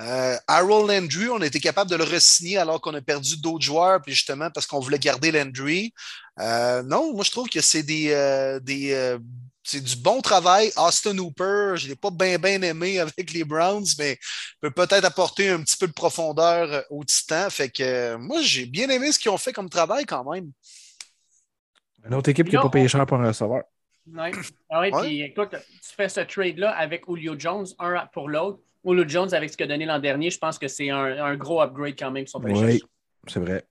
Euh, 0.00 0.36
Harold 0.48 0.90
Landry, 0.90 1.28
on 1.28 1.40
a 1.40 1.46
été 1.46 1.60
capable 1.60 1.88
de 1.88 1.94
le 1.96 2.02
re-signer 2.04 2.58
alors 2.58 2.80
qu'on 2.80 2.94
a 2.94 3.00
perdu 3.00 3.36
d'autres 3.40 3.64
joueurs, 3.64 4.02
puis 4.02 4.12
justement 4.12 4.50
parce 4.50 4.66
qu'on 4.66 4.80
voulait 4.80 4.98
garder 4.98 5.30
Landry. 5.30 5.94
Euh, 6.40 6.82
non, 6.82 7.14
moi 7.14 7.22
je 7.24 7.30
trouve 7.30 7.48
que 7.48 7.60
c'est 7.60 7.84
des, 7.84 8.10
euh, 8.10 8.58
des 8.58 8.92
euh, 8.92 9.18
c'est 9.62 9.82
du 9.82 9.96
bon 9.96 10.20
travail. 10.20 10.72
Austin 10.76 11.16
Hooper, 11.18 11.74
je 11.76 11.84
ne 11.84 11.90
l'ai 11.90 11.96
pas 11.96 12.10
bien 12.10 12.38
bien 12.38 12.60
aimé 12.62 12.98
avec 13.00 13.32
les 13.32 13.44
Browns, 13.44 13.86
mais 13.98 14.18
peut 14.60 14.72
peut-être 14.72 15.04
apporter 15.04 15.48
un 15.50 15.62
petit 15.62 15.76
peu 15.76 15.86
de 15.86 15.92
profondeur 15.92 16.84
au 16.90 17.04
Titan. 17.04 17.48
Fait 17.48 17.70
que 17.70 17.82
euh, 17.82 18.18
moi, 18.18 18.42
j'ai 18.42 18.66
bien 18.66 18.88
aimé 18.90 19.12
ce 19.12 19.18
qu'ils 19.18 19.30
ont 19.30 19.38
fait 19.38 19.52
comme 19.52 19.70
travail 19.70 20.04
quand 20.06 20.28
même. 20.30 20.50
Une 22.04 22.14
autre 22.14 22.28
équipe 22.28 22.48
qui 22.48 22.56
n'a 22.56 22.62
pas 22.62 22.68
payé 22.68 22.88
cher 22.88 23.06
pour 23.06 23.18
un 23.18 23.26
receveur. 23.28 23.62
Ouais. 24.12 24.32
Ah 24.68 24.80
ouais, 24.80 24.92
Ouais. 24.92 25.02
puis 25.02 25.22
écoute, 25.22 25.50
tu 25.52 25.94
fais 25.96 26.08
ce 26.10 26.20
trade-là 26.20 26.72
avec 26.72 27.04
Julio 27.08 27.34
Jones, 27.38 27.66
un 27.78 28.06
pour 28.12 28.28
l'autre. 28.28 28.58
Julio 28.84 29.04
Jones, 29.08 29.32
avec 29.34 29.50
ce 29.50 29.56
qu'il 29.56 29.64
a 29.64 29.68
donné 29.68 29.86
l'an 29.86 29.98
dernier, 29.98 30.30
je 30.30 30.38
pense 30.38 30.58
que 30.58 30.68
c'est 30.68 30.90
un, 30.90 31.24
un 31.24 31.36
gros 31.36 31.60
upgrade 31.62 31.94
quand 31.98 32.10
même. 32.10 32.26
Son 32.26 32.40
Oui, 32.42 32.82
c'est 33.26 33.40
vrai. 33.40 33.64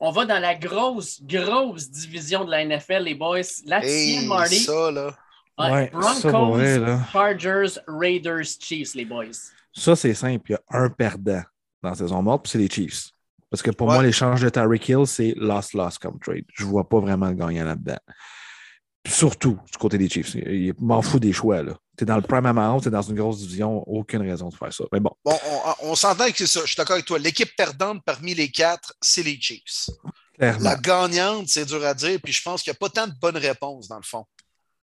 On 0.00 0.10
va 0.10 0.24
dans 0.26 0.40
la 0.40 0.54
grosse, 0.56 1.22
grosse 1.22 1.88
division 1.90 2.44
de 2.44 2.50
la 2.50 2.64
NFL, 2.64 3.04
les 3.04 3.14
boys. 3.14 3.38
La 3.66 3.80
tienne, 3.80 3.90
Hey, 4.22 4.26
Marty. 4.26 4.56
ça, 4.60 4.90
là. 4.90 5.16
Ouais, 5.58 5.70
Ouais, 5.70 5.90
Broncos, 5.92 6.14
ça, 6.14 6.30
pour 6.30 6.46
vrai, 6.54 6.78
là. 6.78 7.00
Chargers, 7.12 7.78
Raiders, 7.86 8.44
Chiefs, 8.60 8.94
les 8.94 9.04
boys. 9.04 9.26
Ça, 9.72 9.94
c'est 9.94 10.14
simple. 10.14 10.50
Il 10.50 10.52
y 10.52 10.56
a 10.56 10.60
un 10.70 10.88
perdant 10.90 11.42
dans 11.82 11.90
la 11.90 11.94
saison 11.94 12.20
morte, 12.22 12.42
puis 12.44 12.50
c'est 12.50 12.58
les 12.58 12.68
Chiefs. 12.68 13.10
Parce 13.50 13.62
que 13.62 13.70
pour 13.70 13.86
Ouais. 13.88 13.94
moi, 13.94 14.02
l'échange 14.02 14.40
de 14.42 14.48
Tyreek 14.48 14.88
Hill, 14.88 15.06
c'est 15.06 15.34
loss-loss 15.36 15.98
comme 15.98 16.18
trade. 16.18 16.44
Je 16.54 16.64
ne 16.64 16.70
vois 16.70 16.88
pas 16.88 16.98
vraiment 17.00 17.28
le 17.28 17.34
gagnant 17.34 17.64
là-dedans. 17.66 17.98
Surtout 19.06 19.58
du 19.70 19.78
côté 19.78 19.98
des 19.98 20.08
Chiefs. 20.08 20.34
Il 20.34 20.74
m'en 20.78 21.02
fout 21.02 21.20
des 21.20 21.32
choix. 21.32 21.62
Tu 21.96 22.04
es 22.04 22.06
dans 22.06 22.16
le 22.16 22.22
prime 22.22 22.46
amount, 22.46 22.80
tu 22.80 22.88
es 22.88 22.90
dans 22.90 23.02
une 23.02 23.16
grosse 23.16 23.38
division, 23.40 23.82
aucune 23.88 24.22
raison 24.22 24.48
de 24.48 24.54
faire 24.54 24.72
ça. 24.72 24.84
Mais 24.92 25.00
bon, 25.00 25.10
Bon, 25.24 25.36
on, 25.82 25.90
on 25.90 25.94
s'entend 25.96 26.26
que 26.30 26.38
c'est 26.38 26.46
ça. 26.46 26.60
Je 26.62 26.66
suis 26.68 26.76
d'accord 26.76 26.94
avec 26.94 27.06
toi. 27.06 27.18
L'équipe 27.18 27.50
perdante 27.56 28.02
parmi 28.04 28.34
les 28.34 28.48
quatre, 28.50 28.94
c'est 29.00 29.22
les 29.24 29.38
Chiefs. 29.40 29.90
clairement, 30.34 30.62
La 30.62 30.76
gagnante, 30.76 31.48
c'est 31.48 31.64
dur 31.66 31.84
à 31.84 31.94
dire, 31.94 32.18
puis 32.22 32.32
je 32.32 32.42
pense 32.42 32.62
qu'il 32.62 32.70
n'y 32.70 32.76
a 32.76 32.78
pas 32.78 32.88
tant 32.88 33.06
de 33.08 33.14
bonnes 33.20 33.36
réponses, 33.36 33.88
dans 33.88 33.96
le 33.96 34.02
fond. 34.04 34.24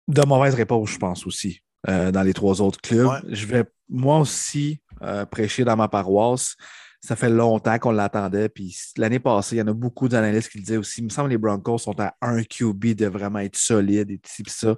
de 0.06 0.22
mauvaises 0.26 0.54
réponses, 0.54 0.90
je 0.90 0.98
pense 0.98 1.26
aussi, 1.26 1.60
euh, 1.88 2.12
dans 2.12 2.22
les 2.22 2.34
trois 2.34 2.60
autres 2.60 2.80
clubs. 2.80 3.06
Ouais. 3.08 3.20
Je 3.28 3.46
vais 3.46 3.64
moi 3.88 4.18
aussi 4.18 4.80
euh, 5.02 5.24
prêcher 5.24 5.64
dans 5.64 5.76
ma 5.76 5.88
paroisse. 5.88 6.56
Ça 7.00 7.16
fait 7.16 7.30
longtemps 7.30 7.78
qu'on 7.78 7.92
l'attendait. 7.92 8.48
Puis 8.48 8.76
l'année 8.96 9.20
passée, 9.20 9.56
il 9.56 9.58
y 9.60 9.62
en 9.62 9.68
a 9.68 9.72
beaucoup 9.72 10.08
d'analystes 10.08 10.50
qui 10.50 10.58
le 10.58 10.64
disaient 10.64 10.76
aussi. 10.76 11.00
Il 11.00 11.04
me 11.04 11.08
semble 11.08 11.28
que 11.28 11.32
les 11.32 11.38
Broncos 11.38 11.78
sont 11.78 11.98
à 11.98 12.14
un 12.20 12.42
QB 12.42 12.94
de 12.94 13.06
vraiment 13.06 13.38
être 13.38 13.56
solide 13.56 14.10
et 14.10 14.18
pis 14.18 14.44
ça. 14.48 14.76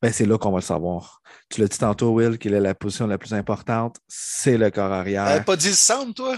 Ben, 0.00 0.10
c'est 0.12 0.24
là 0.24 0.38
qu'on 0.38 0.50
va 0.50 0.58
le 0.58 0.62
savoir. 0.62 1.20
Tu 1.50 1.60
l'as 1.60 1.68
dit 1.68 1.76
tantôt, 1.78 2.12
Will, 2.14 2.38
quelle 2.38 2.54
est 2.54 2.60
la 2.60 2.74
position 2.74 3.06
la 3.06 3.18
plus 3.18 3.34
importante? 3.34 3.96
C'est 4.08 4.56
le 4.56 4.70
corps 4.70 4.90
arrière. 4.92 5.26
T'avais 5.26 5.44
pas 5.44 5.56
dit 5.56 5.68
le 5.68 5.74
centre, 5.74 6.14
toi? 6.14 6.36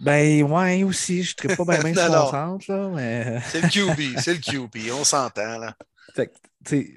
Ben, 0.00 0.42
ouais, 0.42 0.82
aussi. 0.82 1.22
Je 1.22 1.34
ne 1.44 1.54
pas 1.54 1.64
bien 1.64 1.92
bien 1.92 1.94
sur 1.94 2.12
non. 2.12 2.30
centre, 2.30 2.64
là, 2.72 2.88
mais. 2.92 3.40
C'est 3.52 3.60
le 3.62 3.68
QB, 3.68 4.18
c'est 4.18 4.34
le 4.34 4.40
QB, 4.40 4.90
on 4.92 5.04
s'entend, 5.04 5.58
là. 5.58 5.74
Fait 6.14 6.26
que, 6.26 6.32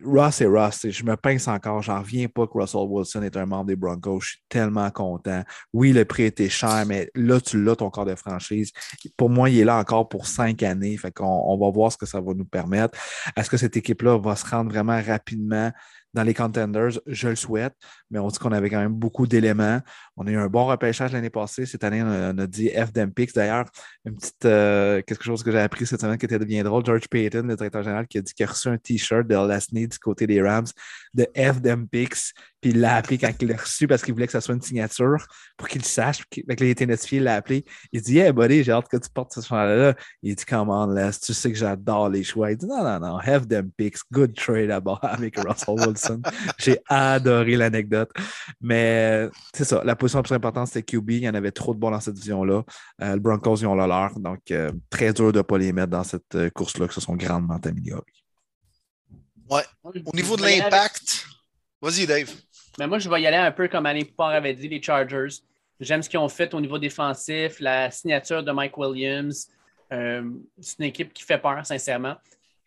Ross 0.05 0.41
et 0.41 0.45
Ross, 0.45 0.88
je 0.89 1.03
me 1.03 1.15
pince 1.15 1.47
encore. 1.47 1.81
J'en 1.81 1.99
reviens 1.99 2.27
pas 2.27 2.47
que 2.47 2.57
Russell 2.57 2.85
Wilson 2.88 3.21
est 3.23 3.35
un 3.35 3.45
membre 3.45 3.65
des 3.65 3.75
Broncos. 3.75 4.21
Je 4.21 4.27
suis 4.29 4.43
tellement 4.47 4.89
content. 4.91 5.43
Oui, 5.73 5.91
le 5.91 6.05
prix 6.05 6.23
était 6.23 6.49
cher, 6.49 6.85
mais 6.88 7.09
là, 7.15 7.41
tu 7.41 7.61
l'as, 7.61 7.75
ton 7.75 7.89
corps 7.89 8.05
de 8.05 8.15
franchise. 8.15 8.71
Pour 9.17 9.29
moi, 9.29 9.49
il 9.49 9.59
est 9.59 9.65
là 9.65 9.77
encore 9.77 10.07
pour 10.07 10.27
cinq 10.27 10.63
années. 10.63 10.97
Fait 10.97 11.13
on 11.19 11.57
va 11.57 11.69
voir 11.69 11.91
ce 11.91 11.97
que 11.97 12.05
ça 12.05 12.21
va 12.21 12.34
nous 12.34 12.45
permettre. 12.45 12.97
Est-ce 13.35 13.49
que 13.49 13.57
cette 13.57 13.75
équipe-là 13.75 14.17
va 14.19 14.35
se 14.35 14.45
rendre 14.45 14.71
vraiment 14.71 15.01
rapidement? 15.01 15.71
Dans 16.18 16.23
les 16.23 16.34
contenders? 16.34 16.99
Je 17.06 17.30
le 17.30 17.35
souhaite, 17.35 17.73
mais 18.10 18.19
on 18.19 18.27
dit 18.27 18.39
qu'on 18.39 18.52
avait 18.52 18.69
quand 18.69 18.80
même 18.80 18.94
beaucoup 18.94 19.27
d'éléments. 19.27 19.80
On 20.15 20.26
a 20.27 20.31
eu 20.31 20.38
un 20.38 20.48
bon 20.48 20.65
repêchage 20.65 21.14
l'année 21.14 21.30
passée. 21.30 21.65
Cette 21.65 21.84
année, 21.84 22.02
on 22.03 22.38
a, 22.38 22.48
dit 22.48 22.69
FDMPix. 22.69 23.34
D'ailleurs, 23.34 23.65
une 24.06 24.15
petite 24.15 24.45
euh, 24.45 25.02
quelque 25.03 25.23
chose 25.23 25.44
que 25.44 25.52
j'ai 25.52 25.60
appris 25.60 25.85
cette 25.85 26.02
semaine 26.02 26.18
qui 26.18 26.26
était 26.26 26.39
bien 26.39 26.64
drôle. 26.64 26.85
George 26.85 27.07
Payton, 27.07 27.44
le 27.44 27.56
directeur 27.56 27.84
général, 27.84 28.07
qui 28.07 28.18
a 28.18 28.22
dit 28.22 28.34
qu'il 28.34 28.45
a 28.45 28.49
reçu 28.49 28.68
un 28.68 28.77
T-shirt 28.77 29.27
de 29.27 29.35
Lasney 29.35 29.88
du 29.88 29.99
côté 29.99 30.26
des 30.27 30.41
Rams 30.41 30.68
de 31.18 31.27
FDMPix. 31.35 32.34
Puis 32.61 32.72
il 32.72 32.80
l'a 32.80 32.95
appelé 32.95 33.18
quand 33.18 33.31
il 33.39 33.49
l'a 33.49 33.57
reçu 33.57 33.88
parce 33.88 34.02
qu'il 34.02 34.14
voulait 34.14 34.26
que 34.26 34.31
ça 34.31 34.41
soit 34.41 34.56
une 34.56 34.61
signature 34.61 35.27
pour 35.57 35.68
qu'il 35.68 35.84
sache. 35.84 36.23
Fait 36.34 36.41
que 36.44 36.64
là, 36.64 36.68
il 36.68 36.69
était 36.69 36.85
notifié, 36.85 37.18
il 37.18 37.23
l'a 37.23 37.35
appelé. 37.35 37.65
Il 37.91 38.02
dit 38.02 38.18
Hey 38.18 38.31
buddy, 38.31 38.64
j'ai 38.64 38.72
hâte 38.72 38.88
que 38.88 38.98
tu 38.98 39.10
portes 39.10 39.34
ce 39.34 39.41
choix-là. 39.41 39.95
Il 40.23 40.35
dit 40.35 40.45
on, 40.53 40.88
Les, 40.88 41.11
tu 41.22 41.34
sais 41.34 41.52
que 41.52 41.57
j'adore 41.57 42.10
les 42.10 42.23
choix. 42.23 42.52
Il 42.52 42.57
dit 42.57 42.65
Non, 42.65 42.84
non, 42.84 42.99
non, 42.99 43.19
FDMPix, 43.19 44.02
good 44.11 44.34
trade 44.35 44.72
bord 44.81 44.99
avec 45.03 45.38
Russell 45.38 45.76
Wilson. 45.76 46.22
J'ai 46.57 46.80
adoré 46.88 47.56
l'anecdote. 47.56 48.11
Mais 48.61 49.30
c'est 49.53 49.65
ça, 49.65 49.84
la 49.84 49.95
position 49.95 50.19
la 50.19 50.23
plus 50.23 50.35
importante, 50.35 50.68
c'était 50.68 50.84
QB. 50.84 51.10
Il 51.11 51.23
y 51.23 51.30
en 51.30 51.34
avait 51.34 51.52
trop 51.52 51.73
de 51.73 51.80
bons 51.80 51.91
dans 51.91 51.99
cette 51.99 52.15
division-là. 52.15 52.64
Euh, 53.02 53.14
le 53.14 53.19
Broncos, 53.19 53.57
ils 53.57 53.68
ont 53.68 53.76
le. 53.76 53.88
Donc, 54.19 54.39
euh, 54.52 54.72
très 54.89 55.14
dur 55.14 55.31
de 55.31 55.38
ne 55.38 55.41
pas 55.44 55.57
les 55.57 55.72
mettre 55.72 55.91
dans 55.91 56.03
cette 56.03 56.35
euh, 56.35 56.49
course-là, 56.49 56.88
qui 56.88 56.95
se 56.95 57.02
sont 57.02 57.15
grandement 57.15 57.60
améliorés. 57.64 58.03
Ouais. 59.49 59.64
Au 59.84 60.15
niveau 60.15 60.36
de 60.36 60.44
avec- 60.44 60.60
l'impact, 60.60 61.26
vas-y, 61.82 62.06
Dave. 62.06 62.30
Mais 62.80 62.88
moi, 62.88 62.99
je 62.99 63.10
vais 63.10 63.22
y 63.22 63.28
aller 63.28 63.38
un 63.38 63.52
peu 63.52 63.68
comme 63.68 63.86
Alain 63.86 64.03
Poupard 64.03 64.30
avait 64.30 64.53
dit, 64.53 64.68
les 64.68 64.82
Chargers. 64.82 65.41
J'aime 65.80 66.02
ce 66.02 66.10
qu'ils 66.10 66.19
ont 66.19 66.30
fait 66.30 66.53
au 66.53 66.61
niveau 66.61 66.78
défensif, 66.78 67.60
la 67.60 67.90
signature 67.91 68.44
de 68.44 68.52
Mike 68.52 68.78
Williams. 68.78 69.48
Euh, 69.94 70.30
c'est 70.60 70.80
une 70.80 70.86
équipe 70.86 71.14
qui 71.14 71.24
fait 71.24 71.38
peur, 71.38 71.65
sincèrement. 71.65 72.15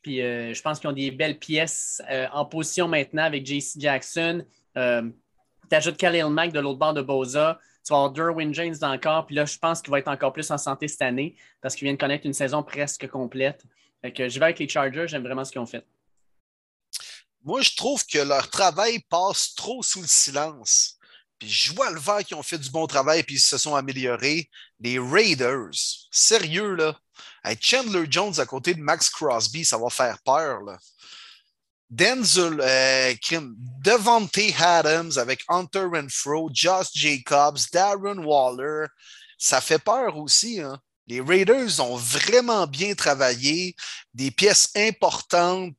Puis 0.03 0.23
euh, 0.23 0.55
je 0.55 0.63
pense 0.63 0.81
qu'ils 0.81 0.89
ont 0.89 0.95
des 0.95 1.11
belles 1.11 1.39
pièces 1.39 2.01
euh, 2.11 2.27
en 2.33 2.45
position 2.47 2.89
maintenant 2.89 3.25
avec 3.25 3.45
JC 3.47 3.79
Jackson. 3.79 4.45
Tu 4.75 5.77
ajoutes 5.77 5.97
Khalil 5.97 6.27
Mack 6.27 6.53
de 6.53 6.61
l'autre 6.61 6.79
bord 6.79 6.95
de 6.95 7.03
Boza. 7.03 7.59
Tu 7.85 7.93
vas 7.93 7.99
avoir 7.99 8.13
Derwin 8.13 8.53
James 8.55 8.75
encore. 8.83 9.27
Puis 9.27 9.35
là, 9.37 9.45
je 9.45 9.59
pense 9.59 9.81
qu'il 9.83 9.91
va 9.91 9.99
être 9.99 10.09
encore 10.09 10.33
plus 10.33 10.51
en 10.51 10.59
santé 10.59 10.89
cette 10.89 11.03
année 11.03 11.37
parce 11.61 11.75
qu'il 11.75 11.87
vient 11.87 11.95
de 11.95 11.99
connaître 11.99 12.27
une 12.27 12.33
saison 12.33 12.63
presque 12.63 13.07
complète. 13.09 13.65
Fait 14.03 14.13
que 14.13 14.29
je 14.29 14.39
vais 14.39 14.47
avec 14.47 14.59
les 14.59 14.69
Chargers. 14.69 15.07
J'aime 15.07 15.23
vraiment 15.23 15.45
ce 15.45 15.53
qu'ils 15.53 15.61
ont 15.61 15.67
fait. 15.67 15.85
Moi, 17.43 17.63
je 17.63 17.75
trouve 17.75 18.05
que 18.07 18.19
leur 18.19 18.49
travail 18.51 19.01
passe 19.09 19.55
trop 19.55 19.83
sous 19.83 20.03
le 20.03 20.07
silence. 20.07 20.97
Puis 21.39 21.49
je 21.49 21.75
vois 21.75 21.91
le 21.91 21.99
vert 21.99 22.19
qu'ils 22.19 22.37
ont 22.37 22.43
fait 22.43 22.59
du 22.59 22.69
bon 22.69 22.87
travail 22.87 23.23
puis 23.23 23.37
ils 23.37 23.41
se 23.41 23.57
sont 23.57 23.75
améliorés. 23.75 24.51
Les 24.79 24.99
Raiders, 24.99 25.71
sérieux, 26.11 26.75
là. 26.75 26.99
Chandler 27.61 28.07
Jones 28.11 28.39
à 28.39 28.47
côté 28.47 28.75
de 28.75 28.81
Max 28.81 29.09
Crosby, 29.09 29.65
ça 29.65 29.79
va 29.79 29.89
faire 29.89 30.19
peur, 30.23 30.61
là. 30.61 30.79
Denzel, 31.89 32.61
euh, 32.61 33.15
Kim, 33.21 33.57
Devontae 33.59 34.55
Adams 34.61 35.11
avec 35.17 35.43
Hunter 35.49 35.87
Renfro, 35.93 36.49
Josh 36.53 36.91
Jacobs, 36.95 37.59
Darren 37.73 38.23
Waller, 38.25 38.87
ça 39.37 39.61
fait 39.61 39.81
peur 39.81 40.17
aussi. 40.17 40.61
Hein? 40.61 40.79
Les 41.11 41.21
Raiders 41.21 41.81
ont 41.81 41.97
vraiment 41.97 42.69
bien 42.69 42.95
travaillé, 42.95 43.75
des 44.15 44.31
pièces 44.31 44.71
importantes, 44.77 45.75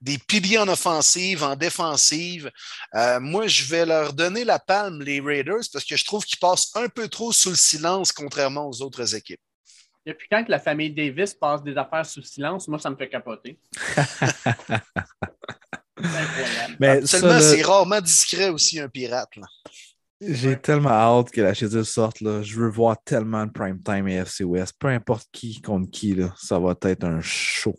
des 0.00 0.16
piliers 0.16 0.58
en 0.58 0.68
offensive, 0.68 1.42
en 1.42 1.56
défensive. 1.56 2.52
Euh, 2.94 3.18
moi, 3.18 3.48
je 3.48 3.64
vais 3.64 3.84
leur 3.84 4.12
donner 4.12 4.44
la 4.44 4.60
palme, 4.60 5.02
les 5.02 5.18
Raiders, 5.18 5.64
parce 5.72 5.84
que 5.84 5.96
je 5.96 6.04
trouve 6.04 6.24
qu'ils 6.24 6.38
passent 6.38 6.70
un 6.76 6.88
peu 6.88 7.08
trop 7.08 7.32
sous 7.32 7.50
le 7.50 7.56
silence, 7.56 8.12
contrairement 8.12 8.68
aux 8.68 8.80
autres 8.80 9.12
équipes. 9.16 9.40
Depuis 10.06 10.28
quand 10.30 10.44
que 10.44 10.52
la 10.52 10.60
famille 10.60 10.94
Davis 10.94 11.34
passe 11.34 11.64
des 11.64 11.76
affaires 11.76 12.06
sous 12.06 12.22
silence, 12.22 12.68
moi, 12.68 12.78
ça 12.78 12.88
me 12.88 12.94
fait 12.96 13.08
capoter. 13.08 13.58
C'est 15.98 16.04
incroyable. 16.04 16.76
Mais 16.78 17.06
Seulement, 17.06 17.28
là, 17.28 17.40
c'est 17.40 17.62
rarement 17.62 18.00
discret 18.00 18.50
aussi, 18.50 18.78
un 18.78 18.88
pirate. 18.88 19.34
là. 19.36 19.46
J'ai 20.20 20.58
tellement 20.58 20.90
hâte 20.90 21.30
que 21.30 21.40
la 21.40 21.54
chédule 21.54 21.84
sorte. 21.84 22.20
Là. 22.20 22.42
Je 22.42 22.58
veux 22.58 22.70
voir 22.70 22.96
tellement 23.04 23.46
de 23.46 23.50
prime 23.50 23.82
time 23.82 24.08
et 24.08 24.14
FC 24.14 24.44
West. 24.44 24.74
Peu 24.78 24.88
importe 24.88 25.28
qui 25.32 25.60
contre 25.60 25.90
qui, 25.90 26.14
là, 26.14 26.34
ça 26.38 26.58
va 26.58 26.74
être 26.82 27.04
un 27.04 27.20
show. 27.20 27.74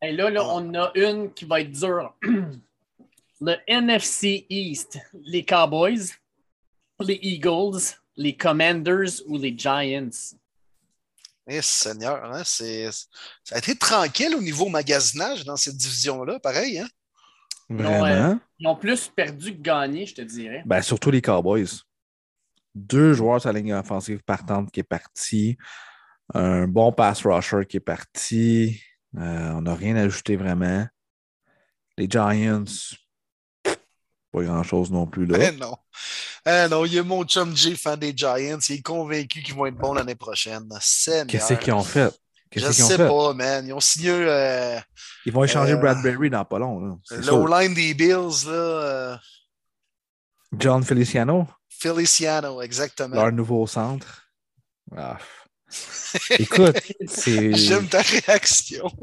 Et 0.00 0.12
là, 0.12 0.30
là, 0.30 0.46
on 0.46 0.74
a 0.74 0.92
une 0.94 1.32
qui 1.32 1.44
va 1.44 1.60
être 1.60 1.72
dure. 1.72 2.14
Le 3.40 3.56
NFC 3.66 4.46
East, 4.48 4.98
les 5.14 5.44
Cowboys, 5.44 6.10
les 7.00 7.18
Eagles, 7.22 7.80
les 8.16 8.36
Commanders 8.36 9.22
ou 9.26 9.38
les 9.38 9.56
Giants? 9.56 10.34
Eh, 11.46 11.62
Seigneur, 11.62 12.24
hein, 12.24 12.42
c'est, 12.44 12.90
ça 12.90 13.54
a 13.54 13.58
été 13.58 13.76
tranquille 13.76 14.34
au 14.34 14.42
niveau 14.42 14.68
magasinage 14.68 15.44
dans 15.44 15.56
cette 15.56 15.76
division-là, 15.76 16.40
pareil. 16.40 16.78
Hein? 16.78 16.88
Vraiment? 17.68 18.04
euh, 18.32 18.34
Ils 18.58 18.66
ont 18.66 18.76
plus 18.76 19.08
perdu 19.08 19.54
que 19.56 19.60
gagné, 19.60 20.06
je 20.06 20.14
te 20.14 20.22
dirais. 20.22 20.62
Ben, 20.64 20.80
surtout 20.82 21.10
les 21.10 21.20
Cowboys. 21.22 21.82
Deux 22.74 23.12
joueurs 23.12 23.40
sur 23.40 23.52
la 23.52 23.58
ligne 23.58 23.74
offensive 23.74 24.22
partante 24.22 24.70
qui 24.70 24.80
est 24.80 24.84
parti. 24.84 25.56
Un 26.34 26.66
bon 26.66 26.92
pass 26.92 27.24
rusher 27.24 27.66
qui 27.68 27.78
est 27.78 27.80
parti. 27.80 28.80
Euh, 29.16 29.52
on 29.52 29.62
n'a 29.62 29.74
rien 29.74 29.96
ajouté 29.96 30.36
vraiment. 30.36 30.86
Les 31.96 32.08
Giants, 32.08 32.64
pas 33.64 34.42
grand-chose 34.42 34.90
non 34.92 35.06
plus 35.06 35.26
là. 35.26 35.38
Eh 35.40 35.56
non. 35.56 35.76
Eh 36.46 36.66
non, 36.70 36.84
il 36.84 36.94
y 36.94 36.98
a 36.98 37.02
mon 37.02 37.24
chum 37.24 37.56
J, 37.56 37.74
fan 37.76 37.98
des 37.98 38.12
Giants. 38.14 38.58
Il 38.68 38.76
est 38.76 38.82
convaincu 38.82 39.42
qu'ils 39.42 39.54
vont 39.54 39.66
être 39.66 39.76
bons 39.76 39.94
l'année 39.94 40.14
prochaine. 40.14 40.68
Qu'est-ce 41.26 41.54
qu'ils 41.54 41.72
ont 41.72 41.82
fait? 41.82 42.12
Je 42.54 42.66
ont 42.66 42.72
sais 42.72 42.96
fait? 42.96 43.08
pas, 43.08 43.34
man. 43.34 43.66
Ils 43.66 43.72
ont 43.72 43.80
signé 43.80 44.10
euh, 44.10 44.78
Ils 45.26 45.32
vont 45.32 45.44
échanger 45.44 45.72
Euh, 45.72 45.76
Bradbury 45.76 46.30
dans 46.30 46.44
pas 46.44 46.58
long. 46.58 46.98
C'est 47.04 47.24
le 47.24 47.60
line 47.60 47.74
des 47.74 47.94
Bills. 47.94 48.46
Là, 48.46 48.52
euh, 48.52 49.16
John 50.58 50.82
Feliciano? 50.82 51.46
Feliciano, 51.68 52.62
exactement. 52.62 53.14
Leur 53.14 53.32
nouveau 53.32 53.66
centre? 53.66 54.28
Ah. 54.96 55.18
Écoute, 56.38 56.78
c'est. 57.06 57.52
J'aime 57.54 57.86
ta 57.86 58.00
réaction. 58.00 58.90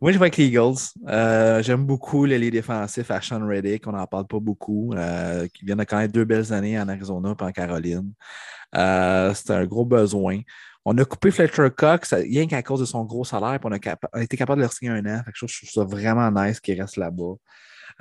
Moi, 0.00 0.12
je 0.12 0.18
vais 0.18 0.22
avec 0.22 0.36
les 0.36 0.44
Eagles. 0.44 0.76
Euh, 1.08 1.62
J'aime 1.62 1.84
beaucoup 1.84 2.24
les 2.24 2.50
défensifs 2.50 3.10
à 3.10 3.20
Sean 3.20 3.44
Reddick. 3.46 3.86
On 3.86 3.92
n'en 3.92 4.06
parle 4.06 4.26
pas 4.26 4.38
beaucoup. 4.38 4.92
Euh, 4.94 5.48
qui 5.52 5.64
viennent 5.64 5.78
de 5.78 5.84
connaître 5.84 6.12
deux 6.12 6.24
belles 6.24 6.52
années 6.52 6.80
en 6.80 6.88
Arizona 6.88 7.34
et 7.38 7.42
en 7.42 7.52
Caroline. 7.52 8.12
Euh, 8.76 9.34
C'était 9.34 9.54
un 9.54 9.66
gros 9.66 9.84
besoin. 9.84 10.40
On 10.84 10.96
a 10.96 11.04
coupé 11.04 11.30
Fletcher 11.30 11.68
Cox 11.76 12.14
rien 12.14 12.46
qu'à 12.46 12.62
cause 12.62 12.80
de 12.80 12.84
son 12.84 13.04
gros 13.04 13.24
salaire. 13.24 13.58
a, 13.62 13.68
on 13.68 14.18
a 14.18 14.22
été 14.22 14.36
capable 14.36 14.62
de 14.62 14.66
le 14.66 14.72
signer 14.72 14.90
un 14.90 15.04
an. 15.06 15.22
Fait 15.24 15.32
que 15.32 15.46
je 15.46 15.58
trouve 15.58 15.70
ça 15.70 15.84
vraiment 15.84 16.30
nice 16.30 16.60
qu'il 16.60 16.80
reste 16.80 16.96
là-bas. 16.96 17.34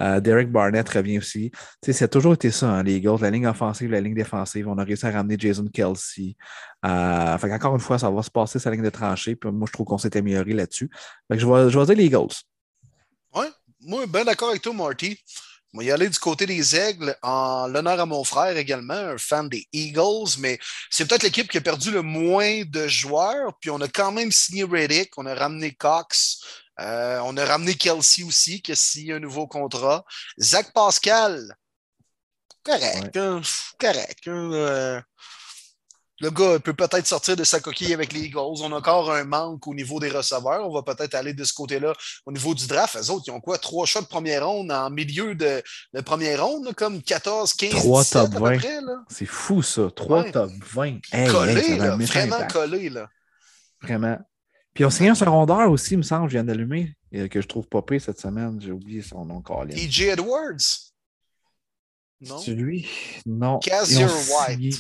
Euh, 0.02 0.20
Derek 0.20 0.50
Barnett 0.50 0.88
revient 0.88 1.18
aussi. 1.18 1.52
ça 1.82 2.06
a 2.06 2.08
toujours 2.08 2.34
été 2.34 2.52
ça, 2.52 2.70
hein, 2.70 2.84
les 2.84 2.96
Eagles, 2.96 3.18
la 3.22 3.32
ligne 3.32 3.48
offensive, 3.48 3.92
la 3.92 4.00
ligne 4.00 4.16
défensive. 4.16 4.68
On 4.68 4.78
a 4.78 4.84
réussi 4.84 5.06
à 5.06 5.12
ramener 5.12 5.36
Jason 5.38 5.66
Kelsey. 5.66 6.38
Euh, 6.86 7.38
fait 7.38 7.52
encore 7.52 7.74
une 7.74 7.82
fois, 7.82 8.00
ça 8.00 8.10
va 8.10 8.22
se 8.22 8.32
passer 8.32 8.60
sa 8.60 8.72
ligne 8.72 8.84
de 8.84 8.90
tranchée. 8.90 9.36
Puis 9.36 9.52
moi, 9.52 9.68
je 9.68 9.74
trouve 9.74 9.86
qu'on 9.86 9.98
s'est 9.98 10.16
amélioré 10.16 10.54
là-dessus. 10.54 10.90
Je 11.30 11.46
vais, 11.46 11.70
je 11.70 11.84
dire 11.86 11.96
les 11.96 12.06
Eagles. 12.06 12.34
Oui, 13.36 13.46
moi, 13.82 14.06
bien 14.08 14.24
d'accord 14.24 14.50
avec 14.50 14.62
toi, 14.62 14.74
Marty. 14.74 15.20
On 15.74 15.78
va 15.78 15.84
y 15.84 15.92
aller 15.92 16.10
du 16.10 16.18
côté 16.18 16.48
des 16.48 16.76
Aigles 16.76 17.16
en 17.22 17.68
l'honneur 17.68 18.00
à 18.00 18.06
mon 18.08 18.24
frère 18.24 18.58
également, 18.58 18.94
un 18.94 19.18
fan 19.20 19.48
des 19.48 19.68
Eagles, 19.72 20.40
mais 20.40 20.58
c'est 20.90 21.08
peut-être 21.08 21.22
l'équipe 21.22 21.50
qui 21.50 21.60
a 21.60 21.62
perdu 21.62 21.92
le 21.92 22.02
moins 22.02 22.64
de 22.66 22.88
joueurs. 22.88 23.54
Puis 23.60 23.70
on 23.70 23.80
a 23.80 23.88
quand 23.88 24.12
même 24.12 24.32
signé 24.32 24.64
Reddick, 24.64 25.16
on 25.18 25.28
a 25.28 25.36
ramené 25.36 25.76
Cox, 25.76 26.42
euh, 26.80 27.20
on 27.24 27.38
a 27.38 27.46
ramené 27.46 27.76
Kelsey 27.76 28.24
aussi, 28.24 28.64
qui 28.64 28.72
a 28.72 28.76
signé 28.76 29.14
un 29.14 29.20
nouveau 29.20 29.46
contrat. 29.46 30.04
Zach 30.40 30.74
Pascal, 30.74 31.56
correct, 32.64 33.16
hein, 33.16 33.42
correct. 33.80 34.28
Hein, 34.28 34.52
euh, 34.54 35.02
le 36.20 36.32
gars 36.32 36.60
peut 36.60 36.74
peut-être 36.74 37.08
sortir 37.08 37.36
de 37.36 37.44
sa 37.44 37.60
coquille 37.60 37.94
avec 37.94 38.14
les 38.14 38.22
Eagles. 38.22 38.38
On 38.38 38.72
a 38.72 38.78
encore 38.78 39.12
un 39.12 39.24
manque 39.24 39.66
au 39.68 39.74
niveau 39.74 40.00
des 40.00 40.10
receveurs. 40.10 40.68
On 40.68 40.74
va 40.74 40.84
peut-être 40.84 41.16
aller 41.16 41.34
de 41.34 41.44
ce 41.44 41.54
côté-là 41.54 41.94
au 42.26 42.32
niveau 42.32 42.54
du 42.54 42.68
draft. 42.68 42.96
Les 42.96 43.10
autres, 43.10 43.24
ils 43.28 43.32
ont 43.32 43.40
quoi? 43.40 43.58
Trois 43.58 43.86
choix 43.86 44.02
de 44.02 44.08
première 44.08 44.46
ronde 44.46 44.72
en 44.72 44.90
milieu 44.90 45.36
de, 45.36 45.64
première 46.02 46.46
ronde, 46.46 46.74
comme 46.76 47.02
14, 47.02 47.54
15, 47.54 47.72
Trois 47.72 48.04
17 48.04 48.32
top 48.32 48.42
20. 48.42 48.58
C'est 49.10 49.26
fou, 49.26 49.62
ça. 49.62 49.90
Trois 49.96 50.24
top 50.32 50.52
20. 50.74 51.00
collé, 51.32 51.78
là, 51.78 51.96
vraiment 51.96 52.48
collé. 52.48 52.90
Là. 52.90 53.08
Vraiment. 53.82 54.18
Puis 54.74 54.86
on 54.86 54.90
signé 54.90 55.10
un 55.10 55.16
secondaire 55.16 55.70
aussi, 55.70 55.96
il 55.96 55.98
me 55.98 56.04
semble, 56.04 56.30
je 56.30 56.34
viens 56.34 56.44
d'allumer, 56.44 56.94
que 57.12 57.42
je 57.42 57.48
trouve 57.48 57.68
pas 57.68 57.82
pire 57.82 58.02
cette 58.02 58.20
semaine. 58.20 58.60
J'ai 58.62 58.72
oublié 58.72 59.02
son 59.02 59.26
nom, 59.26 59.42
Colin. 59.42 59.74
E.J. 59.74 60.10
Edwards. 60.10 60.92
Non. 62.22 62.38
C'est 62.38 62.52
lui? 62.52 62.88
Non. 63.26 63.60
Cassier 63.60 64.06
White. 64.06 64.76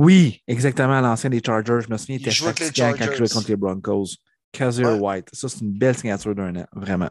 Oui, 0.00 0.42
exactement, 0.48 0.98
l'ancien 1.02 1.28
des 1.28 1.42
Chargers. 1.44 1.80
Je 1.86 1.92
me 1.92 1.98
souviens, 1.98 2.16
il 2.16 2.22
était 2.22 2.30
fatiguant 2.30 2.94
quand 2.96 3.04
il 3.04 3.16
jouait 3.16 3.28
contre 3.28 3.48
les 3.48 3.56
Broncos. 3.56 4.06
Kazir 4.50 5.00
White. 5.00 5.28
Ça, 5.30 5.46
c'est 5.50 5.60
une 5.60 5.76
belle 5.76 5.94
signature 5.94 6.34
d'un 6.34 6.56
an, 6.56 6.66
vraiment. 6.72 7.10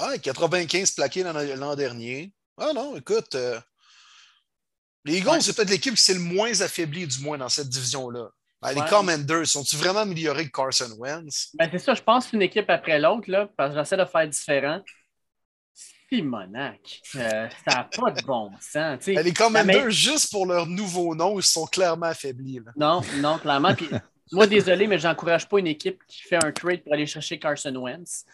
Ouais, 0.00 0.18
95 0.18 0.92
plaqués 0.92 1.22
l'an 1.22 1.76
dernier. 1.76 2.32
Ah 2.56 2.72
non, 2.74 2.96
écoute, 2.96 3.34
euh, 3.34 3.60
les 5.04 5.18
Eagles, 5.18 5.42
c'est 5.42 5.54
peut-être 5.54 5.68
l'équipe 5.68 5.94
qui 5.94 6.00
s'est 6.00 6.14
le 6.14 6.20
moins 6.20 6.58
affaiblie, 6.62 7.06
du 7.06 7.22
moins, 7.22 7.36
dans 7.36 7.50
cette 7.50 7.68
division-là. 7.68 8.30
Ben, 8.62 8.72
les 8.72 8.88
Commanders, 8.88 9.46
sont-ils 9.46 9.78
vraiment 9.78 10.00
améliorés 10.00 10.46
que 10.46 10.50
Carson 10.50 10.96
Wentz? 10.96 11.50
Ben, 11.58 11.68
c'est 11.70 11.78
ça, 11.78 11.92
je 11.92 12.02
pense 12.02 12.28
qu'une 12.28 12.40
équipe 12.40 12.70
après 12.70 12.98
l'autre, 12.98 13.30
là, 13.30 13.50
parce 13.54 13.74
que 13.74 13.78
j'essaie 13.78 13.98
de 13.98 14.04
faire 14.06 14.26
différent. 14.26 14.80
Simonac, 16.14 17.00
euh, 17.16 17.48
ça 17.66 17.76
n'a 17.76 17.84
pas 17.84 18.10
de 18.10 18.22
bon 18.24 18.50
sens. 18.60 19.06
Les 19.06 19.32
Commanders, 19.32 19.90
juste 19.90 20.30
pour 20.30 20.46
leur 20.46 20.66
nouveau 20.66 21.14
nom, 21.14 21.38
ils 21.38 21.42
sont 21.42 21.66
clairement 21.66 22.06
affaiblis. 22.06 22.60
Non, 22.76 23.00
non, 23.16 23.38
clairement. 23.38 23.74
moi, 24.32 24.46
désolé, 24.46 24.86
mais 24.86 24.98
j'encourage 24.98 25.48
pas 25.48 25.58
une 25.58 25.66
équipe 25.66 26.00
qui 26.06 26.22
fait 26.22 26.44
un 26.44 26.52
trade 26.52 26.82
pour 26.82 26.92
aller 26.92 27.06
chercher 27.06 27.38
Carson 27.38 27.74
Wentz. 27.74 28.24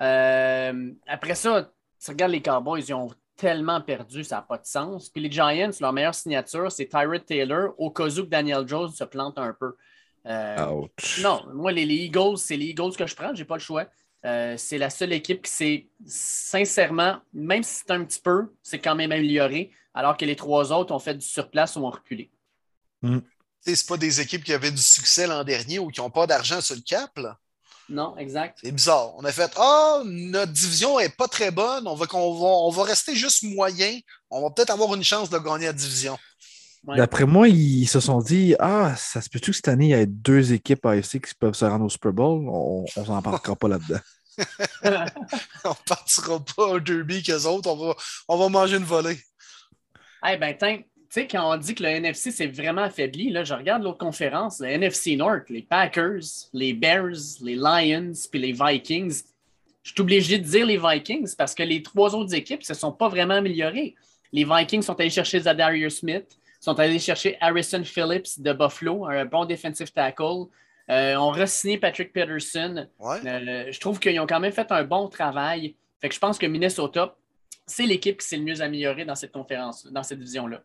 Euh, 0.00 0.90
après 1.06 1.34
ça, 1.34 1.70
tu 2.02 2.10
regardes 2.10 2.32
les 2.32 2.42
Cowboys, 2.42 2.82
ils 2.86 2.94
ont 2.94 3.10
tellement 3.36 3.80
perdu, 3.80 4.24
ça 4.24 4.36
n'a 4.36 4.42
pas 4.42 4.58
de 4.58 4.66
sens. 4.66 5.08
Puis 5.08 5.22
les 5.22 5.30
Giants, 5.30 5.70
leur 5.80 5.92
meilleure 5.92 6.14
signature, 6.14 6.70
c'est 6.70 6.86
Tyrod 6.86 7.24
Taylor, 7.24 7.74
au 7.78 7.90
cas 7.90 8.08
où 8.08 8.22
Daniel 8.22 8.66
Jones 8.66 8.90
se 8.90 9.04
plante 9.04 9.38
un 9.38 9.54
peu. 9.58 9.74
Euh, 10.26 10.56
non, 11.22 11.42
moi, 11.54 11.72
les, 11.72 11.84
Eagles, 11.84 12.36
c'est 12.36 12.56
les 12.56 12.66
Eagles 12.66 12.96
que 12.96 13.06
je 13.06 13.14
prends, 13.14 13.34
je 13.34 13.40
n'ai 13.40 13.44
pas 13.44 13.56
le 13.56 13.60
choix. 13.60 13.86
Euh, 14.24 14.56
c'est 14.56 14.78
la 14.78 14.90
seule 14.90 15.12
équipe 15.12 15.42
qui 15.42 15.50
s'est, 15.50 15.86
sincèrement, 16.06 17.18
même 17.32 17.62
si 17.62 17.76
c'est 17.76 17.92
un 17.92 18.04
petit 18.04 18.20
peu, 18.20 18.52
c'est 18.62 18.80
quand 18.80 18.94
même 18.94 19.12
amélioré, 19.12 19.70
alors 19.94 20.16
que 20.16 20.24
les 20.24 20.36
trois 20.36 20.72
autres 20.72 20.92
ont 20.92 20.98
fait 20.98 21.14
du 21.14 21.26
surplace 21.26 21.76
ou 21.76 21.80
ont 21.80 21.90
reculé. 21.90 22.30
Mm. 23.02 23.18
C'est 23.60 23.86
pas 23.86 23.96
des 23.96 24.20
équipes 24.20 24.44
qui 24.44 24.52
avaient 24.52 24.70
du 24.70 24.82
succès 24.82 25.26
l'an 25.26 25.44
dernier 25.44 25.78
ou 25.78 25.88
qui 25.88 26.00
n'ont 26.00 26.10
pas 26.10 26.26
d'argent 26.26 26.60
sur 26.60 26.74
le 26.74 26.80
cap. 26.80 27.16
Là. 27.18 27.38
Non, 27.88 28.16
exact. 28.16 28.58
C'est 28.62 28.72
bizarre. 28.72 29.14
On 29.16 29.24
a 29.24 29.32
fait 29.32 29.50
Ah, 29.56 30.02
notre 30.04 30.52
division 30.52 30.98
n'est 30.98 31.08
pas 31.08 31.28
très 31.28 31.50
bonne, 31.50 31.86
on 31.86 31.94
va, 31.94 32.06
on 32.12 32.70
va, 32.70 32.84
rester 32.84 33.14
juste 33.14 33.42
moyen, 33.44 33.98
on 34.30 34.42
va 34.42 34.50
peut-être 34.50 34.70
avoir 34.70 34.94
une 34.94 35.04
chance 35.04 35.30
de 35.30 35.38
gagner 35.38 35.66
la 35.66 35.72
division. 35.72 36.18
D'après 36.96 37.26
moi, 37.26 37.48
ils 37.48 37.86
se 37.86 38.00
sont 38.00 38.20
dit 38.20 38.54
Ah, 38.58 38.94
ça 38.96 39.20
se 39.20 39.28
peut-tu 39.28 39.50
que 39.50 39.56
cette 39.56 39.68
année, 39.68 39.86
il 39.86 39.90
y 39.90 39.94
a 39.94 40.06
deux 40.06 40.52
équipes 40.52 40.86
AFC 40.86 41.20
qui 41.20 41.34
peuvent 41.38 41.54
se 41.54 41.64
rendre 41.64 41.84
au 41.84 41.88
Super 41.88 42.12
Bowl? 42.12 42.48
On 42.48 42.84
ne 42.96 43.04
s'en 43.04 43.22
parlera 43.22 43.56
pas 43.56 43.68
là-dedans. 43.68 44.00
on 44.84 45.70
ne 45.70 45.86
partira 45.86 46.38
pas 46.56 46.64
au 46.64 46.80
derby 46.80 47.22
qu'eux 47.22 47.44
autres, 47.44 47.68
on 47.70 47.76
va, 47.76 47.94
on 48.28 48.36
va 48.38 48.48
manger 48.48 48.76
une 48.76 48.84
volée. 48.84 49.18
Eh 50.26 50.36
ben, 50.36 50.56
tu 50.56 50.84
sais, 51.10 51.26
quand 51.26 51.52
on 51.52 51.56
dit 51.56 51.74
que 51.74 51.82
le 51.82 51.90
NFC 51.90 52.30
s'est 52.30 52.46
vraiment 52.46 52.82
affaibli, 52.82 53.30
là, 53.30 53.44
je 53.44 53.54
regarde 53.54 53.82
l'autre 53.82 53.98
conférence, 53.98 54.60
le 54.60 54.68
NFC 54.68 55.16
North, 55.16 55.48
les 55.48 55.62
Packers, 55.62 56.22
les 56.52 56.72
Bears, 56.72 57.40
les 57.42 57.56
Lions, 57.56 58.12
puis 58.30 58.40
les 58.40 58.52
Vikings. 58.52 59.22
Je 59.82 59.92
suis 59.92 60.00
obligé 60.00 60.38
de 60.38 60.44
dire 60.44 60.66
les 60.66 60.78
Vikings 60.78 61.34
parce 61.36 61.54
que 61.54 61.62
les 61.62 61.82
trois 61.82 62.14
autres 62.14 62.34
équipes 62.34 62.60
ne 62.60 62.64
se 62.64 62.74
sont 62.74 62.92
pas 62.92 63.08
vraiment 63.08 63.34
améliorées. 63.34 63.94
Les 64.32 64.44
Vikings 64.44 64.82
sont 64.82 64.98
allés 65.00 65.10
chercher 65.10 65.40
Zadarius 65.40 66.00
Smith, 66.00 66.26
sont 66.68 66.78
allés 66.80 66.98
chercher 66.98 67.38
Harrison 67.40 67.82
Phillips 67.82 68.38
de 68.38 68.52
Buffalo, 68.52 69.06
un 69.06 69.24
bon 69.24 69.46
defensive 69.46 69.90
tackle. 69.90 70.48
Euh, 70.90 71.16
on 71.16 71.30
re-signé 71.30 71.78
Patrick 71.78 72.12
Peterson. 72.12 72.86
Euh, 73.00 73.72
je 73.72 73.80
trouve 73.80 73.98
qu'ils 73.98 74.18
ont 74.20 74.26
quand 74.26 74.40
même 74.40 74.52
fait 74.52 74.70
un 74.70 74.84
bon 74.84 75.08
travail. 75.08 75.76
Fait 76.00 76.08
que 76.10 76.14
je 76.14 76.20
pense 76.20 76.38
que 76.38 76.46
Minnesota, 76.46 77.16
c'est 77.66 77.86
l'équipe 77.86 78.18
qui 78.18 78.26
s'est 78.26 78.36
le 78.36 78.44
mieux 78.44 78.60
améliorée 78.60 79.06
dans 79.06 79.14
cette 79.14 79.32
conférence, 79.32 79.86
dans 79.86 80.02
cette 80.02 80.18
division-là. 80.18 80.62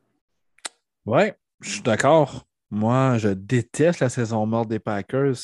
Oui, 1.06 1.32
je 1.62 1.70
suis 1.70 1.82
d'accord. 1.82 2.46
Moi, 2.70 3.18
je 3.18 3.30
déteste 3.30 4.02
la 4.02 4.10
saison 4.10 4.46
morte 4.46 4.68
des 4.68 4.80
Packers. 4.80 5.38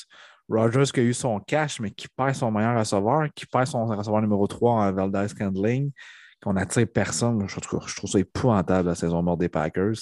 Rogers 0.50 0.92
qui 0.94 1.00
a 1.00 1.04
eu 1.04 1.14
son 1.14 1.40
cash, 1.40 1.80
mais 1.80 1.92
qui 1.92 2.08
perd 2.10 2.36
son 2.36 2.52
meilleur 2.52 2.78
receveur, 2.78 3.28
qui 3.34 3.46
perd 3.46 3.68
son 3.68 3.86
receveur 3.86 4.22
numéro 4.22 4.48
3 4.48 4.74
en 4.74 4.92
Valdez 4.92 5.28
Candling, 5.38 5.92
qu'on 6.42 6.56
attire 6.56 6.88
personne. 6.88 7.48
Je 7.48 7.60
trouve, 7.60 7.88
je 7.88 7.96
trouve 7.96 8.10
ça 8.10 8.20
épouvantable, 8.20 8.90
la 8.90 8.96
saison 8.96 9.22
morte 9.22 9.40
des 9.40 9.50
Packers. 9.50 9.96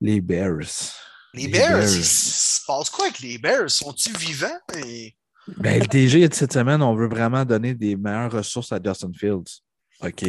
Les 0.00 0.20
Bears. 0.20 0.94
Les, 1.34 1.48
Bears, 1.48 1.82
il 1.82 2.04
se 2.04 2.60
passe 2.66 2.90
quoi 2.90 3.06
avec 3.06 3.18
les 3.20 3.38
Bears? 3.38 3.70
Sont-ils 3.70 4.16
vivants? 4.16 4.60
Ben, 5.56 5.80
le 5.80 5.86
DG 5.86 6.28
dit 6.28 6.36
cette 6.36 6.52
semaine, 6.52 6.82
on 6.82 6.94
veut 6.94 7.08
vraiment 7.08 7.44
donner 7.44 7.74
des 7.74 7.96
meilleures 7.96 8.32
ressources 8.32 8.72
à 8.72 8.80
Justin 8.82 9.12
Fields. 9.12 9.62
OK. 10.02 10.24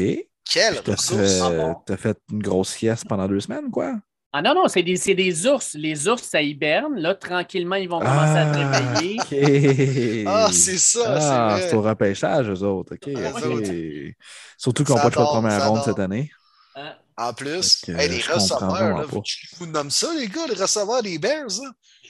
Quelle 0.45 0.79
ressource? 0.79 1.41
Tu 1.85 1.93
as 1.93 1.97
fait 1.97 2.17
une 2.31 2.41
grosse 2.41 2.69
sieste 2.69 3.05
pendant 3.07 3.27
deux 3.27 3.39
semaines, 3.39 3.69
quoi? 3.69 3.99
Ah 4.31 4.43
non, 4.43 4.53
non, 4.53 4.67
c'est 4.67 4.83
des, 4.83 4.95
des, 5.15 5.47
ours. 5.47 5.73
Les 5.73 6.07
ours, 6.07 6.21
ça 6.21 6.41
hiberne. 6.41 6.99
Là, 6.99 7.15
tranquillement, 7.15 7.77
ils 7.77 7.89
vont 7.89 7.99
commencer 7.99 8.37
à 8.37 8.53
se 8.53 8.59
ah, 8.59 8.79
réveiller. 8.79 10.25
Ah, 10.27 10.49
c'est 10.51 10.77
ça. 10.77 10.99
Ah, 11.17 11.59
c'est 11.59 11.73
au 11.73 11.81
repêchage, 11.81 12.47
eux 12.47 12.63
autres. 12.63 12.93
OK. 12.93 13.09
Surtout 14.57 14.83
qu'on 14.83 14.95
n'a 14.95 15.01
pas 15.01 15.09
de 15.09 15.15
première 15.15 15.69
ronde 15.69 15.81
cette 15.83 15.99
année. 15.99 16.31
Hein? 16.75 16.93
En 17.17 17.33
plus, 17.33 17.81
les 17.87 18.21
receveurs, 18.21 18.99
là, 18.99 19.05
vous, 19.07 19.23
vous 19.57 19.65
nommez 19.65 19.89
ça, 19.89 20.13
les 20.13 20.27
gars, 20.27 20.45
les 20.47 20.61
receveurs 20.61 21.01
des 21.01 21.17
Bears. 21.17 21.59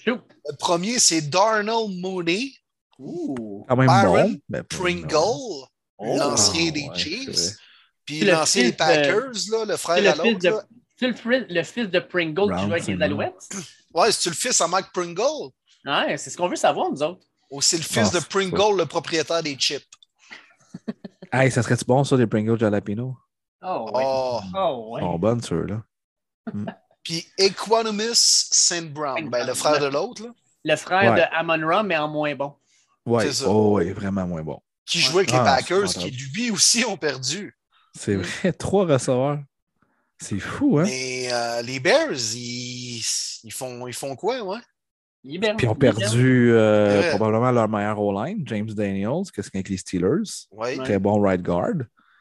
Le 0.06 0.56
premier, 0.60 1.00
c'est 1.00 1.22
Darnell 1.22 1.88
Mooney. 2.02 2.52
Ouh. 3.00 3.66
Quand 3.68 3.78
même 3.78 3.88
bon, 3.88 4.64
Pringle, 4.70 5.16
oh, 5.16 6.18
l'ancien 6.18 6.72
des 6.72 6.90
Chiefs. 6.96 7.56
Puis 8.06 8.22
l'ancien 8.22 8.64
des 8.64 8.74
Packers, 8.74 9.32
là, 9.52 9.66
le 9.66 9.78
frère 9.78 10.12
à 10.12 10.16
l'autre. 10.16 10.66
C'est 11.00 11.08
le, 11.08 11.64
fils 11.64 11.90
de 11.90 12.00
Pringle 12.00 12.54
qui 12.54 12.62
joue 12.62 12.72
avec 12.72 12.86
les 12.86 13.02
Alouettes? 13.02 13.50
Ouais, 13.94 14.12
c'est-tu 14.12 14.30
le 14.30 14.36
fils 14.36 14.60
à 14.60 14.68
Mike 14.68 14.88
Pringle? 14.94 15.50
Ouais, 15.86 16.18
c'est 16.18 16.30
ce 16.30 16.36
qu'on 16.36 16.50
veut 16.50 16.58
savoir, 16.58 16.92
nous 16.92 17.02
autres. 17.02 17.26
Ou 17.50 17.62
c'est 17.62 17.78
le 17.78 17.84
fils 17.84 18.12
de 18.12 18.20
Pringle, 18.20 18.78
le 18.78 18.86
propriétaire 18.86 19.42
des 19.42 19.56
chips? 19.56 19.88
hey, 21.32 21.50
ça 21.50 21.64
serait-tu 21.64 21.86
bon, 21.86 22.04
ça, 22.04 22.18
des 22.18 22.28
Pringles 22.28 22.60
Jalapeno? 22.60 23.16
Oh, 23.62 23.90
ouais. 23.94 24.04
Oh, 24.06 24.40
oh 24.54 24.90
ouais. 24.92 25.02
Oh, 25.06 25.18
bonne, 25.18 25.42
ceux-là. 25.42 25.82
Mm. 26.54 26.66
Puis 27.04 27.26
Equanimous 27.38 28.50
St. 28.52 28.92
Brown, 28.94 29.30
ben, 29.30 29.48
le 29.48 29.54
frère 29.54 29.80
de 29.80 29.88
l'autre. 29.88 30.24
là. 30.24 30.30
Le 30.66 30.76
frère 30.76 31.16
de 31.16 31.22
Amon 31.32 31.66
Ra, 31.66 31.82
mais 31.82 31.96
en 31.96 32.10
moins 32.10 32.36
bon. 32.36 32.56
Ouais, 33.06 33.26
oh, 33.46 33.76
ouais, 33.76 33.94
vraiment 33.94 34.28
moins 34.28 34.44
bon. 34.44 34.60
Qui 34.86 35.00
jouait 35.00 35.20
avec 35.20 35.32
les 35.32 35.38
ah, 35.38 35.46
Packers, 35.46 35.88
qui 35.88 36.12
lui 36.12 36.52
aussi 36.52 36.84
ont 36.84 36.98
perdu. 36.98 37.58
C'est 37.98 38.16
vrai, 38.16 38.52
trois 38.60 38.86
receveurs. 38.86 39.40
C'est 40.22 40.40
fou, 40.40 40.80
hein? 40.80 40.84
Mais 40.86 41.30
euh, 41.32 41.62
les 41.62 41.80
Bears, 41.80 42.12
ils, 42.36 43.02
ils, 43.44 43.54
font, 43.54 43.88
ils 43.88 43.94
font 43.94 44.16
quoi, 44.16 44.42
ouais? 44.44 44.60
Libère- 45.24 45.56
Puis 45.58 45.68
ils 45.68 45.70
ont 45.70 45.76
perdu 45.76 46.52
euh, 46.54 47.02
Ouais. 47.02 47.10
probablement 47.10 47.52
leur 47.52 47.68
meilleur 47.68 48.00
O-line, 48.00 48.42
James 48.46 48.70
Daniels, 48.72 49.24
qu'est-ce 49.34 49.50
qu'avec 49.50 49.70
les 49.70 49.78
Steelers. 49.78 50.48
Ouais. 50.52 50.78
Ouais. 50.78 50.84
Très 50.84 51.00
bon 51.00 51.20
right 51.22 51.42
guard. 51.42 51.74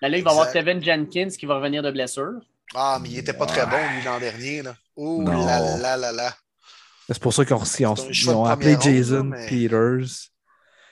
Là, 0.03 0.09
là, 0.09 0.17
il 0.19 0.25
va 0.25 0.31
y 0.31 0.33
avoir. 0.33 0.53
Tevin 0.53 0.81
Jenkins 0.81 1.29
qui 1.29 1.47
va 1.47 1.57
revenir 1.57 1.83
de 1.83 1.91
blessure. 1.91 2.41
Ah, 2.75 2.99
mais 3.03 3.09
il 3.11 3.19
était 3.19 3.33
pas 3.33 3.47
très 3.47 3.67
bon, 3.67 3.77
lui, 3.97 4.05
l'an 4.05 4.19
dernier. 4.19 4.63
Là. 4.63 4.77
Oh 4.97 5.23
Non. 5.23 5.45
là 5.47 5.77
là 5.79 5.97
là 5.97 6.13
là. 6.13 6.35
C'est 7.09 7.23
pour 7.23 7.33
ça 7.33 7.45
qu'ils 7.45 7.55
ont, 7.57 7.63
ils 7.65 8.11
ils 8.11 8.31
appelé 8.47 8.77
Jason 8.81 9.25
mais- 9.25 9.47
Peters. 9.47 10.29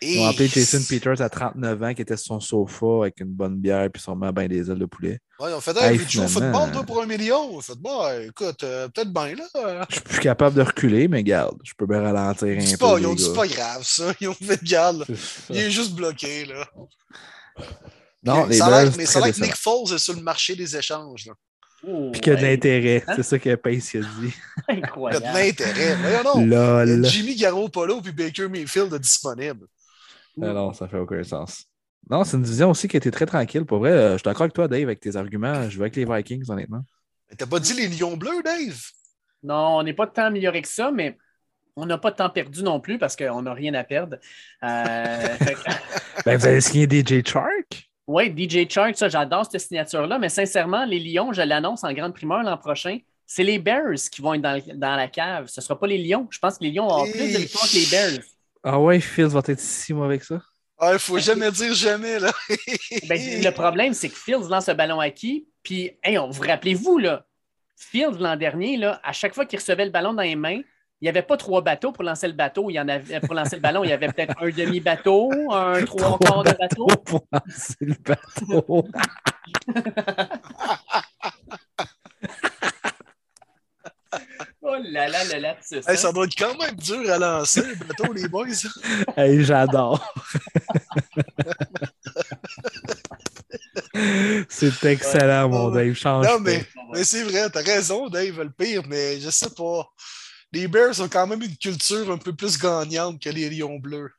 Ils 0.02 0.18
ont 0.18 0.24
Et- 0.24 0.26
appelé 0.28 0.48
Jason 0.48 0.80
Peters 0.88 1.20
à 1.22 1.28
39 1.30 1.82
ans 1.82 1.94
qui 1.94 2.02
était 2.02 2.16
sur 2.16 2.26
son 2.26 2.40
sofa 2.40 2.86
avec 3.02 3.20
une 3.20 3.28
bonne 3.32 3.56
bière 3.56 3.88
puis 3.90 4.02
sûrement 4.02 4.30
bien 4.32 4.46
des 4.46 4.70
ailes 4.70 4.78
de 4.78 4.84
poulet. 4.84 5.18
Ouais, 5.40 5.50
on 5.54 5.60
fait 5.60 5.76
Hey, 5.76 5.96
hey, 5.98 6.18
au 6.20 6.28
football, 6.28 6.70
toi, 6.72 6.82
pour 6.84 7.02
un 7.02 7.06
million? 7.06 7.54
On 7.54 7.60
fait, 7.60 7.74
bah, 7.78 8.22
écoute, 8.24 8.62
euh, 8.64 8.88
peut-être 8.88 9.12
bien, 9.12 9.34
là. 9.34 9.86
Je 9.88 9.94
suis 9.96 10.02
plus 10.04 10.20
capable 10.20 10.56
de 10.56 10.62
reculer, 10.62 11.08
mais 11.08 11.22
garde, 11.22 11.58
je 11.64 11.72
peux 11.76 11.86
bien 11.86 12.00
ralentir 12.02 12.48
un 12.48 12.70
peu. 12.72 12.76
pas, 12.78 12.98
ils 12.98 13.06
ont 13.06 13.14
dit 13.14 13.22
c'est 13.22 13.34
pas 13.34 13.46
grave, 13.46 13.82
ça. 13.84 14.12
Ils 14.20 14.28
ont 14.28 14.34
fait 14.34 14.62
garde. 14.64 15.04
Il 15.50 15.56
est 15.56 15.70
juste 15.70 15.92
bloqué, 15.94 16.46
là. 16.46 16.66
Non, 18.22 18.46
les 18.46 18.56
ça 18.56 18.66
a 18.66 18.84
mais 18.96 19.06
ça 19.06 19.24
a 19.24 19.30
que. 19.30 19.40
Nick 19.40 19.56
Foles 19.56 19.94
est 19.94 19.98
sur 19.98 20.14
le 20.14 20.20
marché 20.22 20.56
des 20.56 20.76
échanges. 20.76 21.26
Là. 21.26 21.32
Oh, 21.86 22.10
Puis 22.12 22.20
qu'il 22.20 22.32
y 22.32 22.36
a 22.36 22.38
de 22.40 22.44
l'intérêt. 22.46 23.04
Hein? 23.06 23.12
C'est 23.16 23.22
ça 23.22 23.38
que 23.38 23.54
Pace 23.54 23.94
a 23.94 23.98
dit. 23.98 24.04
Il 24.68 24.74
y 24.74 24.78
a 24.78 24.80
de 24.80 24.84
Incroyable. 24.86 25.26
l'intérêt. 25.34 25.96
Voyons 25.96 26.52
a 26.52 26.84
Lol. 26.84 27.04
Jimmy 27.06 27.36
Garoppolo 27.36 28.00
puis 28.00 28.12
Baker 28.12 28.48
Mayfield 28.48 28.90
de 28.90 28.98
non, 30.36 30.72
ça 30.72 30.88
fait 30.88 30.98
aucun 30.98 31.22
sens. 31.22 31.64
Non, 32.08 32.22
c'est 32.24 32.36
une 32.36 32.42
division 32.42 32.70
aussi 32.70 32.86
qui 32.88 32.96
a 32.96 32.98
été 32.98 33.10
très 33.10 33.26
tranquille. 33.26 33.64
Pour 33.64 33.78
vrai, 33.78 33.90
euh, 33.90 34.12
je 34.12 34.18
suis 34.18 34.24
d'accord 34.24 34.42
avec 34.42 34.52
toi, 34.52 34.68
Dave, 34.68 34.82
avec 34.84 35.00
tes 35.00 35.16
arguments. 35.16 35.68
Je 35.68 35.76
vais 35.78 35.84
avec 35.84 35.96
les 35.96 36.04
Vikings, 36.04 36.44
honnêtement. 36.50 36.82
Mais 37.28 37.36
T'as 37.36 37.46
pas 37.46 37.58
dit 37.58 37.74
les 37.74 37.88
Lions 37.88 38.16
bleus, 38.16 38.42
Dave? 38.44 38.80
Non, 39.42 39.78
on 39.78 39.82
n'est 39.82 39.92
pas 39.94 40.06
tant 40.06 40.26
amélioré 40.26 40.62
que 40.62 40.68
ça, 40.68 40.90
mais 40.92 41.16
on 41.74 41.84
n'a 41.84 41.98
pas 41.98 42.10
de 42.12 42.16
temps 42.16 42.30
perdu 42.30 42.62
non 42.62 42.80
plus 42.80 42.98
parce 42.98 43.16
qu'on 43.16 43.42
n'a 43.42 43.52
rien 43.54 43.74
à 43.74 43.82
perdre. 43.84 44.16
Euh, 44.62 45.36
que- 45.38 46.22
Ben, 46.24 46.36
vous 46.36 46.46
avez 46.46 46.60
signé 46.60 46.86
DJ 46.88 47.26
Chark? 47.26 47.90
Oui, 48.06 48.32
DJ 48.36 48.68
Chark, 48.70 48.96
ça, 48.96 49.08
j'adore 49.08 49.46
cette 49.50 49.60
signature-là, 49.60 50.18
mais 50.20 50.28
sincèrement, 50.28 50.84
les 50.84 51.00
Lions, 51.00 51.32
je 51.32 51.42
l'annonce 51.42 51.82
en 51.82 51.92
grande 51.92 52.14
primeur 52.14 52.42
l'an 52.44 52.56
prochain. 52.56 52.98
C'est 53.26 53.42
les 53.42 53.58
Bears 53.58 53.94
qui 54.12 54.22
vont 54.22 54.34
être 54.34 54.42
dans, 54.42 54.62
dans 54.76 54.94
la 54.94 55.08
cave. 55.08 55.48
Ce 55.48 55.60
ne 55.60 55.62
sera 55.64 55.76
pas 55.78 55.88
les 55.88 55.98
Lions. 55.98 56.28
Je 56.30 56.38
pense 56.38 56.58
que 56.58 56.62
les 56.64 56.70
Lions 56.70 56.86
vont 56.86 56.94
avoir 56.94 57.10
plus 57.10 57.32
de 57.32 57.38
victoires 57.38 57.64
que 57.68 57.74
les 57.74 57.86
Bears. 57.90 58.24
Ah 58.68 58.80
ouais, 58.80 58.98
Fields 58.98 59.28
va 59.28 59.42
être 59.46 59.60
si 59.60 59.94
mauvais 59.94 60.18
que 60.18 60.26
ça. 60.26 60.40
Ah, 60.76 60.94
il 60.94 60.98
faut 60.98 61.20
jamais 61.20 61.52
dire 61.52 61.72
jamais, 61.72 62.18
là. 62.18 62.32
Ben, 63.08 63.40
le 63.40 63.50
problème, 63.50 63.94
c'est 63.94 64.08
que 64.08 64.16
Fields 64.16 64.48
lance 64.50 64.66
le 64.66 64.74
ballon 64.74 64.98
à 64.98 65.10
qui? 65.10 65.46
Puis, 65.62 65.92
hey, 66.02 66.18
on, 66.18 66.30
vous 66.30 66.42
rappelez-vous, 66.42 66.98
là, 66.98 67.24
Fields, 67.76 68.18
l'an 68.18 68.34
dernier, 68.34 68.76
là, 68.76 69.00
à 69.04 69.12
chaque 69.12 69.34
fois 69.34 69.46
qu'il 69.46 69.60
recevait 69.60 69.84
le 69.84 69.92
ballon 69.92 70.14
dans 70.14 70.22
les 70.22 70.34
mains, 70.34 70.62
il 71.00 71.04
n'y 71.04 71.08
avait 71.08 71.22
pas 71.22 71.36
trois 71.36 71.62
bateaux 71.62 71.92
pour 71.92 72.02
lancer 72.02 72.26
le 72.26 72.32
bateau. 72.32 72.68
Il 72.68 72.72
y 72.72 72.80
en 72.80 72.88
avait, 72.88 73.20
pour 73.20 73.34
lancer 73.34 73.54
le 73.54 73.62
ballon, 73.62 73.84
il 73.84 73.90
y 73.90 73.92
avait 73.92 74.08
peut-être 74.08 74.34
un 74.42 74.48
demi-bateau, 74.48 75.30
un 75.52 75.84
trois 75.84 76.18
quarts 76.18 76.42
de 76.42 76.52
bateau. 76.58 76.86
pour 77.04 77.24
lancer 77.30 77.76
le 77.82 77.94
bateau. 78.04 78.88
Oh 84.76 84.82
là 84.82 85.08
là 85.08 85.24
là 85.24 85.38
là, 85.38 85.56
c'est 85.62 85.88
Hey, 85.88 85.96
ça 85.96 86.12
doit 86.12 86.26
être 86.26 86.36
quand 86.36 86.56
même 86.58 86.76
dur 86.76 87.10
à 87.10 87.18
lancer, 87.18 87.62
le 87.62 87.74
bateau, 87.76 88.12
les 88.12 88.28
boys. 88.28 88.46
hey, 89.16 89.42
j'adore. 89.44 90.14
c'est 94.48 94.84
excellent, 94.84 95.48
mon 95.48 95.70
Dave. 95.70 95.94
Change 95.94 96.26
Non, 96.26 96.40
mais, 96.40 96.66
mais 96.92 97.04
c'est 97.04 97.22
vrai, 97.22 97.48
t'as 97.50 97.62
raison, 97.62 98.08
Dave, 98.08 98.42
le 98.42 98.50
pire, 98.50 98.82
mais 98.86 99.18
je 99.20 99.30
sais 99.30 99.50
pas. 99.50 99.88
Les 100.52 100.68
Bears 100.68 101.00
ont 101.00 101.08
quand 101.08 101.26
même 101.26 101.42
une 101.42 101.56
culture 101.56 102.10
un 102.10 102.18
peu 102.18 102.34
plus 102.34 102.58
gagnante 102.58 103.22
que 103.22 103.30
les 103.30 103.48
Lions 103.50 103.78
bleus. 103.78 104.12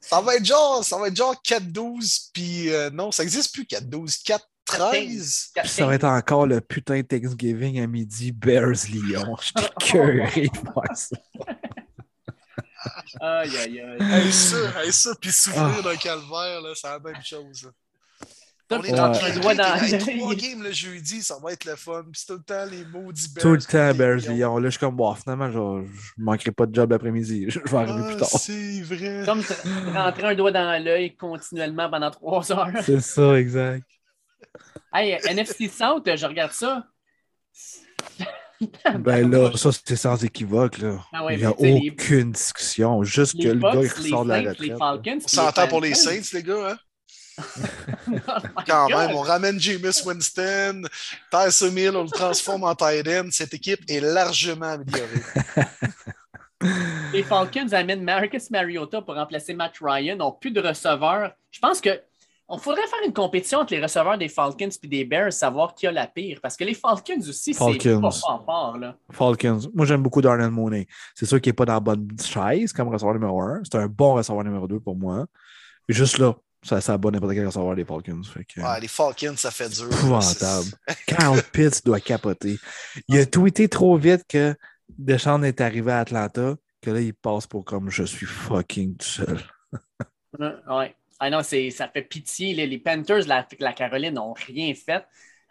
Ça 0.00 0.20
va 0.20 0.36
être 0.36 0.44
genre, 0.44 0.82
ça 0.84 0.98
va 0.98 1.08
être 1.08 1.16
genre 1.16 1.34
4-12, 1.46 2.30
puis 2.32 2.70
euh, 2.70 2.90
non, 2.90 3.12
ça 3.12 3.22
existe 3.22 3.52
plus 3.52 3.64
4-12, 3.64 4.22
4-13. 4.78 5.50
Puis 5.60 5.68
ça 5.68 5.86
va 5.86 5.94
être 5.94 6.04
encore 6.04 6.46
le 6.46 6.60
putain 6.60 6.98
de 7.00 7.02
Thanksgiving 7.06 7.80
à 7.80 7.86
midi, 7.86 8.32
Bears-Lyon. 8.32 9.36
Je 9.40 9.44
suis 9.44 9.54
curé 9.80 10.48
de 10.48 10.72
voir 10.72 10.96
ça. 10.96 11.16
Aïe, 13.20 13.56
aïe, 13.58 13.80
aïe. 13.80 13.98
Hey, 14.00 14.32
ça, 14.32 14.56
hey, 14.82 14.92
ça, 14.92 15.10
puis 15.20 15.30
souffrir 15.32 15.70
Ah. 15.78 15.82
d'un 15.82 15.96
calvaire, 15.96 16.60
là, 16.62 16.72
c'est 16.74 16.86
la 16.88 16.98
même 16.98 17.22
chose. 17.22 17.70
On 18.72 18.80
est 18.84 18.92
dans 18.92 19.12
un 19.12 19.28
le 19.34 19.40
doigt 19.40 19.54
dans 19.56 19.64
trois 19.98 20.14
l'œil. 20.32 20.36
games 20.36 20.62
le 20.62 20.70
jeudi, 20.70 21.22
ça 21.22 21.34
va 21.42 21.52
être 21.52 21.64
le 21.64 21.74
fun. 21.74 22.04
Puis 22.04 22.20
c'est 22.24 22.26
tout 22.28 22.34
le 22.38 22.42
temps 22.44 22.64
les 22.70 22.84
maudits 22.84 23.28
Bears. 23.34 23.42
Tout 23.42 23.50
le 23.54 23.58
temps, 23.62 23.88
Lions. 23.88 23.94
Bears-Lyon. 23.96 24.58
Là, 24.58 24.64
je 24.66 24.70
suis 24.70 24.78
comme, 24.78 24.94
bon, 24.94 25.12
finalement, 25.16 25.50
je 25.50 25.58
ne 25.58 25.84
manquerai 26.24 26.52
pas 26.52 26.66
de 26.66 26.74
job 26.74 26.88
l'après-midi. 26.92 27.46
Je 27.50 27.58
vais 27.58 27.76
arriver 27.76 28.00
plus 28.04 28.14
Ah, 28.14 28.18
tard. 28.20 28.28
c'est 28.40 28.80
vrai. 28.82 29.22
Comme 29.26 29.42
rentrer 29.92 30.22
un 30.28 30.34
doigt 30.36 30.52
dans 30.52 30.82
l'œil 30.84 31.16
continuellement 31.16 31.90
pendant 31.90 32.12
trois 32.12 32.52
heures. 32.52 32.70
C'est 32.86 33.00
ça, 33.00 33.34
exact. 33.40 33.84
Hey, 34.92 35.18
NFC 35.28 35.68
South, 35.68 36.08
je 36.16 36.26
regarde 36.26 36.52
ça. 36.52 36.84
Ben 38.98 39.30
là, 39.30 39.56
ça, 39.56 39.70
c'est 39.72 39.96
sans 39.96 40.22
équivoque. 40.22 40.78
Là. 40.78 40.98
Ah 41.14 41.24
ouais, 41.24 41.34
Il 41.34 41.40
n'y 41.40 41.46
a 41.46 41.54
les- 41.60 41.90
aucune 41.90 42.32
discussion. 42.32 43.02
Juste 43.04 43.34
que 43.34 43.48
Les 43.48 43.54
le 43.54 43.60
gars, 43.60 43.74
il 43.74 44.02
les 44.02 44.10
sort 44.10 44.24
de 44.24 44.28
la 44.30 44.40
retraite. 44.50 44.78
Falcons. 44.78 45.18
On 45.24 45.28
s'entend 45.28 45.68
pour 45.68 45.80
les 45.80 45.94
Saints, 45.94 46.20
les 46.34 46.42
gars. 46.42 46.72
Hein? 46.72 46.78
Quand 48.66 48.88
même, 48.88 49.12
on 49.12 49.20
ramène 49.20 49.58
Jameis 49.58 50.02
Winston, 50.04 50.82
Tyson 51.30 51.74
Hill, 51.76 51.96
on 51.96 52.02
le 52.04 52.10
transforme 52.10 52.64
en 52.64 52.74
tight 52.74 53.08
end. 53.08 53.28
Cette 53.30 53.54
équipe 53.54 53.80
est 53.88 54.00
largement 54.00 54.72
améliorée. 54.72 55.22
Les 57.14 57.22
Falcons 57.22 57.72
amènent 57.72 58.02
Marcus 58.04 58.50
Mariota 58.50 59.00
pour 59.00 59.14
remplacer 59.14 59.54
Matt 59.54 59.76
Ryan, 59.80 60.16
n'ont 60.16 60.32
plus 60.32 60.50
de 60.50 60.60
receveurs. 60.60 61.32
Je 61.50 61.58
pense 61.58 61.80
que 61.80 61.98
on 62.50 62.58
faudrait 62.58 62.86
faire 62.86 62.98
une 63.06 63.12
compétition 63.12 63.60
entre 63.60 63.72
les 63.72 63.80
receveurs 63.82 64.18
des 64.18 64.28
Falcons 64.28 64.68
et 64.82 64.86
des 64.88 65.04
Bears, 65.04 65.32
savoir 65.32 65.74
qui 65.74 65.86
a 65.86 65.92
la 65.92 66.06
pire. 66.06 66.40
Parce 66.42 66.56
que 66.56 66.64
les 66.64 66.74
Falcons 66.74 67.20
aussi, 67.20 67.54
c'est 67.54 68.00
pas 68.00 68.10
fort, 68.10 68.76
là. 68.78 68.96
Falcons. 69.10 69.60
Moi, 69.74 69.86
j'aime 69.86 70.02
beaucoup 70.02 70.20
Darnell 70.20 70.50
Mooney. 70.50 70.86
C'est 71.14 71.26
sûr 71.26 71.40
qu'il 71.40 71.50
n'est 71.50 71.54
pas 71.54 71.64
dans 71.64 71.74
la 71.74 71.80
bonne 71.80 72.08
chaise 72.22 72.72
comme 72.72 72.88
receveur 72.88 73.14
numéro 73.14 73.40
un. 73.40 73.60
C'est 73.64 73.78
un 73.78 73.86
bon 73.86 74.14
receveur 74.14 74.44
numéro 74.44 74.66
deux 74.66 74.80
pour 74.80 74.96
moi. 74.96 75.26
Mais 75.88 75.94
juste 75.94 76.18
là, 76.18 76.34
ça, 76.62 76.80
ça 76.80 76.98
bat 76.98 77.10
n'importe 77.10 77.34
quel 77.34 77.46
receveur 77.46 77.74
des 77.76 77.84
Falcons. 77.84 78.22
Fait 78.24 78.44
que, 78.44 78.60
Ouais, 78.60 78.80
les 78.80 78.88
Falcons, 78.88 79.36
ça 79.36 79.50
fait 79.50 79.68
dur. 79.68 79.86
épouvantable. 79.86 80.68
Carl 81.06 81.40
Pitts 81.52 81.84
doit 81.84 82.00
capoter. 82.00 82.58
Il 83.08 83.18
a 83.18 83.26
tweeté 83.26 83.68
trop 83.68 83.96
vite 83.96 84.24
que 84.28 84.54
Deschamps 84.98 85.42
est 85.44 85.60
arrivé 85.60 85.92
à 85.92 86.00
Atlanta, 86.00 86.56
que 86.82 86.90
là, 86.90 87.00
il 87.00 87.14
passe 87.14 87.46
pour 87.46 87.64
comme 87.64 87.90
je 87.90 88.02
suis 88.02 88.26
fucking 88.26 88.96
tout 88.96 89.06
seul. 89.06 89.38
Ouais, 90.38 90.54
Ouais. 90.68 90.94
Ah 91.20 91.30
non, 91.30 91.42
c'est- 91.42 91.70
ça 91.70 91.88
fait 91.88 92.02
pitié. 92.02 92.54
Les, 92.54 92.66
les 92.66 92.78
Panthers, 92.78 93.26
la, 93.26 93.46
la 93.58 93.72
Caroline, 93.72 94.14
n'ont 94.14 94.32
rien 94.32 94.72
fait. 94.74 95.04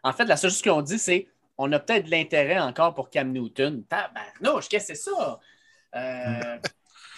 En 0.03 0.11
fait, 0.13 0.25
la 0.25 0.35
seule 0.35 0.49
chose 0.51 0.61
qu'ils 0.61 0.71
ont 0.71 0.81
dit, 0.81 0.97
c'est 0.99 1.27
on 1.57 1.71
a 1.71 1.79
peut-être 1.79 2.05
de 2.05 2.11
l'intérêt 2.11 2.59
encore 2.59 2.93
pour 2.95 3.09
Cam 3.09 3.31
Newton. 3.31 3.83
Tabarnouche, 3.87 4.67
qu'est-ce 4.69 4.87
que 4.89 4.95
c'est 4.95 5.09
ça? 5.11 5.39
Euh, 5.95 6.57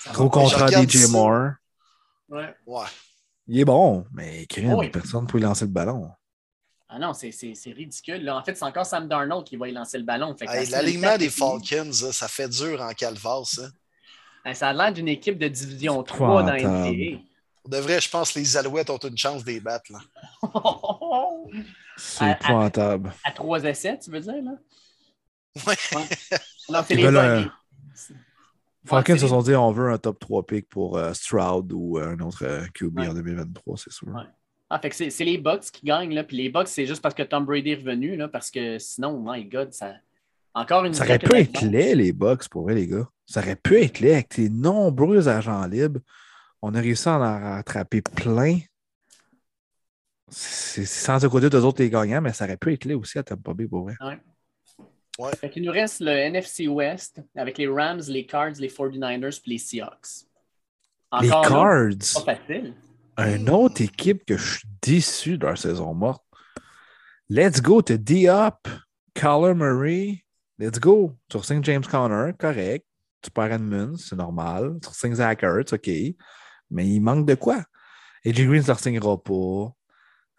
ça 0.03 0.11
pas- 0.11 0.15
contrat 0.29 0.67
DJ. 0.67 1.07
Moore. 1.09 1.51
Ouais. 2.29 2.53
Ouais. 2.65 2.85
Il 3.47 3.59
est 3.59 3.65
bon, 3.65 4.05
mais 4.13 4.45
Oui. 4.57 4.89
personne 4.89 5.23
ne 5.23 5.27
peut 5.27 5.37
lui 5.37 5.43
lancer 5.45 5.65
le 5.65 5.71
ballon. 5.71 6.09
Ah 6.89 6.99
non, 6.99 7.13
c'est 7.13 7.31
c'est- 7.31 7.55
c'est 7.55 7.71
ridicule. 7.71 8.23
là. 8.23 8.35
En 8.37 8.43
fait, 8.43 8.55
c'est 8.55 8.65
encore 8.65 8.85
Sam 8.85 9.07
Darnold 9.07 9.45
qui 9.45 9.55
va 9.55 9.67
y 9.69 9.71
lancer 9.71 9.97
le 9.97 10.03
ballon. 10.03 10.35
Fait 10.35 10.45
que 10.45 10.51
Hey, 10.51 10.65
la 10.69 10.81
L'alignement 10.81 11.17
des 11.17 11.29
Falcons. 11.29 11.91
Ça 11.93 12.27
fait 12.27 12.49
dur 12.49 12.81
en 12.81 12.91
calvaire, 12.93 13.45
ça. 13.45 13.63
Ça 14.53 14.69
a 14.69 14.73
l'air 14.73 14.91
d'une 14.91 15.07
équipe 15.07 15.37
de 15.37 15.47
division 15.47 16.01
3 16.03 16.43
dans 16.43 16.53
Épouvantable. 16.53 17.19
Pour 17.61 17.69
de 17.71 17.77
vrai, 17.77 18.01
je 18.01 18.09
pense 18.09 18.31
que 18.33 18.39
les 18.39 18.57
Alouettes 18.57 18.89
ont 18.89 18.97
une 18.97 19.17
chance 19.17 19.43
des 19.43 19.59
battre. 19.59 19.91
Là. 19.91 19.99
C'est 21.97 22.23
À- 22.23 22.27
à- 22.27 22.31
épouvantable. 22.31 23.13
à 23.23 23.31
3 23.31 23.63
essais, 23.65 23.97
tu 23.99 24.09
veux 24.11 24.19
dire, 24.19 24.41
là? 24.41 24.51
Ouais. 25.67 25.75
Non, 26.69 26.79
c'est 26.87 26.93
Ils 26.93 26.97
les 26.97 27.03
veulent 27.09 27.51
Falcons 28.85 29.13
Ouais, 29.13 29.19
se 29.19 29.27
sont 29.27 29.41
dit 29.41 29.53
on 29.55 29.71
veut 29.71 29.91
un 29.91 29.97
top 29.97 30.17
3 30.19 30.45
pick 30.45 30.67
pour 30.69 30.97
euh, 30.97 31.13
Stroud 31.13 31.71
ou 31.73 31.97
euh, 31.99 32.15
un 32.15 32.19
autre 32.21 32.43
euh, 32.45 32.65
QB 32.73 32.97
Ouais. 32.99 33.07
en 33.09 33.13
2023, 33.13 33.77
c'est 33.77 33.91
sûr. 33.91 34.07
Ouais. 34.07 34.23
Ah, 34.69 34.79
fait 34.79 34.89
que 34.89 34.95
c'est 34.95 35.09
c'est 35.09 35.25
les 35.25 35.37
Bucks 35.37 35.65
qui 35.71 35.85
gagnent, 35.85 36.13
là. 36.13 36.23
Puis 36.23 36.37
les 36.37 36.49
Bucks, 36.49 36.69
c'est 36.69 36.87
juste 36.87 37.01
parce 37.01 37.13
que 37.13 37.23
Tom 37.23 37.45
Brady 37.45 37.71
est 37.71 37.75
revenu, 37.75 38.15
là. 38.15 38.27
Parce 38.29 38.49
que 38.49 38.79
sinon, 38.79 39.21
my 39.23 39.43
God, 39.45 39.73
ça. 39.73 39.93
Encore 40.53 40.85
une 40.85 40.93
Ça 40.93 41.03
aurait 41.03 41.19
pu 41.19 41.35
être 41.35 41.61
laid, 41.61 41.95
les 41.95 42.11
Bucks, 42.13 42.47
pour 42.49 42.63
vrai, 42.63 42.73
les 42.75 42.87
gars. 42.87 43.07
Ça 43.25 43.41
aurait 43.41 43.55
pu 43.57 43.81
être 43.81 43.99
laid 43.99 44.13
avec 44.13 44.29
tes 44.29 44.49
nombreux 44.49 45.27
agents 45.27 45.65
libres. 45.65 45.99
On 46.61 46.73
a 46.75 46.79
réussi 46.79 47.09
à 47.09 47.13
en 47.17 47.19
rattraper 47.19 48.01
plein. 48.01 48.59
C'est 50.29 50.85
sans 50.85 51.19
côté 51.29 51.49
d'eux 51.49 51.63
autres 51.63 51.81
les 51.81 51.89
gagnants, 51.89 52.21
mais 52.21 52.31
ça 52.31 52.45
aurait 52.45 52.57
pu 52.57 52.73
être 52.73 52.85
laid 52.85 52.95
aussi 52.95 53.17
à 53.19 53.23
Tampa 53.23 53.53
Bay, 53.53 53.67
pour 53.67 53.83
vrai. 53.83 53.95
Fait 55.39 55.49
qu'il 55.49 55.63
nous 55.63 55.71
reste 55.71 55.99
le 55.99 56.11
NFC 56.11 56.67
West 56.67 57.21
avec 57.35 57.57
les 57.57 57.67
Rams, 57.67 58.01
les 58.07 58.25
Cards, 58.25 58.53
les 58.59 58.69
49ers 58.69 59.41
puis 59.41 59.51
les 59.51 59.57
Seahawks. 59.57 60.25
les 61.21 61.31
Encore 61.31 61.43
là, 61.43 61.49
Cards, 61.49 62.25
Pas 62.25 62.35
facile. 62.35 62.73
une 63.17 63.49
autre 63.49 63.81
équipe 63.81 64.25
que 64.25 64.37
je 64.37 64.57
suis 64.59 64.67
déçu 64.81 65.37
de 65.37 65.45
leur 65.45 65.57
saison 65.57 65.93
morte. 65.93 66.23
Let's 67.29 67.61
go 67.61 67.81
to 67.81 67.97
D-Up, 67.97 68.67
Kyler 69.13 69.53
Murray. 69.53 70.23
Let's 70.57 70.79
go. 70.79 71.17
Tu 71.27 71.41
signes 71.43 71.63
James 71.63 71.83
Conner, 71.83 72.33
correct. 72.39 72.85
Tu 73.21 73.29
perds 73.29 73.51
Edmunds, 73.51 73.97
c'est 73.97 74.15
normal. 74.15 74.79
Tu 74.81 74.89
signes 74.93 75.15
Zach 75.15 75.43
Ertz, 75.43 75.73
OK. 75.73 75.89
Mais 76.71 76.87
il 76.87 76.99
manque 77.01 77.27
de 77.27 77.35
quoi? 77.35 77.63
AJ 78.25 78.47
Green 78.47 78.63
ne 78.67 78.73
signera 78.73 79.21
pas. 79.21 79.73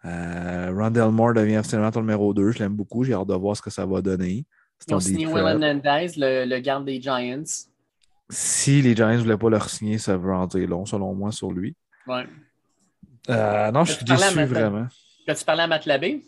Euh, 0.05 0.73
Rondell 0.75 1.11
Moore 1.11 1.33
devient 1.33 1.57
officiellement 1.57 1.91
ton 1.91 2.01
numéro 2.01 2.33
2. 2.33 2.51
Je 2.51 2.59
l'aime 2.59 2.75
beaucoup. 2.75 3.03
J'ai 3.03 3.13
hâte 3.13 3.27
de 3.27 3.35
voir 3.35 3.55
ce 3.55 3.61
que 3.61 3.69
ça 3.69 3.85
va 3.85 4.01
donner. 4.01 4.45
Ils 4.87 4.93
ont 4.93 4.99
signé 4.99 5.27
Will 5.27 5.45
Hernandez, 5.45 6.11
le, 6.17 6.45
le, 6.45 6.59
garde 6.59 6.85
des 6.85 7.01
Giants. 7.01 7.43
Si 8.29 8.81
les 8.81 8.95
Giants 8.95 9.13
ne 9.13 9.17
voulaient 9.17 9.37
pas 9.37 9.49
le 9.49 9.59
signer, 9.61 9.97
ça 9.97 10.17
veut 10.17 10.33
en 10.33 10.45
dire 10.47 10.67
long, 10.67 10.85
selon 10.85 11.13
moi, 11.13 11.31
sur 11.31 11.51
lui. 11.51 11.75
Ouais. 12.05 12.25
Euh, 13.29 13.71
non, 13.71 13.85
je 13.85 13.93
suis 13.93 14.05
déçu, 14.05 14.43
vraiment. 14.45 14.87
As-tu 15.27 15.45
parlé 15.45 15.61
à 15.61 15.67
Matt 15.67 15.85
Labbé? 15.85 16.21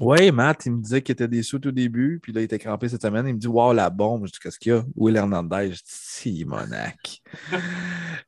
Oui, 0.00 0.32
Matt, 0.32 0.66
il 0.66 0.72
me 0.72 0.82
disait 0.82 1.02
qu'il 1.02 1.12
était 1.12 1.28
déçu 1.28 1.56
au 1.56 1.70
début, 1.70 2.18
puis 2.20 2.32
là, 2.32 2.40
il 2.40 2.44
était 2.44 2.58
crampé 2.58 2.88
cette 2.88 3.02
semaine. 3.02 3.28
Il 3.28 3.34
me 3.34 3.38
dit 3.38 3.46
Waouh, 3.46 3.72
la 3.72 3.90
bombe. 3.90 4.26
Je 4.26 4.32
dis 4.32 4.38
Qu'est-ce 4.40 4.58
qu'il 4.58 4.72
y 4.72 4.74
a 4.74 4.84
Will 4.96 5.16
Hernandez. 5.16 5.72
Je 5.72 5.82
dis 5.82 5.82
Si, 5.84 6.44
Monac. 6.44 7.21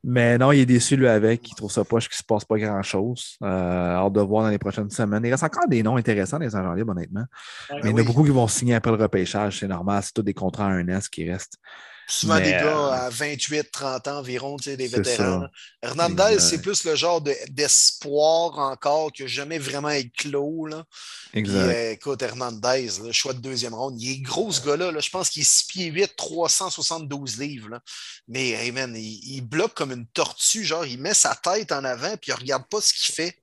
Mais 0.04 0.36
non, 0.38 0.52
il 0.52 0.60
est 0.60 0.66
déçu, 0.66 0.96
lui, 0.96 1.08
avec. 1.08 1.48
Il 1.48 1.54
trouve 1.54 1.70
ça 1.70 1.84
poche 1.84 2.08
qu'il 2.08 2.14
ne 2.14 2.18
se 2.18 2.24
passe 2.24 2.44
pas 2.44 2.58
grand-chose. 2.58 3.36
Euh, 3.42 3.46
hâte 3.46 4.12
de 4.12 4.20
voir 4.20 4.44
dans 4.44 4.50
les 4.50 4.58
prochaines 4.58 4.90
semaines. 4.90 5.22
Il 5.24 5.30
reste 5.30 5.44
encore 5.44 5.68
des 5.68 5.82
noms 5.82 5.96
intéressants 5.96 6.38
des 6.38 6.54
agents 6.54 6.74
libres, 6.74 6.92
honnêtement. 6.92 7.24
Mais 7.70 7.80
il 7.84 7.90
y 7.90 7.92
en 7.94 7.96
a 7.98 8.02
beaucoup 8.02 8.24
qui 8.24 8.30
vont 8.30 8.48
signer 8.48 8.74
après 8.74 8.90
le 8.90 9.02
repêchage. 9.02 9.60
C'est 9.60 9.68
normal. 9.68 10.02
C'est 10.02 10.12
tous 10.12 10.22
des 10.22 10.34
contrats 10.34 10.66
à 10.66 10.70
un 10.70 10.86
S 10.88 11.08
qui 11.08 11.30
restent. 11.30 11.58
Souvent 12.06 12.38
des 12.38 12.50
gars 12.50 12.76
euh, 12.76 13.06
à 13.06 13.10
28, 13.10 13.70
30 13.70 14.08
ans 14.08 14.18
environ, 14.18 14.56
tu 14.56 14.64
sais, 14.64 14.76
des 14.76 14.88
vétérans. 14.88 15.46
Hernandez, 15.82 16.38
c'est 16.38 16.60
plus 16.60 16.84
le 16.84 16.94
genre 16.94 17.22
d'espoir 17.22 18.58
encore 18.58 19.10
qui 19.10 19.22
n'a 19.22 19.28
jamais 19.28 19.58
vraiment 19.58 19.88
éclos. 19.88 20.66
Là. 20.66 20.84
Exact. 21.32 21.56
Euh, 21.56 21.92
écoute, 21.92 22.22
Hernandez, 22.22 22.90
le 23.02 23.12
choix 23.12 23.32
de 23.32 23.38
deuxième 23.38 23.74
ronde, 23.74 24.00
il 24.00 24.12
est 24.12 24.18
gros 24.18 24.52
ce 24.52 24.64
gars-là. 24.64 24.92
je 24.98 25.10
pense 25.10 25.30
qu'il 25.30 25.42
est 25.42 25.50
6 25.50 25.64
pieds 25.66 25.86
8, 25.86 26.14
372 26.16 27.38
livres. 27.38 27.70
Là. 27.70 27.80
Mais 28.28 28.50
hey 28.50 28.70
man, 28.70 28.93
il, 28.94 29.36
il, 29.36 29.40
bloque 29.42 29.74
comme 29.74 29.92
une 29.92 30.06
tortue. 30.06 30.64
Genre, 30.64 30.86
il 30.86 30.98
met 30.98 31.14
sa 31.14 31.34
tête 31.34 31.72
en 31.72 31.84
avant 31.84 32.16
puis 32.16 32.32
il 32.32 32.34
regarde 32.34 32.66
pas 32.68 32.80
ce 32.80 32.92
qu'il 32.92 33.14
fait. 33.14 33.38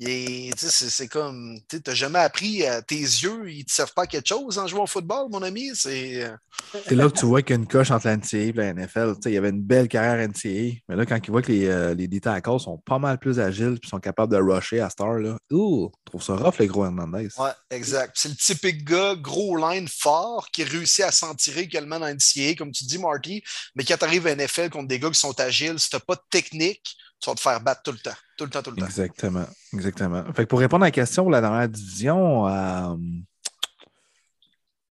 C'est 0.00 1.08
comme, 1.08 1.58
tu 1.68 1.80
n'as 1.84 1.94
jamais 1.94 2.20
appris, 2.20 2.64
à 2.64 2.82
tes 2.82 3.00
yeux, 3.00 3.50
ils 3.50 3.58
ne 3.58 3.62
te 3.64 3.72
servent 3.72 3.94
pas 3.94 4.06
quelque 4.06 4.28
chose 4.28 4.56
en 4.56 4.66
jouant 4.68 4.84
au 4.84 4.86
football, 4.86 5.28
mon 5.28 5.42
ami. 5.42 5.70
C'est 5.74 6.22
euh, 6.24 6.36
là 6.90 7.08
que 7.08 7.18
tu 7.18 7.26
vois 7.26 7.42
qu'il 7.42 7.56
y 7.56 7.58
a 7.58 7.60
une 7.60 7.66
coche 7.66 7.90
entre 7.90 8.06
la 8.06 8.16
NCAA 8.16 8.38
et 8.38 8.52
la 8.52 8.74
NFL. 8.74 9.14
il 9.26 9.32
y 9.32 9.36
avait 9.36 9.50
une 9.50 9.62
belle 9.62 9.88
carrière 9.88 10.28
NCAA, 10.28 10.78
mais 10.88 10.94
là, 10.96 11.04
quand 11.04 11.18
il 11.22 11.30
voit 11.30 11.42
que 11.42 11.50
les, 11.50 11.66
euh, 11.66 11.94
les 11.94 12.20
tackles 12.20 12.60
sont 12.60 12.78
pas 12.78 13.00
mal 13.00 13.18
plus 13.18 13.40
agiles 13.40 13.76
et 13.82 13.86
sont 13.88 13.98
capables 13.98 14.32
de 14.32 14.40
rusher 14.40 14.80
à 14.80 14.88
Star, 14.88 15.14
là, 15.14 15.36
ouh, 15.50 15.90
trouve 16.04 16.22
ça 16.22 16.36
rough, 16.36 16.58
les 16.60 16.68
gros 16.68 16.84
Hernandez. 16.84 17.28
Ouais, 17.36 17.50
exact. 17.70 18.12
C'est 18.14 18.28
le 18.28 18.36
typique 18.36 18.84
gars, 18.84 19.16
gros 19.16 19.56
line 19.56 19.88
fort, 19.88 20.48
qui 20.52 20.62
réussit 20.62 21.04
à 21.04 21.10
s'en 21.10 21.34
tirer 21.34 21.62
également 21.62 21.98
dans 21.98 22.06
la 22.06 22.14
NCAA, 22.14 22.54
comme 22.56 22.70
tu 22.70 22.84
dis, 22.84 22.98
Marty, 22.98 23.42
mais 23.74 23.84
quand 23.84 23.96
tu 23.96 24.04
arrives 24.04 24.28
à 24.28 24.36
NFL 24.36 24.70
contre 24.70 24.86
des 24.86 25.00
gars 25.00 25.10
qui 25.10 25.18
sont 25.18 25.38
agiles, 25.40 25.80
si 25.80 25.90
tu 25.90 25.96
n'as 25.96 26.00
pas 26.00 26.14
de 26.14 26.22
technique, 26.30 26.96
tu 27.20 27.30
vas 27.30 27.34
te 27.34 27.40
faire 27.40 27.60
battre 27.60 27.82
tout 27.82 27.92
le 27.92 27.98
temps. 27.98 28.16
Tout 28.36 28.44
le 28.44 28.50
temps, 28.50 28.62
tout 28.62 28.70
le 28.70 28.76
temps. 28.76 28.86
Exactement. 28.86 29.46
Exactement. 29.72 30.24
Fait 30.32 30.44
que 30.44 30.48
pour 30.48 30.60
répondre 30.60 30.84
à 30.84 30.88
la 30.88 30.92
question 30.92 31.28
la 31.28 31.40
dernière 31.40 31.68
division, 31.68 32.46
euh... 32.48 32.94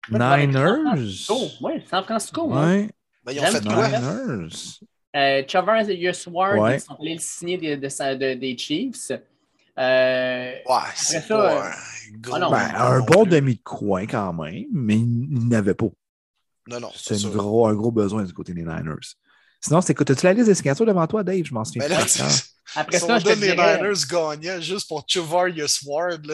Niners? 0.09 1.27
Oui, 1.61 1.83
San 1.89 2.03
Francisco. 2.03 2.47
Oui. 2.49 2.57
Hein. 2.57 2.87
Ben, 3.23 3.31
ils 3.33 3.39
ont 3.39 3.45
fait 3.45 3.63
quoi? 3.63 3.87
Niners. 3.87 4.79
Euh, 5.15 5.43
Chavez 5.47 5.91
et 5.91 5.97
Yusward, 5.97 6.59
ouais. 6.59 6.79
sont 6.79 6.95
allés 6.99 7.15
le 7.15 7.19
signer 7.19 7.57
de, 7.57 7.75
de, 7.75 8.15
de, 8.15 8.33
des 8.39 8.57
Chiefs. 8.57 9.11
Euh, 9.77 10.51
ouais, 10.53 10.91
c'est 10.95 11.21
ça. 11.21 11.65
Un, 11.65 11.71
gros... 12.19 12.35
ah 12.35 12.39
non, 12.39 12.51
ben, 12.51 12.71
un 12.75 12.99
bon 13.01 13.25
demi 13.25 13.55
de 13.55 13.61
coin 13.61 14.05
quand 14.05 14.33
même, 14.33 14.65
mais 14.71 14.95
il 14.95 15.47
n'avait 15.47 15.73
pas. 15.73 15.87
Non, 16.67 16.79
non. 16.79 16.91
C'est 16.95 17.21
gros, 17.23 17.67
un 17.67 17.73
gros 17.73 17.91
besoin 17.91 18.23
du 18.23 18.33
côté 18.33 18.53
des 18.53 18.61
Niners. 18.61 19.15
Sinon, 19.61 19.81
c'est 19.81 19.93
tu 19.93 20.25
la 20.25 20.33
liste 20.33 20.47
des 20.47 20.55
signatures 20.55 20.85
devant 20.85 21.05
toi, 21.05 21.23
Dave? 21.23 21.43
Je 21.45 21.53
m'en 21.53 21.63
souviens 21.63 21.87
ben 21.87 21.97
pas. 21.97 22.27
Après 22.75 22.99
ça, 22.99 23.19
je 23.19 23.25
donne 23.25 23.39
les 23.39 23.51
Niners 23.51 24.05
gagnants 24.09 24.61
juste 24.61 24.87
pour 24.87 25.03
Chuvarius 25.07 25.81
Ward. 25.85 26.25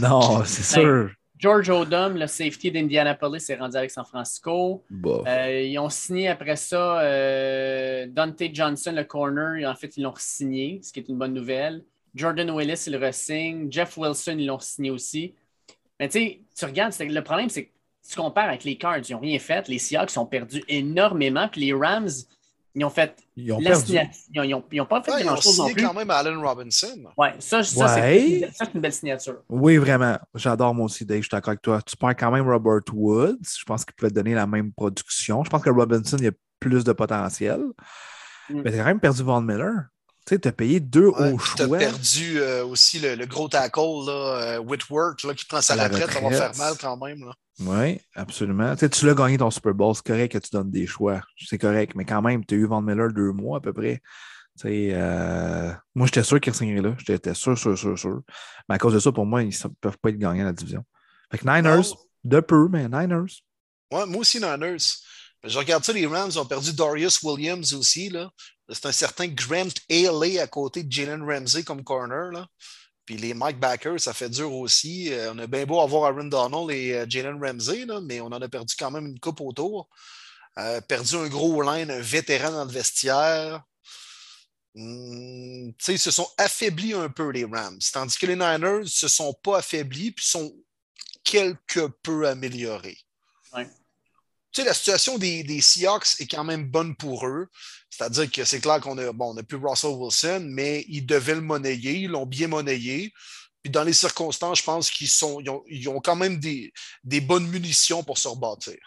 Non, 0.00 0.44
c'est 0.44 0.80
sûr. 0.80 1.10
George 1.38 1.70
Odom, 1.70 2.14
le 2.14 2.26
safety 2.26 2.70
d'Indianapolis, 2.70 3.48
est 3.48 3.54
rendu 3.56 3.76
avec 3.76 3.90
San 3.90 4.04
Francisco. 4.04 4.84
Euh, 5.04 5.62
ils 5.62 5.78
ont 5.78 5.88
signé 5.88 6.28
après 6.28 6.56
ça 6.56 7.00
euh, 7.00 8.06
Dante 8.08 8.42
Johnson, 8.52 8.92
le 8.92 9.04
corner. 9.04 9.70
En 9.70 9.74
fait, 9.76 9.96
ils 9.96 10.02
l'ont 10.02 10.14
signé, 10.18 10.80
ce 10.82 10.92
qui 10.92 10.98
est 10.98 11.08
une 11.08 11.16
bonne 11.16 11.34
nouvelle. 11.34 11.84
Jordan 12.14 12.50
Willis, 12.50 12.84
il 12.88 12.94
le 12.94 13.08
re-signe. 13.08 13.68
Jeff 13.70 13.96
Wilson, 13.96 14.36
ils 14.38 14.46
l'ont 14.46 14.58
signé 14.58 14.90
aussi. 14.90 15.34
Mais 16.00 16.08
tu 16.08 16.18
sais, 16.18 16.40
tu 16.56 16.64
regardes, 16.64 16.94
le 16.98 17.20
problème, 17.20 17.48
c'est 17.48 17.66
que 17.66 17.70
tu 18.08 18.16
compares 18.16 18.48
avec 18.48 18.64
les 18.64 18.76
Cards, 18.76 18.98
ils 19.08 19.12
n'ont 19.12 19.20
rien 19.20 19.38
fait. 19.38 19.68
Les 19.68 19.78
Seahawks 19.78 20.16
ont 20.16 20.26
perdu 20.26 20.64
énormément. 20.66 21.48
Puis 21.48 21.60
les 21.60 21.72
Rams, 21.72 22.08
ils 22.74 22.84
ont 22.84 22.90
fait. 22.90 23.16
Ils 23.36 23.52
ont 23.52 23.60
perdu. 23.60 23.98
Ils 24.34 24.78
n'ont 24.78 24.86
pas 24.86 25.02
fait 25.02 25.24
grand-chose 25.24 25.58
non 25.58 25.66
plus. 25.66 25.82
quand 25.82 25.94
même 25.94 26.10
Allen 26.10 26.38
Robinson. 26.38 27.04
Ouais, 27.16 27.34
ça, 27.38 27.62
ça 27.62 27.88
c'est 27.88 28.50
une 28.74 28.80
belle 28.80 28.92
signature. 28.92 29.42
Oui, 29.48 29.76
vraiment. 29.76 30.18
J'adore 30.34 30.74
moi 30.74 30.86
aussi, 30.86 31.04
Dave. 31.04 31.18
Je 31.18 31.22
suis 31.22 31.30
d'accord 31.30 31.50
avec 31.50 31.62
toi. 31.62 31.80
Tu 31.82 31.96
perds 31.96 32.16
quand 32.16 32.30
même 32.30 32.48
Robert 32.48 32.82
Woods. 32.92 33.36
Je 33.58 33.64
pense 33.64 33.84
qu'il 33.84 33.94
peut 33.94 34.08
te 34.08 34.14
donner 34.14 34.34
la 34.34 34.46
même 34.46 34.72
production. 34.72 35.42
Je 35.44 35.50
pense 35.50 35.62
que 35.62 35.70
Robinson, 35.70 36.16
il 36.20 36.28
a 36.28 36.32
plus 36.60 36.84
de 36.84 36.92
potentiel. 36.92 37.60
Mm. 38.50 38.62
Mais 38.62 38.70
tu 38.70 38.76
as 38.76 38.78
quand 38.78 38.84
même 38.86 39.00
perdu 39.00 39.22
Von 39.22 39.40
Miller. 39.40 39.86
Tu 40.28 40.38
sais, 40.42 40.52
payé 40.52 40.78
deux 40.78 41.06
au 41.06 41.38
choix. 41.38 41.56
Tu 41.56 41.74
as 41.74 41.78
perdu 41.78 42.40
euh, 42.40 42.64
aussi 42.66 42.98
le, 43.00 43.24
gros 43.24 43.48
tackle, 43.48 43.80
là, 44.06 44.12
euh, 44.12 44.58
Whitworth, 44.58 45.22
là, 45.22 45.32
qui 45.32 45.46
prend 45.46 45.62
sa 45.62 45.74
retraite. 45.74 46.10
Ça 46.10 46.20
va 46.20 46.30
faire 46.30 46.56
mal 46.56 46.74
quand 46.78 46.96
même. 46.98 47.24
Là. 47.24 47.34
Oui, 47.60 47.98
absolument. 48.14 48.76
Tu, 48.76 49.06
l'as 49.06 49.14
gagné 49.14 49.38
ton 49.38 49.50
Super 49.50 49.72
Bowl, 49.72 49.94
c'est 49.94 50.04
correct 50.04 50.32
que 50.32 50.38
tu 50.38 50.50
donnes 50.52 50.70
des 50.70 50.86
choix. 50.86 51.22
C'est 51.38 51.56
correct, 51.56 51.92
mais 51.94 52.04
quand 52.04 52.20
même, 52.20 52.44
tu 52.44 52.54
as 52.54 52.58
eu 52.58 52.66
Van 52.66 52.82
Miller 52.82 53.10
deux 53.10 53.32
mois 53.32 53.56
à 53.56 53.60
peu 53.60 53.72
près. 53.72 54.02
Euh... 54.66 55.72
Moi, 55.94 56.06
j'étais 56.06 56.22
sûr 56.22 56.40
qu'il 56.40 56.52
signerait 56.52 56.82
là. 56.82 56.96
J'étais 57.06 57.32
sûr, 57.32 57.56
sûr, 57.56 57.78
sûr, 57.78 57.98
sûr. 57.98 58.20
Mais 58.68 58.74
à 58.74 58.78
cause 58.78 58.92
de 58.92 58.98
ça, 58.98 59.10
pour 59.12 59.24
moi, 59.24 59.42
ils 59.42 59.48
ne 59.48 59.68
peuvent 59.80 59.98
pas 59.98 60.10
être 60.10 60.18
gagnants 60.18 60.44
la 60.44 60.52
division. 60.52 60.84
Fait 61.30 61.38
que 61.38 61.44
Niners, 61.46 61.94
de 62.24 62.40
peu, 62.40 62.68
mais 62.70 62.84
Niners. 62.84 63.42
Ouais, 63.90 64.04
moi 64.06 64.18
aussi, 64.18 64.40
Niners. 64.40 64.76
Je 65.44 65.58
regarde 65.58 65.84
ça, 65.84 65.92
les 65.92 66.06
Rams 66.06 66.32
ont 66.36 66.44
perdu 66.44 66.74
Darius 66.74 67.22
Williams 67.22 67.72
aussi. 67.72 68.12
C'est 68.70 68.86
un 68.86 68.92
certain 68.92 69.28
Grant 69.28 69.68
Haley 69.90 70.38
à 70.38 70.46
côté 70.46 70.82
de 70.82 70.92
Jalen 70.92 71.22
Ramsey 71.22 71.62
comme 71.62 71.84
corner. 71.84 72.32
Là. 72.32 72.46
Puis 73.04 73.16
les 73.16 73.32
Mike 73.32 73.58
Backers, 73.58 74.00
ça 74.00 74.12
fait 74.12 74.28
dur 74.28 74.52
aussi. 74.52 75.12
Euh, 75.12 75.32
on 75.32 75.38
a 75.38 75.46
bien 75.46 75.64
beau 75.64 75.80
avoir 75.80 76.10
Aaron 76.10 76.24
Donald 76.24 76.70
et 76.70 76.92
euh, 76.92 77.06
Jalen 77.08 77.42
Ramsey, 77.42 77.86
mais 78.02 78.20
on 78.20 78.26
en 78.26 78.42
a 78.42 78.48
perdu 78.48 78.74
quand 78.78 78.90
même 78.90 79.06
une 79.06 79.18
coupe 79.18 79.40
autour. 79.40 79.88
Euh, 80.58 80.80
perdu 80.82 81.16
un 81.16 81.28
gros 81.28 81.62
line, 81.62 81.90
un 81.90 82.00
vétéran 82.00 82.50
dans 82.50 82.64
le 82.66 82.70
vestiaire. 82.70 83.64
Hmm, 84.74 85.70
ils 85.88 85.98
se 85.98 86.10
sont 86.10 86.28
affaiblis 86.36 86.92
un 86.92 87.08
peu, 87.08 87.30
les 87.30 87.46
Rams. 87.46 87.78
Tandis 87.92 88.18
que 88.18 88.26
les 88.26 88.36
Niners 88.36 88.80
ne 88.80 88.84
se 88.84 89.08
sont 89.08 89.32
pas 89.42 89.58
affaiblis 89.58 90.10
puis 90.10 90.26
sont 90.26 90.54
quelque 91.24 91.86
peu 92.02 92.28
améliorés. 92.28 92.98
Sais, 94.60 94.64
la 94.64 94.74
situation 94.74 95.18
des, 95.18 95.42
des, 95.42 95.60
Seahawks 95.60 96.20
est 96.20 96.26
quand 96.26 96.44
même 96.44 96.64
bonne 96.64 96.94
pour 96.96 97.26
eux. 97.26 97.48
C'est-à-dire 97.90 98.30
que 98.30 98.44
c'est 98.44 98.60
clair 98.60 98.80
qu'on 98.80 98.98
a, 98.98 99.12
bon, 99.12 99.36
on 99.36 99.42
plus 99.42 99.58
Russell 99.62 99.90
Wilson, 99.90 100.46
mais 100.48 100.84
ils 100.88 101.04
devaient 101.04 101.34
le 101.34 101.40
monnayer, 101.40 102.00
ils 102.00 102.10
l'ont 102.10 102.26
bien 102.26 102.48
monnayé. 102.48 103.12
Puis 103.62 103.70
dans 103.70 103.82
les 103.82 103.92
circonstances, 103.92 104.58
je 104.58 104.64
pense 104.64 104.90
qu'ils 104.90 105.08
sont, 105.08 105.40
ils 105.66 105.88
ont, 105.88 106.00
quand 106.00 106.16
même 106.16 106.38
des, 106.38 106.72
des, 107.02 107.20
bonnes 107.20 107.46
munitions 107.46 108.02
pour 108.04 108.18
se 108.18 108.28
rebâtir. 108.28 108.78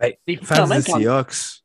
Hey, 0.00 0.18
fans 0.42 0.66
des 0.66 0.82
Seahawks, 0.82 1.62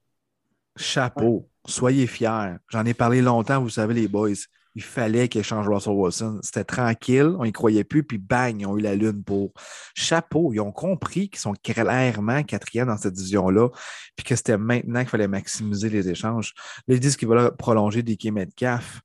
chapeau, 0.75 1.49
soyez 1.65 2.07
fiers. 2.07 2.55
J'en 2.69 2.85
ai 2.85 2.93
parlé 2.93 3.21
longtemps, 3.21 3.61
vous 3.61 3.69
savez, 3.69 3.93
les 3.93 4.07
boys 4.07 4.35
il 4.77 4.83
fallait 4.83 5.27
qu'il 5.27 5.43
change 5.43 5.67
Russell 5.67 5.93
Wilson. 5.93 6.39
C'était 6.43 6.63
tranquille, 6.63 7.33
on 7.39 7.45
n'y 7.45 7.51
croyait 7.51 7.83
plus, 7.83 8.03
puis 8.03 8.19
bang, 8.19 8.61
ils 8.61 8.67
ont 8.67 8.77
eu 8.77 8.81
la 8.81 8.93
lune 8.93 9.23
pour. 9.23 9.51
Chapeau, 9.95 10.53
ils 10.53 10.59
ont 10.59 10.71
compris 10.71 11.29
qu'ils 11.29 11.39
sont 11.39 11.55
clairement 11.63 12.43
quatrième 12.43 12.85
dans 12.85 12.95
cette 12.95 13.15
division-là, 13.15 13.69
puis 14.15 14.23
que 14.23 14.35
c'était 14.35 14.59
maintenant 14.59 14.99
qu'il 14.99 15.09
fallait 15.09 15.27
maximiser 15.27 15.89
les 15.89 16.09
échanges. 16.09 16.53
Là, 16.87 16.93
ils 16.93 16.99
disent 16.99 17.17
qu'ils 17.17 17.27
veulent 17.27 17.55
prolonger 17.57 18.03
DK 18.03 18.25
Metcalf. 18.25 19.01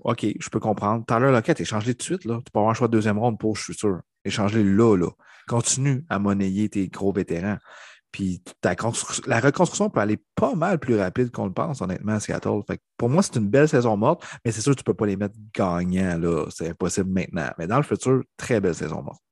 OK, 0.00 0.26
je 0.40 0.48
peux 0.50 0.58
comprendre. 0.58 1.04
Tyler 1.06 1.30
Lockett, 1.30 1.60
échange-les 1.60 1.94
tout 1.94 1.98
de 1.98 2.02
suite. 2.02 2.22
Tu 2.22 2.28
peux 2.28 2.58
avoir 2.58 2.70
un 2.72 2.74
choix 2.74 2.88
de 2.88 2.92
deuxième 2.92 3.20
ronde 3.20 3.38
pour, 3.38 3.54
je 3.56 3.62
suis 3.62 3.74
sûr. 3.74 4.00
Échange-les 4.24 4.64
là, 4.64 4.96
là. 4.96 5.10
Continue 5.46 6.04
à 6.08 6.18
monnayer 6.18 6.68
tes 6.68 6.88
gros 6.88 7.12
vétérans. 7.12 7.58
Puis 8.12 8.42
la 8.62 9.40
reconstruction 9.40 9.88
peut 9.88 10.00
aller 10.00 10.18
pas 10.34 10.54
mal 10.54 10.78
plus 10.78 10.96
rapide 10.96 11.30
qu'on 11.30 11.46
le 11.46 11.52
pense, 11.52 11.80
honnêtement, 11.80 12.12
à 12.12 12.20
Seattle. 12.20 12.60
Fait 12.66 12.78
pour 12.98 13.08
moi, 13.08 13.22
c'est 13.22 13.36
une 13.36 13.48
belle 13.48 13.68
saison 13.68 13.96
morte, 13.96 14.22
mais 14.44 14.52
c'est 14.52 14.60
sûr 14.60 14.72
que 14.72 14.76
tu 14.76 14.82
ne 14.82 14.92
peux 14.92 14.96
pas 14.96 15.06
les 15.06 15.16
mettre 15.16 15.34
gagnants. 15.54 16.18
Là. 16.18 16.46
C'est 16.50 16.68
impossible 16.68 17.10
maintenant. 17.10 17.50
Mais 17.58 17.66
dans 17.66 17.78
le 17.78 17.82
futur, 17.82 18.22
très 18.36 18.60
belle 18.60 18.74
saison 18.74 19.02
morte. 19.02 19.22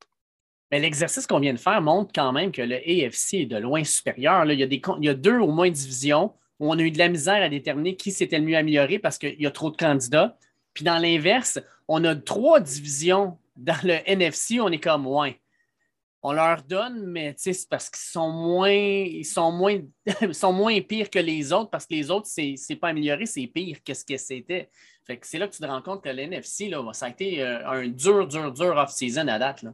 Mais 0.71 0.79
l'exercice 0.79 1.27
qu'on 1.27 1.39
vient 1.39 1.53
de 1.53 1.59
faire 1.59 1.81
montre 1.81 2.11
quand 2.15 2.31
même 2.31 2.51
que 2.51 2.61
le 2.61 2.75
AFC 2.75 3.33
est 3.35 3.45
de 3.45 3.57
loin 3.57 3.83
supérieur. 3.83 4.45
Il, 4.45 4.59
y 4.59 4.63
a 4.63 4.67
des, 4.67 4.81
il 4.99 5.05
y 5.05 5.09
a 5.09 5.13
deux 5.13 5.37
au 5.37 5.51
moins 5.51 5.69
divisions 5.69 6.33
où 6.59 6.71
on 6.71 6.79
a 6.79 6.81
eu 6.81 6.91
de 6.91 6.97
la 6.97 7.09
misère 7.09 7.43
à 7.43 7.49
déterminer 7.49 7.95
qui 7.95 8.11
s'était 8.11 8.39
le 8.39 8.45
mieux 8.45 8.57
amélioré 8.57 8.97
parce 8.97 9.17
qu'il 9.17 9.39
y 9.39 9.45
a 9.45 9.51
trop 9.51 9.69
de 9.69 9.77
candidats. 9.77 10.37
Puis 10.73 10.85
dans 10.85 10.97
l'inverse, 10.97 11.59
on 11.87 12.03
a 12.05 12.15
trois 12.15 12.61
divisions 12.61 13.37
dans 13.57 13.77
le 13.83 13.97
NFC, 14.09 14.59
on 14.61 14.69
est 14.69 14.79
comme 14.79 15.03
moins 15.03 15.33
on 16.23 16.33
leur 16.33 16.61
donne, 16.63 17.05
mais 17.07 17.33
c'est 17.37 17.67
parce 17.69 17.89
qu'ils 17.89 17.99
sont 18.11 18.29
moins, 18.31 18.69
ils 18.69 19.25
sont 19.25 19.51
moins, 19.51 19.79
sont 20.33 20.53
moins 20.53 20.79
pires 20.81 21.09
que 21.09 21.19
les 21.19 21.51
autres, 21.51 21.69
parce 21.71 21.85
que 21.85 21.93
les 21.95 22.11
autres, 22.11 22.27
c'est 22.27 22.75
pas 22.79 22.89
amélioré, 22.89 23.25
c'est 23.25 23.47
pire 23.47 23.77
que 23.83 23.93
ce 23.93 24.05
que 24.05 24.17
c'était. 24.17 24.69
Fait 25.07 25.17
que 25.17 25.25
c'est 25.25 25.39
là 25.39 25.47
que 25.47 25.53
tu 25.53 25.61
te 25.61 25.65
rends 25.65 25.81
compte 25.81 26.03
que 26.03 26.09
l'NFC, 26.09 26.69
là, 26.69 26.81
ça 26.93 27.07
a 27.07 27.09
été 27.09 27.41
euh, 27.41 27.67
un 27.67 27.87
dur, 27.87 28.27
dur, 28.27 28.51
dur 28.53 28.75
off-season 28.77 29.27
à 29.27 29.39
date. 29.39 29.63
Là. 29.63 29.73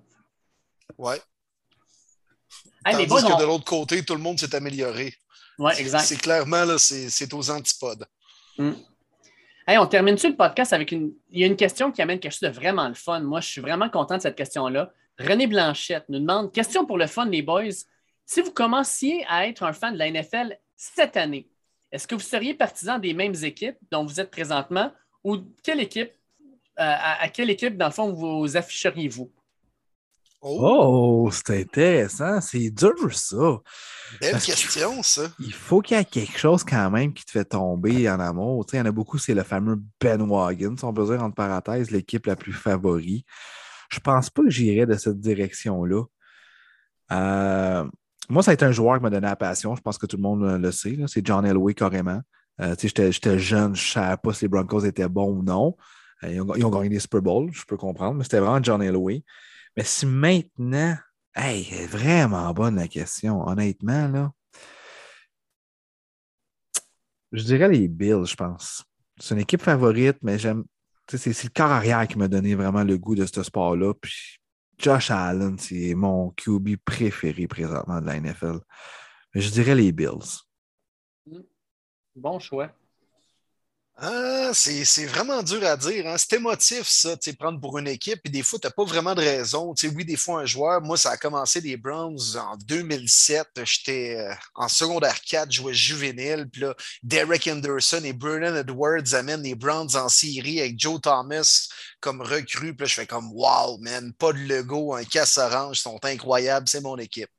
Ouais. 0.98 1.20
Hey, 2.86 2.94
Tandis 2.94 3.08
boys, 3.08 3.22
que 3.24 3.34
on- 3.34 3.38
de 3.38 3.44
l'autre 3.46 3.66
côté, 3.66 4.04
tout 4.06 4.16
le 4.16 4.22
monde 4.22 4.40
s'est 4.40 4.56
amélioré. 4.56 5.14
Ouais, 5.60 5.78
exact. 5.82 6.04
C'est 6.06 6.16
clairement, 6.22 6.64
là, 6.64 6.78
c'est 6.78 7.10
c'est 7.10 7.34
aux 7.34 7.50
antipodes. 7.52 8.06
Hey, 9.68 9.78
on 9.78 9.86
termine-tu 9.86 10.30
le 10.30 10.36
podcast 10.38 10.72
avec 10.72 10.92
une. 10.94 11.12
Il 11.30 11.42
y 11.42 11.44
a 11.44 11.48
une 11.48 11.58
question 11.58 11.92
qui 11.92 12.02
amène 12.02 12.20
quelque 12.20 12.32
chose 12.32 12.40
de 12.42 12.48
vraiment 12.56 12.88
le 12.88 12.94
fun. 12.94 13.20
Moi, 13.20 13.42
je 13.42 13.50
suis 13.50 13.62
vraiment 13.62 13.90
content 13.90 14.16
de 14.16 14.22
cette 14.22 14.36
question-là. 14.38 14.94
René 15.20 15.48
Blanchette 15.48 16.06
nous 16.10 16.20
demande 16.20 16.52
question 16.52 16.86
pour 16.86 16.98
le 16.98 17.08
fun, 17.08 17.26
les 17.26 17.42
boys. 17.42 17.64
Si 18.26 18.42
vous 18.42 18.52
commenciez 18.52 19.26
à 19.28 19.48
être 19.48 19.64
un 19.64 19.74
fan 19.74 19.94
de 19.94 20.00
la 20.00 20.12
NFL 20.12 20.58
cette 20.76 21.18
année, 21.18 21.50
est-ce 21.92 22.08
que 22.08 22.16
vous 22.16 22.22
seriez 22.22 22.54
partisan 22.54 23.00
des 23.00 23.14
mêmes 23.14 23.36
équipes 23.44 23.78
dont 23.92 24.06
vous 24.06 24.20
êtes 24.20 24.30
présentement 24.32 24.92
ou 25.24 25.38
quelle 25.64 25.80
équipe, 25.80 26.12
euh, 26.42 26.44
à, 26.78 27.24
à 27.24 27.30
quelle 27.30 27.50
équipe, 27.50 27.78
dans 27.78 27.88
le 27.88 27.92
fond, 27.92 28.12
vous 28.14 28.56
afficheriez-vous? 28.58 29.32
Oh, 30.42 30.60
Oh, 30.62 31.32
c'est 31.32 31.62
intéressant. 31.62 32.40
C'est 32.42 32.70
dur, 32.70 32.94
ça. 33.12 33.36
belle 34.22 34.32
parce 34.34 34.46
que- 34.46 34.52
question, 34.52 35.02
ça. 35.02 35.24
Il 35.40 35.52
faut 35.54 35.82
qu'il 35.82 35.98
y 35.98 36.00
ait 36.00 36.06
quelque 36.06 36.38
chose 36.38 36.64
quand 36.64 36.92
même 36.92 37.12
qui 37.14 37.26
te 37.26 37.32
fait 37.32 37.44
tomber 37.46 38.08
en 38.10 38.20
amour. 38.20 38.66
Tu 38.66 38.72
sais, 38.72 38.78
il 38.78 38.80
y 38.82 38.84
en 38.84 38.86
a 38.86 38.92
beaucoup, 38.92 39.18
c'est 39.18 39.34
le 39.34 39.44
fameux 39.44 39.82
Ben 40.00 40.22
Wagon, 40.22 40.76
si 40.78 40.84
on 40.86 40.94
peut 40.94 41.06
dire 41.06 41.24
entre 41.24 41.34
parenthèses, 41.36 41.90
l'équipe 41.90 42.26
la 42.28 42.36
plus 42.36 42.54
favori. 42.54 43.26
Je 43.90 44.00
pense 44.00 44.30
pas 44.30 44.44
que 44.44 44.50
j'irais 44.50 44.86
de 44.86 44.96
cette 44.96 45.20
direction-là. 45.20 46.04
Euh, 47.12 47.88
moi, 48.30 48.44
ça 48.44 48.52
a 48.52 48.54
été 48.54 48.66
un 48.66 48.72
joueur 48.72 48.98
qui 48.98 49.04
m'a 49.04 49.10
donné 49.10 49.28
la 49.28 49.36
passion. 49.36 49.76
Je 49.76 49.82
pense 49.82 49.98
que 49.98 50.06
tout 50.06 50.18
le 50.18 50.24
monde 50.24 50.62
le 50.62 50.72
sait. 50.72 50.98
C'est 51.08 51.26
John 51.26 51.46
Elway 51.46 51.74
carrément. 51.74 52.22
Euh, 52.60 52.76
j'étais- 52.80 53.40
jeune, 53.40 53.76
je 53.76 53.90
ne 53.90 53.94
savais 53.94 54.18
pas 54.18 54.34
si 54.34 54.46
les 54.46 54.50
Broncos 54.50 54.82
étaient 54.82 55.08
bons 55.08 55.32
ou 55.32 55.44
non. 55.44 55.78
Euh, 56.24 56.32
ils, 56.32 56.42
ont, 56.42 56.70
gagné 56.70 56.90
des 56.90 57.00
Super 57.00 57.22
Bowls, 57.22 57.52
je 57.54 57.64
peux 57.66 57.78
comprendre, 57.78 58.16
mais 58.16 58.24
c'était 58.24 58.40
vraiment 58.40 58.62
John 58.62 58.82
Elway. 58.82 59.24
Mais 59.76 59.84
si 59.84 60.06
maintenant, 60.08 60.98
hey, 61.36 61.86
vraiment 61.86 62.52
bonne 62.54 62.76
la 62.76 62.88
question, 62.88 63.48
honnêtement, 63.48 64.08
là. 64.08 64.32
Je 67.32 67.44
dirais 67.44 67.68
les 67.70 67.88
Bills, 67.88 68.26
je 68.26 68.36
pense. 68.36 68.84
C'est 69.20 69.36
une 69.36 69.42
équipe 69.42 69.62
favorite, 69.62 70.18
mais 70.22 70.40
j'aime. 70.40 70.64
C'est 71.10 71.44
le 71.44 71.50
corps 71.50 71.72
arrière 71.72 72.08
qui 72.08 72.18
m'a 72.18 72.28
donné 72.28 72.56
vraiment 72.56 72.84
le 72.84 72.98
goût 72.98 73.16
de 73.16 73.26
ce 73.26 73.44
sport-là. 73.44 73.94
Puis 73.94 74.40
Josh 74.78 75.12
Allen, 75.12 75.58
c'est 75.58 75.94
mon 75.96 76.32
QB 76.32 76.78
préféré 76.84 77.48
présentement 77.48 78.02
de 78.02 78.06
la 78.06 78.20
NFL. 78.20 78.60
Mais 79.34 79.42
je 79.42 79.50
dirais 79.52 79.76
les 79.76 79.92
Bills. 79.92 80.44
Bon 82.16 82.40
choix. 82.40 82.72
Ah, 84.00 84.52
c'est 84.54 85.06
vraiment 85.08 85.42
dur 85.42 85.66
à 85.66 85.76
dire. 85.76 86.06
Hein? 86.06 86.18
C'est 86.20 86.34
émotif, 86.34 86.88
ça, 86.88 87.16
prendre 87.40 87.60
pour 87.60 87.80
une 87.80 87.88
équipe. 87.88 88.22
Puis 88.24 88.32
des 88.32 88.44
fois, 88.44 88.60
tu 88.60 88.68
n'as 88.68 88.72
pas 88.72 88.84
vraiment 88.84 89.16
de 89.16 89.22
raison. 89.22 89.74
Tu 89.74 89.90
sais, 89.90 89.96
oui, 89.96 90.06
des 90.06 90.16
fois, 90.16 90.42
un 90.42 90.46
joueur, 90.46 90.82
moi, 90.82 90.98
ça 90.98 91.12
a 91.12 91.18
commencé 91.18 91.62
les 91.62 91.78
Browns 91.78 92.38
en 92.38 92.56
2007. 92.58 93.48
J'étais 93.64 94.18
euh, 94.20 94.34
en 94.54 94.68
secondaire 94.68 95.20
4, 95.22 95.52
je 95.52 95.62
jouais 95.62 95.74
juvénile. 95.74 96.48
Puis 96.52 96.62
là, 96.62 96.76
Derek 97.02 97.48
Anderson 97.48 98.02
et 98.04 98.14
Brennan 98.14 98.56
Edwards 98.56 99.16
amènent 99.16 99.42
les 99.42 99.56
Browns 99.56 99.96
en 99.96 100.10
série 100.10 100.60
avec 100.60 100.80
Joe 100.80 101.02
Thomas 101.02 101.68
comme 102.00 102.22
recrue. 102.22 102.76
Puis 102.76 102.84
là, 102.84 102.86
je 102.86 102.94
fais 102.94 103.08
comme 103.08 103.32
Wow, 103.34 103.80
man, 103.80 104.14
pas 104.14 104.32
de 104.32 104.40
logo, 104.40 104.94
un 104.94 105.06
casse 105.06 105.40
orange, 105.40 105.80
ils 105.80 105.82
sont 105.82 106.00
incroyables, 106.04 106.70
c'est 106.70 106.82
mon 106.82 106.98
équipe. 106.98 107.30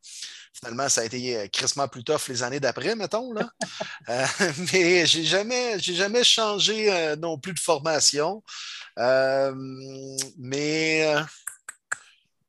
Finalement, 0.52 0.88
ça 0.88 1.02
a 1.02 1.04
été 1.04 1.36
euh, 1.36 1.46
crissement 1.48 1.88
plus 1.88 2.04
tough 2.04 2.28
les 2.28 2.42
années 2.42 2.60
d'après, 2.60 2.94
mettons. 2.94 3.32
Là. 3.32 3.50
Euh, 4.08 4.26
mais 4.72 5.06
j'ai 5.06 5.24
jamais, 5.24 5.78
jamais 5.78 6.24
changé 6.24 6.92
euh, 6.92 7.16
non 7.16 7.38
plus 7.38 7.52
de 7.52 7.60
formation. 7.60 8.42
Mais 10.36 11.06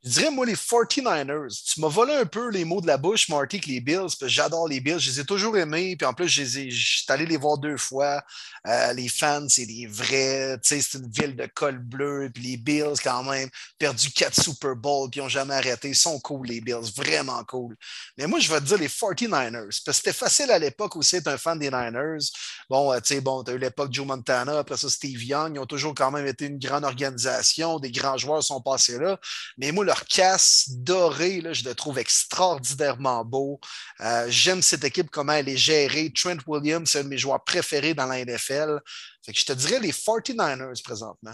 je 0.02 0.12
dirais, 0.12 0.32
moi, 0.32 0.46
les 0.46 0.56
49ers. 0.56 1.74
Tu 1.74 1.82
m'as 1.82 1.90
volé 1.90 2.14
un 2.14 2.26
peu 2.26 2.50
les 2.50 2.64
mots 2.64 2.80
de 2.80 2.88
la 2.88 2.96
bouche, 2.96 3.28
Marty, 3.28 3.60
que 3.60 3.68
les 3.68 3.82
Bills, 3.82 3.98
parce 4.00 4.16
que 4.16 4.28
j'adore 4.30 4.66
les 4.66 4.80
Bills. 4.80 4.98
Je 4.98 5.12
les 5.12 5.20
ai 5.20 5.26
toujours 5.26 5.58
aimés. 5.58 5.98
Puis 5.98 6.06
en 6.06 6.14
plus, 6.14 6.30
je, 6.30 6.44
suis 6.70 7.04
allé 7.10 7.26
les 7.26 7.36
voir 7.36 7.58
deux 7.58 7.76
fois. 7.76 8.24
Euh, 8.66 8.94
les 8.94 9.10
fans, 9.10 9.50
c'est 9.50 9.66
des 9.66 9.88
vrais. 9.88 10.58
Tu 10.64 10.70
sais, 10.70 10.82
c'est 10.82 11.00
une 11.00 11.10
ville 11.10 11.36
de 11.36 11.48
col 11.54 11.80
bleu. 11.80 12.32
Puis 12.34 12.44
les 12.44 12.58
Bills, 12.58 12.96
quand 13.04 13.24
même, 13.24 13.50
perdu 13.78 14.10
quatre 14.12 14.42
Super 14.42 14.74
Bowls. 14.74 15.10
Puis 15.10 15.20
ils 15.20 15.24
n'ont 15.24 15.30
jamais 15.30 15.56
arrêté. 15.56 15.90
Ils 15.90 15.96
sont 15.96 16.18
cool, 16.22 16.48
les 16.48 16.62
Bills. 16.62 16.94
Vraiment 16.96 17.44
cool. 17.44 17.76
Mais 18.18 18.26
moi, 18.26 18.40
je 18.40 18.50
vais 18.50 18.62
te 18.62 18.66
dire 18.66 18.78
les 18.78 18.88
49ers. 18.88 19.66
Parce 19.66 19.80
que 19.80 19.92
c'était 19.92 20.14
facile 20.14 20.50
à 20.52 20.60
l'époque 20.60 20.96
aussi 20.96 21.18
d'être 21.18 21.28
un 21.28 21.38
fan 21.38 21.60
des 21.60 21.70
Niners. 21.70 22.24
Bon, 22.70 22.94
euh, 22.94 23.00
tu 23.02 23.16
sais, 23.16 23.22
bon, 23.22 23.44
tu 23.44 23.52
as 23.52 23.56
eu 23.56 23.58
l'époque 23.58 23.92
Joe 23.92 24.08
Montana, 24.08 24.60
après 24.60 24.78
ça, 24.78 24.90
Steve 24.90 25.22
Young. 25.22 25.56
Ils 25.56 25.60
ont 25.60 25.66
toujours 25.66 25.94
quand 25.94 26.10
même 26.10 26.26
été 26.26 26.46
une 26.46 26.58
grande 26.58 26.86
organisation. 26.86 27.80
Des 27.80 27.92
grands 27.92 28.18
joueurs 28.18 28.42
sont 28.42 28.62
passés 28.62 28.98
là. 28.98 29.20
Mais 29.58 29.74
moi, 29.74 29.89
leur 29.90 30.06
casse 30.06 30.70
dorée, 30.70 31.41
je 31.52 31.68
le 31.68 31.74
trouve 31.74 31.98
extraordinairement 31.98 33.26
beau. 33.26 33.60
Euh, 34.02 34.28
J'aime 34.30 34.61
cette 34.61 34.84
équipe, 34.84 35.10
comment 35.10 35.34
elle 35.34 35.49
est 35.49 35.57
gérée. 35.57 36.14
Trent 36.14 36.38
Williams, 36.45 36.91
c'est 36.91 36.99
un 36.99 37.06
de 37.06 37.10
mes 37.10 37.18
joueurs 37.18 37.44
préférés 37.44 37.95
dans 37.95 38.06
la 38.06 38.24
NFL. 38.24 38.82
Je 39.28 39.44
te 39.44 39.53
dirais 39.53 39.80
les 39.80 39.91
49ers 39.91 40.84
présentement. 40.84 41.34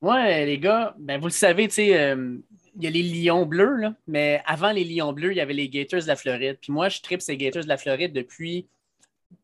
Ouais, 0.00 0.46
les 0.46 0.60
gars, 0.60 0.94
ben 1.00 1.18
vous 1.18 1.26
le 1.26 1.32
savez, 1.32 1.68
euh, 1.78 2.38
il 2.76 2.84
y 2.84 2.86
a 2.86 2.90
les 2.90 3.02
Lions 3.02 3.44
bleus, 3.44 3.82
mais 4.06 4.40
avant 4.46 4.70
les 4.70 4.84
Lions 4.84 5.12
bleus, 5.12 5.32
il 5.32 5.38
y 5.38 5.40
avait 5.40 5.52
les 5.52 5.68
Gators 5.68 6.02
de 6.02 6.06
la 6.06 6.14
Floride. 6.14 6.58
Puis 6.60 6.70
moi, 6.70 6.88
je 6.88 7.00
tripe 7.00 7.22
ces 7.22 7.36
Gators 7.36 7.64
de 7.64 7.68
la 7.68 7.76
Floride 7.76 8.12
depuis 8.12 8.68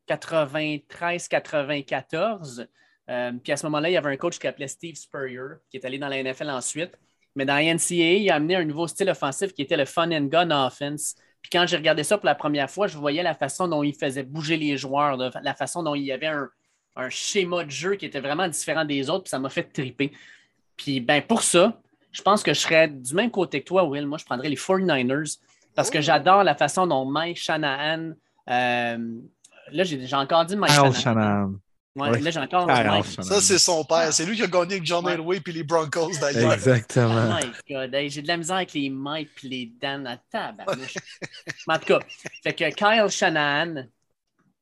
93-94. 0.07 2.65
Euh, 3.09 3.31
puis 3.43 3.51
à 3.51 3.57
ce 3.57 3.65
moment-là, 3.67 3.89
il 3.89 3.93
y 3.93 3.97
avait 3.97 4.11
un 4.13 4.17
coach 4.17 4.39
qui 4.39 4.47
s'appelait 4.47 4.67
Steve 4.67 4.95
Spurrier, 4.95 5.39
qui 5.69 5.77
est 5.77 5.85
allé 5.85 5.97
dans 5.97 6.07
la 6.07 6.21
NFL 6.23 6.49
ensuite. 6.49 6.97
Mais 7.35 7.45
dans 7.45 7.55
la 7.55 7.63
NCAA, 7.73 8.19
il 8.21 8.29
a 8.29 8.35
amené 8.35 8.55
un 8.55 8.63
nouveau 8.63 8.87
style 8.87 9.09
offensif 9.09 9.53
qui 9.53 9.61
était 9.63 9.75
le 9.77 9.85
fun 9.85 10.11
and 10.11 10.25
gun 10.25 10.51
offense. 10.51 11.15
Puis 11.41 11.49
quand 11.51 11.65
j'ai 11.67 11.75
regardé 11.77 12.03
ça 12.03 12.17
pour 12.17 12.25
la 12.27 12.35
première 12.35 12.69
fois, 12.69 12.87
je 12.87 12.97
voyais 12.97 13.23
la 13.23 13.33
façon 13.33 13.67
dont 13.67 13.83
il 13.83 13.93
faisait 13.95 14.23
bouger 14.23 14.55
les 14.55 14.77
joueurs, 14.77 15.17
la 15.17 15.53
façon 15.55 15.83
dont 15.83 15.95
il 15.95 16.03
y 16.03 16.11
avait 16.11 16.27
un, 16.27 16.47
un 16.95 17.09
schéma 17.09 17.65
de 17.65 17.71
jeu 17.71 17.95
qui 17.95 18.05
était 18.05 18.21
vraiment 18.21 18.47
différent 18.47 18.85
des 18.85 19.09
autres, 19.09 19.23
puis 19.23 19.29
ça 19.31 19.39
m'a 19.39 19.49
fait 19.49 19.63
triper. 19.63 20.11
Puis 20.77 21.01
ben 21.01 21.21
pour 21.21 21.41
ça, 21.41 21.81
je 22.11 22.21
pense 22.21 22.43
que 22.43 22.53
je 22.53 22.59
serais 22.59 22.87
du 22.87 23.13
même 23.15 23.31
côté 23.31 23.61
que 23.61 23.65
toi, 23.67 23.83
Will. 23.83 24.05
Moi, 24.05 24.19
je 24.19 24.25
prendrais 24.25 24.47
les 24.49 24.55
49ers 24.55 25.39
parce 25.75 25.89
que 25.89 25.97
Oh. 25.97 26.01
j'adore 26.01 26.43
la 26.43 26.55
façon 26.55 26.85
dont 26.87 27.03
Mike 27.03 27.37
Shanahan. 27.37 28.11
euh, 28.49 28.97
là, 29.71 29.83
j'ai 29.83 30.13
encore 30.15 30.45
dit 30.45 30.55
Mike 30.55 30.71
Shanahan. 30.71 30.91
Shanahan. 30.93 31.53
Ouais, 31.95 32.09
Ouais. 32.09 32.19
Là, 32.21 32.31
j'ai 32.31 32.39
encore. 32.39 32.67
Shanahan. 32.75 33.03
Ça, 33.03 33.41
c'est 33.41 33.59
son 33.59 33.83
père. 33.83 34.11
C'est 34.11 34.25
lui 34.25 34.35
qui 34.35 34.41
a 34.43 34.47
gagné 34.47 34.73
avec 34.75 34.85
John. 34.85 35.07
Elway 35.07 35.39
puis 35.41 35.53
les 35.53 35.63
Broncos 35.63 36.11
d'ailleurs. 36.19 36.53
Exactement. 36.53 37.35
My 37.37 37.51
God, 37.69 37.93
hey, 37.93 38.09
j'ai 38.09 38.21
de 38.23 38.27
la 38.27 38.37
misère 38.37 38.55
avec 38.55 38.73
les 38.73 38.89
Mike 38.89 39.29
et 39.43 39.47
les 39.47 39.71
Dan 39.79 40.07
à. 40.07 40.17
Mais 41.67 41.73
en 41.75 41.77
tout 41.79 41.85
cas, 41.85 41.99
fait 42.43 42.53
que 42.53 42.69
Kyle 42.73 43.09
Shanahan, 43.09 43.83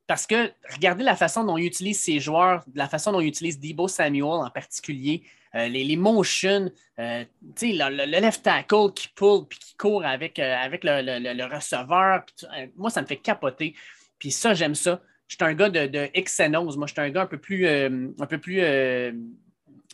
parce 0.07 0.27
que 0.27 0.51
regardez 0.73 1.03
la 1.05 1.15
façon 1.15 1.43
dont 1.45 1.57
il 1.57 1.65
utilise 1.67 1.99
ses 2.01 2.19
joueurs, 2.19 2.65
la 2.75 2.89
façon 2.89 3.13
dont 3.13 3.21
il 3.21 3.27
utilise 3.27 3.59
Debo 3.59 3.87
Samuel 3.87 4.23
en 4.25 4.49
particulier, 4.49 5.23
euh, 5.55 5.67
les, 5.69 5.83
les 5.85 5.95
motions, 5.97 6.69
euh, 6.99 7.23
tu 7.55 7.69
sais, 7.69 7.73
le, 7.73 7.89
le- 7.95 8.05
le 8.11 8.19
left 8.19 8.43
tackle 8.43 8.91
qui 8.93 9.07
pull 9.09 9.47
puis 9.49 9.59
qui 9.59 9.75
court 9.77 10.05
avec, 10.05 10.37
euh, 10.39 10.55
avec 10.57 10.83
le, 10.83 11.01
le- 11.01 11.19
le- 11.19 11.33
le 11.33 11.45
receveur. 11.45 12.23
euh, 12.43 12.67
moi, 12.75 12.89
ça 12.89 13.01
me 13.01 13.07
fait 13.07 13.17
capoter. 13.17 13.73
Puis 14.19 14.31
ça, 14.31 14.53
j'aime 14.53 14.75
ça. 14.75 15.01
Je 15.31 15.35
suis 15.37 15.45
un 15.45 15.53
gars 15.53 15.69
de, 15.69 15.87
de 15.87 16.09
Xenos. 16.21 16.75
Moi, 16.75 16.87
je 16.87 16.91
suis 16.91 16.99
un 17.01 17.09
gars 17.09 17.21
un 17.21 17.25
peu 17.25 17.37
plus, 17.37 17.65
euh, 17.65 18.09
un 18.19 18.25
peu 18.25 18.37
plus 18.37 18.59
euh, 18.59 19.13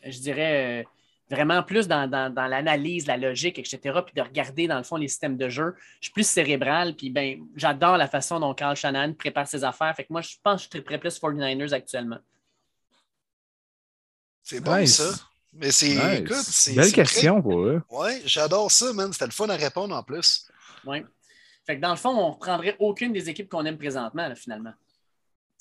je 0.03 0.17
dirais, 0.17 0.81
euh, 0.81 0.87
vraiment 1.29 1.61
plus 1.61 1.87
dans, 1.87 2.09
dans- 2.09 2.33
dans 2.33 2.47
l'analyse, 2.47 3.05
la 3.05 3.17
logique, 3.17 3.59
etc., 3.59 3.77
puis 4.03 4.15
de 4.15 4.21
regarder, 4.23 4.67
dans 4.67 4.77
le 4.79 4.83
fond, 4.83 4.95
les 4.95 5.07
systèmes 5.07 5.37
de 5.37 5.47
jeu. 5.47 5.75
Je 5.99 6.05
suis 6.07 6.11
plus 6.13 6.27
cérébral, 6.27 6.95
puis 6.95 7.11
ben, 7.11 7.39
j'adore 7.55 7.97
la 7.97 8.07
façon 8.07 8.39
dont 8.39 8.55
Carl 8.55 8.75
Shannon 8.75 9.13
prépare 9.13 9.47
ses 9.47 9.63
affaires. 9.63 9.95
Fait 9.95 10.05
que 10.05 10.11
moi, 10.11 10.21
je 10.21 10.37
pense 10.41 10.65
que 10.65 10.75
je 10.79 10.83
serais 10.83 10.97
plus 10.97 11.19
49ers 11.21 11.71
actuellement. 11.71 12.17
C'est 14.41 14.59
bon, 14.61 14.75
Nice. 14.77 14.95
ça. 14.97 15.13
Mais 15.53 15.69
c'est. 15.71 15.89
Nice. 15.89 16.19
Écoute, 16.21 16.35
c'est. 16.35 16.73
Belle 16.73 16.91
question 16.91 17.41
pour 17.43 17.59
eux. 17.59 17.83
Ouais, 17.91 18.23
j'adore 18.25 18.71
ça, 18.71 18.91
man. 18.93 19.13
C'était 19.13 19.25
le 19.25 19.31
fun 19.31 19.49
à 19.49 19.55
répondre 19.55 19.95
en 19.95 20.01
plus. 20.01 20.47
Ouais. 20.83 21.05
Fait 21.67 21.75
que 21.75 21.81
dans 21.81 21.91
le 21.91 21.95
fond, 21.97 22.09
on 22.09 22.29
ne 22.29 22.33
reprendrait 22.33 22.75
aucune 22.79 23.13
des 23.13 23.29
équipes 23.29 23.49
qu'on 23.49 23.65
aime 23.65 23.77
présentement, 23.77 24.27
là, 24.27 24.33
finalement. 24.35 24.73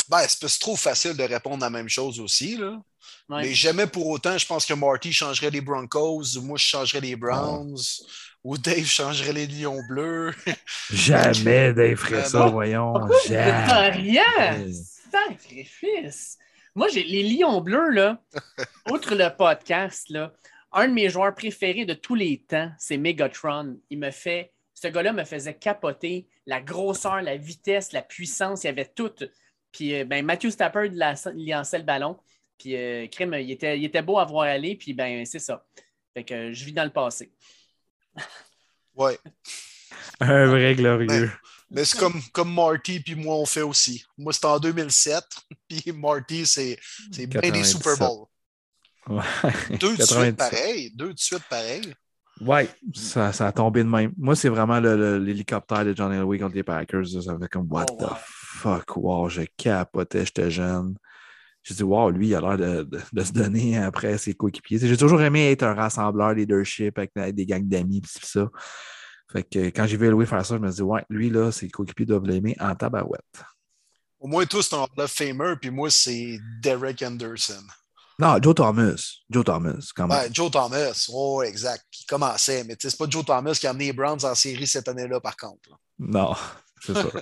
Ben, 0.08 0.24
c'est 0.28 0.58
trop 0.60 0.76
facile 0.76 1.14
de 1.14 1.22
répondre 1.22 1.62
la 1.62 1.70
même 1.70 1.88
chose 1.88 2.20
aussi, 2.20 2.56
là. 2.56 2.80
Ouais. 3.28 3.42
Mais 3.42 3.54
jamais 3.54 3.86
pour 3.86 4.06
autant, 4.08 4.38
je 4.38 4.46
pense 4.46 4.64
que 4.64 4.74
Marty 4.74 5.12
changerait 5.12 5.50
les 5.50 5.60
Broncos, 5.60 6.36
ou 6.36 6.42
moi, 6.42 6.58
je 6.58 6.64
changerais 6.64 7.00
les 7.00 7.16
Browns, 7.16 7.76
ou 8.44 8.56
Dave 8.56 8.84
changerait 8.84 9.32
les 9.32 9.46
Lions 9.46 9.82
bleus. 9.88 10.32
Jamais 10.90 11.72
Dave 11.72 11.96
ferait 11.96 12.24
ça, 12.24 12.46
voyons. 12.46 12.94
Jamais. 13.26 13.90
rien! 13.90 14.72
Sacrifice! 15.10 16.38
Moi, 16.74 16.88
j'ai 16.88 17.02
les 17.02 17.22
Lions 17.22 17.60
bleus, 17.60 17.90
là, 17.90 18.22
outre 18.90 19.14
le 19.14 19.34
podcast, 19.34 20.08
là, 20.10 20.32
un 20.72 20.88
de 20.88 20.92
mes 20.92 21.08
joueurs 21.08 21.34
préférés 21.34 21.86
de 21.86 21.94
tous 21.94 22.14
les 22.14 22.38
temps, 22.38 22.70
c'est 22.78 22.98
Megatron. 22.98 23.78
Il 23.90 23.98
me 23.98 24.10
fait, 24.10 24.52
ce 24.74 24.88
gars-là 24.88 25.12
me 25.12 25.24
faisait 25.24 25.54
capoter 25.54 26.28
la 26.46 26.60
grosseur, 26.60 27.22
la 27.22 27.36
vitesse, 27.36 27.92
la 27.92 28.02
puissance, 28.02 28.64
il 28.64 28.66
y 28.66 28.70
avait 28.70 28.92
tout. 28.94 29.12
Puis 29.76 29.94
euh, 29.94 30.04
ben, 30.04 30.24
Matthew 30.24 30.48
Stafford, 30.48 30.86
il 30.86 31.48
lançait 31.50 31.78
le 31.78 31.84
ballon. 31.84 32.16
Puis 32.58 32.74
euh, 32.74 33.04
il 33.04 33.50
était, 33.50 33.78
il 33.78 33.84
était 33.84 34.00
beau 34.00 34.18
à 34.18 34.24
voir 34.24 34.44
aller. 34.44 34.74
Puis 34.74 34.94
ben, 34.94 35.26
c'est 35.26 35.38
ça. 35.38 35.62
Fait 36.14 36.24
que 36.24 36.50
je 36.50 36.64
vis 36.64 36.72
dans 36.72 36.84
le 36.84 36.90
passé. 36.90 37.30
Ouais. 38.94 39.18
Un 40.20 40.46
vrai 40.46 40.74
glorieux. 40.74 41.30
Mais 41.70 41.84
c'est 41.84 41.98
comme, 41.98 42.18
comme 42.32 42.50
Marty 42.54 43.00
puis 43.00 43.14
moi, 43.14 43.36
on 43.36 43.44
fait 43.44 43.60
aussi. 43.60 44.02
Moi, 44.16 44.32
c'était 44.32 44.46
en 44.46 44.58
2007. 44.58 45.22
Puis 45.68 45.92
Marty, 45.92 46.46
c'est 46.46 46.78
bien 47.26 47.50
des 47.50 47.62
Super 47.62 47.98
Bowls. 47.98 48.24
Ouais. 49.06 49.22
Deux 49.78 49.92
de 49.92 49.96
97. 49.98 50.06
suite 50.06 50.36
pareil. 50.36 50.90
Deux 50.94 51.12
de 51.12 51.18
suite 51.18 51.42
pareil. 51.50 51.94
Ouais, 52.40 52.70
ça, 52.94 53.34
ça 53.34 53.48
a 53.48 53.52
tombé 53.52 53.84
de 53.84 53.88
même. 53.88 54.14
Moi, 54.16 54.34
c'est 54.34 54.48
vraiment 54.48 54.80
l'hélicoptère 54.80 55.84
de 55.84 55.94
John 55.94 56.10
Elway 56.10 56.38
contre 56.38 56.54
les 56.54 56.62
Packers. 56.62 57.06
Ça 57.22 57.38
fait 57.38 57.48
comme, 57.48 57.66
what 57.70 57.84
Oh, 57.90 57.96
the 57.98 58.02
wow. 58.02 58.16
Fuck, 58.56 58.96
wow, 58.96 59.28
je 59.28 59.42
capotais, 59.56 60.24
j'étais 60.24 60.50
jeune. 60.50 60.96
J'ai 61.62 61.74
dit, 61.74 61.82
wow, 61.82 62.10
lui, 62.10 62.28
il 62.28 62.34
a 62.34 62.40
l'air 62.40 62.56
de, 62.56 62.82
de- 62.84 63.00
de 63.12 63.24
se 63.24 63.32
donner 63.32 63.76
après 63.78 64.18
ses 64.18 64.34
coéquipiers. 64.34 64.78
J'ai 64.78 64.96
toujours 64.96 65.20
aimé 65.20 65.50
être 65.50 65.64
un 65.64 65.74
rassembleur 65.74 66.32
leadership 66.32 66.96
avec, 66.98 67.10
avec 67.16 67.34
des 67.34 67.44
gangs 67.46 67.66
d'amis, 67.66 68.00
pis 68.00 68.10
ça. 68.22 68.46
Fait 69.32 69.42
que 69.42 69.58
quand 69.70 69.86
j'ai 69.86 69.96
vu 69.96 70.06
Elway 70.06 70.26
faire 70.26 70.46
ça, 70.46 70.54
je 70.54 70.60
me 70.60 70.70
dis, 70.70 70.82
ouais, 70.82 71.04
lui, 71.10 71.28
là, 71.28 71.50
ses 71.50 71.68
coéquipiers 71.68 72.06
doivent 72.06 72.24
l'aimer 72.26 72.54
en 72.60 72.74
tabarouette. 72.76 73.42
Au 74.20 74.28
moins, 74.28 74.46
tous, 74.46 74.62
c'est 74.62 74.76
un 74.76 74.86
Hall 74.96 75.08
Famer. 75.08 75.54
Puis 75.60 75.70
moi, 75.70 75.90
c'est 75.90 76.38
Derek 76.62 77.02
Anderson. 77.02 77.62
Non, 78.18 78.38
Joe 78.40 78.54
Thomas. 78.54 79.12
Joe 79.28 79.44
Thomas, 79.44 79.90
quand 79.94 80.06
même. 80.06 80.32
Joe 80.32 80.50
Thomas. 80.50 81.06
Oh, 81.12 81.42
exact. 81.42 81.84
Qui 81.90 82.06
commençait. 82.06 82.64
Mais 82.64 82.76
c'est 82.78 82.96
pas 82.96 83.06
Joe 83.10 83.24
Thomas 83.24 83.52
qui 83.54 83.66
a 83.66 83.70
amené 83.70 83.86
les 83.86 83.92
Browns 83.92 84.24
en 84.24 84.34
série 84.34 84.66
cette 84.68 84.88
année-là, 84.88 85.20
par 85.20 85.36
contre. 85.36 85.68
là. 85.68 85.76
Non, 85.98 86.34
c'est 86.80 86.94
sûr. 86.94 87.12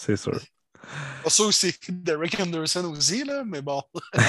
C'est 0.00 0.16
sûr. 0.16 0.40
Pas 1.22 1.30
sûr 1.30 1.46
que 1.48 1.52
c'est 1.52 1.76
Derek 1.90 2.40
Anderson 2.40 2.84
aussi, 2.96 3.24
là, 3.24 3.44
mais 3.44 3.60
bon. 3.62 3.82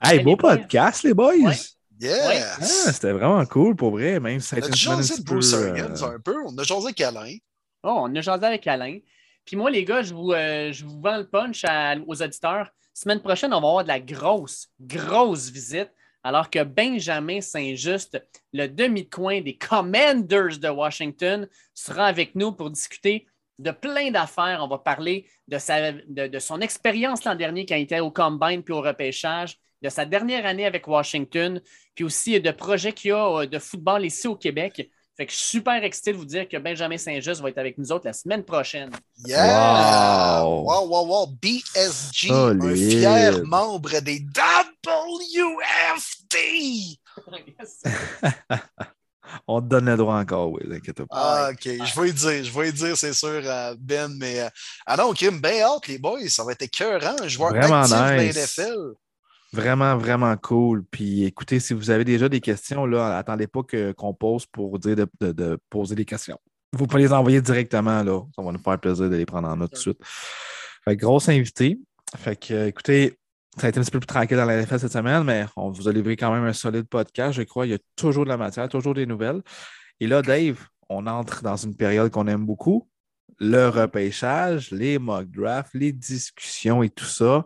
Hey, 0.00 0.22
beau 0.22 0.36
podcast, 0.36 1.02
les 1.02 1.12
boys! 1.12 1.34
Ouais. 1.34 1.56
Yeah! 2.00 2.54
Ah, 2.60 2.64
c'était 2.64 3.10
vraiment 3.10 3.44
cool 3.46 3.74
pour 3.74 3.90
vrai, 3.90 4.20
même 4.20 4.38
si 4.38 4.48
ça 4.48 4.56
a 4.56 4.60
on 4.60 4.62
a 4.62 4.66
été 4.68 4.76
semaine 4.76 4.94
un 4.94 5.02
jasé 5.02 5.14
petit 5.14 5.22
de 5.22 5.26
Bruce 5.26 5.52
euh, 5.52 5.70
Arians 5.70 6.02
un 6.04 6.20
peu. 6.20 6.36
On 6.46 6.56
a 6.56 6.62
jasé 6.62 6.84
avec 6.86 7.00
Alain. 7.00 7.36
Oh, 7.82 8.02
on 8.02 8.14
a 8.14 8.20
jasé 8.20 8.46
avec 8.46 8.66
Alain. 8.68 8.98
Puis 9.44 9.56
moi, 9.56 9.70
les 9.70 9.84
gars, 9.84 10.02
je 10.02 10.14
vous, 10.14 10.30
euh, 10.32 10.72
je 10.72 10.84
vous 10.84 11.00
vends 11.00 11.16
le 11.16 11.26
punch 11.28 11.64
à- 11.64 11.96
aux 12.06 12.22
auditeurs. 12.22 12.70
Semaine 12.94 13.20
prochaine, 13.20 13.52
on 13.52 13.60
va 13.60 13.66
avoir 13.68 13.82
de 13.82 13.88
la 13.88 13.98
grosse, 13.98 14.68
grosse 14.80 15.48
visite. 15.50 15.90
Alors 16.24 16.50
que 16.50 16.62
Benjamin 16.62 17.40
Saint-Just, 17.40 18.22
le 18.52 18.66
demi-coin 18.66 19.40
des 19.40 19.56
Commanders 19.56 20.58
de 20.58 20.68
Washington, 20.68 21.48
sera 21.74 22.06
avec 22.06 22.34
nous 22.34 22.52
pour 22.52 22.70
discuter 22.70 23.26
de 23.58 23.70
plein 23.70 24.10
d'affaires. 24.10 24.60
On 24.62 24.68
va 24.68 24.78
parler 24.78 25.26
de, 25.46 26.38
son 26.38 26.60
expérience 26.60 27.24
l'an 27.24 27.34
dernier 27.34 27.66
quand 27.66 27.76
il 27.76 27.82
était 27.82 28.00
au 28.00 28.10
Combine 28.10 28.62
puis 28.62 28.74
au 28.74 28.80
repêchage, 28.80 29.58
de 29.82 29.88
sa 29.88 30.04
dernière 30.04 30.44
année 30.44 30.66
avec 30.66 30.88
Washington, 30.88 31.60
puis 31.94 32.04
aussi 32.04 32.40
de 32.40 32.50
projets 32.50 32.92
qu'il 32.92 33.10
y 33.10 33.12
a 33.12 33.42
euh, 33.42 33.46
de 33.46 33.58
football 33.58 34.04
ici 34.04 34.26
au 34.26 34.34
Québec. 34.34 34.90
Fait 35.18 35.26
que 35.26 35.32
je 35.32 35.36
suis 35.36 35.48
super 35.48 35.82
excité 35.82 36.12
de 36.12 36.16
vous 36.16 36.24
dire 36.24 36.48
que 36.48 36.56
Benjamin 36.58 36.96
Saint-Just 36.96 37.40
va 37.42 37.48
être 37.48 37.58
avec 37.58 37.76
nous 37.76 37.90
autres 37.90 38.06
la 38.06 38.12
semaine 38.12 38.44
prochaine. 38.44 38.90
Yeah! 39.26 40.44
Wow. 40.44 40.62
Wow, 40.62 40.86
wow, 40.86 41.06
wow. 41.08 41.26
BSG, 41.26 42.30
un 42.30 42.74
fier 42.76 43.44
membre 43.44 43.98
des 44.00 44.20
WFT. 44.20 46.36
Yes. 47.58 47.82
On 49.46 49.60
te 49.60 49.66
donne 49.66 49.86
le 49.86 49.96
droit 49.96 50.14
encore, 50.14 50.52
oui, 50.52 50.62
t'inquiète 50.70 50.98
pas. 50.98 51.04
Ah, 51.10 51.50
OK. 51.52 51.64
Je 51.64 52.00
vais 52.00 52.08
y 52.08 52.12
dire, 52.12 52.44
je 52.44 52.58
vais 52.58 52.68
y 52.68 52.72
dire, 52.72 52.96
c'est 52.96 53.12
sûr, 53.12 53.42
euh, 53.44 53.74
Ben, 53.78 54.08
mais. 54.16 54.40
euh, 54.40 54.48
ah 54.86 54.96
non, 54.96 55.12
Kim, 55.12 55.40
bien 55.40 55.62
hâte, 55.64 55.86
les 55.88 55.98
boys. 55.98 56.20
Ça 56.28 56.44
va 56.44 56.52
être 56.52 56.62
écœurant. 56.62 57.16
Un 57.20 57.28
joueur 57.28 57.50
Vraiment 57.50 57.82
actif 57.82 58.34
de. 58.34 58.40
NFL. 58.40 58.92
Vraiment, 59.52 59.96
vraiment 59.96 60.36
cool. 60.36 60.84
Puis 60.84 61.24
écoutez, 61.24 61.58
si 61.58 61.72
vous 61.72 61.90
avez 61.90 62.04
déjà 62.04 62.28
des 62.28 62.40
questions, 62.40 62.84
là, 62.84 63.16
attendez 63.16 63.46
pas 63.46 63.60
qu'on 63.96 64.14
pose 64.14 64.46
pour 64.46 64.78
dire 64.78 64.96
de, 65.20 65.58
poser 65.70 65.94
des 65.94 66.04
questions. 66.04 66.38
Vous 66.74 66.86
pouvez 66.86 67.02
les 67.02 67.12
envoyer 67.12 67.40
directement, 67.40 68.02
là. 68.02 68.20
Ça 68.36 68.42
va 68.42 68.52
nous 68.52 68.58
faire 68.58 68.78
plaisir 68.78 69.08
de 69.08 69.16
les 69.16 69.24
prendre 69.24 69.48
en 69.48 69.56
note 69.56 69.70
tout 69.70 69.76
de 69.76 69.80
suite. 69.80 69.98
Fait 70.84 70.96
que 70.96 71.00
grosse 71.00 71.28
invité. 71.30 71.78
Fait 72.16 72.36
que, 72.36 72.66
écoutez, 72.66 73.18
ça 73.58 73.66
a 73.66 73.70
été 73.70 73.78
un 73.78 73.82
petit 73.82 73.90
peu 73.90 74.00
plus 74.00 74.06
tranquille 74.06 74.36
dans 74.36 74.44
la 74.44 74.62
NFL 74.62 74.78
cette 74.78 74.92
semaine, 74.92 75.24
mais 75.24 75.46
on 75.56 75.70
vous 75.70 75.88
a 75.88 75.92
livré 75.92 76.16
quand 76.16 76.32
même 76.32 76.44
un 76.44 76.52
solide 76.52 76.86
podcast, 76.86 77.32
je 77.32 77.42
crois. 77.42 77.66
Il 77.66 77.70
y 77.70 77.74
a 77.74 77.78
toujours 77.96 78.24
de 78.24 78.28
la 78.28 78.36
matière, 78.36 78.68
toujours 78.68 78.94
des 78.94 79.06
nouvelles. 79.06 79.42
Et 80.00 80.06
là, 80.06 80.20
Dave, 80.20 80.58
on 80.88 81.06
entre 81.06 81.42
dans 81.42 81.56
une 81.56 81.74
période 81.74 82.10
qu'on 82.10 82.26
aime 82.26 82.44
beaucoup. 82.44 82.88
Le 83.38 83.68
repêchage, 83.68 84.70
les 84.70 84.98
mock 84.98 85.30
drafts, 85.30 85.74
les 85.74 85.92
discussions 85.92 86.82
et 86.82 86.90
tout 86.90 87.04
ça. 87.04 87.44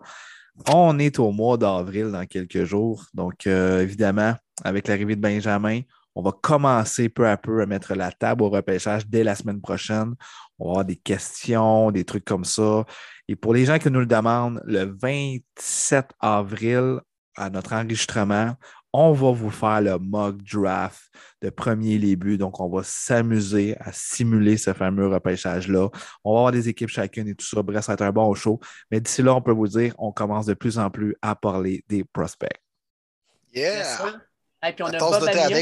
On 0.69 0.99
est 0.99 1.19
au 1.19 1.33
mois 1.33 1.57
d'avril 1.57 2.11
dans 2.11 2.27
quelques 2.27 2.65
jours. 2.65 3.07
Donc, 3.15 3.47
euh, 3.47 3.81
évidemment, 3.81 4.35
avec 4.65 4.89
l'arrivée 4.89 5.17
de 5.17 5.21
Benjamin, 5.21 5.81
on 6.15 6.23
va 6.23 6.33
commencer 6.33 7.09
peu 7.09 7.27
à 7.27 7.37
peu 7.37 7.63
à 7.63 7.67
mettre 7.67 7.95
la 7.95 8.13
table 8.13 8.43
au 8.43 8.51
repêchage 8.51 9.07
dès 9.07 9.25
la 9.25 9.35
semaine 9.35 9.61
prochaine. 9.61 10.15
On 10.59 10.67
va 10.67 10.71
avoir 10.71 10.85
des 10.85 10.97
questions, 10.97 11.91
des 11.91 12.05
trucs 12.05 12.25
comme 12.25 12.45
ça. 12.45 12.85
Et 13.29 13.37
pour 13.37 13.55
les 13.55 13.65
gens 13.65 13.79
qui 13.79 13.91
nous 13.91 14.01
le 14.01 14.07
demandent, 14.07 14.61
le 14.65 14.85
27 15.01 16.11
avril, 16.21 17.01
à 17.37 17.49
notre 17.49 17.73
enregistrement, 17.73 18.55
on 18.93 19.13
va 19.13 19.33
vous 19.33 19.51
faire 19.51 19.81
le 19.81 19.99
mock 19.99 20.37
draft 20.43 21.11
de 21.41 21.51
premier 21.51 21.99
début. 21.99 22.37
Donc, 22.37 22.61
on 22.61 22.69
va 22.69 22.83
s'amuser 22.83 23.77
à 23.81 23.93
simuler 23.93 24.57
ce 24.57 24.73
fameux 24.73 25.09
repêchage-là. 25.09 25.89
On 26.25 26.33
va 26.33 26.39
avoir 26.39 26.53
des 26.53 26.69
équipes 26.69 26.89
chacune 26.89 27.29
et 27.29 27.35
tout 27.35 27.47
ça. 27.47 27.63
Bref, 27.63 27.85
ça 27.85 27.93
va 27.93 27.95
être 27.95 28.03
un 28.03 28.13
bon 28.13 28.35
show. 28.35 28.61
Mais 28.91 29.01
d'ici 29.01 29.23
là, 29.23 29.35
on 29.35 29.41
peut 29.41 29.53
vous 29.53 29.69
dire, 29.69 29.95
on 29.99 30.13
commence 30.13 30.47
de 30.47 30.55
plus 30.55 30.79
en 30.79 30.91
plus 30.91 31.17
à 31.23 31.35
parler 31.35 31.85
des 31.89 32.05
prospects. 32.05 32.61
Yeah! 33.55 33.85
Et 34.65 34.73
puis 34.73 34.85
on 34.85 34.87
a 34.87 34.99
Bob 34.99 35.25
Amia. 35.29 35.59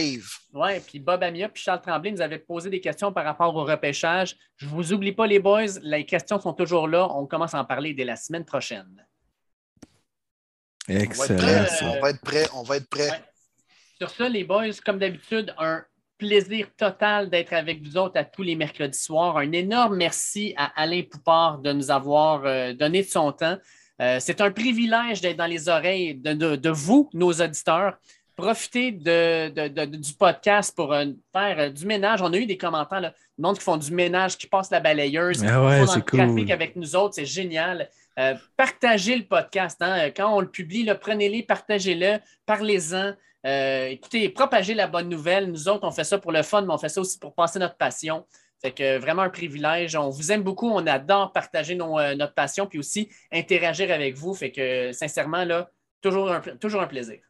Ouais, 0.52 0.80
puis 0.80 0.98
Bob 0.98 1.22
Amia 1.22 1.48
puis 1.48 1.62
Charles 1.62 1.80
Tremblay 1.80 2.12
nous 2.12 2.20
avaient 2.20 2.38
posé 2.38 2.68
des 2.68 2.80
questions 2.80 3.12
par 3.12 3.24
rapport 3.24 3.54
au 3.54 3.64
repêchage. 3.64 4.36
Je 4.56 4.66
ne 4.66 4.70
vous 4.72 4.92
oublie 4.92 5.12
pas, 5.12 5.26
les 5.26 5.38
boys. 5.38 5.78
Les 5.80 6.04
questions 6.04 6.38
sont 6.38 6.52
toujours 6.52 6.86
là. 6.86 7.08
On 7.10 7.26
commence 7.26 7.54
à 7.54 7.60
en 7.60 7.64
parler 7.64 7.94
dès 7.94 8.04
la 8.04 8.16
semaine 8.16 8.44
prochaine. 8.44 9.06
On 10.90 10.94
va 10.94 11.24
être 11.24 11.30
Excellent. 11.62 11.92
On 11.96 12.00
va 12.00 12.10
être 12.10 12.20
prêt. 12.20 12.46
On 12.54 12.62
va 12.62 12.76
être 12.76 12.88
prêt. 12.88 13.10
Ouais. 13.10 13.20
Sur 13.98 14.10
ça, 14.10 14.28
les 14.28 14.44
boys, 14.44 14.64
comme 14.84 14.98
d'habitude, 14.98 15.54
un 15.58 15.82
plaisir 16.18 16.66
total 16.76 17.30
d'être 17.30 17.52
avec 17.52 17.82
vous 17.82 17.96
autres 17.96 18.18
à 18.18 18.24
tous 18.24 18.42
les 18.42 18.54
mercredis 18.56 18.98
soirs. 18.98 19.38
Un 19.38 19.52
énorme 19.52 19.96
merci 19.96 20.52
à 20.56 20.70
Alain 20.80 21.02
Poupard 21.10 21.58
de 21.58 21.72
nous 21.72 21.90
avoir 21.90 22.42
euh, 22.44 22.72
donné 22.74 23.02
de 23.02 23.08
son 23.08 23.32
temps. 23.32 23.56
Euh, 24.02 24.18
c'est 24.20 24.40
un 24.40 24.50
privilège 24.50 25.20
d'être 25.20 25.36
dans 25.36 25.46
les 25.46 25.68
oreilles 25.68 26.14
de, 26.14 26.32
de- 26.32 26.56
de 26.56 26.70
vous, 26.70 27.08
nos 27.14 27.32
auditeurs. 27.32 27.98
Profitez 28.36 28.92
de, 28.92 29.50
de- 29.50 29.68
de- 29.68 29.96
du 29.96 30.12
podcast 30.14 30.74
pour 30.74 30.92
euh, 30.94 31.04
faire 31.32 31.58
euh, 31.58 31.68
du 31.70 31.84
ménage. 31.84 32.22
On 32.22 32.32
a 32.32 32.36
eu 32.38 32.46
des 32.46 32.56
commentaires, 32.56 33.00
là, 33.02 33.10
du 33.38 33.42
monde 33.42 33.58
qui 33.58 33.64
font 33.64 33.76
du 33.76 33.92
ménage, 33.92 34.38
qui 34.38 34.46
passent 34.46 34.70
la 34.70 34.80
balayeuse, 34.80 35.44
Ah 35.44 35.62
ouais, 35.64 35.80
qui 35.80 35.86
font 35.86 35.92
dans 35.92 35.94
le 35.96 36.02
trafic 36.34 36.50
avec 36.50 36.76
nous 36.76 36.96
autres. 36.96 37.14
C'est 37.16 37.26
génial. 37.26 37.88
Euh, 38.20 38.34
partagez 38.56 39.16
le 39.16 39.24
podcast. 39.24 39.80
hein. 39.80 40.10
Quand 40.10 40.36
on 40.36 40.40
le 40.40 40.50
publie, 40.50 40.84
là, 40.84 40.94
prenez-les, 40.94 41.42
partagez-le, 41.42 42.18
parlez-en. 42.44 43.14
Euh, 43.46 43.86
écoutez, 43.86 44.28
propagez 44.28 44.74
la 44.74 44.86
bonne 44.86 45.08
nouvelle. 45.08 45.50
Nous 45.50 45.68
autres, 45.68 45.86
on 45.86 45.90
fait 45.90 46.04
ça 46.04 46.18
pour 46.18 46.30
le 46.30 46.42
fun, 46.42 46.62
mais 46.62 46.72
on 46.72 46.78
fait 46.78 46.90
ça 46.90 47.00
aussi 47.00 47.18
pour 47.18 47.34
passer 47.34 47.58
notre 47.58 47.76
passion. 47.76 48.26
Fait 48.60 48.72
que 48.72 48.82
euh, 48.82 48.98
vraiment 48.98 49.22
un 49.22 49.30
privilège. 49.30 49.96
On 49.96 50.10
vous 50.10 50.32
aime 50.32 50.42
beaucoup. 50.42 50.68
On 50.68 50.86
adore 50.86 51.32
partager 51.32 51.74
notre 51.74 52.34
passion 52.34 52.66
puis 52.66 52.78
aussi 52.78 53.08
interagir 53.32 53.90
avec 53.90 54.16
vous. 54.16 54.34
Fait 54.34 54.52
que 54.52 54.92
sincèrement, 54.92 55.44
là, 55.44 55.70
toujours 56.02 56.30
un 56.30 56.86
plaisir. 56.86 57.20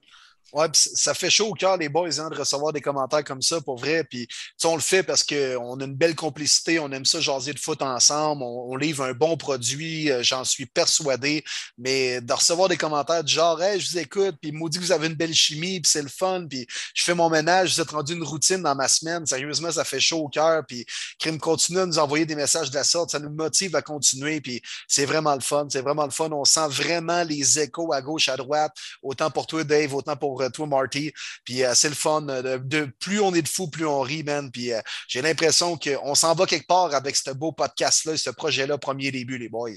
Ouais, 0.52 0.66
ça 0.72 1.14
fait 1.14 1.30
chaud 1.30 1.48
au 1.48 1.54
cœur, 1.54 1.76
les 1.76 1.88
boys, 1.88 2.20
hein, 2.20 2.28
de 2.28 2.36
recevoir 2.36 2.72
des 2.72 2.80
commentaires 2.80 3.24
comme 3.24 3.42
ça, 3.42 3.60
pour 3.60 3.78
vrai. 3.78 4.04
Puis, 4.04 4.26
on 4.64 4.74
le 4.74 4.80
fait 4.80 5.02
parce 5.02 5.22
qu'on 5.22 5.80
a 5.80 5.84
une 5.84 5.94
belle 5.94 6.14
complicité, 6.14 6.78
on 6.78 6.90
aime 6.90 7.04
ça 7.04 7.20
jaser 7.20 7.52
de 7.52 7.58
foot 7.58 7.82
ensemble, 7.82 8.42
on, 8.42 8.72
on 8.72 8.76
livre 8.76 9.04
un 9.04 9.12
bon 9.12 9.36
produit, 9.36 10.10
euh, 10.10 10.22
j'en 10.22 10.44
suis 10.44 10.66
persuadé. 10.66 11.44
Mais 11.78 12.20
de 12.20 12.32
recevoir 12.32 12.68
des 12.68 12.76
commentaires 12.76 13.22
du 13.22 13.32
genre, 13.32 13.62
hey, 13.62 13.80
je 13.80 13.90
vous 13.90 13.98
écoute, 13.98 14.36
puis 14.40 14.52
maudit 14.52 14.78
que 14.78 14.84
vous 14.84 14.92
avez 14.92 15.06
une 15.06 15.14
belle 15.14 15.34
chimie, 15.34 15.80
puis 15.80 15.90
c'est 15.90 16.02
le 16.02 16.08
fun, 16.08 16.46
puis 16.48 16.66
je 16.94 17.04
fais 17.04 17.14
mon 17.14 17.30
ménage, 17.30 17.74
vous 17.74 17.80
êtes 17.80 17.90
rendu 17.90 18.14
une 18.14 18.24
routine 18.24 18.62
dans 18.62 18.74
ma 18.74 18.88
semaine. 18.88 19.26
Sérieusement, 19.26 19.70
ça 19.70 19.84
fait 19.84 20.00
chaud 20.00 20.24
au 20.24 20.28
cœur. 20.28 20.64
Puis, 20.66 20.84
Crime 21.18 21.38
continue 21.38 21.78
à 21.78 21.86
nous 21.86 21.98
envoyer 21.98 22.26
des 22.26 22.34
messages 22.34 22.70
de 22.70 22.74
la 22.76 22.84
sorte, 22.84 23.10
ça 23.10 23.18
nous 23.18 23.30
motive 23.30 23.76
à 23.76 23.82
continuer. 23.82 24.40
Puis, 24.40 24.62
c'est 24.88 25.04
vraiment 25.04 25.34
le 25.34 25.40
fun, 25.40 25.66
c'est 25.70 25.82
vraiment 25.82 26.04
le 26.04 26.10
fun. 26.10 26.30
On 26.32 26.44
sent 26.44 26.68
vraiment 26.68 27.22
les 27.22 27.58
échos 27.58 27.92
à 27.92 28.02
gauche, 28.02 28.28
à 28.28 28.36
droite, 28.36 28.72
autant 29.02 29.30
pour 29.30 29.46
toi, 29.46 29.64
Dave, 29.64 29.94
autant 29.94 30.16
pour 30.16 30.39
pour 30.48 30.52
toi, 30.52 30.66
Marty. 30.66 31.12
Puis 31.44 31.62
c'est 31.74 31.88
le 31.88 31.94
fun. 31.94 32.22
De, 32.22 32.88
plus 32.98 33.20
on 33.20 33.34
est 33.34 33.42
de 33.42 33.48
fous, 33.48 33.68
plus 33.68 33.86
on 33.86 34.00
rit, 34.00 34.22
man. 34.22 34.50
Puis 34.50 34.70
j'ai 35.08 35.22
l'impression 35.22 35.76
qu'on 35.76 36.14
s'en 36.14 36.34
va 36.34 36.46
quelque 36.46 36.66
part 36.66 36.94
avec 36.94 37.16
ce 37.16 37.30
beau 37.30 37.52
podcast-là, 37.52 38.16
ce 38.16 38.30
projet-là, 38.30 38.78
premier 38.78 39.10
début, 39.10 39.38
les 39.38 39.48
boys. 39.48 39.70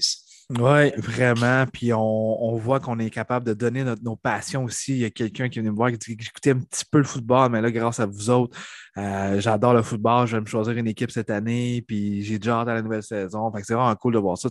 Oui, 0.50 0.90
vraiment. 0.98 1.64
Puis 1.72 1.92
on, 1.94 2.56
voit 2.56 2.78
qu'on 2.78 2.98
est 2.98 3.08
capable 3.08 3.46
de 3.46 3.54
donner 3.54 3.82
nos 4.02 4.16
passions 4.16 4.64
aussi. 4.64 4.92
Il 4.92 4.98
y 4.98 5.04
a 5.04 5.10
quelqu'un 5.10 5.48
qui 5.48 5.60
vient 5.60 5.70
me 5.70 5.76
voir 5.76 5.90
qui 5.90 5.96
dit 5.96 6.16
que 6.16 6.24
j'écoutais 6.24 6.50
un 6.50 6.58
petit 6.58 6.84
peu 6.90 6.98
le 6.98 7.04
football, 7.04 7.50
mais 7.50 7.62
là, 7.62 7.70
grâce 7.70 7.98
à 7.98 8.06
vous 8.06 8.28
autres, 8.28 8.56
euh, 8.98 9.40
j'adore 9.40 9.72
le 9.72 9.82
football. 9.82 10.26
Je 10.26 10.36
vais 10.36 10.42
me 10.42 10.46
choisir 10.46 10.74
une 10.76 10.86
équipe 10.86 11.10
cette 11.10 11.30
année. 11.30 11.82
Puis 11.88 12.22
j'ai 12.22 12.38
déjà 12.38 12.60
hâte 12.60 12.68
à 12.68 12.74
la 12.74 12.82
nouvelle 12.82 13.02
saison. 13.02 13.50
Fait 13.52 13.62
c'est 13.64 13.74
vraiment 13.74 13.94
cool 13.96 14.14
de 14.14 14.18
voir 14.18 14.36
ça. 14.36 14.50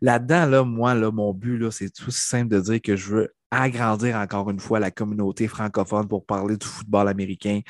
Là-dedans, 0.00 0.46
là, 0.46 0.64
moi, 0.64 0.94
là, 0.94 1.12
mon 1.12 1.32
but, 1.32 1.70
c'est 1.70 1.90
tout 1.90 2.10
simple 2.10 2.48
de 2.48 2.60
dire 2.60 2.80
que 2.82 2.96
je 2.96 3.14
veux 3.14 3.34
agrandir 3.50 4.16
encore 4.16 4.50
une 4.50 4.60
fois 4.60 4.78
la 4.78 4.90
communauté 4.90 5.48
francophone 5.48 6.06
pour 6.06 6.26
parler 6.26 6.56
du 6.56 6.66
football 6.66 7.08
américain. 7.08 7.60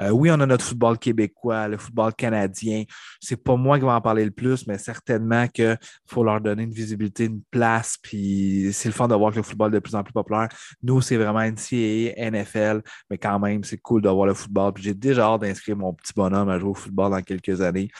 Euh, 0.00 0.10
oui, 0.10 0.30
on 0.30 0.40
a 0.40 0.46
notre 0.46 0.64
football 0.64 0.98
québécois, 0.98 1.68
le 1.68 1.76
football 1.76 2.14
canadien. 2.14 2.84
C'est 3.20 3.42
pas 3.42 3.56
moi 3.56 3.78
qui 3.78 3.84
vais 3.84 3.90
en 3.90 4.00
parler 4.00 4.24
le 4.24 4.30
plus, 4.30 4.66
mais 4.66 4.78
certainement 4.78 5.48
qu'il 5.48 5.76
faut 6.06 6.22
leur 6.22 6.40
donner 6.40 6.62
une 6.62 6.72
visibilité, 6.72 7.24
une 7.24 7.42
place. 7.50 7.96
Puis 8.00 8.70
c'est 8.72 8.88
le 8.88 8.94
fun 8.94 9.08
de 9.08 9.14
voir 9.14 9.32
que 9.32 9.36
le 9.36 9.42
football 9.42 9.72
est 9.72 9.74
de 9.74 9.80
plus 9.80 9.94
en 9.94 10.04
plus 10.04 10.12
populaire. 10.12 10.48
Nous, 10.82 11.00
c'est 11.00 11.16
vraiment 11.16 11.40
NCAA, 11.40 12.30
NFL, 12.30 12.82
mais 13.10 13.18
quand 13.18 13.38
même, 13.40 13.64
c'est 13.64 13.78
cool 13.78 14.02
de 14.02 14.08
voir 14.08 14.26
le 14.26 14.34
football. 14.34 14.72
Puis 14.72 14.84
j'ai 14.84 14.94
déjà 14.94 15.24
hâte 15.24 15.40
d'inscrire 15.40 15.76
mon 15.76 15.92
petit 15.94 16.12
bonhomme 16.14 16.48
à 16.48 16.58
jouer 16.58 16.70
au 16.70 16.74
football 16.74 17.10
dans 17.10 17.22
quelques 17.22 17.60
années. 17.60 17.90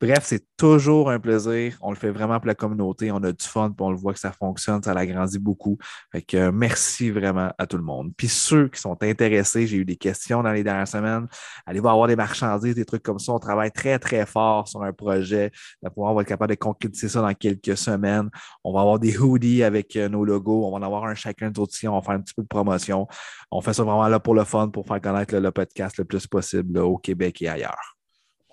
Bref, 0.00 0.20
c'est 0.24 0.44
toujours 0.56 1.10
un 1.10 1.18
plaisir. 1.18 1.78
On 1.80 1.90
le 1.90 1.96
fait 1.96 2.10
vraiment 2.10 2.38
pour 2.38 2.46
la 2.46 2.54
communauté. 2.54 3.10
On 3.10 3.22
a 3.22 3.32
du 3.32 3.44
fun, 3.44 3.70
puis 3.70 3.84
on 3.84 3.90
le 3.90 3.96
voit 3.96 4.12
que 4.12 4.20
ça 4.20 4.32
fonctionne, 4.32 4.82
ça 4.82 4.92
l'agrandit 4.92 5.38
beaucoup. 5.38 5.78
Que 6.28 6.50
merci 6.50 6.73
merci 6.74 7.10
vraiment 7.10 7.52
à 7.56 7.68
tout 7.68 7.76
le 7.76 7.84
monde. 7.84 8.12
Puis 8.16 8.26
ceux 8.26 8.66
qui 8.66 8.80
sont 8.80 9.00
intéressés, 9.00 9.64
j'ai 9.68 9.76
eu 9.76 9.84
des 9.84 9.94
questions 9.94 10.42
dans 10.42 10.50
les 10.50 10.64
dernières 10.64 10.88
semaines. 10.88 11.28
Allez 11.66 11.78
voir 11.78 11.92
avoir 11.92 12.08
des 12.08 12.16
marchandises, 12.16 12.74
des 12.74 12.84
trucs 12.84 13.04
comme 13.04 13.20
ça? 13.20 13.32
On 13.32 13.38
travaille 13.38 13.70
très, 13.70 14.00
très 14.00 14.26
fort 14.26 14.66
sur 14.66 14.82
un 14.82 14.92
projet. 14.92 15.52
On 15.96 16.14
va 16.14 16.22
être 16.22 16.28
capable 16.28 16.50
de 16.50 16.58
concrétiser 16.58 17.08
ça 17.08 17.20
dans 17.20 17.32
quelques 17.32 17.76
semaines. 17.76 18.28
On 18.64 18.72
va 18.72 18.80
avoir 18.80 18.98
des 18.98 19.16
hoodies 19.16 19.62
avec 19.62 19.94
euh, 19.94 20.08
nos 20.08 20.24
logos. 20.24 20.66
On 20.66 20.72
va 20.72 20.78
en 20.78 20.82
avoir 20.82 21.04
un 21.04 21.14
chacun 21.14 21.48
d'autres 21.48 21.74
On 21.86 21.94
va 21.94 22.02
faire 22.02 22.16
un 22.16 22.20
petit 22.20 22.34
peu 22.34 22.42
de 22.42 22.48
promotion. 22.48 23.06
On 23.52 23.60
fait 23.60 23.72
ça 23.72 23.84
vraiment 23.84 24.08
là 24.08 24.18
pour 24.18 24.34
le 24.34 24.42
fun, 24.42 24.68
pour 24.68 24.84
faire 24.84 25.00
connaître 25.00 25.36
le, 25.36 25.52
podcast 25.52 25.98
le 25.98 26.04
plus 26.04 26.26
possible 26.26 26.76
au 26.80 26.98
Québec 26.98 27.40
et 27.42 27.48
ailleurs. 27.48 27.93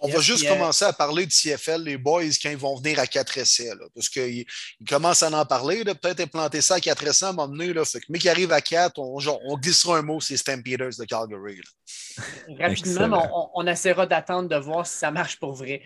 On 0.01 0.07
va 0.07 0.19
juste 0.19 0.47
commencer 0.47 0.83
à 0.83 0.93
parler 0.93 1.27
de 1.27 1.31
CFL, 1.31 1.83
les 1.83 1.97
boys, 1.97 2.23
quand 2.41 2.49
ils 2.49 2.57
vont 2.57 2.75
venir 2.75 2.99
à 2.99 3.05
4 3.05 3.37
essais. 3.37 3.69
Là, 3.75 3.85
parce 3.93 4.09
qu'ils 4.09 4.45
commencent 4.89 5.21
à 5.21 5.31
en 5.31 5.45
parler. 5.45 5.83
Peut-être 5.85 6.21
implanter 6.21 6.61
ça 6.61 6.75
à 6.75 6.79
4 6.79 7.07
essais 7.07 7.25
à 7.25 7.29
un 7.29 7.33
moment 7.33 7.47
donné. 7.47 7.71
Là, 7.71 7.85
fait 7.85 7.99
que, 7.99 8.05
mais 8.09 8.17
qui 8.17 8.27
arrive 8.27 8.51
à 8.51 8.61
4, 8.61 8.97
on, 8.97 9.19
on, 9.45 9.57
glissera 9.57 9.99
un 9.99 10.01
mot, 10.01 10.19
c'est 10.19 10.37
Stampeders 10.37 10.97
de 10.97 11.05
Calgary. 11.05 11.61
Rapidement, 12.59 13.51
on, 13.53 13.61
on, 13.61 13.67
essaiera 13.67 14.07
d'attendre 14.07 14.49
de 14.49 14.55
voir 14.55 14.87
si 14.87 14.97
ça 14.97 15.11
marche 15.11 15.37
pour 15.39 15.53
vrai. 15.53 15.83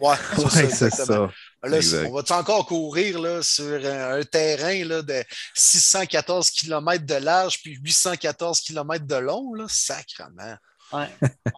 Ouais, 0.00 0.16
c'est 0.70 0.90
ça. 0.90 1.30
Là, 1.62 1.78
on 2.06 2.12
va 2.12 2.38
encore 2.38 2.66
courir 2.66 3.18
là, 3.18 3.42
sur 3.42 3.84
un, 3.84 4.22
terrain 4.22 4.84
là, 4.84 5.02
de 5.02 5.24
614 5.54 6.50
km 6.50 7.04
de 7.04 7.14
large 7.14 7.62
puis 7.62 7.74
814 7.82 8.60
km 8.60 9.06
de 9.06 9.16
long? 9.16 9.54
Là? 9.54 9.64
Sacrement. 9.68 10.56
Ouais, 10.92 11.08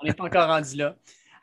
on 0.01 0.07
n'est 0.07 0.15
pas 0.15 0.25
encore 0.25 0.47
rendu 0.47 0.77
là. 0.77 0.95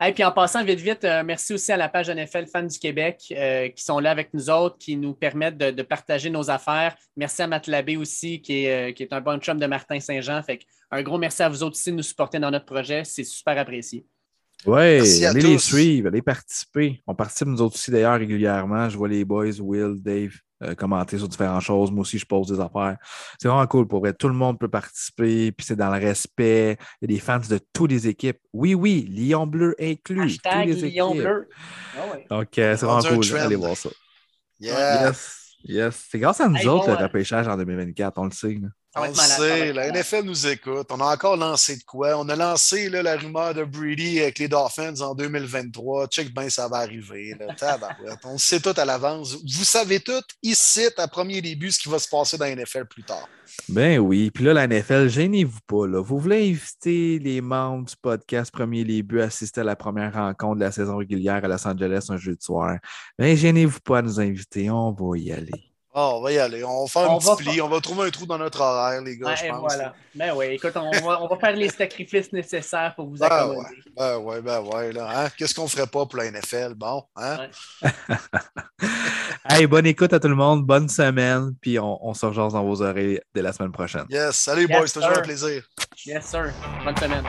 Et 0.06 0.12
puis 0.12 0.22
en 0.22 0.30
passant 0.30 0.62
vite, 0.62 0.78
vite, 0.78 1.04
euh, 1.04 1.24
merci 1.24 1.54
aussi 1.54 1.72
à 1.72 1.76
la 1.76 1.88
page 1.88 2.08
NFL 2.08 2.46
Fans 2.46 2.62
du 2.62 2.78
Québec 2.78 3.20
euh, 3.32 3.68
qui 3.68 3.82
sont 3.82 3.98
là 3.98 4.12
avec 4.12 4.32
nous 4.32 4.48
autres, 4.48 4.78
qui 4.78 4.96
nous 4.96 5.12
permettent 5.12 5.58
de, 5.58 5.82
partager 5.82 6.30
nos 6.30 6.50
affaires. 6.50 6.94
Merci 7.16 7.42
à 7.42 7.48
Matt 7.48 7.66
Labbé 7.66 7.96
aussi, 7.96 8.40
qui 8.40 8.64
est, 8.64 8.90
euh, 8.90 8.92
qui 8.92 9.02
est 9.02 9.12
un 9.12 9.20
bon 9.20 9.40
chum 9.40 9.58
de 9.58 9.66
Martin 9.66 9.98
Saint-Jean. 9.98 10.40
Fait 10.44 10.60
un 10.92 11.02
gros 11.02 11.18
merci 11.18 11.42
à 11.42 11.48
vous 11.48 11.64
autres 11.64 11.76
aussi 11.76 11.90
de 11.90 11.96
nous 11.96 12.02
supporter 12.04 12.38
dans 12.38 12.50
notre 12.50 12.64
projet. 12.64 13.02
C'est 13.04 13.24
super 13.24 13.58
apprécié. 13.58 14.06
Oui, 14.66 15.24
allez 15.24 15.40
les 15.40 15.58
suivre, 15.58 16.08
allez 16.08 16.22
participer. 16.22 17.02
On 17.06 17.14
participe 17.14 17.48
nous 17.48 17.60
autres 17.60 17.74
aussi 17.74 17.90
d'ailleurs 17.90 18.18
régulièrement. 18.18 18.88
Je 18.88 18.96
vois 18.96 19.08
les 19.08 19.24
boys, 19.24 19.60
Will, 19.60 20.00
Dave, 20.00 20.34
euh, 20.62 20.74
commenter 20.74 21.18
sur 21.18 21.28
différentes 21.28 21.62
choses. 21.62 21.90
Moi 21.90 22.02
aussi, 22.02 22.18
je 22.18 22.26
pose 22.26 22.48
des 22.48 22.60
affaires. 22.60 22.96
C'est 23.40 23.48
vraiment 23.48 23.66
cool 23.66 23.86
pour 23.86 24.00
vrai. 24.00 24.12
Tout 24.12 24.28
le 24.28 24.34
monde 24.34 24.58
peut 24.58 24.68
participer, 24.68 25.52
puis 25.52 25.64
c'est 25.66 25.76
dans 25.76 25.90
le 25.90 26.00
respect. 26.00 26.76
Il 27.00 27.10
y 27.10 27.14
a 27.14 27.16
des 27.16 27.20
fans 27.20 27.38
de 27.38 27.60
toutes 27.72 27.90
les 27.90 28.08
équipes. 28.08 28.38
Oui, 28.52 28.74
oui, 28.74 29.06
Lyon 29.08 29.46
Bleu 29.46 29.74
inclus. 29.80 30.20
Hashtag 30.20 30.68
Lyon 30.68 31.14
Bleu. 31.14 31.48
Ah 31.96 32.16
Donc, 32.30 32.48
c'est 32.54 32.76
vraiment 32.76 33.02
cool. 33.02 33.36
Allez 33.36 33.56
voir 33.56 33.76
ça. 33.76 33.90
Yes, 34.60 35.54
yes. 35.64 36.06
C'est 36.10 36.18
grâce 36.18 36.40
à 36.40 36.48
nous 36.48 36.66
autres, 36.66 36.88
le 36.88 36.96
repêchage 36.96 37.46
en 37.46 37.56
2024, 37.56 38.18
on 38.18 38.24
le 38.24 38.30
sait. 38.32 38.58
On 38.96 39.14
sait, 39.14 39.72
la 39.72 39.90
NFL 39.90 40.24
nous 40.24 40.46
écoute. 40.46 40.88
On 40.90 41.00
a 41.00 41.12
encore 41.12 41.36
lancé 41.36 41.76
de 41.76 41.82
quoi? 41.84 42.18
On 42.18 42.28
a 42.28 42.36
lancé 42.36 42.88
là, 42.88 43.02
la 43.02 43.16
rumeur 43.16 43.54
de 43.54 43.64
Brady 43.64 44.20
avec 44.20 44.38
les 44.38 44.48
Dolphins 44.48 45.00
en 45.00 45.14
2023. 45.14 46.08
Check 46.08 46.34
bien, 46.34 46.48
ça 46.48 46.68
va 46.68 46.78
arriver. 46.78 47.36
on 48.24 48.38
sait 48.38 48.60
tout 48.60 48.72
à 48.76 48.84
l'avance. 48.84 49.34
Vous 49.34 49.64
savez 49.64 50.00
tout, 50.00 50.22
ici, 50.42 50.88
à 50.96 51.06
premier 51.06 51.42
début, 51.42 51.70
ce 51.70 51.78
qui 51.78 51.88
va 51.88 51.98
se 51.98 52.08
passer 52.08 52.38
dans 52.38 52.46
la 52.46 52.56
NFL 52.56 52.86
plus 52.86 53.04
tard. 53.04 53.28
Ben 53.68 53.98
oui. 53.98 54.30
Puis 54.30 54.44
là, 54.44 54.54
la 54.54 54.66
NFL, 54.66 55.08
gênez-vous 55.08 55.60
pas. 55.66 55.86
Là. 55.86 56.00
Vous 56.00 56.18
voulez 56.18 56.50
inviter 56.50 57.18
les 57.18 57.40
membres 57.40 57.86
du 57.86 57.94
podcast 58.00 58.50
Premier 58.50 58.84
Début 58.84 59.20
à 59.20 59.24
assister 59.24 59.60
à 59.60 59.64
la 59.64 59.76
première 59.76 60.14
rencontre 60.14 60.56
de 60.56 60.64
la 60.64 60.72
saison 60.72 60.96
régulière 60.96 61.44
à 61.44 61.48
Los 61.48 61.66
Angeles 61.66 62.06
un 62.08 62.16
jeudi 62.16 62.44
soir? 62.44 62.78
Ben, 63.18 63.36
gênez-vous 63.36 63.80
pas 63.80 63.98
à 63.98 64.02
nous 64.02 64.18
inviter. 64.20 64.70
On 64.70 64.92
va 64.92 65.18
y 65.18 65.32
aller. 65.32 65.67
Ah, 66.00 66.14
on 66.14 66.20
va 66.20 66.30
y 66.30 66.38
aller. 66.38 66.62
On 66.62 66.84
va 66.84 66.88
faire 66.88 67.10
un 67.10 67.18
petit 67.18 67.42
pli. 67.42 67.60
On 67.60 67.68
va 67.68 67.80
trouver 67.80 68.06
un 68.06 68.10
trou 68.10 68.24
dans 68.24 68.38
notre 68.38 68.60
horaire, 68.60 69.00
les 69.02 69.18
gars, 69.18 69.34
je 69.34 69.48
pense. 69.48 69.58
Voilà. 69.58 69.94
Ben 70.14 70.32
oui, 70.36 70.46
écoute, 70.46 70.70
on 70.76 70.92
va, 70.92 71.20
on 71.20 71.26
va, 71.26 71.36
faire 71.38 71.56
les 71.56 71.68
sacrifices 71.68 72.32
nécessaires 72.32 72.94
pour 72.94 73.08
vous 73.08 73.20
accommoder. 73.20 73.66
Ben 73.96 74.18
ouais, 74.18 74.40
ben 74.40 74.60
ouais. 74.60 74.92
Ben 74.92 75.08
hein? 75.08 75.28
Qu'est-ce 75.36 75.56
qu'on 75.56 75.66
ferait 75.66 75.88
pas 75.88 76.06
pour 76.06 76.18
la 76.18 76.30
NFL? 76.30 76.74
Bon, 76.76 77.02
hein? 77.16 77.48
hey, 79.50 79.66
bonne 79.66 79.86
écoute 79.86 80.12
à 80.12 80.20
tout 80.20 80.28
le 80.28 80.36
monde. 80.36 80.64
Bonne 80.64 80.88
semaine. 80.88 81.54
Puis 81.60 81.80
on, 81.80 81.98
on 82.06 82.14
se 82.14 82.26
rejoint 82.26 82.46
dans 82.46 82.62
vos 82.62 82.80
oreilles 82.80 83.20
dès 83.34 83.42
la 83.42 83.52
semaine 83.52 83.72
prochaine. 83.72 84.04
Yes. 84.08 84.36
Salut, 84.36 84.68
boys. 84.68 84.86
C'est 84.86 85.00
toujours 85.00 85.18
un 85.18 85.22
plaisir. 85.22 85.64
Yes, 86.06 86.26
sir. 86.26 86.52
Bonne 86.84 86.96
semaine. 86.96 87.24